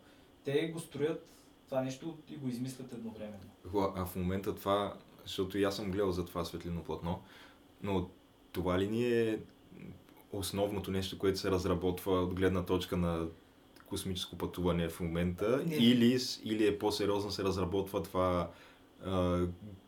Те 0.44 0.68
го 0.68 0.80
строят 0.80 1.26
това 1.74 1.84
нещо 1.84 2.18
и 2.28 2.36
го 2.36 2.48
измислят 2.48 2.92
едновременно. 2.92 3.50
А 3.96 4.04
в 4.04 4.16
момента 4.16 4.54
това, 4.54 4.94
защото 5.22 5.58
и 5.58 5.64
аз 5.64 5.76
съм 5.76 5.90
гледал 5.90 6.12
за 6.12 6.24
това 6.24 6.44
светлино 6.44 6.82
платно, 6.82 7.22
но 7.82 8.08
това 8.52 8.78
ли 8.78 8.88
ни 8.88 9.04
е 9.06 9.40
основното 10.32 10.90
нещо, 10.90 11.18
което 11.18 11.38
се 11.38 11.50
разработва 11.50 12.12
от 12.22 12.34
гледна 12.34 12.64
точка 12.64 12.96
на 12.96 13.26
космическо 13.86 14.38
пътуване 14.38 14.88
в 14.88 15.00
момента, 15.00 15.62
Не. 15.66 15.74
или, 15.74 16.18
или 16.44 16.66
е 16.66 16.78
по-сериозно 16.78 17.30
се 17.30 17.44
разработва 17.44 18.02
това 18.02 18.50
а, 19.04 19.46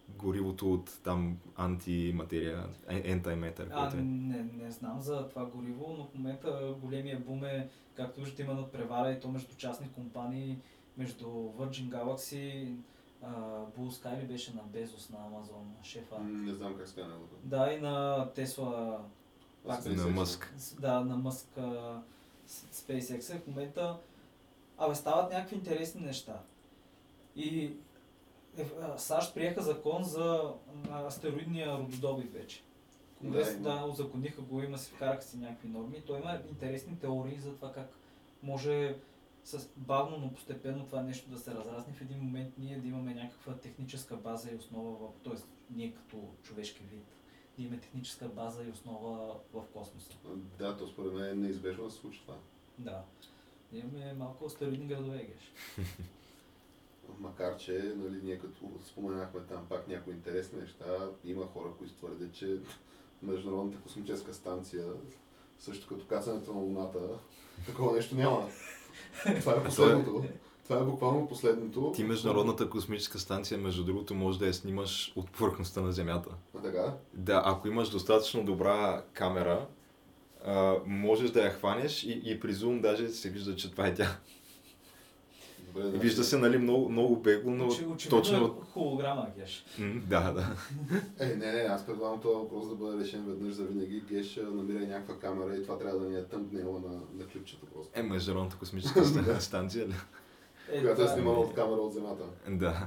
горивото 0.09 0.73
от 0.73 1.01
там 1.05 1.39
антиматерия, 1.57 2.65
антиметър, 2.89 3.69
А, 3.73 3.93
е. 3.93 4.01
не, 4.03 4.43
не 4.43 4.71
знам 4.71 5.01
за 5.01 5.29
това 5.29 5.45
гориво, 5.45 5.95
но 5.99 6.05
в 6.05 6.15
момента 6.15 6.75
големия 6.81 7.21
бум 7.21 7.45
е, 7.45 7.69
както 7.95 8.21
виждате, 8.21 8.43
има 8.43 8.55
надпревара 8.55 9.13
и 9.13 9.21
то 9.21 9.29
между 9.29 9.57
частни 9.57 9.89
компании, 9.93 10.59
между 10.97 11.27
Virgin 11.27 11.89
Galaxy, 11.89 12.75
Blue 13.79 13.91
Sky 13.91 14.23
ли 14.23 14.27
беше 14.27 14.55
на 14.55 14.63
Безос 14.63 15.11
на 15.11 15.19
Амазон, 15.27 15.75
шефа. 15.83 16.19
Не 16.19 16.55
знам 16.55 16.75
как 16.79 16.97
неговото. 16.97 17.37
Да, 17.43 17.73
и 17.73 17.81
на 17.81 18.27
Тесла. 18.35 19.01
На 19.87 20.07
Мъск. 20.07 20.55
да, 20.81 21.01
на 21.01 21.17
Мъск, 21.17 21.49
SpaceX. 22.49 23.39
В 23.39 23.47
момента, 23.47 23.99
абе, 24.79 24.95
стават 24.95 25.33
някакви 25.33 25.57
интересни 25.57 26.01
неща. 26.01 26.41
И 27.37 27.65
е, 28.59 28.67
САЩ 28.97 29.35
приеха 29.35 29.63
закон 29.63 30.05
за 30.05 30.53
астероидния 30.91 31.79
рододобив 31.79 32.33
вече. 32.33 32.63
Конгрес, 33.19 33.57
Да, 33.57 33.63
да, 33.63 33.77
има. 33.77 33.87
узакониха 33.87 34.43
го, 34.43 34.63
има 34.63 34.79
си, 34.79 34.93
вкараха 34.95 35.23
си 35.23 35.37
някакви 35.37 35.69
норми. 35.69 36.03
Той 36.07 36.19
има 36.21 36.39
интересни 36.51 36.99
теории 36.99 37.39
за 37.41 37.55
това 37.55 37.73
как 37.73 37.91
може 38.43 38.97
с 39.47 39.69
бавно, 39.77 40.19
но 40.19 40.35
постепенно 40.35 40.87
това 40.87 41.03
нещо 41.03 41.31
да 41.31 41.39
се 41.39 41.55
разрасне 41.55 41.93
в 41.93 42.01
един 42.01 42.19
момент 42.19 42.55
ние 42.59 42.79
да 42.79 42.89
имаме 42.89 43.15
някаква 43.15 43.57
техническа 43.57 44.17
база 44.17 44.51
и 44.51 44.57
основа, 44.57 44.97
в, 44.97 45.25
т.е. 45.25 45.43
ние 45.71 45.95
като 45.95 46.29
човешки 46.43 46.83
вид, 46.93 47.07
да 47.57 47.63
имаме 47.63 47.81
техническа 47.81 48.29
база 48.29 48.65
и 48.65 48.71
основа 48.71 49.37
в 49.53 49.65
космоса. 49.73 50.13
Да, 50.59 50.77
то 50.77 50.87
според 50.87 51.13
мен 51.13 51.31
е 51.31 51.35
неизбежно 51.35 51.85
да 51.85 51.91
се 51.91 51.99
случи 51.99 52.21
това. 52.21 52.37
Да. 52.79 53.05
Да 53.73 53.79
Имаме 53.79 54.15
малко 54.15 54.47
астероидни 54.47 54.87
градове, 54.87 55.19
геш. 55.19 55.53
Макар, 57.19 57.57
че 57.57 57.95
нали, 57.97 58.21
ние 58.23 58.39
като 58.39 58.71
споменахме 58.87 59.41
там 59.41 59.67
пак 59.69 59.89
някои 59.89 60.15
интересни 60.15 60.61
неща, 60.61 61.11
има 61.25 61.47
хора, 61.47 61.69
които 61.79 61.95
твърдят, 61.95 62.35
че 62.35 62.59
Международната 63.23 63.83
космическа 63.83 64.35
станция, 64.35 64.85
също 65.59 65.89
като 65.89 66.07
кацането 66.07 66.55
на 66.55 66.61
Луната, 66.61 67.19
такова 67.67 67.93
нещо 67.97 68.15
няма. 68.15 68.49
Това 69.41 69.53
е 69.53 69.65
последното. 69.65 70.25
Това 70.65 70.81
е 70.81 70.85
буквално 70.85 71.29
последното. 71.29 71.93
Ти 71.95 72.05
Международната 72.05 72.71
космическа 72.71 73.19
станция, 73.19 73.59
между 73.59 73.85
другото, 73.85 74.15
може 74.15 74.39
да 74.39 74.47
я 74.47 74.55
снимаш 74.55 75.13
от 75.17 75.31
повърхността 75.31 75.81
на 75.81 75.93
Земята. 75.93 76.31
А 76.59 76.63
така? 76.63 76.95
Да, 77.15 77.43
ако 77.45 77.69
имаш 77.69 77.89
достатъчно 77.89 78.45
добра 78.45 79.03
камера, 79.13 79.67
а, 80.45 80.75
можеш 80.87 81.31
да 81.31 81.43
я 81.43 81.51
хванеш 81.51 82.05
и, 82.05 82.23
и 82.25 82.41
при 82.41 82.53
зум 82.53 82.81
даже 82.81 83.09
се 83.09 83.31
вижда, 83.31 83.57
че 83.57 83.71
това 83.71 83.87
е 83.87 83.95
тя. 83.95 84.17
Добре, 85.77 85.99
Вижда 85.99 86.25
се, 86.25 86.39
нали, 86.39 86.59
много, 86.59 86.89
много 86.89 87.17
бегло, 87.17 87.51
но 87.51 87.65
Очи- 87.65 87.87
очевидно 87.87 88.19
точно... 88.19 88.47
е 88.47 88.65
холограма, 88.65 89.27
Геш. 89.39 89.65
М, 89.79 90.01
Да, 90.07 90.33
да. 90.33 90.47
Е, 91.21 91.27
не, 91.27 91.53
не, 91.53 91.61
аз 91.61 91.87
предлагам 91.87 92.21
този 92.21 92.35
въпрос 92.37 92.69
да 92.69 92.75
бъде 92.75 92.99
решен 92.99 93.25
веднъж 93.27 93.53
за 93.53 93.65
винаги. 93.65 94.03
Геш 94.03 94.37
намира 94.37 94.79
някаква 94.81 95.19
камера 95.21 95.57
и 95.57 95.63
това 95.63 95.79
трябва 95.79 95.99
да 95.99 96.09
ни 96.09 96.17
е 96.17 96.25
тъмпнела 96.25 96.81
на, 96.81 96.95
на 97.15 97.27
клипчета 97.27 97.67
просто. 97.67 97.91
Е, 97.95 98.03
Международната 98.03 98.57
космическа 98.57 99.01
ста- 99.05 99.39
станция, 99.39 99.87
ли? 99.89 99.95
Е, 100.71 100.81
която 100.81 101.03
е 101.03 101.05
това 101.05 101.15
снимала 101.15 101.39
от 101.39 101.55
камера 101.55 101.81
от 101.81 101.93
Земята. 101.93 102.25
Да. 102.49 102.87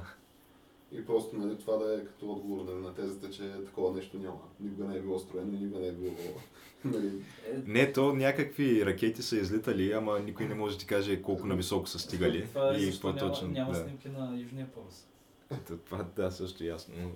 И 0.92 1.06
просто 1.06 1.36
нали, 1.36 1.58
това 1.58 1.76
да 1.76 1.94
е 1.94 2.04
като 2.04 2.32
отговор 2.32 2.64
нали, 2.64 2.76
на 2.80 2.94
тезата, 2.94 3.30
че 3.30 3.52
такова 3.66 3.92
нещо 3.96 4.18
няма. 4.18 4.40
Никога 4.60 4.84
не 4.84 4.96
е 4.96 5.00
било 5.00 5.18
строено, 5.18 5.58
никога 5.58 5.80
не 5.80 5.88
е 5.88 5.92
било... 5.92 6.14
Нали, 6.84 7.06
е, 7.46 7.62
Не, 7.66 7.92
то 7.92 8.12
някакви 8.14 8.86
ракети 8.86 9.22
са 9.22 9.36
излитали, 9.36 9.92
ама 9.92 10.18
никой 10.20 10.46
не 10.46 10.54
може 10.54 10.74
да 10.74 10.80
ти 10.80 10.86
каже 10.86 11.22
колко 11.22 11.46
нависоко 11.46 11.86
са 11.88 11.98
стигали. 11.98 12.46
Това 12.48 12.74
е 12.74 12.76
и 12.76 12.84
защо 12.84 13.08
какво 13.08 13.24
няма, 13.24 13.34
точно. 13.34 13.48
няма 13.48 13.72
да. 13.72 13.78
снимки 13.78 14.08
на 14.08 14.38
Южния 14.40 14.66
полюс. 14.72 15.06
Ето, 15.50 15.76
Това, 15.76 16.06
да, 16.16 16.30
също 16.30 16.64
ясно. 16.64 16.94
но- 16.98 17.10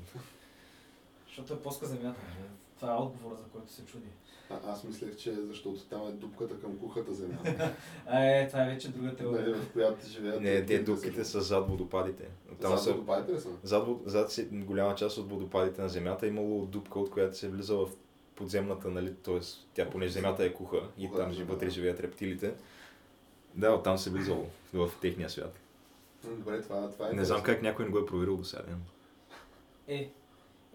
Защото 1.26 1.54
е 1.54 1.60
плоска 1.62 1.86
земята. 1.86 2.20
Това 2.80 2.92
е 2.92 2.96
отговора, 2.96 3.36
за 3.36 3.44
който 3.44 3.72
се 3.72 3.84
чуди. 3.84 4.06
А, 4.50 4.72
аз 4.72 4.84
мислех, 4.84 5.16
че 5.16 5.34
защото 5.34 5.78
там 5.84 6.08
е 6.08 6.12
дупката 6.12 6.60
към 6.60 6.78
кухата 6.78 7.14
земя. 7.14 7.38
А, 8.06 8.24
е, 8.24 8.48
това 8.48 8.64
е 8.64 8.74
вече 8.74 8.88
друга 8.88 9.16
теория. 9.16 9.54
в 9.54 9.72
която 9.72 10.06
живеят. 10.06 10.40
Не, 10.40 10.66
те 10.66 10.78
дупките 10.78 11.24
са 11.24 11.40
зад 11.40 11.68
водопадите. 11.68 12.28
Там 12.60 12.78
са, 12.78 12.92
водопадите 12.92 13.32
ли 13.32 13.40
са? 13.40 13.48
зад, 13.62 13.88
зад 14.04 14.32
си, 14.32 14.48
голяма 14.52 14.94
част 14.94 15.18
от 15.18 15.30
водопадите 15.30 15.82
на 15.82 15.88
Земята 15.88 16.26
е 16.26 16.28
имало 16.28 16.66
дупка, 16.66 17.00
от 17.00 17.10
която 17.10 17.36
се 17.36 17.48
влиза 17.48 17.76
в 17.76 17.88
подземната, 18.34 18.88
нали, 18.88 19.14
т.е. 19.14 19.40
тя, 19.74 19.90
понеже 19.90 20.12
Земята 20.12 20.44
е 20.44 20.52
куха 20.52 20.80
и 20.98 21.08
Куха, 21.08 21.18
там 21.18 21.32
да. 21.32 21.44
вътре 21.44 21.70
живеят 21.70 22.00
рептилите. 22.00 22.54
Да, 23.54 23.72
оттам 23.72 23.98
се 23.98 24.10
влизало 24.10 24.46
в 24.72 24.90
техния 25.00 25.30
свят. 25.30 25.60
Добре, 26.24 26.62
това, 26.62 26.90
това 26.90 27.08
е. 27.10 27.12
Не 27.12 27.24
знам 27.24 27.42
как 27.42 27.62
някой 27.62 27.84
не 27.84 27.90
го 27.90 27.98
е 27.98 28.06
проверил 28.06 28.36
до 28.36 28.44
сега. 28.44 28.62
Е, 29.88 30.10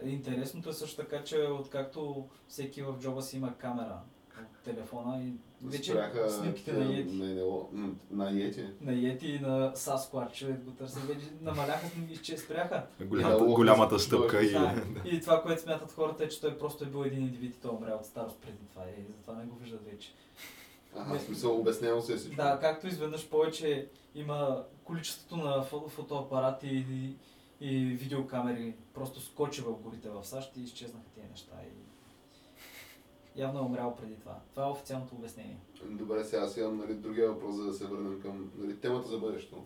интересното 0.04 0.70
е 0.70 0.74
също 0.74 0.96
така, 0.98 1.24
че 1.24 1.38
откакто 1.38 2.28
всеки 2.48 2.82
в 2.82 2.96
джоба 3.00 3.22
си 3.22 3.38
има 3.38 3.56
камера 3.56 4.00
от 4.40 4.64
телефона 4.66 5.24
и 5.24 5.32
вече 5.64 5.92
Спряха 5.92 6.30
снимките 6.30 6.74
на 6.74 6.86
Йети, 6.88 7.14
На, 7.14 7.36
НЛО, 7.36 7.70
м, 7.72 7.96
на 8.12 8.30
Йети. 8.32 8.66
на 8.82 8.94
Йети 8.94 9.28
и 9.28 9.40
на 9.40 9.74
Sasquatch, 9.74 10.32
човек 10.32 10.60
го 10.60 10.72
търси, 10.72 11.00
вече 11.00 11.26
намаляха 11.42 11.88
и 12.12 12.18
че 12.18 12.38
спряха. 12.38 12.86
Голямата, 13.02 13.38
Да, 13.40 13.46
голямата 13.46 14.00
стъпка 14.00 14.42
и... 14.42 14.52
Да, 14.52 14.84
и 15.06 15.22
това, 15.22 15.42
което 15.42 15.62
смятат 15.62 15.92
хората 15.92 16.24
е, 16.24 16.30
че 16.30 16.42
той 16.42 16.58
просто 16.58 16.84
е 16.84 16.88
бил 16.88 17.00
един 17.00 17.24
индивид 17.24 17.56
и 17.56 17.60
той 17.60 17.72
е 17.72 17.76
умрял 17.76 17.98
от 17.98 18.06
старост 18.06 18.38
преди 18.38 18.58
това 18.72 18.84
и 18.84 19.12
затова 19.12 19.34
не 19.34 19.46
го 19.46 19.56
виждат 19.56 19.86
вече. 19.86 20.14
Ага, 20.96 21.14
Не. 21.14 21.20
в 21.20 21.24
смисъл 21.24 21.56
обяснено 21.56 22.02
се 22.02 22.14
е 22.14 22.18
всичко. 22.18 22.36
Да, 22.36 22.58
както 22.62 22.88
изведнъж 22.88 23.28
повече 23.28 23.88
има 24.16 24.64
количеството 24.84 25.38
на 25.38 25.64
фо- 25.64 25.90
фотоапарати 25.90 26.68
и, 26.92 27.16
и 27.62 27.86
видеокамери 27.86 28.74
просто 28.94 29.22
скочи 29.22 29.62
в 29.62 29.74
горите 29.74 30.10
в 30.10 30.24
САЩ 30.26 30.58
и 30.58 30.62
изчезнаха 30.62 31.10
тези 31.16 31.28
неща. 31.28 31.54
И 31.64 33.42
явно 33.42 33.60
е 33.60 33.64
умрял 33.64 33.96
преди 33.96 34.16
това. 34.16 34.40
Това 34.52 34.66
е 34.66 34.70
официалното 34.70 35.16
обяснение. 35.16 35.58
Добре, 35.86 36.24
сега 36.24 36.42
аз 36.42 36.58
имам 36.58 36.78
нали, 36.78 36.94
другия 36.94 37.32
въпрос, 37.32 37.56
за 37.56 37.64
да 37.64 37.74
се 37.74 37.88
върнем 37.88 38.22
към 38.22 38.52
нали, 38.58 38.78
темата 38.78 39.08
за 39.08 39.18
бъдещето. 39.18 39.64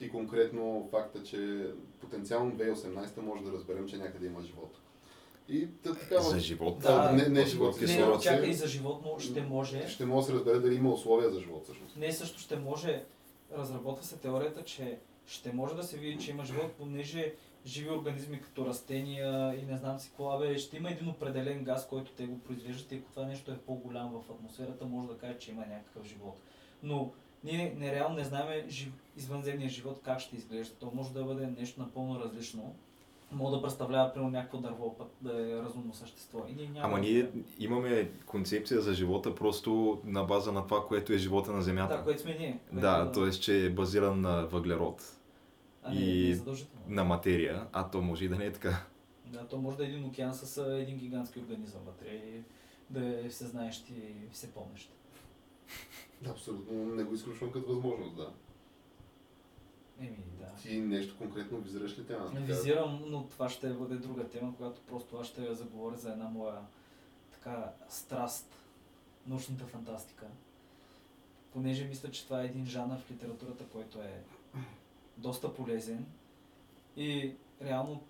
И 0.00 0.10
конкретно 0.10 0.88
факта, 0.90 1.22
че 1.22 1.70
потенциално 2.00 2.52
2018 2.52 3.20
може 3.20 3.44
да 3.44 3.52
разберем, 3.52 3.88
че 3.88 3.96
някъде 3.98 4.26
има 4.26 4.42
живот. 4.42 4.76
И 5.48 5.68
та, 5.82 5.94
така, 5.94 6.20
За 6.20 6.38
живот. 6.38 6.78
Да, 6.78 7.12
не- 7.12 7.28
не 7.28 7.44
живот, 7.44 7.74
Не, 7.74 7.86
кислород. 7.86 8.20
кислород. 8.20 8.22
чакай 8.22 8.48
и 8.48 8.54
за 8.54 8.66
животно 8.66 9.18
ще 9.18 9.42
може. 9.42 9.88
ще 9.88 10.06
може 10.06 10.26
да 10.26 10.32
се 10.32 10.38
разбере 10.38 10.58
дали 10.58 10.74
има 10.74 10.92
условия 10.92 11.30
за 11.30 11.40
живот 11.40 11.64
всъщност. 11.64 11.96
Не, 11.96 12.12
също 12.12 12.38
ще 12.38 12.56
може. 12.56 13.04
Разработва 13.52 14.04
се 14.04 14.16
теорията, 14.16 14.64
че 14.64 14.98
ще 15.30 15.52
може 15.52 15.74
да 15.74 15.82
се 15.82 15.98
види, 15.98 16.18
че 16.24 16.30
има 16.30 16.44
живот, 16.44 16.72
понеже 16.78 17.34
живи 17.66 17.90
организми 17.90 18.40
като 18.40 18.66
растения 18.66 19.54
и 19.62 19.62
не 19.62 19.76
знам 19.76 19.98
си 19.98 20.08
какво, 20.08 20.30
абе, 20.30 20.58
ще 20.58 20.76
има 20.76 20.90
един 20.90 21.08
определен 21.08 21.64
газ, 21.64 21.88
който 21.88 22.12
те 22.12 22.26
го 22.26 22.38
произвеждат 22.38 22.92
и 22.92 22.96
ако 22.96 23.10
това 23.10 23.26
нещо 23.26 23.50
е 23.50 23.58
по-голям 23.58 24.10
в 24.12 24.30
атмосферата, 24.30 24.84
може 24.84 25.08
да 25.08 25.18
каже, 25.18 25.38
че 25.38 25.50
има 25.50 25.66
някакъв 25.66 26.04
живот. 26.04 26.40
Но 26.82 27.12
ние 27.44 27.74
нереално 27.78 28.16
не 28.16 28.24
знаем 28.24 28.68
жив... 28.68 28.92
извънземния 29.16 29.68
живот 29.68 30.00
как 30.04 30.20
ще 30.20 30.36
изглежда. 30.36 30.74
То 30.74 30.90
може 30.94 31.12
да 31.12 31.24
бъде 31.24 31.46
нещо 31.46 31.80
напълно 31.80 32.20
различно. 32.20 32.74
Може 33.32 33.56
да 33.56 33.62
представлява 33.62 34.12
примерно 34.12 34.30
някакво 34.30 34.58
дърво, 34.58 34.96
пък 34.98 35.08
да 35.20 35.50
е 35.50 35.62
разумно 35.62 35.94
същество. 35.94 36.38
И 36.48 36.54
ние 36.54 36.68
няма 36.68 36.86
Ама 36.86 36.96
да 36.96 37.00
ние 37.00 37.30
имаме 37.58 38.10
концепция 38.26 38.80
за 38.80 38.94
живота 38.94 39.34
просто 39.34 40.00
на 40.04 40.24
база 40.24 40.52
на 40.52 40.66
това, 40.66 40.86
което 40.86 41.12
е 41.12 41.18
живота 41.18 41.52
на 41.52 41.62
Земята. 41.62 41.96
Да, 41.96 42.04
което 42.04 42.22
сме 42.22 42.36
ние. 42.38 42.60
Да, 42.72 43.02
което- 43.04 43.20
т.е. 43.20 43.30
че 43.30 43.66
е 43.66 43.70
базиран 43.70 44.20
на 44.20 44.46
въглерод, 44.46 45.19
А, 45.82 45.94
не, 45.94 46.00
и 46.00 46.24
не 46.24 46.30
е 46.30 46.34
задължително. 46.34 46.84
на 46.88 47.04
материя, 47.04 47.66
а 47.72 47.90
то 47.90 48.02
може 48.02 48.24
и 48.24 48.28
да 48.28 48.36
не 48.36 48.46
е 48.46 48.52
така. 48.52 48.86
Да, 49.26 49.46
то 49.46 49.58
може 49.58 49.76
да 49.76 49.84
е 49.84 49.88
един 49.88 50.04
океан 50.04 50.34
с 50.34 50.62
един 50.64 50.98
гигантски 50.98 51.38
организъм 51.38 51.80
вътре 51.86 52.08
и 52.08 52.42
да 52.90 53.20
е 53.20 53.28
всезнаещ 53.28 53.90
и 53.90 54.28
всепомнещ. 54.32 54.92
Да, 56.22 56.30
абсолютно 56.30 56.94
не 56.94 57.04
го 57.04 57.14
изключвам 57.14 57.52
като 57.52 57.66
възможност, 57.74 58.16
да. 58.16 58.32
Еми, 60.00 60.24
да. 60.38 60.46
Ти 60.62 60.80
нещо 60.80 61.18
конкретно 61.18 61.58
визираш 61.58 61.98
ли 61.98 62.06
тема? 62.06 62.30
Не 62.34 62.40
визирам, 62.40 63.02
но 63.06 63.26
това 63.26 63.48
ще 63.48 63.72
бъде 63.72 63.96
друга 63.96 64.28
тема, 64.28 64.56
която 64.56 64.80
просто 64.80 65.16
аз 65.16 65.26
ще 65.26 65.54
заговоря 65.54 65.96
за 65.96 66.12
една 66.12 66.28
моя 66.28 66.58
така 67.32 67.72
страст, 67.88 68.56
научната 69.26 69.64
фантастика. 69.64 70.26
Понеже 71.52 71.84
мисля, 71.84 72.10
че 72.10 72.24
това 72.24 72.42
е 72.42 72.46
един 72.46 72.66
жанр 72.66 72.98
в 72.98 73.10
литературата, 73.10 73.64
който 73.64 73.98
е 74.02 74.22
доста 75.20 75.54
полезен 75.54 76.06
и 76.96 77.34
реално 77.62 78.02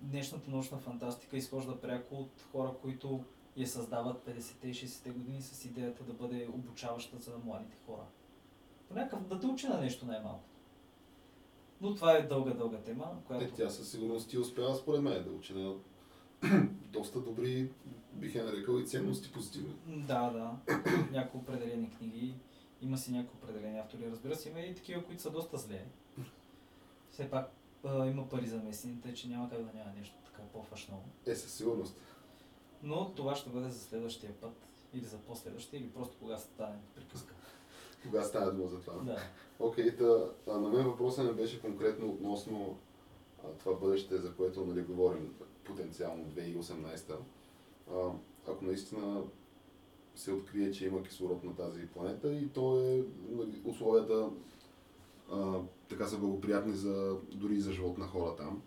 днешната 0.00 0.50
научна 0.50 0.78
фантастика 0.78 1.36
изхожда 1.36 1.80
пряко 1.80 2.14
от 2.14 2.44
хора, 2.52 2.72
които 2.82 3.24
я 3.56 3.66
създават 3.66 4.26
50-те 4.26 4.68
и 4.68 4.74
60-те 4.74 5.10
години 5.10 5.42
с 5.42 5.64
идеята 5.64 6.04
да 6.04 6.12
бъде 6.12 6.48
обучаваща 6.54 7.18
за 7.18 7.38
младите 7.44 7.76
хора. 7.86 8.04
По 8.88 8.94
някакъв, 8.94 9.26
да 9.26 9.40
те 9.40 9.46
учи 9.46 9.68
на 9.68 9.80
нещо 9.80 10.06
най-малко. 10.06 10.44
Но 11.80 11.94
това 11.94 12.12
е 12.12 12.22
дълга, 12.22 12.54
дълга 12.54 12.78
тема, 12.78 13.22
която... 13.26 13.44
Е, 13.44 13.50
тя 13.50 13.70
със 13.70 13.90
сигурност 13.90 14.30
ти 14.30 14.38
успява 14.38 14.74
според 14.74 15.02
мен 15.02 15.24
да 15.24 15.30
учи 15.30 15.54
на 15.54 15.74
доста 16.92 17.20
добри, 17.20 17.70
бих 18.12 18.34
я 18.34 18.44
нарекал 18.44 18.74
и 18.74 18.86
ценности 18.86 19.32
позитивни. 19.32 19.74
Да, 19.86 20.30
да. 20.30 20.56
Някои 21.12 21.40
определени 21.40 21.90
книги. 21.90 22.34
Има 22.82 22.98
си 22.98 23.12
някои 23.12 23.38
определени 23.42 23.78
автори. 23.78 24.10
Разбира 24.10 24.36
се, 24.36 24.48
има 24.48 24.60
и 24.60 24.74
такива, 24.74 25.04
които 25.04 25.22
са 25.22 25.30
доста 25.30 25.58
зле. 25.58 25.84
Все 27.18 27.30
пак 27.30 27.50
а, 27.84 28.06
има 28.06 28.28
пари 28.28 28.46
за 28.46 28.56
месените, 28.56 29.14
че 29.14 29.28
няма 29.28 29.50
как 29.50 29.58
да 29.58 29.78
няма 29.78 29.92
нещо 29.96 30.14
така 30.24 30.42
по-фашново. 30.52 31.02
Е, 31.26 31.34
със 31.34 31.52
сигурност. 31.52 31.96
Но 32.82 33.10
това 33.14 33.36
ще 33.36 33.50
бъде 33.50 33.68
за 33.68 33.80
следващия 33.80 34.32
път. 34.32 34.52
Или 34.94 35.04
за 35.04 35.18
последващия, 35.18 35.80
или 35.80 35.90
просто 35.90 36.16
кога 36.18 36.36
стане 36.36 36.78
приказка. 36.94 37.34
Кога 38.02 38.22
става 38.22 38.52
дума 38.52 38.68
за 38.68 38.80
това? 38.80 39.02
Да. 39.02 39.18
Окей, 39.58 39.96
а, 40.46 40.58
на 40.58 40.68
мен 40.68 40.86
въпросът 40.86 41.24
не 41.24 41.32
беше 41.32 41.60
конкретно 41.60 42.08
относно 42.08 42.78
а, 43.44 43.48
това 43.58 43.74
бъдеще, 43.74 44.16
за 44.16 44.34
което 44.34 44.66
нали, 44.66 44.82
говорим 44.82 45.34
потенциално 45.64 46.24
2018. 46.24 47.16
А, 47.90 48.10
ако 48.48 48.64
наистина 48.64 49.22
се 50.14 50.32
открие, 50.32 50.72
че 50.72 50.86
има 50.86 51.02
кислород 51.02 51.44
на 51.44 51.56
тази 51.56 51.86
планета 51.86 52.32
и 52.34 52.48
то 52.48 52.80
е 52.80 53.04
нали, 53.30 53.62
условията 53.64 54.30
а, 55.32 55.54
така 55.88 56.06
са 56.06 56.18
благоприятни 56.18 56.72
за, 56.72 57.16
дори 57.32 57.54
и 57.54 57.60
за 57.60 57.72
живот 57.72 57.98
на 57.98 58.06
хора 58.06 58.36
там. 58.36 58.62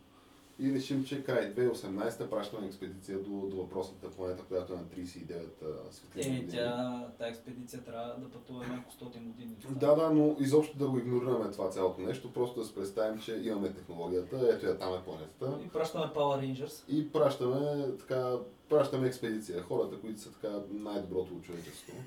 И 0.59 0.73
решим, 0.73 1.03
че 1.03 1.23
край 1.23 1.55
2018 1.55 2.29
пращаме 2.29 2.67
експедиция 2.67 3.19
до, 3.19 3.29
до 3.29 3.55
въпросната 3.55 4.09
планета, 4.09 4.43
която 4.43 4.73
е 4.73 4.75
на 4.75 4.83
39 4.83 5.41
а, 5.61 5.93
светлини 5.93 6.37
Е, 6.37 6.47
тя, 6.47 7.07
тази 7.17 7.29
експедиция 7.29 7.83
трябва 7.83 8.15
да 8.19 8.29
пътува 8.29 8.67
няколко 8.67 8.91
стотин 8.91 9.23
години. 9.23 9.55
Да, 9.69 9.95
да, 9.95 10.09
но 10.09 10.35
изобщо 10.39 10.77
да 10.77 10.87
го 10.87 10.97
игнорираме 10.97 11.51
това 11.51 11.69
цялото 11.69 12.01
нещо, 12.01 12.33
просто 12.33 12.59
да 12.59 12.65
се 12.65 12.75
представим, 12.75 13.19
че 13.19 13.41
имаме 13.43 13.73
технологията, 13.73 14.49
ето 14.53 14.65
я 14.65 14.77
там 14.77 14.93
е 14.93 15.03
планетата 15.03 15.59
И 15.65 15.69
пращаме 15.69 16.05
Power 16.05 16.41
Rangers. 16.41 16.89
и 16.89 17.11
пращаме, 17.11 17.87
така, 17.99 18.35
пращаме 18.69 19.07
експедиция, 19.07 19.63
хората, 19.63 19.99
които 19.99 20.19
са 20.19 20.31
така 20.31 20.59
най-доброто 20.71 21.33
от 21.33 21.43
човечеството. 21.43 21.97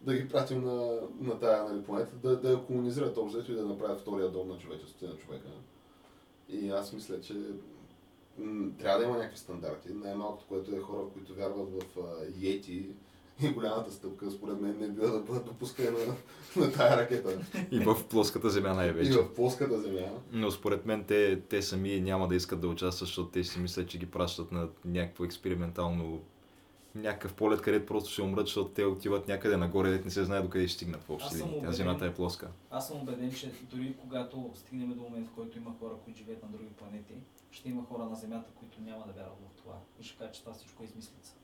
Да 0.00 0.14
ги 0.14 0.28
пратим 0.28 0.64
на, 0.64 0.98
на 1.20 1.38
тая 1.38 1.64
нали, 1.64 1.82
планета, 1.82 2.16
да, 2.16 2.40
да 2.40 2.50
я 2.50 2.64
колонизират 2.64 3.16
общо 3.16 3.52
и 3.52 3.54
да 3.54 3.66
направят 3.66 4.00
втория 4.00 4.30
дом 4.30 4.48
на 4.48 4.58
човечеството 4.58 5.04
и 5.04 5.08
на 5.08 5.16
човека. 5.16 5.48
И 6.48 6.70
аз 6.70 6.92
мисля, 6.92 7.20
че 7.20 7.34
м, 8.38 8.70
трябва 8.78 8.98
да 8.98 9.04
има 9.04 9.16
някакви 9.16 9.38
стандарти. 9.38 9.88
Най-малкото, 9.92 10.44
което 10.48 10.76
е 10.76 10.78
хора, 10.78 11.02
които 11.12 11.34
вярват 11.34 11.68
в 11.70 11.98
а, 11.98 12.24
Йети 12.38 12.86
и 13.42 13.48
голямата 13.48 13.92
стъпка, 13.92 14.30
според 14.30 14.60
мен 14.60 14.76
не 14.80 14.88
бива 14.88 15.10
да 15.10 15.20
бъдат 15.20 15.44
допускани 15.44 15.88
на, 15.90 16.14
на 16.64 16.72
тая 16.72 16.96
ракета. 16.96 17.38
И 17.70 17.78
в 17.78 18.04
плоската 18.10 18.50
земя 18.50 18.70
И 18.70 18.76
най-вече. 18.76 19.12
в 19.12 19.34
плоската 19.34 19.80
земя. 19.80 20.08
Но 20.32 20.50
според 20.50 20.86
мен 20.86 21.04
те, 21.04 21.40
те 21.40 21.62
сами 21.62 22.00
няма 22.00 22.28
да 22.28 22.34
искат 22.34 22.60
да 22.60 22.68
участват, 22.68 23.06
защото 23.08 23.30
те 23.30 23.44
си 23.44 23.58
мислят, 23.58 23.88
че 23.88 23.98
ги 23.98 24.06
пращат 24.06 24.52
на 24.52 24.68
някакво 24.84 25.24
експериментално 25.24 26.20
някакъв 26.94 27.34
полет, 27.34 27.62
където 27.62 27.86
просто 27.86 28.10
ще 28.10 28.22
умрат, 28.22 28.46
защото 28.46 28.70
те 28.70 28.84
отиват 28.84 29.28
някъде 29.28 29.56
нагоре, 29.56 29.90
дето 29.90 30.04
не 30.04 30.10
се 30.10 30.24
знае 30.24 30.42
докъде 30.42 30.68
ще 30.68 30.76
стигнат 30.76 31.00
в 31.02 31.04
Аз 31.04 31.10
общи 31.10 31.34
съм 31.34 31.38
линии. 31.38 31.52
Тя 31.52 31.58
убеден. 31.58 31.76
земята 31.76 32.06
е 32.06 32.14
плоска. 32.14 32.48
Аз 32.70 32.88
съм 32.88 33.00
убеден, 33.00 33.32
че 33.32 33.52
дори 33.62 33.96
когато 34.00 34.50
стигнем 34.54 34.92
до 34.92 35.02
момент, 35.02 35.28
в 35.28 35.32
който 35.32 35.58
има 35.58 35.74
хора, 35.80 35.92
които 36.04 36.18
живеят 36.18 36.42
на 36.42 36.48
други 36.48 36.68
планети, 36.68 37.14
ще 37.50 37.68
има 37.68 37.84
хора 37.84 38.04
на 38.04 38.16
Земята, 38.16 38.50
които 38.54 38.80
няма 38.80 39.04
да 39.06 39.12
вярват 39.12 39.38
в 39.52 39.56
това. 39.56 39.74
И 40.00 40.04
ще 40.04 40.18
кажат, 40.18 40.34
че 40.34 40.40
това 40.40 40.52
всичко 40.54 40.82
е 40.82 40.86
измислица. 40.86 41.34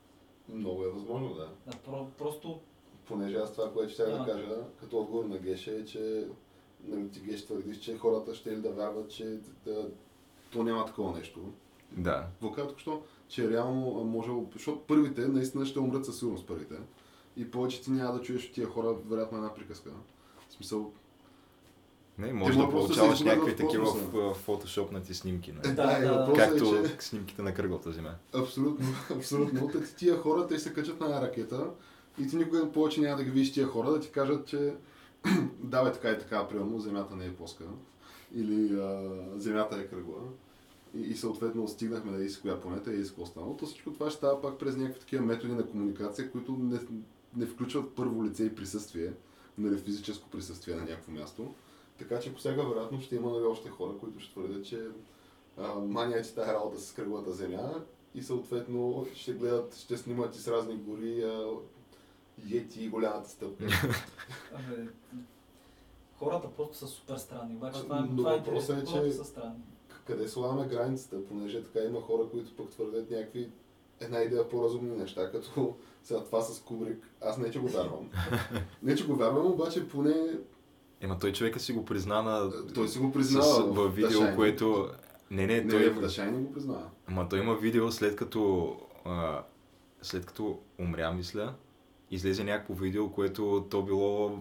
Много 0.49 0.83
е 0.83 0.89
възможно, 0.89 1.33
да. 1.33 1.49
Да, 1.67 1.77
про, 1.77 2.07
просто 2.17 2.59
Понеже 3.05 3.35
аз 3.35 3.53
това, 3.53 3.73
което 3.73 3.93
ще 3.93 4.03
да 4.03 4.17
Да. 4.17 4.25
кажа, 4.25 4.55
като 4.79 4.99
отговор 4.99 5.25
на 5.25 5.37
Геше 5.37 5.75
е, 5.75 5.85
че 5.85 6.27
нали, 6.83 7.09
ти 7.09 7.19
Геш 7.19 7.45
твърдиш, 7.45 7.77
че 7.79 7.97
хората 7.97 8.35
ще 8.35 8.51
ли 8.51 8.55
да 8.55 8.69
вярват, 8.71 9.11
че 9.11 9.39
да, 9.65 9.89
то 10.51 10.63
няма 10.63 10.85
такова 10.85 11.17
нещо. 11.17 11.39
Да. 11.91 12.27
Адвокат 12.35 12.67
току-що, 12.67 13.01
че 13.27 13.49
реално 13.49 14.03
може, 14.03 14.29
защото 14.53 14.79
първите 14.87 15.27
наистина 15.27 15.65
ще 15.65 15.79
умрат 15.79 16.05
със 16.05 16.19
сигурност 16.19 16.47
първите. 16.47 16.75
И 17.37 17.51
повече 17.51 17.81
ти 17.81 17.91
няма 17.91 18.13
да 18.13 18.21
чуеш 18.21 18.45
от 18.47 18.53
тия 18.53 18.67
хора, 18.67 18.95
вероятно 19.09 19.37
една 19.37 19.53
приказка. 19.53 19.89
В 20.49 20.53
смисъл, 20.53 20.91
Не, 22.17 22.33
може 22.33 22.57
да 22.57 22.65
да 22.65 22.71
получаваш 22.71 23.21
някакви 23.21 23.55
такива 23.55 23.85
в, 23.85 24.11
в 24.13 24.33
фотошопнати 24.33 25.13
снимки. 25.13 25.51
е, 25.51 25.53
Не? 25.53 25.61
да, 25.61 25.73
Да, 25.73 25.97
и 25.97 26.01
да. 26.01 26.13
въпросът 26.13 26.49
Както 26.49 26.75
е, 26.75 26.83
че 26.83 26.95
снимките 26.99 27.41
на 27.41 27.53
кръглата 27.53 27.91
земя. 27.91 28.15
Абсолютно, 28.33 28.85
абсолютно. 29.17 29.67
Та 29.67 29.81
ти 29.83 29.95
тия 29.95 30.17
хора, 30.17 30.47
те 30.47 30.59
се 30.59 30.73
качат 30.73 30.99
на 30.99 31.05
една 31.05 31.21
ракета 31.21 31.69
и 32.19 32.27
ти 32.27 32.35
никога 32.35 32.71
повече 32.71 33.01
няма 33.01 33.17
да 33.17 33.23
ги 33.23 33.29
видиш 33.29 33.53
тия 33.53 33.67
хора 33.67 33.91
да 33.91 33.99
ти 33.99 34.11
кажат, 34.11 34.45
че 34.47 34.73
да, 35.63 35.83
бе, 35.83 35.91
така 35.91 36.09
и 36.11 36.19
така, 36.19 36.47
примерно, 36.47 36.79
Земята 36.79 37.15
не 37.15 37.25
е 37.25 37.33
плоска 37.33 37.63
или 38.35 38.79
а, 38.79 39.13
Земята 39.37 39.75
е 39.75 39.87
кръгла. 39.87 40.15
И, 40.97 41.01
и 41.01 41.15
съответно 41.15 41.67
стигнахме 41.67 42.17
да 42.17 42.23
и 42.23 42.29
с 42.29 42.37
коя 42.37 42.61
планета 42.61 42.93
и 42.93 43.05
с 43.05 43.09
какво 43.09 43.23
останало. 43.23 43.57
То 43.57 43.65
всичко 43.65 43.93
това 43.93 44.09
ще 44.09 44.17
става 44.17 44.41
пак 44.41 44.57
през 44.59 44.75
някакви 44.75 44.99
такива 44.99 45.25
методи 45.25 45.53
на 45.53 45.67
комуникация, 45.67 46.31
които 46.31 46.51
не, 46.51 46.79
не 47.35 47.45
включват 47.45 47.95
първо 47.95 48.25
лице 48.25 48.43
и 48.43 48.55
присъствие, 48.55 49.13
нали, 49.57 49.77
физическо 49.77 50.29
присъствие 50.29 50.75
на 50.75 50.81
някакво 50.81 51.11
място. 51.11 51.53
Така 51.99 52.19
че 52.19 52.33
по 52.33 52.39
всяка 52.39 52.63
вероятност 52.63 53.05
ще 53.05 53.15
има 53.15 53.31
нали, 53.31 53.45
още 53.45 53.69
хора, 53.69 53.97
които 53.99 54.19
ще 54.19 54.31
твърдят, 54.33 54.65
че 54.65 54.87
мания 55.77 56.21
ти 56.23 56.35
тази 56.35 56.51
работа 56.51 56.79
с 56.81 56.93
кръглата 56.93 57.31
земя 57.31 57.73
и 58.15 58.23
съответно 58.23 59.05
ще 59.15 59.33
гледат, 59.33 59.75
ще 59.75 59.97
снимат 59.97 60.35
и 60.35 60.39
с 60.39 60.47
разни 60.47 60.75
гори 60.75 61.23
а, 61.23 61.47
Йети 62.47 62.83
и 62.83 62.89
голямата 62.89 63.29
стъпка. 63.29 63.65
абе, 64.53 64.87
хората 66.15 66.47
просто 66.49 66.77
са 66.77 66.87
супер 66.87 67.17
странни. 67.17 67.55
Обаче 67.55 67.81
това, 67.81 67.97
е- 67.97 68.01
но 68.01 68.15
това 68.17 68.33
е 68.33 68.37
въпросът 68.37 68.77
е, 68.79 68.85
че- 68.85 69.11
са 69.11 69.25
странни. 69.25 69.59
Къде 70.07 70.27
слагаме 70.27 70.67
границата, 70.67 71.25
понеже 71.25 71.63
така 71.63 71.79
има 71.79 72.01
хора, 72.01 72.29
които 72.31 72.55
пък 72.55 72.69
твърдят 72.69 73.11
някакви 73.11 73.49
една 73.99 74.21
идея 74.21 74.49
по-разумни 74.49 74.97
неща, 74.97 75.31
като 75.31 75.75
сега 76.03 76.23
това 76.23 76.41
с 76.41 76.61
Кубрик. 76.61 77.09
Аз 77.21 77.37
не, 77.37 77.51
че 77.51 77.59
го 77.59 77.67
вярвам. 77.67 78.09
не, 78.83 78.95
че 78.95 79.07
го 79.07 79.15
вярвам, 79.15 79.45
обаче 79.45 79.87
поне 79.87 80.13
Ема 81.01 81.19
той 81.19 81.33
човека 81.33 81.59
си 81.59 81.73
го 81.73 81.85
призна 81.85 82.21
на... 82.21 82.51
той 82.73 82.87
си 82.87 82.99
го 82.99 83.09
с, 83.09 83.13
признава. 83.13 83.73
в 83.73 83.95
видео, 83.95 84.21
Shining. 84.21 84.35
което... 84.35 84.89
Не, 85.31 85.47
не, 85.47 85.61
Не, 85.61 85.69
той... 85.69 85.89
в 85.89 86.01
The 86.01 86.07
Shining 86.07 86.43
го 86.43 86.53
признава. 86.53 86.89
Ама 87.07 87.29
той 87.29 87.39
има 87.39 87.55
видео 87.55 87.91
след 87.91 88.15
като... 88.15 88.73
А, 89.05 89.43
след 90.01 90.25
като 90.25 90.59
умря, 90.79 91.11
мисля, 91.11 91.53
излезе 92.11 92.43
някакво 92.43 92.73
видео, 92.73 93.11
което 93.11 93.67
то 93.69 93.81
било... 93.81 94.39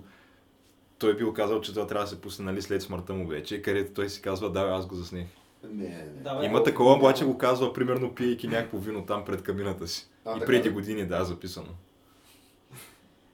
Той 0.98 1.16
бил 1.16 1.32
казал, 1.32 1.60
че 1.60 1.72
това 1.72 1.86
трябва 1.86 2.05
да 2.05 2.10
се 2.10 2.20
пусне 2.20 2.44
нали, 2.44 2.62
след 2.62 2.82
смъртта 2.82 3.14
му 3.14 3.26
вече, 3.26 3.62
където 3.62 3.94
той 3.94 4.10
си 4.10 4.22
казва, 4.22 4.52
да, 4.52 4.60
аз 4.60 4.86
го 4.86 4.94
заснех. 4.94 5.26
Не, 5.66 5.84
не, 5.84 5.97
не. 5.97 6.05
Да, 6.05 6.34
бе, 6.34 6.47
Има 6.47 6.62
такова, 6.62 6.94
обаче 6.94 7.24
го 7.24 7.38
казва, 7.38 7.72
примерно, 7.72 8.14
пиейки 8.14 8.48
някакво 8.48 8.78
вино 8.78 9.06
там 9.06 9.24
пред 9.24 9.43
кабината 9.43 9.88
си. 9.88 10.09
А, 10.24 10.36
и 10.36 10.40
преди 10.40 10.70
години, 10.70 11.06
да, 11.06 11.24
записано. 11.24 11.68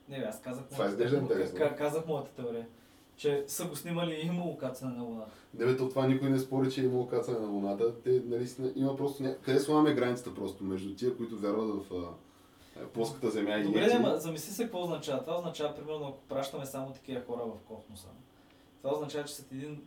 Не, 0.09 0.19
бе, 0.19 0.25
аз 0.25 0.41
казах 0.41 0.63
Това 0.65 0.85
моята 0.85 1.03
интересно. 1.15 1.57
Ка- 1.57 1.75
Казах 1.75 2.07
моята 2.07 2.31
теория. 2.31 2.67
Че 3.15 3.43
са 3.47 3.65
го 3.65 3.75
снимали 3.75 4.13
и 4.13 4.27
имало 4.27 4.57
кацане 4.57 4.95
на 4.97 5.03
Луната. 5.03 5.31
Не, 5.53 5.65
бе, 5.65 5.77
то 5.77 5.89
това 5.89 6.07
никой 6.07 6.29
не 6.29 6.39
спори, 6.39 6.71
че 6.71 6.81
е 6.81 6.85
имало 6.85 7.07
кацане 7.07 7.39
на 7.39 7.47
Луната. 7.47 7.93
Те, 7.95 8.21
нали, 8.25 8.47
сна- 8.47 8.71
има 8.75 8.95
просто 8.95 9.23
ня... 9.23 9.35
Къде 9.37 9.59
слагаме 9.59 9.93
границата 9.93 10.35
просто 10.35 10.63
между 10.63 10.95
тия, 10.95 11.17
които 11.17 11.37
вярват 11.37 11.69
в 11.69 11.93
а, 11.93 12.07
а, 12.77 12.85
плоската 12.85 13.29
земя 13.29 13.55
и 13.55 13.63
Добре, 13.63 13.99
ма, 13.99 14.17
замисли 14.17 14.51
се 14.51 14.63
какво 14.63 14.81
означава. 14.81 15.21
Това 15.21 15.37
означава, 15.37 15.75
примерно, 15.75 16.07
ако 16.07 16.19
пращаме 16.19 16.65
само 16.65 16.91
такива 16.91 17.21
хора 17.21 17.41
в 17.41 17.67
космоса. 17.67 18.07
Това 18.81 18.93
означава, 18.93 19.23
че 19.23 19.33
след 19.33 19.51
един 19.51 19.81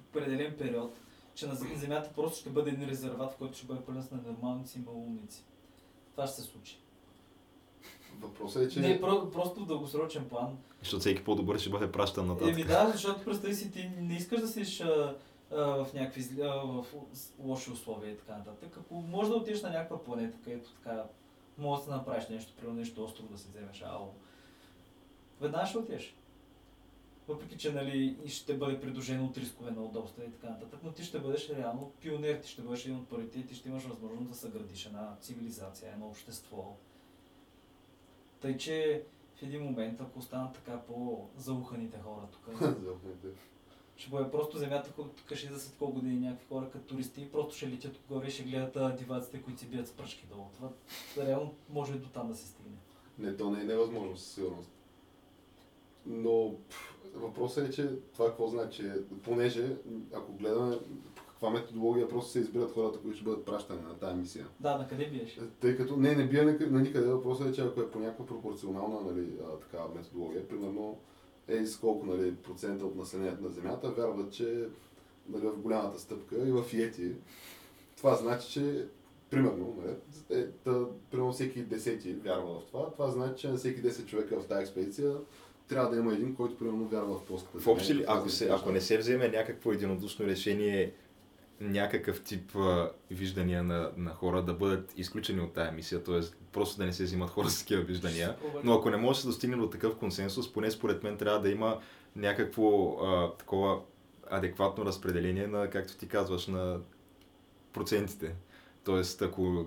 определен 0.00 0.54
период, 0.58 0.92
че 1.40 1.46
на 1.46 1.54
Зем- 1.54 1.76
Земята 1.76 2.10
просто 2.14 2.38
ще 2.38 2.50
бъде 2.50 2.70
един 2.70 2.88
резерват, 2.88 3.32
в 3.32 3.36
който 3.36 3.56
ще 3.56 3.66
бъде 3.66 3.80
пълен 3.80 4.02
с 4.02 4.10
ненормалници 4.10 4.78
и 4.78 4.82
малумници. 4.82 5.44
Това 6.12 6.26
ще 6.26 6.36
се 6.36 6.42
случи. 6.42 6.78
Въпросът 8.20 8.62
е, 8.62 8.68
че... 8.68 8.80
Не, 8.80 9.00
про, 9.00 9.30
просто 9.30 9.60
в 9.60 9.66
дългосрочен 9.66 10.28
план. 10.28 10.58
Защото 10.82 11.00
всеки 11.00 11.24
по-добър 11.24 11.58
ще 11.58 11.70
бъде 11.70 11.92
пращан 11.92 12.26
нататък. 12.26 12.52
Еми 12.52 12.64
да, 12.64 12.90
защото 12.92 13.24
представи 13.24 13.54
си, 13.54 13.72
ти 13.72 13.90
не 13.98 14.14
искаш 14.16 14.40
да 14.40 14.48
си 14.48 14.82
а, 14.82 15.16
а, 15.50 15.84
в 15.84 15.94
някакви 15.94 16.42
а, 16.42 16.46
в 16.46 16.86
лоши 17.38 17.70
условия 17.70 18.12
и 18.12 18.16
така 18.16 18.36
нататък. 18.36 18.76
Ако 18.80 18.94
може 18.94 19.30
да 19.30 19.36
отидеш 19.36 19.62
на 19.62 19.70
някаква 19.70 20.04
планета, 20.04 20.38
където 20.44 20.70
така 20.70 21.04
може 21.58 21.80
да 21.80 21.84
се 21.84 21.90
направиш 21.90 22.28
нещо, 22.28 22.52
примерно 22.56 22.78
нещо 22.78 23.04
остро 23.04 23.22
да 23.22 23.38
си 23.38 23.48
вземеш, 23.48 23.82
ало. 23.82 24.14
Веднага 25.40 25.66
ще 25.66 25.78
отидеш. 25.78 26.14
Въпреки, 27.30 27.58
че 27.58 27.72
нали, 27.72 28.16
ще 28.26 28.56
бъде 28.56 28.80
придружено 28.80 29.24
от 29.24 29.36
рискове 29.36 29.70
на 29.70 29.82
удобства 29.82 30.24
и 30.24 30.30
така 30.30 30.48
нататък, 30.48 30.80
но 30.84 30.92
ти 30.92 31.04
ще 31.04 31.18
бъдеш 31.18 31.50
реално 31.50 31.92
пионер, 32.00 32.40
ти 32.40 32.48
ще 32.48 32.62
бъдеш 32.62 32.84
един 32.84 32.96
от 32.96 33.08
първите 33.08 33.38
и 33.38 33.46
ти 33.46 33.54
ще 33.54 33.68
имаш 33.68 33.84
възможност 33.84 34.30
да 34.30 34.36
съградиш 34.36 34.86
една 34.86 35.16
цивилизация, 35.20 35.92
едно 35.92 36.06
общество. 36.06 36.76
Тъй, 38.40 38.56
че 38.56 39.04
в 39.36 39.42
един 39.42 39.62
момент, 39.62 40.00
ако 40.00 40.18
останат 40.18 40.54
така 40.54 40.80
по-зауханите 40.80 41.98
хора 41.98 42.28
тук, 42.32 42.62
ще 43.96 44.10
бъде 44.10 44.30
просто 44.30 44.58
земята, 44.58 44.92
тук 44.92 45.34
ще 45.34 45.52
за 45.52 45.60
след 45.60 45.78
колко 45.78 45.94
години 45.94 46.20
някакви 46.20 46.46
хора 46.48 46.70
като 46.70 46.84
туристи, 46.84 47.32
просто 47.32 47.56
ще 47.56 47.68
летят 47.68 47.96
отгоре 47.96 48.26
и 48.26 48.30
ще 48.30 48.42
гледат 48.42 48.76
а, 48.76 48.96
диваците, 48.96 49.42
които 49.42 49.60
си 49.60 49.66
бият 49.66 49.88
с 49.88 49.92
пръчки 49.92 50.26
долу. 50.26 50.46
Това 50.54 50.70
реално 51.26 51.54
може 51.68 51.92
и 51.92 51.98
до 51.98 52.08
там 52.08 52.28
да 52.28 52.34
се 52.34 52.46
стигне. 52.46 52.76
Не, 53.18 53.36
то 53.36 53.50
не 53.50 53.60
е 53.60 53.64
невъзможно 53.64 54.16
със 54.16 54.34
сигурност. 54.34 54.70
Но 56.06 56.54
пф, 56.68 56.89
въпросът 57.14 57.68
е, 57.68 57.70
че 57.70 57.90
това 58.12 58.26
какво 58.26 58.46
значи, 58.46 58.90
понеже 59.22 59.76
ако 60.12 60.32
гледаме 60.32 60.78
каква 61.28 61.50
методология 61.50 62.08
просто 62.08 62.30
се 62.30 62.38
избират 62.38 62.72
хората, 62.72 62.98
които 62.98 63.16
ще 63.16 63.24
бъдат 63.24 63.44
пращани 63.44 63.82
на 63.82 63.98
тази 63.98 64.16
мисия. 64.16 64.46
Да, 64.60 64.78
на 64.78 64.88
къде 64.88 65.06
биеш? 65.06 65.40
Тъй 65.60 65.76
като 65.76 65.96
не, 65.96 66.14
не 66.14 66.28
бия 66.28 66.44
на, 66.44 66.80
никъде. 66.80 67.06
Въпросът 67.06 67.48
е, 67.48 67.52
че 67.52 67.60
ако 67.60 67.80
е 67.80 67.90
по 67.90 67.98
някаква 67.98 68.26
пропорционална 68.26 69.00
нали, 69.00 69.26
такава 69.60 69.94
методология, 69.94 70.48
примерно 70.48 70.98
е 71.48 71.66
с 71.66 71.76
колко 71.76 72.06
нали, 72.06 72.34
процента 72.34 72.86
от 72.86 72.96
населението 72.96 73.42
на 73.42 73.50
Земята 73.50 73.90
вярват, 73.90 74.32
че 74.32 74.68
нали, 75.28 75.46
в 75.46 75.58
голямата 75.58 76.00
стъпка 76.00 76.48
и 76.48 76.52
в 76.52 76.64
Йети, 76.72 77.12
това 77.96 78.14
значи, 78.14 78.52
че 78.52 78.86
примерно, 79.30 79.76
нали, 79.82 79.96
е, 80.40 80.46
да, 80.64 80.86
примерно 81.10 81.32
всеки 81.32 81.62
десети 81.62 82.12
вярва 82.12 82.60
в 82.60 82.66
това, 82.66 82.90
това 82.90 83.10
значи, 83.10 83.40
че 83.40 83.48
на 83.48 83.56
всеки 83.56 83.82
10 83.82 84.06
човека 84.06 84.40
в 84.40 84.46
тази 84.46 84.62
експедиция 84.62 85.16
трябва 85.70 85.90
да 85.90 85.96
има 85.96 86.12
един, 86.12 86.34
който 86.34 86.58
примерно 86.58 86.84
вярва 86.84 87.18
в 87.18 87.24
плоската 87.24 87.58
В 87.58 87.66
общи 87.66 87.94
ли, 87.94 88.04
ако, 88.08 88.28
се, 88.28 88.48
ако 88.48 88.72
не 88.72 88.80
се 88.80 88.98
вземе 88.98 89.28
някакво 89.28 89.72
единодушно 89.72 90.26
решение, 90.26 90.92
някакъв 91.60 92.22
тип 92.22 92.56
а, 92.56 92.90
виждания 93.10 93.62
на, 93.62 93.90
на 93.96 94.10
хора 94.10 94.42
да 94.42 94.54
бъдат 94.54 94.92
изключени 94.96 95.40
от 95.40 95.52
тая 95.52 95.72
мисия, 95.72 96.02
т.е. 96.02 96.20
просто 96.52 96.78
да 96.78 96.86
не 96.86 96.92
се 96.92 97.04
взимат 97.04 97.30
хора 97.34 97.50
с 97.50 97.58
такива 97.58 97.82
виждания. 97.82 98.36
Но 98.64 98.74
ако 98.74 98.90
не 98.90 98.96
може 98.96 99.16
да 99.16 99.20
се 99.20 99.26
достигне 99.26 99.56
до 99.56 99.70
такъв 99.70 99.96
консенсус, 99.96 100.52
поне 100.52 100.70
според 100.70 101.02
мен 101.02 101.16
трябва 101.16 101.40
да 101.40 101.50
има 101.50 101.80
някакво 102.16 102.96
а, 103.04 103.36
такова 103.36 103.80
адекватно 104.30 104.84
разпределение 104.84 105.46
на, 105.46 105.70
както 105.70 105.96
ти 105.96 106.08
казваш, 106.08 106.46
на 106.46 106.80
процентите. 107.72 108.34
Тоест, 108.84 109.22
ако 109.22 109.66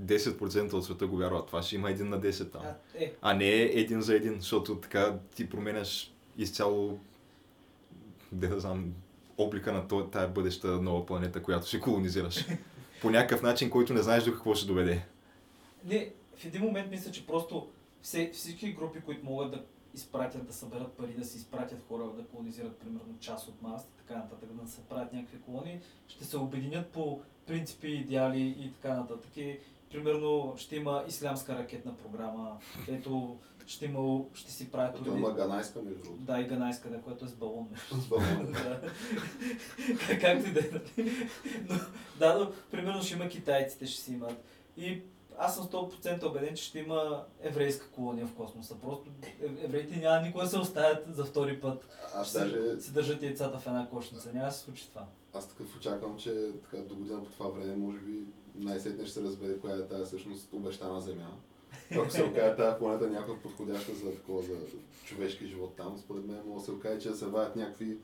10% 0.00 0.72
от 0.72 0.84
света 0.84 1.06
го 1.06 1.16
вярва, 1.16 1.46
това 1.46 1.62
ще 1.62 1.74
има 1.74 1.90
един 1.90 2.08
на 2.08 2.20
10 2.20 2.52
там. 2.52 2.62
А, 2.64 2.74
е, 2.94 3.12
А 3.22 3.34
не 3.34 3.48
един 3.50 4.00
за 4.00 4.14
един, 4.14 4.34
защото 4.40 4.76
така 4.76 5.18
ти 5.34 5.48
променяш 5.48 6.12
изцяло, 6.38 6.98
де 8.32 8.48
да 8.48 8.60
знам, 8.60 8.94
облика 9.38 9.72
на 9.72 10.10
тая 10.10 10.28
бъдеща 10.28 10.68
нова 10.68 11.06
планета, 11.06 11.42
която 11.42 11.66
ще 11.66 11.80
колонизираш. 11.80 12.46
По 13.02 13.10
някакъв 13.10 13.42
начин, 13.42 13.70
който 13.70 13.94
не 13.94 14.02
знаеш 14.02 14.24
до 14.24 14.32
какво 14.32 14.54
ще 14.54 14.66
доведе. 14.66 15.04
не, 15.84 16.10
в 16.36 16.44
един 16.44 16.62
момент 16.62 16.90
мисля, 16.90 17.10
че 17.10 17.26
просто 17.26 17.68
все, 18.02 18.30
всички 18.34 18.72
групи, 18.72 19.00
които 19.00 19.24
могат 19.24 19.50
да 19.50 19.64
изпратят, 19.94 20.46
да 20.46 20.52
съберат 20.52 20.92
пари, 20.92 21.14
да 21.18 21.24
си 21.24 21.36
изпратят 21.38 21.84
хора, 21.88 22.02
да 22.16 22.24
колонизират 22.24 22.76
примерно 22.76 23.18
част 23.20 23.48
от 23.48 23.62
Марс 23.62 23.82
и 23.82 23.98
така 23.98 24.14
нататък, 24.14 24.48
да 24.52 24.70
се 24.70 24.80
правят 24.80 25.12
някакви 25.12 25.40
колонии, 25.40 25.80
ще 26.08 26.24
се 26.24 26.36
обединят 26.36 26.86
по 26.86 27.20
принципи, 27.46 27.88
идеали 27.88 28.40
и 28.40 28.72
така 28.72 28.94
нататък. 28.94 29.36
И, 29.36 29.58
примерно 29.92 30.54
ще 30.56 30.76
има 30.76 31.04
ислямска 31.08 31.58
ракетна 31.58 31.96
програма, 31.96 32.58
ето 32.88 33.38
ще, 33.66 33.84
има, 33.84 34.24
ще 34.34 34.52
си 34.52 34.70
правят 34.70 34.96
А 35.00 35.04
То 35.04 35.16
има 35.16 35.32
ганайска, 35.32 35.82
между 35.82 36.02
другото. 36.02 36.22
Да, 36.22 36.40
и 36.40 36.44
ганайска, 36.44 36.90
да, 36.90 37.00
което 37.00 37.24
е 37.24 37.28
с 37.28 37.34
балон. 37.34 37.68
С 37.92 38.08
балон. 38.08 38.52
Да. 38.52 38.80
Както 40.20 40.48
и 40.48 40.52
да 40.52 40.60
е. 40.60 40.70
нали? 40.72 41.28
Но, 41.68 41.74
да, 42.18 42.38
но 42.38 42.52
примерно 42.70 43.02
ще 43.02 43.14
има 43.14 43.28
китайците, 43.28 43.86
ще 43.86 44.02
си 44.02 44.12
имат. 44.12 44.44
И 44.76 45.02
аз 45.38 45.54
съм 45.56 45.64
100% 45.64 46.24
убеден, 46.24 46.54
че 46.56 46.64
ще 46.64 46.78
има 46.78 47.24
еврейска 47.40 47.90
колония 47.90 48.26
в 48.26 48.34
космоса. 48.34 48.80
Просто 48.80 49.10
ев- 49.42 49.64
евреите 49.64 49.96
няма 49.96 50.26
никога 50.26 50.44
да 50.44 50.50
се 50.50 50.58
оставят 50.58 51.04
за 51.16 51.24
втори 51.24 51.60
път. 51.60 51.88
Аз 52.14 52.32
даже, 52.32 52.80
си 52.80 52.92
държат 52.92 53.22
яйцата 53.22 53.58
в 53.58 53.66
една 53.66 53.88
кошница. 53.88 54.30
Няма 54.32 54.46
да 54.46 54.52
се 54.52 54.60
случи 54.60 54.88
това. 54.88 55.06
аз 55.34 55.48
такъв 55.48 55.76
очаквам, 55.76 56.18
че 56.18 56.50
така, 56.64 56.82
до 56.82 56.94
година 56.94 57.24
по 57.24 57.30
това 57.30 57.48
време, 57.48 57.76
може 57.76 57.98
би, 57.98 58.18
най-сетне 58.54 59.04
ще 59.04 59.14
се 59.14 59.22
разбере 59.22 59.58
коя 59.58 59.76
е 59.76 59.88
тази 59.88 60.04
всъщност 60.04 60.52
обещана 60.52 61.00
земя. 61.00 61.30
Ако 61.96 62.10
се 62.10 62.22
окаже 62.22 62.56
тази 62.56 62.78
планета 62.78 63.10
някаква 63.10 63.38
подходяща 63.38 63.94
за 63.94 64.14
такова, 64.14 64.42
за 64.42 64.54
човешки 65.04 65.46
живот 65.46 65.74
там, 65.76 65.98
според 65.98 66.26
мен 66.26 66.40
може 66.46 66.58
да 66.58 66.64
се 66.64 66.70
окаже, 66.70 67.00
че 67.00 67.08
да 67.08 67.16
се 67.16 67.26
вадят 67.26 67.56
някакви 67.56 67.96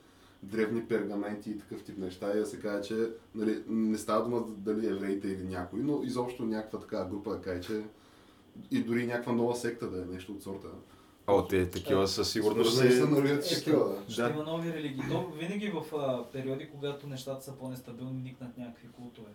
древни 0.43 0.87
пергаменти 0.87 1.51
и 1.51 1.59
такъв 1.59 1.83
тип 1.83 1.99
неща 1.99 2.33
и 2.37 2.39
да 2.39 2.47
се 2.47 2.61
каже, 2.61 2.89
че 2.89 3.11
нали, 3.35 3.63
не 3.69 3.99
става 3.99 4.25
дума 4.25 4.45
дали 4.49 4.87
евреите 4.87 5.29
или 5.29 5.45
някой, 5.45 5.81
но 5.83 6.03
изобщо 6.03 6.45
някаква 6.45 6.81
такава 6.81 7.09
група 7.09 7.31
да 7.31 7.41
каже, 7.41 7.61
че 7.61 7.83
и 8.71 8.83
дори 8.83 9.07
някаква 9.07 9.33
нова 9.33 9.57
секта 9.57 9.91
да 9.91 10.03
е 10.03 10.05
нещо 10.05 10.33
от 10.33 10.43
сорта. 10.43 10.69
О, 11.27 11.47
те 11.47 11.71
такива 11.71 12.09
със 12.09 12.33
сигурност 12.33 12.75
Според 12.75 12.91
мен 12.91 13.07
се... 13.07 13.13
нарвят 13.13 13.45
Е, 13.45 13.71
да. 13.71 13.97
Ще 14.09 14.23
Да. 14.23 14.31
има 14.31 14.43
нови 14.43 14.73
религии. 14.73 15.03
То 15.11 15.27
винаги 15.39 15.69
в 15.69 15.97
а, 15.97 16.25
периоди, 16.33 16.71
когато 16.71 17.07
нещата 17.07 17.45
са 17.45 17.53
по-нестабилни, 17.53 18.23
никнат 18.23 18.59
някакви 18.59 18.89
култове, 18.89 19.29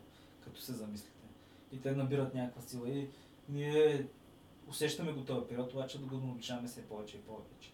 като 0.54 0.66
се 0.66 0.74
замислите. 0.74 1.28
И 1.72 1.82
те 1.82 1.92
набират 1.92 2.34
някаква 2.34 2.62
сила. 2.62 2.90
И 2.90 3.10
ние 3.50 4.08
усещаме 4.68 5.14
го 5.14 5.26
този 5.26 5.48
период, 5.48 5.74
обаче 5.74 6.00
да 6.00 6.06
го 6.06 6.16
научаваме 6.16 6.68
все 6.68 6.88
повече 6.88 7.18
и 7.18 7.22
повече. 7.22 7.72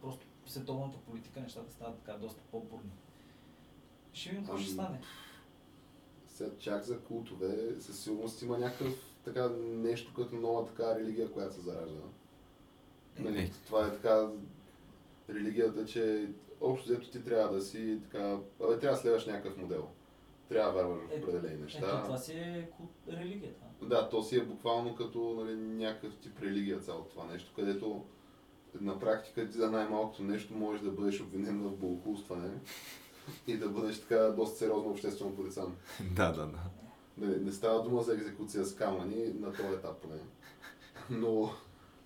Просто 0.00 0.26
световната 0.46 0.98
политика 0.98 1.40
нещата 1.40 1.72
стават 1.72 1.98
така 1.98 2.18
доста 2.18 2.40
по-бурни. 2.50 2.90
Ще 4.12 4.30
видим 4.30 4.44
какво 4.44 4.58
ще 4.58 4.70
стане. 4.70 5.00
Сега 6.28 6.50
чак 6.58 6.84
за 6.84 7.00
култове, 7.00 7.80
със 7.80 8.00
сигурност 8.00 8.42
има 8.42 8.58
някакъв 8.58 8.94
така 9.24 9.48
нещо 9.58 10.14
като 10.14 10.36
нова 10.36 10.66
така 10.66 10.94
религия, 10.98 11.32
която 11.32 11.54
се 11.54 11.60
заражда. 11.60 12.00
Нали, 13.18 13.42
Е. 13.42 13.50
това 13.66 13.86
е 13.86 13.92
така 13.92 14.28
религията, 15.30 15.86
че 15.86 16.28
общо 16.60 16.88
взето 16.88 17.10
ти 17.10 17.24
трябва 17.24 17.54
да 17.56 17.62
си 17.62 17.98
така, 18.02 18.38
абе, 18.64 18.78
трябва 18.78 18.96
да 18.96 18.96
следваш 18.96 19.26
някакъв 19.26 19.56
модел. 19.56 19.88
Трябва 20.52 20.72
да 20.72 20.78
вярваш 20.78 21.00
в 21.02 21.18
определени 21.18 21.54
Ето, 21.54 21.62
неща. 21.62 22.02
това 22.02 22.18
си 22.18 22.32
е 22.32 22.70
религията. 23.08 23.64
Да, 23.82 24.08
то 24.08 24.22
си 24.22 24.36
е 24.36 24.44
буквално 24.44 24.94
като 24.94 25.44
нали, 25.44 25.56
някакъв 25.56 26.16
тип 26.16 26.40
религия 26.42 26.78
цялото 26.78 27.10
това 27.10 27.24
нещо, 27.24 27.52
където 27.56 28.04
на 28.80 28.98
практика 28.98 29.48
ти 29.48 29.58
за 29.58 29.70
най-малкото 29.70 30.22
нещо 30.22 30.54
можеш 30.54 30.82
да 30.82 30.90
бъдеш 30.90 31.20
обвинен 31.20 31.62
в 31.62 31.76
богохулстване 31.76 32.50
и 33.46 33.56
да 33.56 33.68
бъдеш 33.68 34.00
така 34.00 34.18
доста 34.18 34.58
сериозно 34.58 34.90
обществено 34.90 35.36
порицан. 35.36 35.76
Да, 36.16 36.32
да, 36.32 36.46
да. 36.46 36.58
Не, 37.18 37.36
не 37.36 37.52
става 37.52 37.82
дума 37.82 38.02
за 38.02 38.14
екзекуция 38.14 38.64
с 38.64 38.74
камъни 38.74 39.32
на 39.40 39.52
този 39.52 39.74
етап 39.74 40.00
поне. 40.02 40.20
Но 41.10 41.50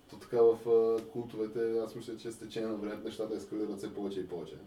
то 0.09 0.17
така 0.17 0.41
в 0.41 0.69
а, 0.69 1.07
култовете, 1.07 1.79
аз 1.79 1.95
мисля, 1.95 2.17
че 2.17 2.31
с 2.31 2.39
течение 2.39 2.69
на 2.69 2.75
времето 2.75 3.03
нещата 3.03 3.35
ескалират 3.35 3.77
все 3.77 3.93
повече 3.93 4.19
и 4.19 4.27
повече. 4.27 4.57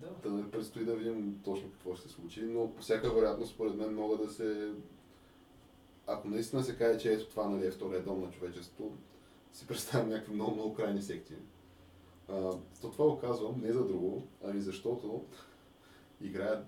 Да. 0.00 0.14
Та 0.22 0.28
нали, 0.28 0.50
предстои 0.50 0.84
да 0.84 0.96
видим 0.96 1.40
точно 1.44 1.70
какво 1.70 1.94
ще 1.94 2.08
се 2.08 2.14
случи, 2.14 2.42
но 2.42 2.74
по 2.74 2.82
всяка 2.82 3.14
вероятност, 3.14 3.54
според 3.54 3.74
мен, 3.74 3.94
могат 3.94 4.26
да 4.26 4.32
се... 4.32 4.72
Ако 6.06 6.28
наистина 6.28 6.64
се 6.64 6.76
каже, 6.76 6.98
че 6.98 7.12
ето 7.12 7.28
това 7.30 7.48
нали, 7.48 7.66
е 7.66 7.70
втория 7.70 8.02
дом 8.02 8.20
на 8.20 8.30
човечеството, 8.30 8.92
си 9.52 9.66
представям 9.66 10.08
някакви 10.08 10.34
много, 10.34 10.54
много 10.54 10.74
крайни 10.74 11.02
секции. 11.02 11.36
А, 12.28 12.50
то 12.80 12.90
това 12.90 13.04
го 13.04 13.18
казвам 13.18 13.60
не 13.60 13.72
за 13.72 13.84
друго, 13.84 14.22
ами 14.44 14.60
защото 14.60 15.24
играят 16.20 16.66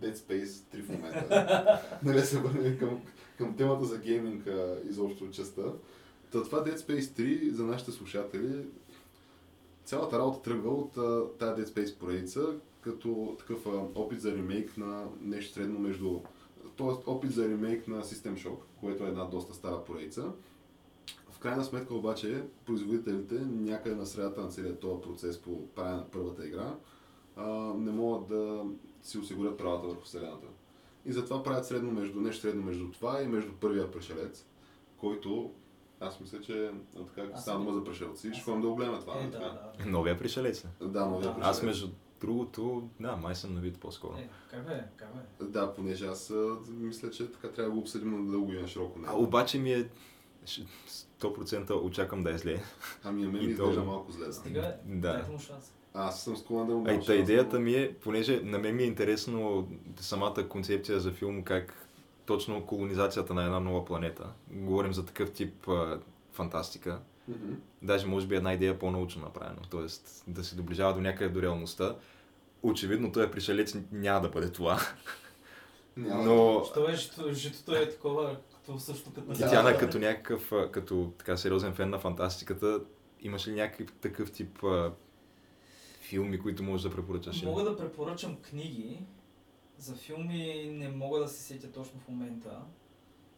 Dead 0.00 0.14
Space 0.14 0.44
3 0.44 0.82
в 0.82 0.88
момента. 0.88 1.80
нали 2.02 2.20
се 2.20 2.40
върнем 2.40 2.78
към, 2.78 3.02
към 3.38 3.56
темата 3.56 3.84
за 3.84 3.98
гейминг 3.98 4.48
изобщо 4.88 5.30
частта. 5.30 5.62
Та 6.30 6.42
това 6.42 6.64
Dead 6.64 6.76
Space 6.76 7.00
3 7.00 7.50
за 7.50 7.64
нашите 7.64 7.92
слушатели 7.92 8.66
цялата 9.84 10.18
работа 10.18 10.42
тръгва 10.42 10.70
от 10.70 10.92
тази 11.38 11.62
Dead 11.62 11.66
Space 11.66 11.98
поредица, 11.98 12.54
като 12.80 13.36
такъв 13.38 13.66
опит 13.94 14.20
за 14.20 14.32
ремейк 14.32 14.76
на 14.76 15.06
нещо 15.20 15.52
средно 15.52 15.78
между... 15.78 16.20
Тоест 16.76 17.02
опит 17.06 17.32
за 17.32 17.48
ремейк 17.48 17.88
на 17.88 18.02
System 18.02 18.34
Shock, 18.34 18.58
което 18.80 19.04
е 19.04 19.08
една 19.08 19.24
доста 19.24 19.54
стара 19.54 19.84
поредица. 19.84 20.32
В 21.30 21.38
крайна 21.38 21.64
сметка 21.64 21.94
обаче 21.94 22.44
производителите 22.66 23.34
някъде 23.40 23.94
на 23.96 24.06
средата 24.06 24.40
на 24.40 24.48
целият 24.48 24.80
този 24.80 25.00
процес 25.00 25.38
по 25.38 25.68
правене 25.68 25.96
на 25.96 26.10
първата 26.10 26.46
игра 26.46 26.74
не 27.76 27.92
могат 27.92 28.28
да 28.28 28.64
си 29.02 29.18
осигурят 29.18 29.58
правата 29.58 29.86
върху 29.86 30.02
вселената. 30.02 30.46
И 31.06 31.12
затова 31.12 31.42
правят 31.42 31.66
средно 31.66 31.90
между, 31.92 32.20
нещо 32.20 32.42
средно 32.42 32.62
между 32.62 32.90
това 32.90 33.22
и 33.22 33.26
между 33.26 33.52
първия 33.60 33.90
пришелец, 33.90 34.46
който 34.96 35.50
аз 36.04 36.20
мисля, 36.20 36.40
че 36.40 36.70
така 37.06 37.28
Аз 37.34 37.42
става 37.42 37.58
дума 37.58 37.72
за 37.74 37.84
пришелци, 37.84 38.28
аз 38.28 38.34
ще 38.34 38.44
ходим 38.44 38.60
да 38.60 38.68
го 38.68 38.74
гледаме 38.76 38.98
това. 39.00 39.14
Е, 39.14 39.20
нали 39.20 39.30
да, 39.30 39.38
да. 39.78 39.90
Новия 39.90 40.18
пришелец. 40.18 40.64
Да, 40.80 41.06
новия 41.06 41.20
Да. 41.20 41.34
пришелец. 41.34 41.56
Аз 41.56 41.62
между 41.62 41.88
другото, 42.20 42.88
да, 43.00 43.16
май 43.16 43.34
съм 43.34 43.54
новит 43.54 43.78
по-скоро. 43.78 44.16
Е, 44.16 44.28
как 44.50 44.66
бе, 44.66 44.84
как 44.96 45.08
бе? 45.08 45.44
Да, 45.44 45.74
понеже 45.74 46.06
аз 46.06 46.32
мисля, 46.68 47.10
че 47.10 47.32
така 47.32 47.48
трябва 47.48 47.64
да 47.64 47.74
го 47.74 47.80
обсъдим 47.80 48.24
на 48.24 48.32
дълго 48.32 48.52
и 48.52 48.60
на 48.60 48.68
широко. 48.68 48.98
А 49.06 49.16
обаче 49.16 49.58
ми 49.58 49.72
е 49.72 49.88
ш- 50.46 50.62
100% 51.20 51.82
очаквам 51.82 52.22
да 52.22 52.30
е 52.30 52.38
зле. 52.38 52.62
Ами 53.04 53.22
на 53.22 53.28
мен 53.28 53.40
ми 53.40 53.46
то- 53.46 53.62
изглежда 53.62 53.84
малко 53.84 54.12
зле. 54.12 54.26
Да. 54.26 54.32
Стига, 54.32 54.74
Да. 54.84 55.12
дайте 55.12 55.30
му 55.30 55.38
шанс. 55.38 55.74
Аз 55.94 56.24
съм 56.24 56.36
склонен 56.36 56.66
да 56.66 56.74
му 56.74 56.80
А 56.80 56.84
дам 56.84 57.00
и 57.00 57.04
та 57.06 57.14
идеята 57.14 57.58
ми 57.60 57.74
е, 57.74 57.94
понеже 57.94 58.40
на 58.40 58.58
мен 58.58 58.76
ми 58.76 58.82
е 58.82 58.86
интересно 58.86 59.68
самата 59.96 60.48
концепция 60.48 61.00
за 61.00 61.12
филм, 61.12 61.42
как 61.42 61.83
точно 62.26 62.66
колонизацията 62.66 63.34
на 63.34 63.44
една 63.44 63.60
нова 63.60 63.84
планета. 63.84 64.32
Говорим 64.50 64.92
за 64.92 65.06
такъв 65.06 65.32
тип 65.32 65.68
а, 65.68 66.00
фантастика. 66.32 67.00
Мгм. 67.28 67.52
Даже 67.82 68.06
може 68.06 68.26
би 68.26 68.36
една 68.36 68.52
идея 68.52 68.78
по-научно 68.78 69.22
направено, 69.22 69.60
т.е. 69.70 69.86
да 70.30 70.44
се 70.44 70.56
доближава 70.56 70.94
до 70.94 71.00
някъде 71.00 71.34
до 71.34 71.42
реалността. 71.42 71.96
Очевидно 72.62 73.12
той 73.12 73.30
пришелец 73.30 73.76
няма 73.92 74.20
да 74.20 74.28
бъде 74.28 74.52
това. 74.52 74.80
Няма 75.96 76.24
Но 76.24 76.64
Що 76.64 76.88
е, 76.88 76.94
жито, 76.94 77.32
житото 77.32 77.74
е 77.74 77.88
такова, 77.88 78.36
като 78.50 78.78
също 78.78 79.12
като 79.14 79.32
да. 79.32 79.78
като 79.78 79.98
някакъв, 79.98 80.52
като 80.70 81.12
така 81.18 81.36
сериозен 81.36 81.74
фен 81.74 81.90
на 81.90 81.98
фантастиката, 81.98 82.80
имаш 83.20 83.48
ли 83.48 83.52
някакъв 83.52 83.92
такъв 83.92 84.32
тип 84.32 84.64
а, 84.64 84.92
филми, 86.00 86.38
които 86.38 86.62
можеш 86.62 86.82
да 86.82 86.96
препоръчаш? 86.96 87.42
Мога 87.42 87.64
да 87.64 87.76
препоръчам 87.76 88.36
книги. 88.36 88.98
За 89.84 89.94
филми 89.94 90.70
не 90.72 90.88
мога 90.88 91.18
да 91.18 91.28
се 91.28 91.42
сетя 91.42 91.72
точно 91.72 92.00
в 92.00 92.08
момента. 92.08 92.62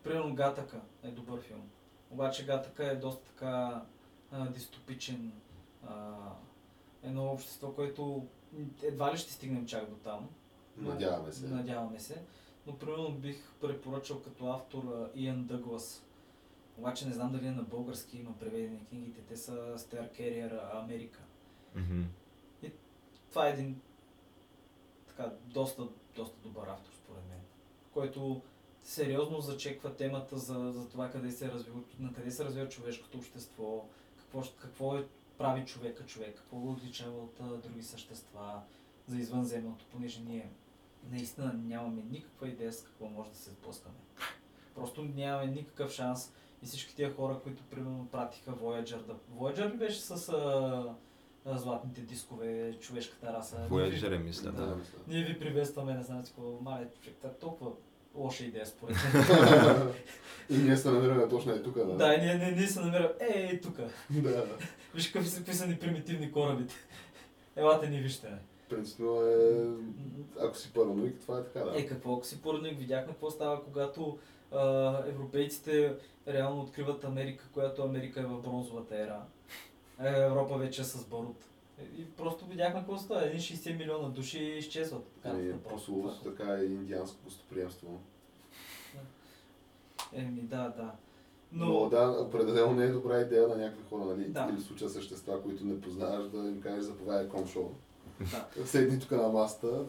Примерно 0.03 0.35
Гатака 0.35 0.81
е 1.03 1.11
добър 1.11 1.41
филм. 1.41 1.71
Обаче 2.11 2.47
Гатака 2.47 2.87
е 2.87 2.97
доста 2.97 3.25
така 3.25 3.85
а, 4.31 4.49
дистопичен. 4.49 5.33
А, 5.89 6.15
едно 7.03 7.27
общество, 7.33 7.73
което 7.73 8.27
едва 8.83 9.13
ли 9.13 9.19
ще 9.19 9.33
стигнем 9.33 9.67
чак 9.67 9.91
до 9.91 9.97
там. 9.97 10.29
Надяваме 10.77 11.33
се. 11.33 11.49
Надяваме 11.49 11.99
се. 11.99 12.23
Но 12.67 12.79
примерно 12.79 13.13
бих 13.13 13.53
препоръчал 13.61 14.23
като 14.23 14.47
автор 14.47 15.11
Иан 15.15 15.45
Дъглас. 15.45 16.05
Обаче 16.79 17.07
не 17.07 17.13
знам 17.13 17.33
дали 17.33 17.47
е 17.47 17.51
на 17.51 17.63
български 17.63 18.19
има 18.19 18.39
преведени 18.39 18.87
книгите. 18.89 19.21
Те 19.21 19.37
са 19.37 19.53
Star 19.79 20.19
Carrier 20.19 20.83
Америка. 20.83 21.21
Мгм. 21.75 22.03
Това 23.31 23.49
е 23.49 23.51
един 23.51 23.81
така 25.09 25.33
доста, 25.45 25.89
доста 26.17 26.37
добър 26.43 26.67
автор 26.67 26.93
според 26.93 27.23
мен, 27.29 27.41
който 27.93 28.43
сериозно 28.83 29.41
зачеква 29.41 29.97
темата 29.97 30.39
за, 30.39 30.73
за 30.73 30.89
това 30.89 31.11
къде 31.11 31.31
се 31.31 31.51
развива, 31.51 31.81
на 31.99 32.13
къде 32.13 32.31
се 32.31 32.45
развива 32.45 32.69
човешкото 32.69 33.19
общество, 33.19 33.85
какво, 34.19 34.43
какво 34.61 34.97
е 34.97 35.07
прави 35.39 35.65
човека 35.65 36.07
човек, 36.07 36.37
какво 36.37 36.57
го 36.57 36.71
отличава 36.71 37.19
от 37.19 37.63
други 37.63 37.83
същества, 37.83 38.63
за 39.07 39.17
извънземното, 39.17 39.85
понеже 39.93 40.21
ние 40.21 40.51
наистина 41.11 41.53
нямаме 41.53 42.03
никаква 42.03 42.49
идея 42.49 42.73
с 42.73 42.83
какво 42.83 43.07
може 43.07 43.31
да 43.31 43.37
се 43.37 43.51
сблъскаме. 43.51 43.95
Просто 44.75 45.05
нямаме 45.05 45.53
никакъв 45.53 45.93
шанс 45.93 46.33
и 46.63 46.67
всички 46.67 46.97
тия 46.97 47.15
хора, 47.15 47.41
които 47.43 47.63
примерно 47.63 48.09
пратиха 48.13 48.53
Voyager 48.53 49.03
да... 49.03 49.15
Voyager 49.15 49.73
ли 49.73 49.77
беше 49.77 50.01
с 50.01 50.29
а, 50.29 50.95
златните 51.47 52.01
дискове, 52.01 52.75
човешката 52.81 53.33
раса? 53.33 53.57
Voyager 53.71 54.15
е, 54.15 54.19
мисля, 54.19 54.53
Да, 54.53 54.67
да. 54.67 54.77
Ние 55.09 55.25
ви 55.25 55.39
приветстваме, 55.39 55.95
не 55.95 56.03
знам 56.03 56.23
какво, 56.25 56.59
мале, 56.61 56.89
човек, 57.03 57.17
това 57.19 57.31
е 57.31 57.39
толкова 57.39 57.71
лоша 58.15 58.45
идея 58.45 58.67
според 58.67 58.97
мен. 59.15 59.93
И 60.51 60.57
ние 60.57 60.77
се 60.77 60.91
намираме 60.91 61.29
точно 61.29 61.53
е 61.53 61.63
тук, 61.63 61.75
да. 61.75 61.85
да, 61.85 62.15
и 62.15 62.21
ние, 62.21 62.35
ние, 62.35 62.51
ние 62.51 62.67
се 62.67 62.81
намираме, 62.81 63.15
е, 63.21 63.49
е, 63.53 63.61
тук. 63.61 63.77
да. 64.11 64.45
Виж 64.95 65.13
какви 65.13 65.29
са 65.29 65.45
писани 65.45 65.79
примитивни 65.79 66.33
корабите. 66.33 66.75
Елате 67.57 67.89
ни 67.89 68.01
вижте. 68.01 68.29
Принципно 68.69 69.23
е, 69.23 69.67
ако 70.41 70.57
си 70.57 70.73
параноик, 70.73 71.21
това 71.21 71.39
е 71.39 71.43
така, 71.45 71.61
да. 71.61 71.81
Е, 71.81 71.87
какво 71.87 72.15
ако 72.15 72.27
си 72.27 72.43
поръдник, 72.43 72.79
видяхме 72.79 73.13
какво 73.13 73.31
става, 73.31 73.65
когато 73.65 74.19
а, 74.53 74.95
европейците 75.09 75.95
реално 76.29 76.61
откриват 76.61 77.05
Америка, 77.05 77.45
която 77.53 77.83
Америка 77.83 78.21
е 78.21 78.25
в 78.25 78.43
бронзовата 78.43 78.97
ера. 78.97 79.23
Е, 80.01 80.23
Европа 80.23 80.59
вече 80.59 80.81
е 80.81 80.85
с 80.85 81.07
барут. 81.07 81.45
Е, 81.79 81.85
И 82.01 82.05
просто 82.11 82.47
видяхме 82.47 82.81
какво 82.81 82.99
става. 82.99 83.27
Един 83.27 83.41
60 83.41 83.79
милиона 83.79 84.09
души 84.09 84.39
изчезват. 84.39 85.07
Ами, 85.25 85.51
Картата 85.51 85.69
просто. 85.69 86.15
така 86.25 86.55
е 86.55 86.65
индианско 86.65 87.19
гостоприемство. 87.25 88.01
Еми, 90.13 90.41
да, 90.41 90.69
да. 90.69 90.93
Но, 91.53 91.67
Но, 91.67 91.89
да, 91.89 92.11
определено 92.21 92.73
не 92.73 92.85
е 92.85 92.89
добра 92.89 93.21
идея 93.21 93.49
на 93.49 93.57
някакви 93.57 93.85
хора, 93.89 94.05
нали? 94.05 94.25
Да. 94.29 94.49
Или 94.53 94.61
случая 94.61 94.91
същества, 94.91 95.43
които 95.43 95.65
не 95.65 95.81
познаваш, 95.81 96.29
да 96.29 96.39
им 96.39 96.61
кажеш 96.61 96.85
заповядай 96.85 97.29
ком 97.29 97.47
шоу. 97.47 97.71
да. 98.21 98.67
Седни 98.67 99.01
тук 99.01 99.11
на 99.11 99.29
масата 99.29 99.85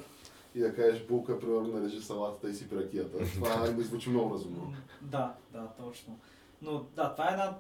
и 0.56 0.60
да 0.60 0.76
кажеш 0.76 1.06
булка, 1.06 1.40
примерно, 1.40 1.68
нарежи 1.68 2.02
салатата 2.02 2.50
и 2.50 2.54
си 2.54 2.68
ракията. 2.72 3.18
Това 3.34 3.72
ми 3.78 3.84
звучи 3.84 4.10
много 4.10 4.34
разумно. 4.34 4.74
Да, 5.02 5.36
да, 5.54 5.68
точно. 5.78 6.20
Но 6.62 6.86
да, 6.96 7.12
това 7.12 7.30
е 7.30 7.32
една, 7.32 7.58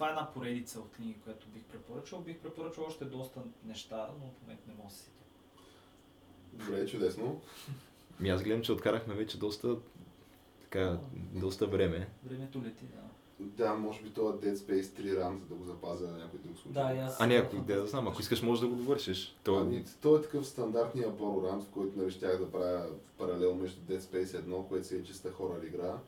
това 0.00 0.08
е 0.08 0.10
една 0.10 0.30
поредица 0.34 0.80
от 0.80 0.90
книги, 0.90 1.16
която 1.24 1.48
бих 1.48 1.64
препоръчал. 1.64 2.20
Бих 2.20 2.38
препоръчал 2.38 2.84
още 2.84 3.04
доста 3.04 3.40
неща, 3.64 4.08
но 4.20 4.26
в 4.26 4.42
момента 4.42 4.62
не 4.68 4.74
мога 4.74 4.88
да 4.88 4.94
се 4.94 5.02
сетя. 5.02 5.24
Добре, 6.52 6.86
чудесно. 6.86 7.40
И 8.22 8.30
аз 8.30 8.42
гледам, 8.42 8.62
че 8.62 8.72
откарахме 8.72 9.14
вече 9.14 9.38
доста, 9.38 9.76
така, 10.62 10.98
доста 11.14 11.66
време. 11.66 12.08
Времето 12.24 12.62
лети, 12.62 12.84
да. 12.84 13.02
Да, 13.44 13.74
може 13.74 14.02
би 14.02 14.10
това 14.10 14.32
Dead 14.32 14.54
Space 14.54 14.82
3 14.82 15.16
ран, 15.16 15.40
за 15.40 15.46
да 15.46 15.54
го 15.54 15.64
запазя 15.64 16.06
на 16.06 16.18
някой 16.18 16.38
друг 16.38 16.58
случай. 16.58 16.82
Да, 16.82 17.00
аз. 17.00 17.20
А 17.20 17.26
не, 17.26 17.34
ако 17.34 17.56
да, 17.56 17.80
да 17.80 17.86
знам, 17.86 18.08
ако 18.08 18.20
искаш 18.20 18.42
може 18.42 18.60
да 18.60 18.68
го 18.68 18.74
довършиш. 18.74 19.36
То, 19.44 19.56
Ами, 19.56 19.84
то 20.02 20.16
е 20.16 20.22
такъв 20.22 20.46
стандартния 20.46 21.08
Borderlands, 21.08 21.62
в 21.62 21.70
който 21.70 21.98
нали, 21.98 22.10
щях 22.10 22.38
да 22.38 22.50
правя 22.50 22.86
паралел 23.18 23.54
между 23.54 23.80
Dead 23.80 23.98
Space 23.98 24.24
1, 24.24 24.68
което 24.68 24.86
си 24.86 24.96
е 24.96 25.02
чиста 25.02 25.32
хорър 25.32 25.62
игра, 25.62 25.98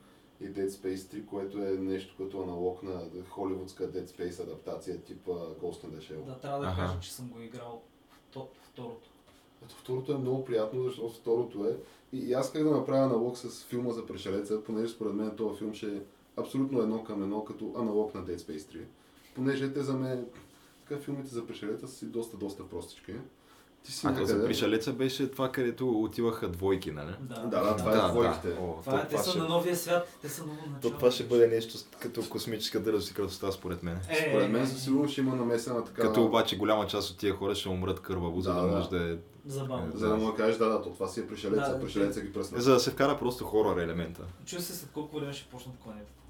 и 0.42 0.52
Dead 0.52 0.68
Space 0.68 0.96
3, 0.96 1.26
което 1.26 1.58
е 1.58 1.70
нещо 1.70 2.14
като 2.18 2.42
аналог 2.42 2.82
на 2.82 3.00
холивудска 3.28 3.84
Dead 3.84 4.04
Space 4.06 4.42
адаптация 4.42 5.00
типа 5.00 5.30
Ghost 5.32 5.84
in 5.84 5.90
the 5.90 6.12
Shell. 6.12 6.24
Да, 6.24 6.38
трябва 6.38 6.60
да 6.60 6.66
Аха. 6.66 6.76
кажа, 6.76 7.00
че 7.00 7.14
съм 7.14 7.28
го 7.28 7.40
играл 7.40 7.82
вто- 8.32 8.46
второто. 8.62 9.08
Ето 9.64 9.74
второто 9.74 10.12
е 10.12 10.18
много 10.18 10.44
приятно, 10.44 10.84
защото 10.84 11.08
второто 11.10 11.64
е. 11.64 11.76
И, 12.12 12.18
и 12.18 12.32
аз 12.32 12.52
как 12.52 12.64
да 12.64 12.70
направя 12.70 13.04
аналог 13.04 13.38
с 13.38 13.64
филма 13.64 13.90
за 13.90 14.06
пришелеца, 14.06 14.64
понеже 14.64 14.88
според 14.88 15.14
мен 15.14 15.36
този 15.36 15.58
филм 15.58 15.74
ще 15.74 15.86
е 15.88 16.00
абсолютно 16.36 16.80
едно 16.80 17.04
към 17.04 17.22
едно, 17.22 17.44
като 17.44 17.72
аналог 17.76 18.14
на 18.14 18.24
Dead 18.24 18.36
Space 18.38 18.76
3. 18.76 18.80
Понеже 19.34 19.72
те 19.72 19.82
за 19.82 19.92
мен, 19.92 20.26
така 20.80 21.00
филмите 21.00 21.28
за 21.28 21.46
пришелеца 21.46 21.88
са 21.88 21.94
си 21.94 22.06
доста, 22.06 22.36
доста 22.36 22.68
простички. 22.68 23.14
Ти 23.84 23.92
си 23.92 24.06
а 24.06 24.14
то 24.14 24.24
за 24.24 24.44
пришелеца 24.44 24.92
беше 24.92 25.30
това, 25.30 25.52
където 25.52 25.90
отиваха 26.02 26.48
двойки, 26.48 26.90
нали? 26.90 27.12
Да, 27.20 27.34
Да, 27.34 27.62
да, 27.62 27.76
това 27.76 28.06
е 28.06 28.10
двойките. 28.10 28.48
О, 28.60 28.74
Това 28.84 28.98
е, 28.98 29.02
то 29.02 29.08
те 29.08 29.18
са 29.18 29.30
ще- 29.30 29.38
на 29.38 29.48
новия 29.48 29.76
свят, 29.76 30.08
те 30.22 30.28
са 30.28 30.42
ново 30.42 30.56
начало. 30.56 30.80
То 30.82 30.90
това 30.90 31.10
ще 31.10 31.24
бъде 31.24 31.46
нещо 31.46 31.78
като 32.00 32.22
космическа 32.28 32.84
красота, 33.12 33.52
според 33.52 33.82
мен. 33.82 34.00
Е, 34.10 34.26
Според 34.28 34.50
мен 34.50 34.62
е, 34.62 34.66
със 34.66 34.82
сигурност 34.84 35.12
ще 35.12 35.20
има 35.20 35.34
намеса 35.36 35.74
на 35.74 35.84
така. 35.84 36.02
Като 36.02 36.24
обаче 36.24 36.56
голяма 36.58 36.86
част 36.86 37.10
от 37.10 37.18
тия 37.18 37.34
хора 37.34 37.54
ще 37.54 37.68
умрат 37.68 38.00
кърваво, 38.00 38.40
за 38.40 38.54
Да, 38.54 38.60
да 38.60 38.66
да. 38.66 38.76
може 38.76 38.88
да 38.90 39.12
е... 39.12 39.16
Забавно. 39.46 39.92
За 39.94 40.08
да 40.08 40.16
му 40.16 40.34
кажеш, 40.34 40.56
да, 40.56 40.68
да, 40.68 40.82
то 40.82 40.90
това 40.90 41.08
си 41.08 41.20
е 41.20 41.26
пришелеца, 41.26 41.72
Да, 41.72 41.80
пришелеца 41.80 42.20
ги 42.20 42.32
пръсна. 42.32 42.60
За 42.60 42.72
да 42.72 42.80
се 42.80 42.90
вкара 42.90 43.18
просто 43.18 43.44
хорор 43.44 43.78
елемента. 43.78 44.22
Чуя 44.46 44.62
се 44.62 44.76
след 44.76 44.90
колко 44.90 45.16
време 45.16 45.32
ще 45.32 45.48
почнат 45.48 45.74
кланетата. 45.78 46.21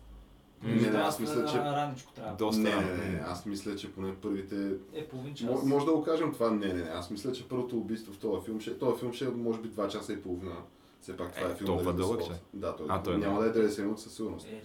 М, 0.62 0.68
Не, 0.72 0.90
не, 0.90 0.98
аз 0.98 1.20
мисля, 1.20 1.47
че... 1.47 1.59
Раничко 1.59 2.12
трябва. 2.12 2.36
Доста. 2.36 2.62
Не, 2.62 2.76
не, 2.76 3.09
не, 3.09 3.18
аз 3.18 3.47
мисля, 3.47 3.76
че 3.76 3.93
поне 3.93 4.14
първите... 4.14 4.70
Е, 4.93 5.09
половин 5.09 5.34
час. 5.34 5.47
Мо- 5.47 5.64
Може 5.64 5.86
да 5.86 5.93
го 5.93 6.02
кажем 6.05 6.32
това, 6.32 6.51
не, 6.51 6.66
не, 6.66 6.74
не, 6.74 6.90
аз 6.90 7.10
мисля, 7.10 7.32
че 7.32 7.48
първото 7.48 7.76
убийство 7.76 8.12
в 8.12 8.18
този 8.18 8.44
филм 8.44 8.60
ще, 8.60 8.78
този 8.78 9.01
филм 9.01 9.12
ще 9.12 9.24
е 9.24 9.28
може 9.28 9.60
би 9.60 9.68
2 9.68 9.89
часа 9.89 10.12
и 10.12 10.22
половина. 10.22 10.56
Все 11.01 11.16
пак 11.16 11.34
това 11.34 11.48
е, 11.48 11.52
Е, 11.52 11.55
филм. 11.55 11.66
толкова 11.66 11.90
на 11.90 11.97
дълъг 11.97 12.20
ще? 12.20 12.26
Скот. 12.26 12.44
Да, 12.55 12.76
той, 12.76 12.86
А, 12.89 13.02
той 13.02 13.14
е 13.14 13.18
няма 13.18 13.40
да 13.40 13.47
е 13.47 13.64
90 13.64 13.80
минути 13.80 14.02
със 14.02 14.14
сигурност. 14.14 14.47
Е. 14.47 14.62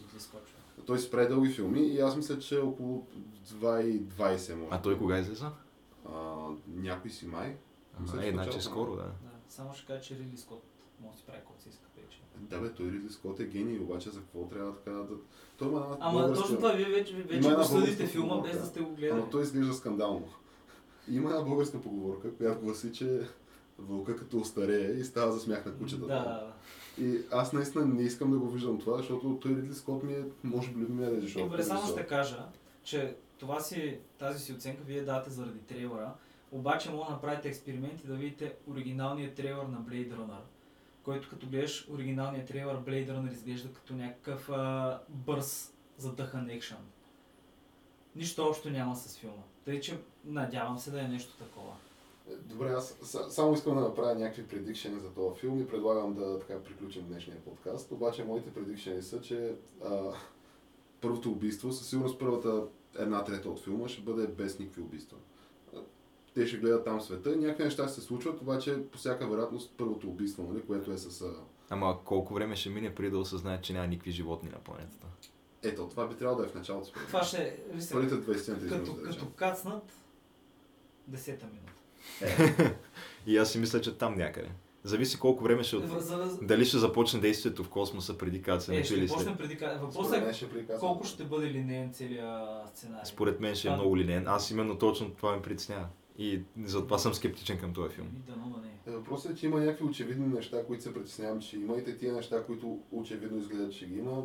Той 0.86 1.00
спре 1.00 1.26
дълги 1.26 1.50
филми 1.50 1.82
и 1.82 2.00
аз 2.00 2.16
мисля, 2.16 2.40
че 2.40 2.56
е 2.56 2.62
около 2.62 3.08
2 3.48 3.82
и 3.82 4.02
20 4.02 4.20
може. 4.54 4.68
А 4.72 4.82
той 4.82 4.98
кога 4.98 5.20
излиза? 5.20 5.52
А, 6.06 6.36
някой 6.68 7.12
си 7.12 7.28
май. 7.28 7.56
Мисля, 8.00 8.28
е, 8.28 8.32
значи 8.32 8.62
скоро, 8.62 8.92
да. 8.92 9.02
Да, 9.02 9.12
само 9.50 9.74
ще 9.74 9.86
кажа, 9.86 10.02
че 10.02 10.16
Ридли 10.16 10.38
Скот 10.38 10.64
може 11.02 11.12
да 11.12 11.20
си 11.20 11.26
прави 11.26 11.40
каквото 11.40 11.64
си 11.64 11.70
иска. 11.70 11.87
Да 12.42 12.60
бе, 12.60 12.70
той 12.70 12.86
Ридли 12.86 13.10
Скот 13.10 13.40
е 13.40 13.46
гений, 13.46 13.80
обаче 13.80 14.10
за 14.10 14.20
какво 14.20 14.48
трябва 14.48 14.74
така 14.76 14.92
да... 14.92 15.08
Той 15.58 15.68
има 15.68 15.98
Ама 16.00 16.20
българска- 16.20 16.36
точно 16.42 16.56
това, 16.58 16.72
вие 16.72 16.86
вече, 16.86 17.16
вече 17.16 17.56
го 17.56 17.64
съдите 17.64 18.08
филма, 18.08 18.36
без 18.36 18.42
поговорка. 18.42 18.60
да 18.60 18.66
сте 18.66 18.80
го 18.80 18.96
гледали. 18.96 19.20
Ама 19.20 19.30
той 19.30 19.44
изглежда 19.44 19.74
скандално. 19.74 20.28
Има 21.12 21.30
една 21.30 21.42
българска 21.42 21.82
поговорка, 21.82 22.34
която 22.36 22.62
гласи, 22.62 22.94
че 22.94 23.22
вълка 23.80 24.16
като 24.16 24.38
остарее 24.38 24.92
и 24.92 25.04
става 25.04 25.32
за 25.32 25.40
смях 25.40 25.66
на 25.66 25.74
кучетата. 25.74 26.08
Да, 26.08 26.54
И 27.06 27.20
аз 27.32 27.54
наистина 27.54 27.86
не 27.86 28.04
искам 28.04 28.32
да 28.32 28.38
го 28.38 28.50
виждам 28.50 28.80
това, 28.80 28.98
защото 28.98 29.40
той 29.42 29.52
Ридли 29.52 29.74
Скот 29.74 30.04
ми 30.04 30.14
е, 30.14 30.24
може 30.44 30.72
би, 30.72 30.80
любимия 30.80 31.12
режисьор. 31.12 31.42
Добре, 31.42 31.64
само 31.64 31.88
ще 31.88 32.06
кажа, 32.08 32.46
че 32.84 33.16
това 33.38 33.60
си, 33.60 33.98
тази 34.20 34.40
си 34.40 34.54
оценка 34.54 34.82
вие 34.86 35.02
давате 35.02 35.30
заради 35.30 35.60
трейлера, 35.60 36.12
обаче 36.52 36.92
мога 36.92 37.06
да 37.06 37.12
направите 37.12 37.48
експерименти 37.50 38.08
да 38.08 38.14
видите 38.14 38.54
оригиналния 38.72 39.36
трейлер 39.36 39.64
на 39.64 39.82
Blade 39.82 40.14
Runner, 40.14 40.42
който 41.08 41.30
като 41.30 41.48
гледаш 41.48 41.88
оригиналния 41.94 42.46
трейлер, 42.46 42.78
Blade 42.78 43.10
Runner 43.10 43.34
изглежда 43.34 43.74
като 43.74 43.94
някакъв 43.94 44.50
а, 44.50 45.00
бърз, 45.10 45.74
задъхан 45.98 46.50
екшън. 46.50 46.78
Нищо 48.16 48.46
общо 48.46 48.70
няма 48.70 48.96
с 48.96 49.18
филма. 49.18 49.44
Тъй, 49.66 49.80
че 49.80 49.98
надявам 50.26 50.80
се 50.80 50.92
да 50.92 51.02
е 51.02 51.08
нещо 51.08 51.38
такова. 51.38 51.74
Добре, 52.38 52.70
аз 52.70 52.98
са- 53.02 53.32
само 53.32 53.54
искам 53.54 53.76
да 53.76 53.82
направя 53.82 54.16
някакви 54.16 54.48
предикшени 54.48 55.00
за 55.00 55.10
този 55.10 55.40
филм 55.40 55.60
и 55.60 55.68
предлагам 55.68 56.14
да 56.14 56.40
така 56.40 56.64
приключим 56.64 57.08
днешния 57.08 57.38
подкаст. 57.38 57.92
Обаче 57.92 58.24
моите 58.24 58.54
предикшени 58.54 59.02
са, 59.02 59.22
че 59.22 59.56
а, 59.86 60.14
първото 61.02 61.32
убийство, 61.32 61.72
със 61.72 61.90
сигурност 61.90 62.20
първата 62.20 62.64
една 63.00 63.24
трета 63.24 63.50
от 63.50 63.60
филма 63.60 63.88
ще 63.88 64.02
бъде 64.02 64.28
без 64.28 64.60
никакви 64.60 64.82
убийства. 64.82 65.18
Те 66.38 66.48
ще 66.48 66.58
гледат 66.58 66.86
там 66.86 67.02
света, 67.02 67.36
някакви 67.36 67.64
неща 67.64 67.88
се 67.88 68.02
случват, 68.02 68.42
обаче 68.42 68.78
по 68.92 68.98
всяка 68.98 69.28
вероятност 69.28 69.74
първото 69.78 70.08
убийство, 70.08 70.44
нали, 70.44 70.64
което 70.68 70.92
е 70.92 70.98
с... 70.98 71.26
Ама 71.70 71.98
колко 72.06 72.34
време 72.34 72.56
ще 72.56 72.70
мине 72.70 72.96
преди 72.96 73.10
да 73.10 73.18
осъзнаят, 73.18 73.64
че 73.64 73.74
няма 73.74 73.88
никакви 73.88 74.12
животни 74.12 74.50
на 74.50 74.58
планетата? 74.58 75.08
Ето, 75.64 75.88
това 75.90 76.08
би 76.08 76.16
трябвало 76.16 76.42
да 76.42 76.48
е 76.48 76.50
в 76.50 76.56
началото. 76.56 76.88
според. 76.88 77.08
Това 77.08 77.24
ще 77.24 77.38
е, 77.38 77.82
сега, 77.82 78.00
Първите 78.00 78.32
20 78.32 78.64
на 78.64 78.70
като, 78.70 78.94
да 78.94 79.10
като 79.10 79.30
кацнат, 79.30 79.94
десета 81.08 81.46
минута. 81.46 82.74
И 83.28 83.38
аз 83.38 83.52
си 83.52 83.60
мисля, 83.60 83.82
че 83.82 83.98
там 83.98 84.18
някъде. 84.18 84.50
Зависи 84.84 85.20
колко 85.20 85.44
време 85.44 85.64
ще... 85.64 85.76
От... 85.76 85.88
За, 85.88 86.00
за, 86.00 86.38
Дали 86.42 86.66
ще 86.66 86.78
започне 86.78 87.20
действието 87.20 87.64
в 87.64 87.70
космоса 87.70 88.18
преди 88.18 88.38
е, 88.38 88.42
кацането 88.42 88.86
ще 88.86 88.96
или 88.96 89.08
след... 89.08 89.38
преди... 89.38 89.56
Въпросът 89.82 90.28
е 90.28 90.34
ще 90.34 90.50
приказвам. 90.50 90.80
колко 90.80 91.04
ще 91.04 91.24
бъде 91.24 91.48
линейен 91.48 91.94
целият 91.94 92.70
сценарий. 92.70 93.06
Според 93.06 93.40
мен 93.40 93.56
ще 93.56 93.68
е 93.68 93.72
много 93.72 93.98
линейен. 93.98 94.28
Аз 94.28 94.52
именно 94.52 94.78
точно 94.78 95.12
това 95.12 95.36
ме 95.36 95.42
притеснява. 95.42 95.88
И 96.18 96.42
затова 96.64 96.98
съм 96.98 97.14
скептичен 97.14 97.60
към 97.60 97.74
този 97.74 97.96
филм. 97.96 98.08
Е. 98.88 98.90
Е, 98.90 98.94
Въпросът 98.94 99.32
е, 99.32 99.36
че 99.36 99.46
има 99.46 99.60
някакви 99.60 99.86
очевидни 99.86 100.28
неща, 100.28 100.66
които 100.66 100.84
се 100.84 100.94
притеснявам, 100.94 101.42
че 101.42 101.56
има 101.56 101.78
и 101.78 101.84
те 101.84 101.98
тия 101.98 102.14
неща, 102.14 102.44
които 102.44 102.80
очевидно 102.92 103.38
изглеждат, 103.38 103.74
че 103.74 103.88
ги 103.88 103.98
има. 103.98 104.24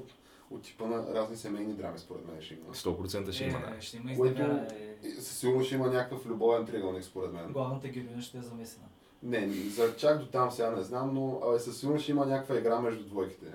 От 0.51 0.63
типа 0.63 0.87
на 0.87 1.15
разни 1.15 1.37
семейни 1.37 1.75
драми, 1.75 1.99
според 1.99 2.29
мен 2.29 2.43
ще 2.43 2.55
има. 2.55 2.75
100% 2.75 3.33
ще 3.33 3.45
има, 3.45 3.61
да. 3.61 3.77
Е, 3.77 3.81
ще 3.81 3.97
има 3.97 4.17
Което- 4.17 4.43
Е, 4.43 4.97
със 5.21 5.39
сигурност 5.39 5.67
ще 5.67 5.75
има 5.75 5.87
някакъв 5.87 6.27
любовен 6.27 6.67
триъгълник, 6.67 7.05
според 7.05 7.33
мен. 7.33 7.53
главната 7.53 7.89
героиня 7.89 8.23
ще 8.23 8.39
е 8.39 8.43
замесена. 8.43 8.87
Не, 9.23 9.49
за 9.49 9.97
чак 9.97 10.19
до 10.19 10.27
там 10.27 10.51
сега 10.51 10.71
не 10.71 10.83
знам, 10.83 11.15
но 11.15 11.41
абе, 11.45 11.59
със 11.59 11.79
сигурност 11.81 12.03
ще 12.03 12.13
има 12.13 12.27
някаква 12.27 12.59
игра 12.59 12.81
между 12.81 13.05
двойките. 13.05 13.47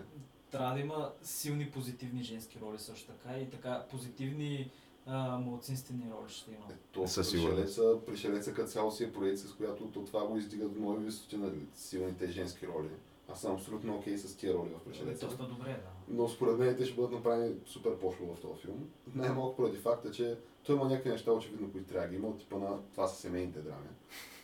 Трябва 0.52 0.74
да 0.74 0.80
има 0.80 1.12
силни 1.22 1.70
позитивни 1.72 2.24
женски 2.24 2.60
роли 2.62 2.80
също 2.80 3.12
така 3.14 3.38
и 3.38 3.50
така 3.50 3.84
позитивни 3.92 4.72
а, 5.08 5.38
малцинствени 5.38 6.04
роли 6.12 6.30
ще 6.30 6.52
има. 6.52 6.66
Е, 6.70 6.76
то 6.92 7.08
Със 7.08 7.32
пришелеца, 7.32 8.00
пришелеца 8.06 8.54
като 8.54 8.70
цяло 8.70 8.92
си 8.92 9.04
е 9.04 9.14
поредица, 9.14 9.48
с 9.48 9.54
която 9.54 9.84
то 9.84 10.06
това 10.06 10.28
го 10.28 10.38
издига 10.38 10.68
до 10.68 10.80
нови 10.80 11.06
висоти 11.06 11.38
на 11.38 11.52
силните 11.76 12.28
женски 12.28 12.68
роли. 12.68 12.90
Аз 13.30 13.42
съм 13.42 13.54
абсолютно 13.54 13.96
окей 13.96 14.18
с 14.18 14.36
тия 14.36 14.54
роли 14.54 14.70
в 14.70 14.84
пришелеца. 14.90 15.26
Доста 15.26 15.44
добре, 15.44 15.70
да. 15.70 16.14
Но 16.16 16.30
според 16.30 16.58
мен 16.58 16.78
те 16.78 16.86
ще 16.86 16.96
бъдат 16.96 17.12
направени 17.12 17.56
супер 17.66 17.98
пошло 17.98 18.36
в 18.36 18.42
този 18.42 18.62
филм. 18.62 18.90
Най-малко 19.16 19.56
поради 19.56 19.78
факта, 19.78 20.12
че 20.12 20.38
той 20.64 20.76
има 20.76 20.86
някакви 20.86 21.10
неща, 21.10 21.32
очевидно, 21.32 21.72
които 21.72 21.88
трябва 21.88 22.08
да 22.08 22.12
ги 22.12 22.16
има, 22.16 22.28
от 22.28 22.40
типа 22.40 22.58
на 22.58 22.78
това 22.92 23.08
са 23.08 23.22
семейните 23.22 23.60
драми. 23.60 23.88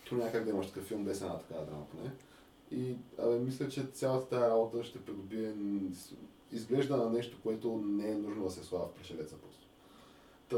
То 0.10 0.15
няма 0.15 0.31
как 0.31 0.44
да 0.44 0.49
имаш 0.49 0.68
такъв 0.68 0.84
филм 0.84 1.06
без 1.06 1.22
една 1.22 1.38
такава 1.38 1.65
драма 1.65 1.85
поне. 1.91 2.11
И 2.72 2.95
абе, 3.19 3.40
мисля, 3.40 3.69
че 3.69 3.84
цялата 3.84 4.30
тази 4.30 4.41
работа 4.41 4.84
ще 4.84 5.06
придобие 5.06 5.53
изглежда 6.52 6.98
на 6.98 7.10
нещо, 7.10 7.38
което 7.44 7.77
не 7.85 8.11
е 8.11 8.18
нужно 8.18 8.44
да 8.44 8.52
се 8.52 8.64
слава 8.64 8.88
в 8.88 8.94
пришелеца 8.94 9.35
просто. 9.38 9.62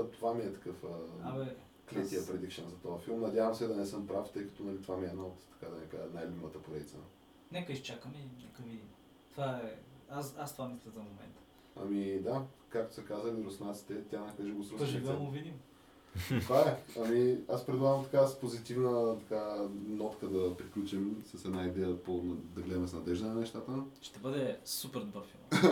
Това 0.03 0.33
ми 0.33 0.43
е 0.43 0.53
такъв 0.53 0.83
Абе, 1.23 1.55
клетия 1.89 2.19
аз- 2.21 2.27
предикшен 2.27 2.69
за 2.69 2.75
този 2.75 3.05
филм. 3.05 3.21
Надявам 3.21 3.55
се 3.55 3.67
да 3.67 3.75
не 3.75 3.85
съм 3.85 4.07
прав, 4.07 4.31
тъй 4.31 4.47
като 4.47 4.63
нали, 4.63 4.81
това 4.81 4.97
ми 4.97 5.05
е 5.05 5.09
една 5.09 5.23
от 5.25 5.37
така 5.51 5.71
да 5.73 5.79
не 5.79 5.85
кажа, 5.85 6.03
най-любимата 6.13 6.61
поредица. 6.61 6.97
нека 7.51 7.73
изчакаме 7.73 8.15
нека 8.43 8.63
видим. 8.63 8.89
Това 9.31 9.57
е... 9.57 9.79
Аз, 10.09 10.35
аз 10.37 10.55
това 10.55 10.67
мисля 10.69 10.91
за 10.91 10.99
момента. 10.99 11.41
Ами 11.75 12.19
да, 12.19 12.45
както 12.69 12.95
са 12.95 13.03
казали 13.05 13.43
руснаците, 13.43 14.03
тя 14.03 14.19
накажи 14.19 14.51
го 14.51 14.63
с 14.63 14.71
акцент. 14.71 15.19
му 15.19 15.31
видим. 15.31 15.59
Това 16.41 16.59
е. 16.59 16.77
Ами 17.05 17.37
аз 17.49 17.65
предлагам 17.65 18.03
така 18.03 18.27
с 18.27 18.39
позитивна 18.39 19.19
така, 19.19 19.55
нотка 19.87 20.27
да 20.27 20.57
приключим 20.57 21.23
с 21.35 21.45
една 21.45 21.65
идея 21.65 22.03
по, 22.03 22.21
да 22.55 22.61
гледаме 22.61 22.87
с 22.87 22.93
надежда 22.93 23.27
на 23.27 23.35
нещата. 23.35 23.71
Ще 24.01 24.19
бъде 24.19 24.57
супер 24.65 24.99
добър 24.99 25.23
филм. 25.23 25.71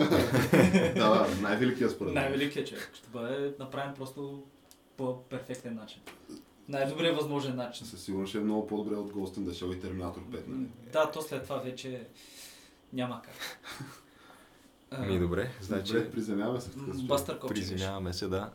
да, 0.94 0.94
да, 0.94 1.28
най-великият 1.40 1.92
според 1.92 2.14
мен. 2.14 2.22
Най-великият 2.22 2.68
човек. 2.68 2.90
Ще 2.94 3.08
бъде 3.08 3.54
направен 3.58 3.94
просто 3.94 4.42
по 4.96 5.22
перфектен 5.22 5.74
начин. 5.74 6.02
Най-добрият 6.68 7.16
възможен 7.16 7.56
начин. 7.56 7.86
Със 7.86 8.02
сигурност 8.02 8.30
ще 8.30 8.38
е 8.38 8.40
много 8.40 8.66
по-добре 8.66 8.96
от 8.96 9.12
Ghost 9.12 9.38
in 9.38 9.40
the 9.40 9.50
Shell 9.50 9.76
и 9.76 9.80
Терминатор 9.80 10.20
5. 10.20 10.48
Нали? 10.48 10.66
Да, 10.92 11.10
то 11.10 11.22
след 11.22 11.42
това 11.42 11.56
вече 11.56 12.06
няма 12.92 13.22
как. 13.22 13.34
Ми 15.00 15.18
добре, 15.18 15.50
значи 15.60 15.92
Добре, 15.92 16.10
приземяваме 16.10 16.60
се 16.60 16.70
в 16.70 16.72
такъв 16.72 16.86
случай. 16.86 17.06
Бастър 17.06 17.38
приземяваме 17.48 18.12
се, 18.12 18.28
да. 18.28 18.50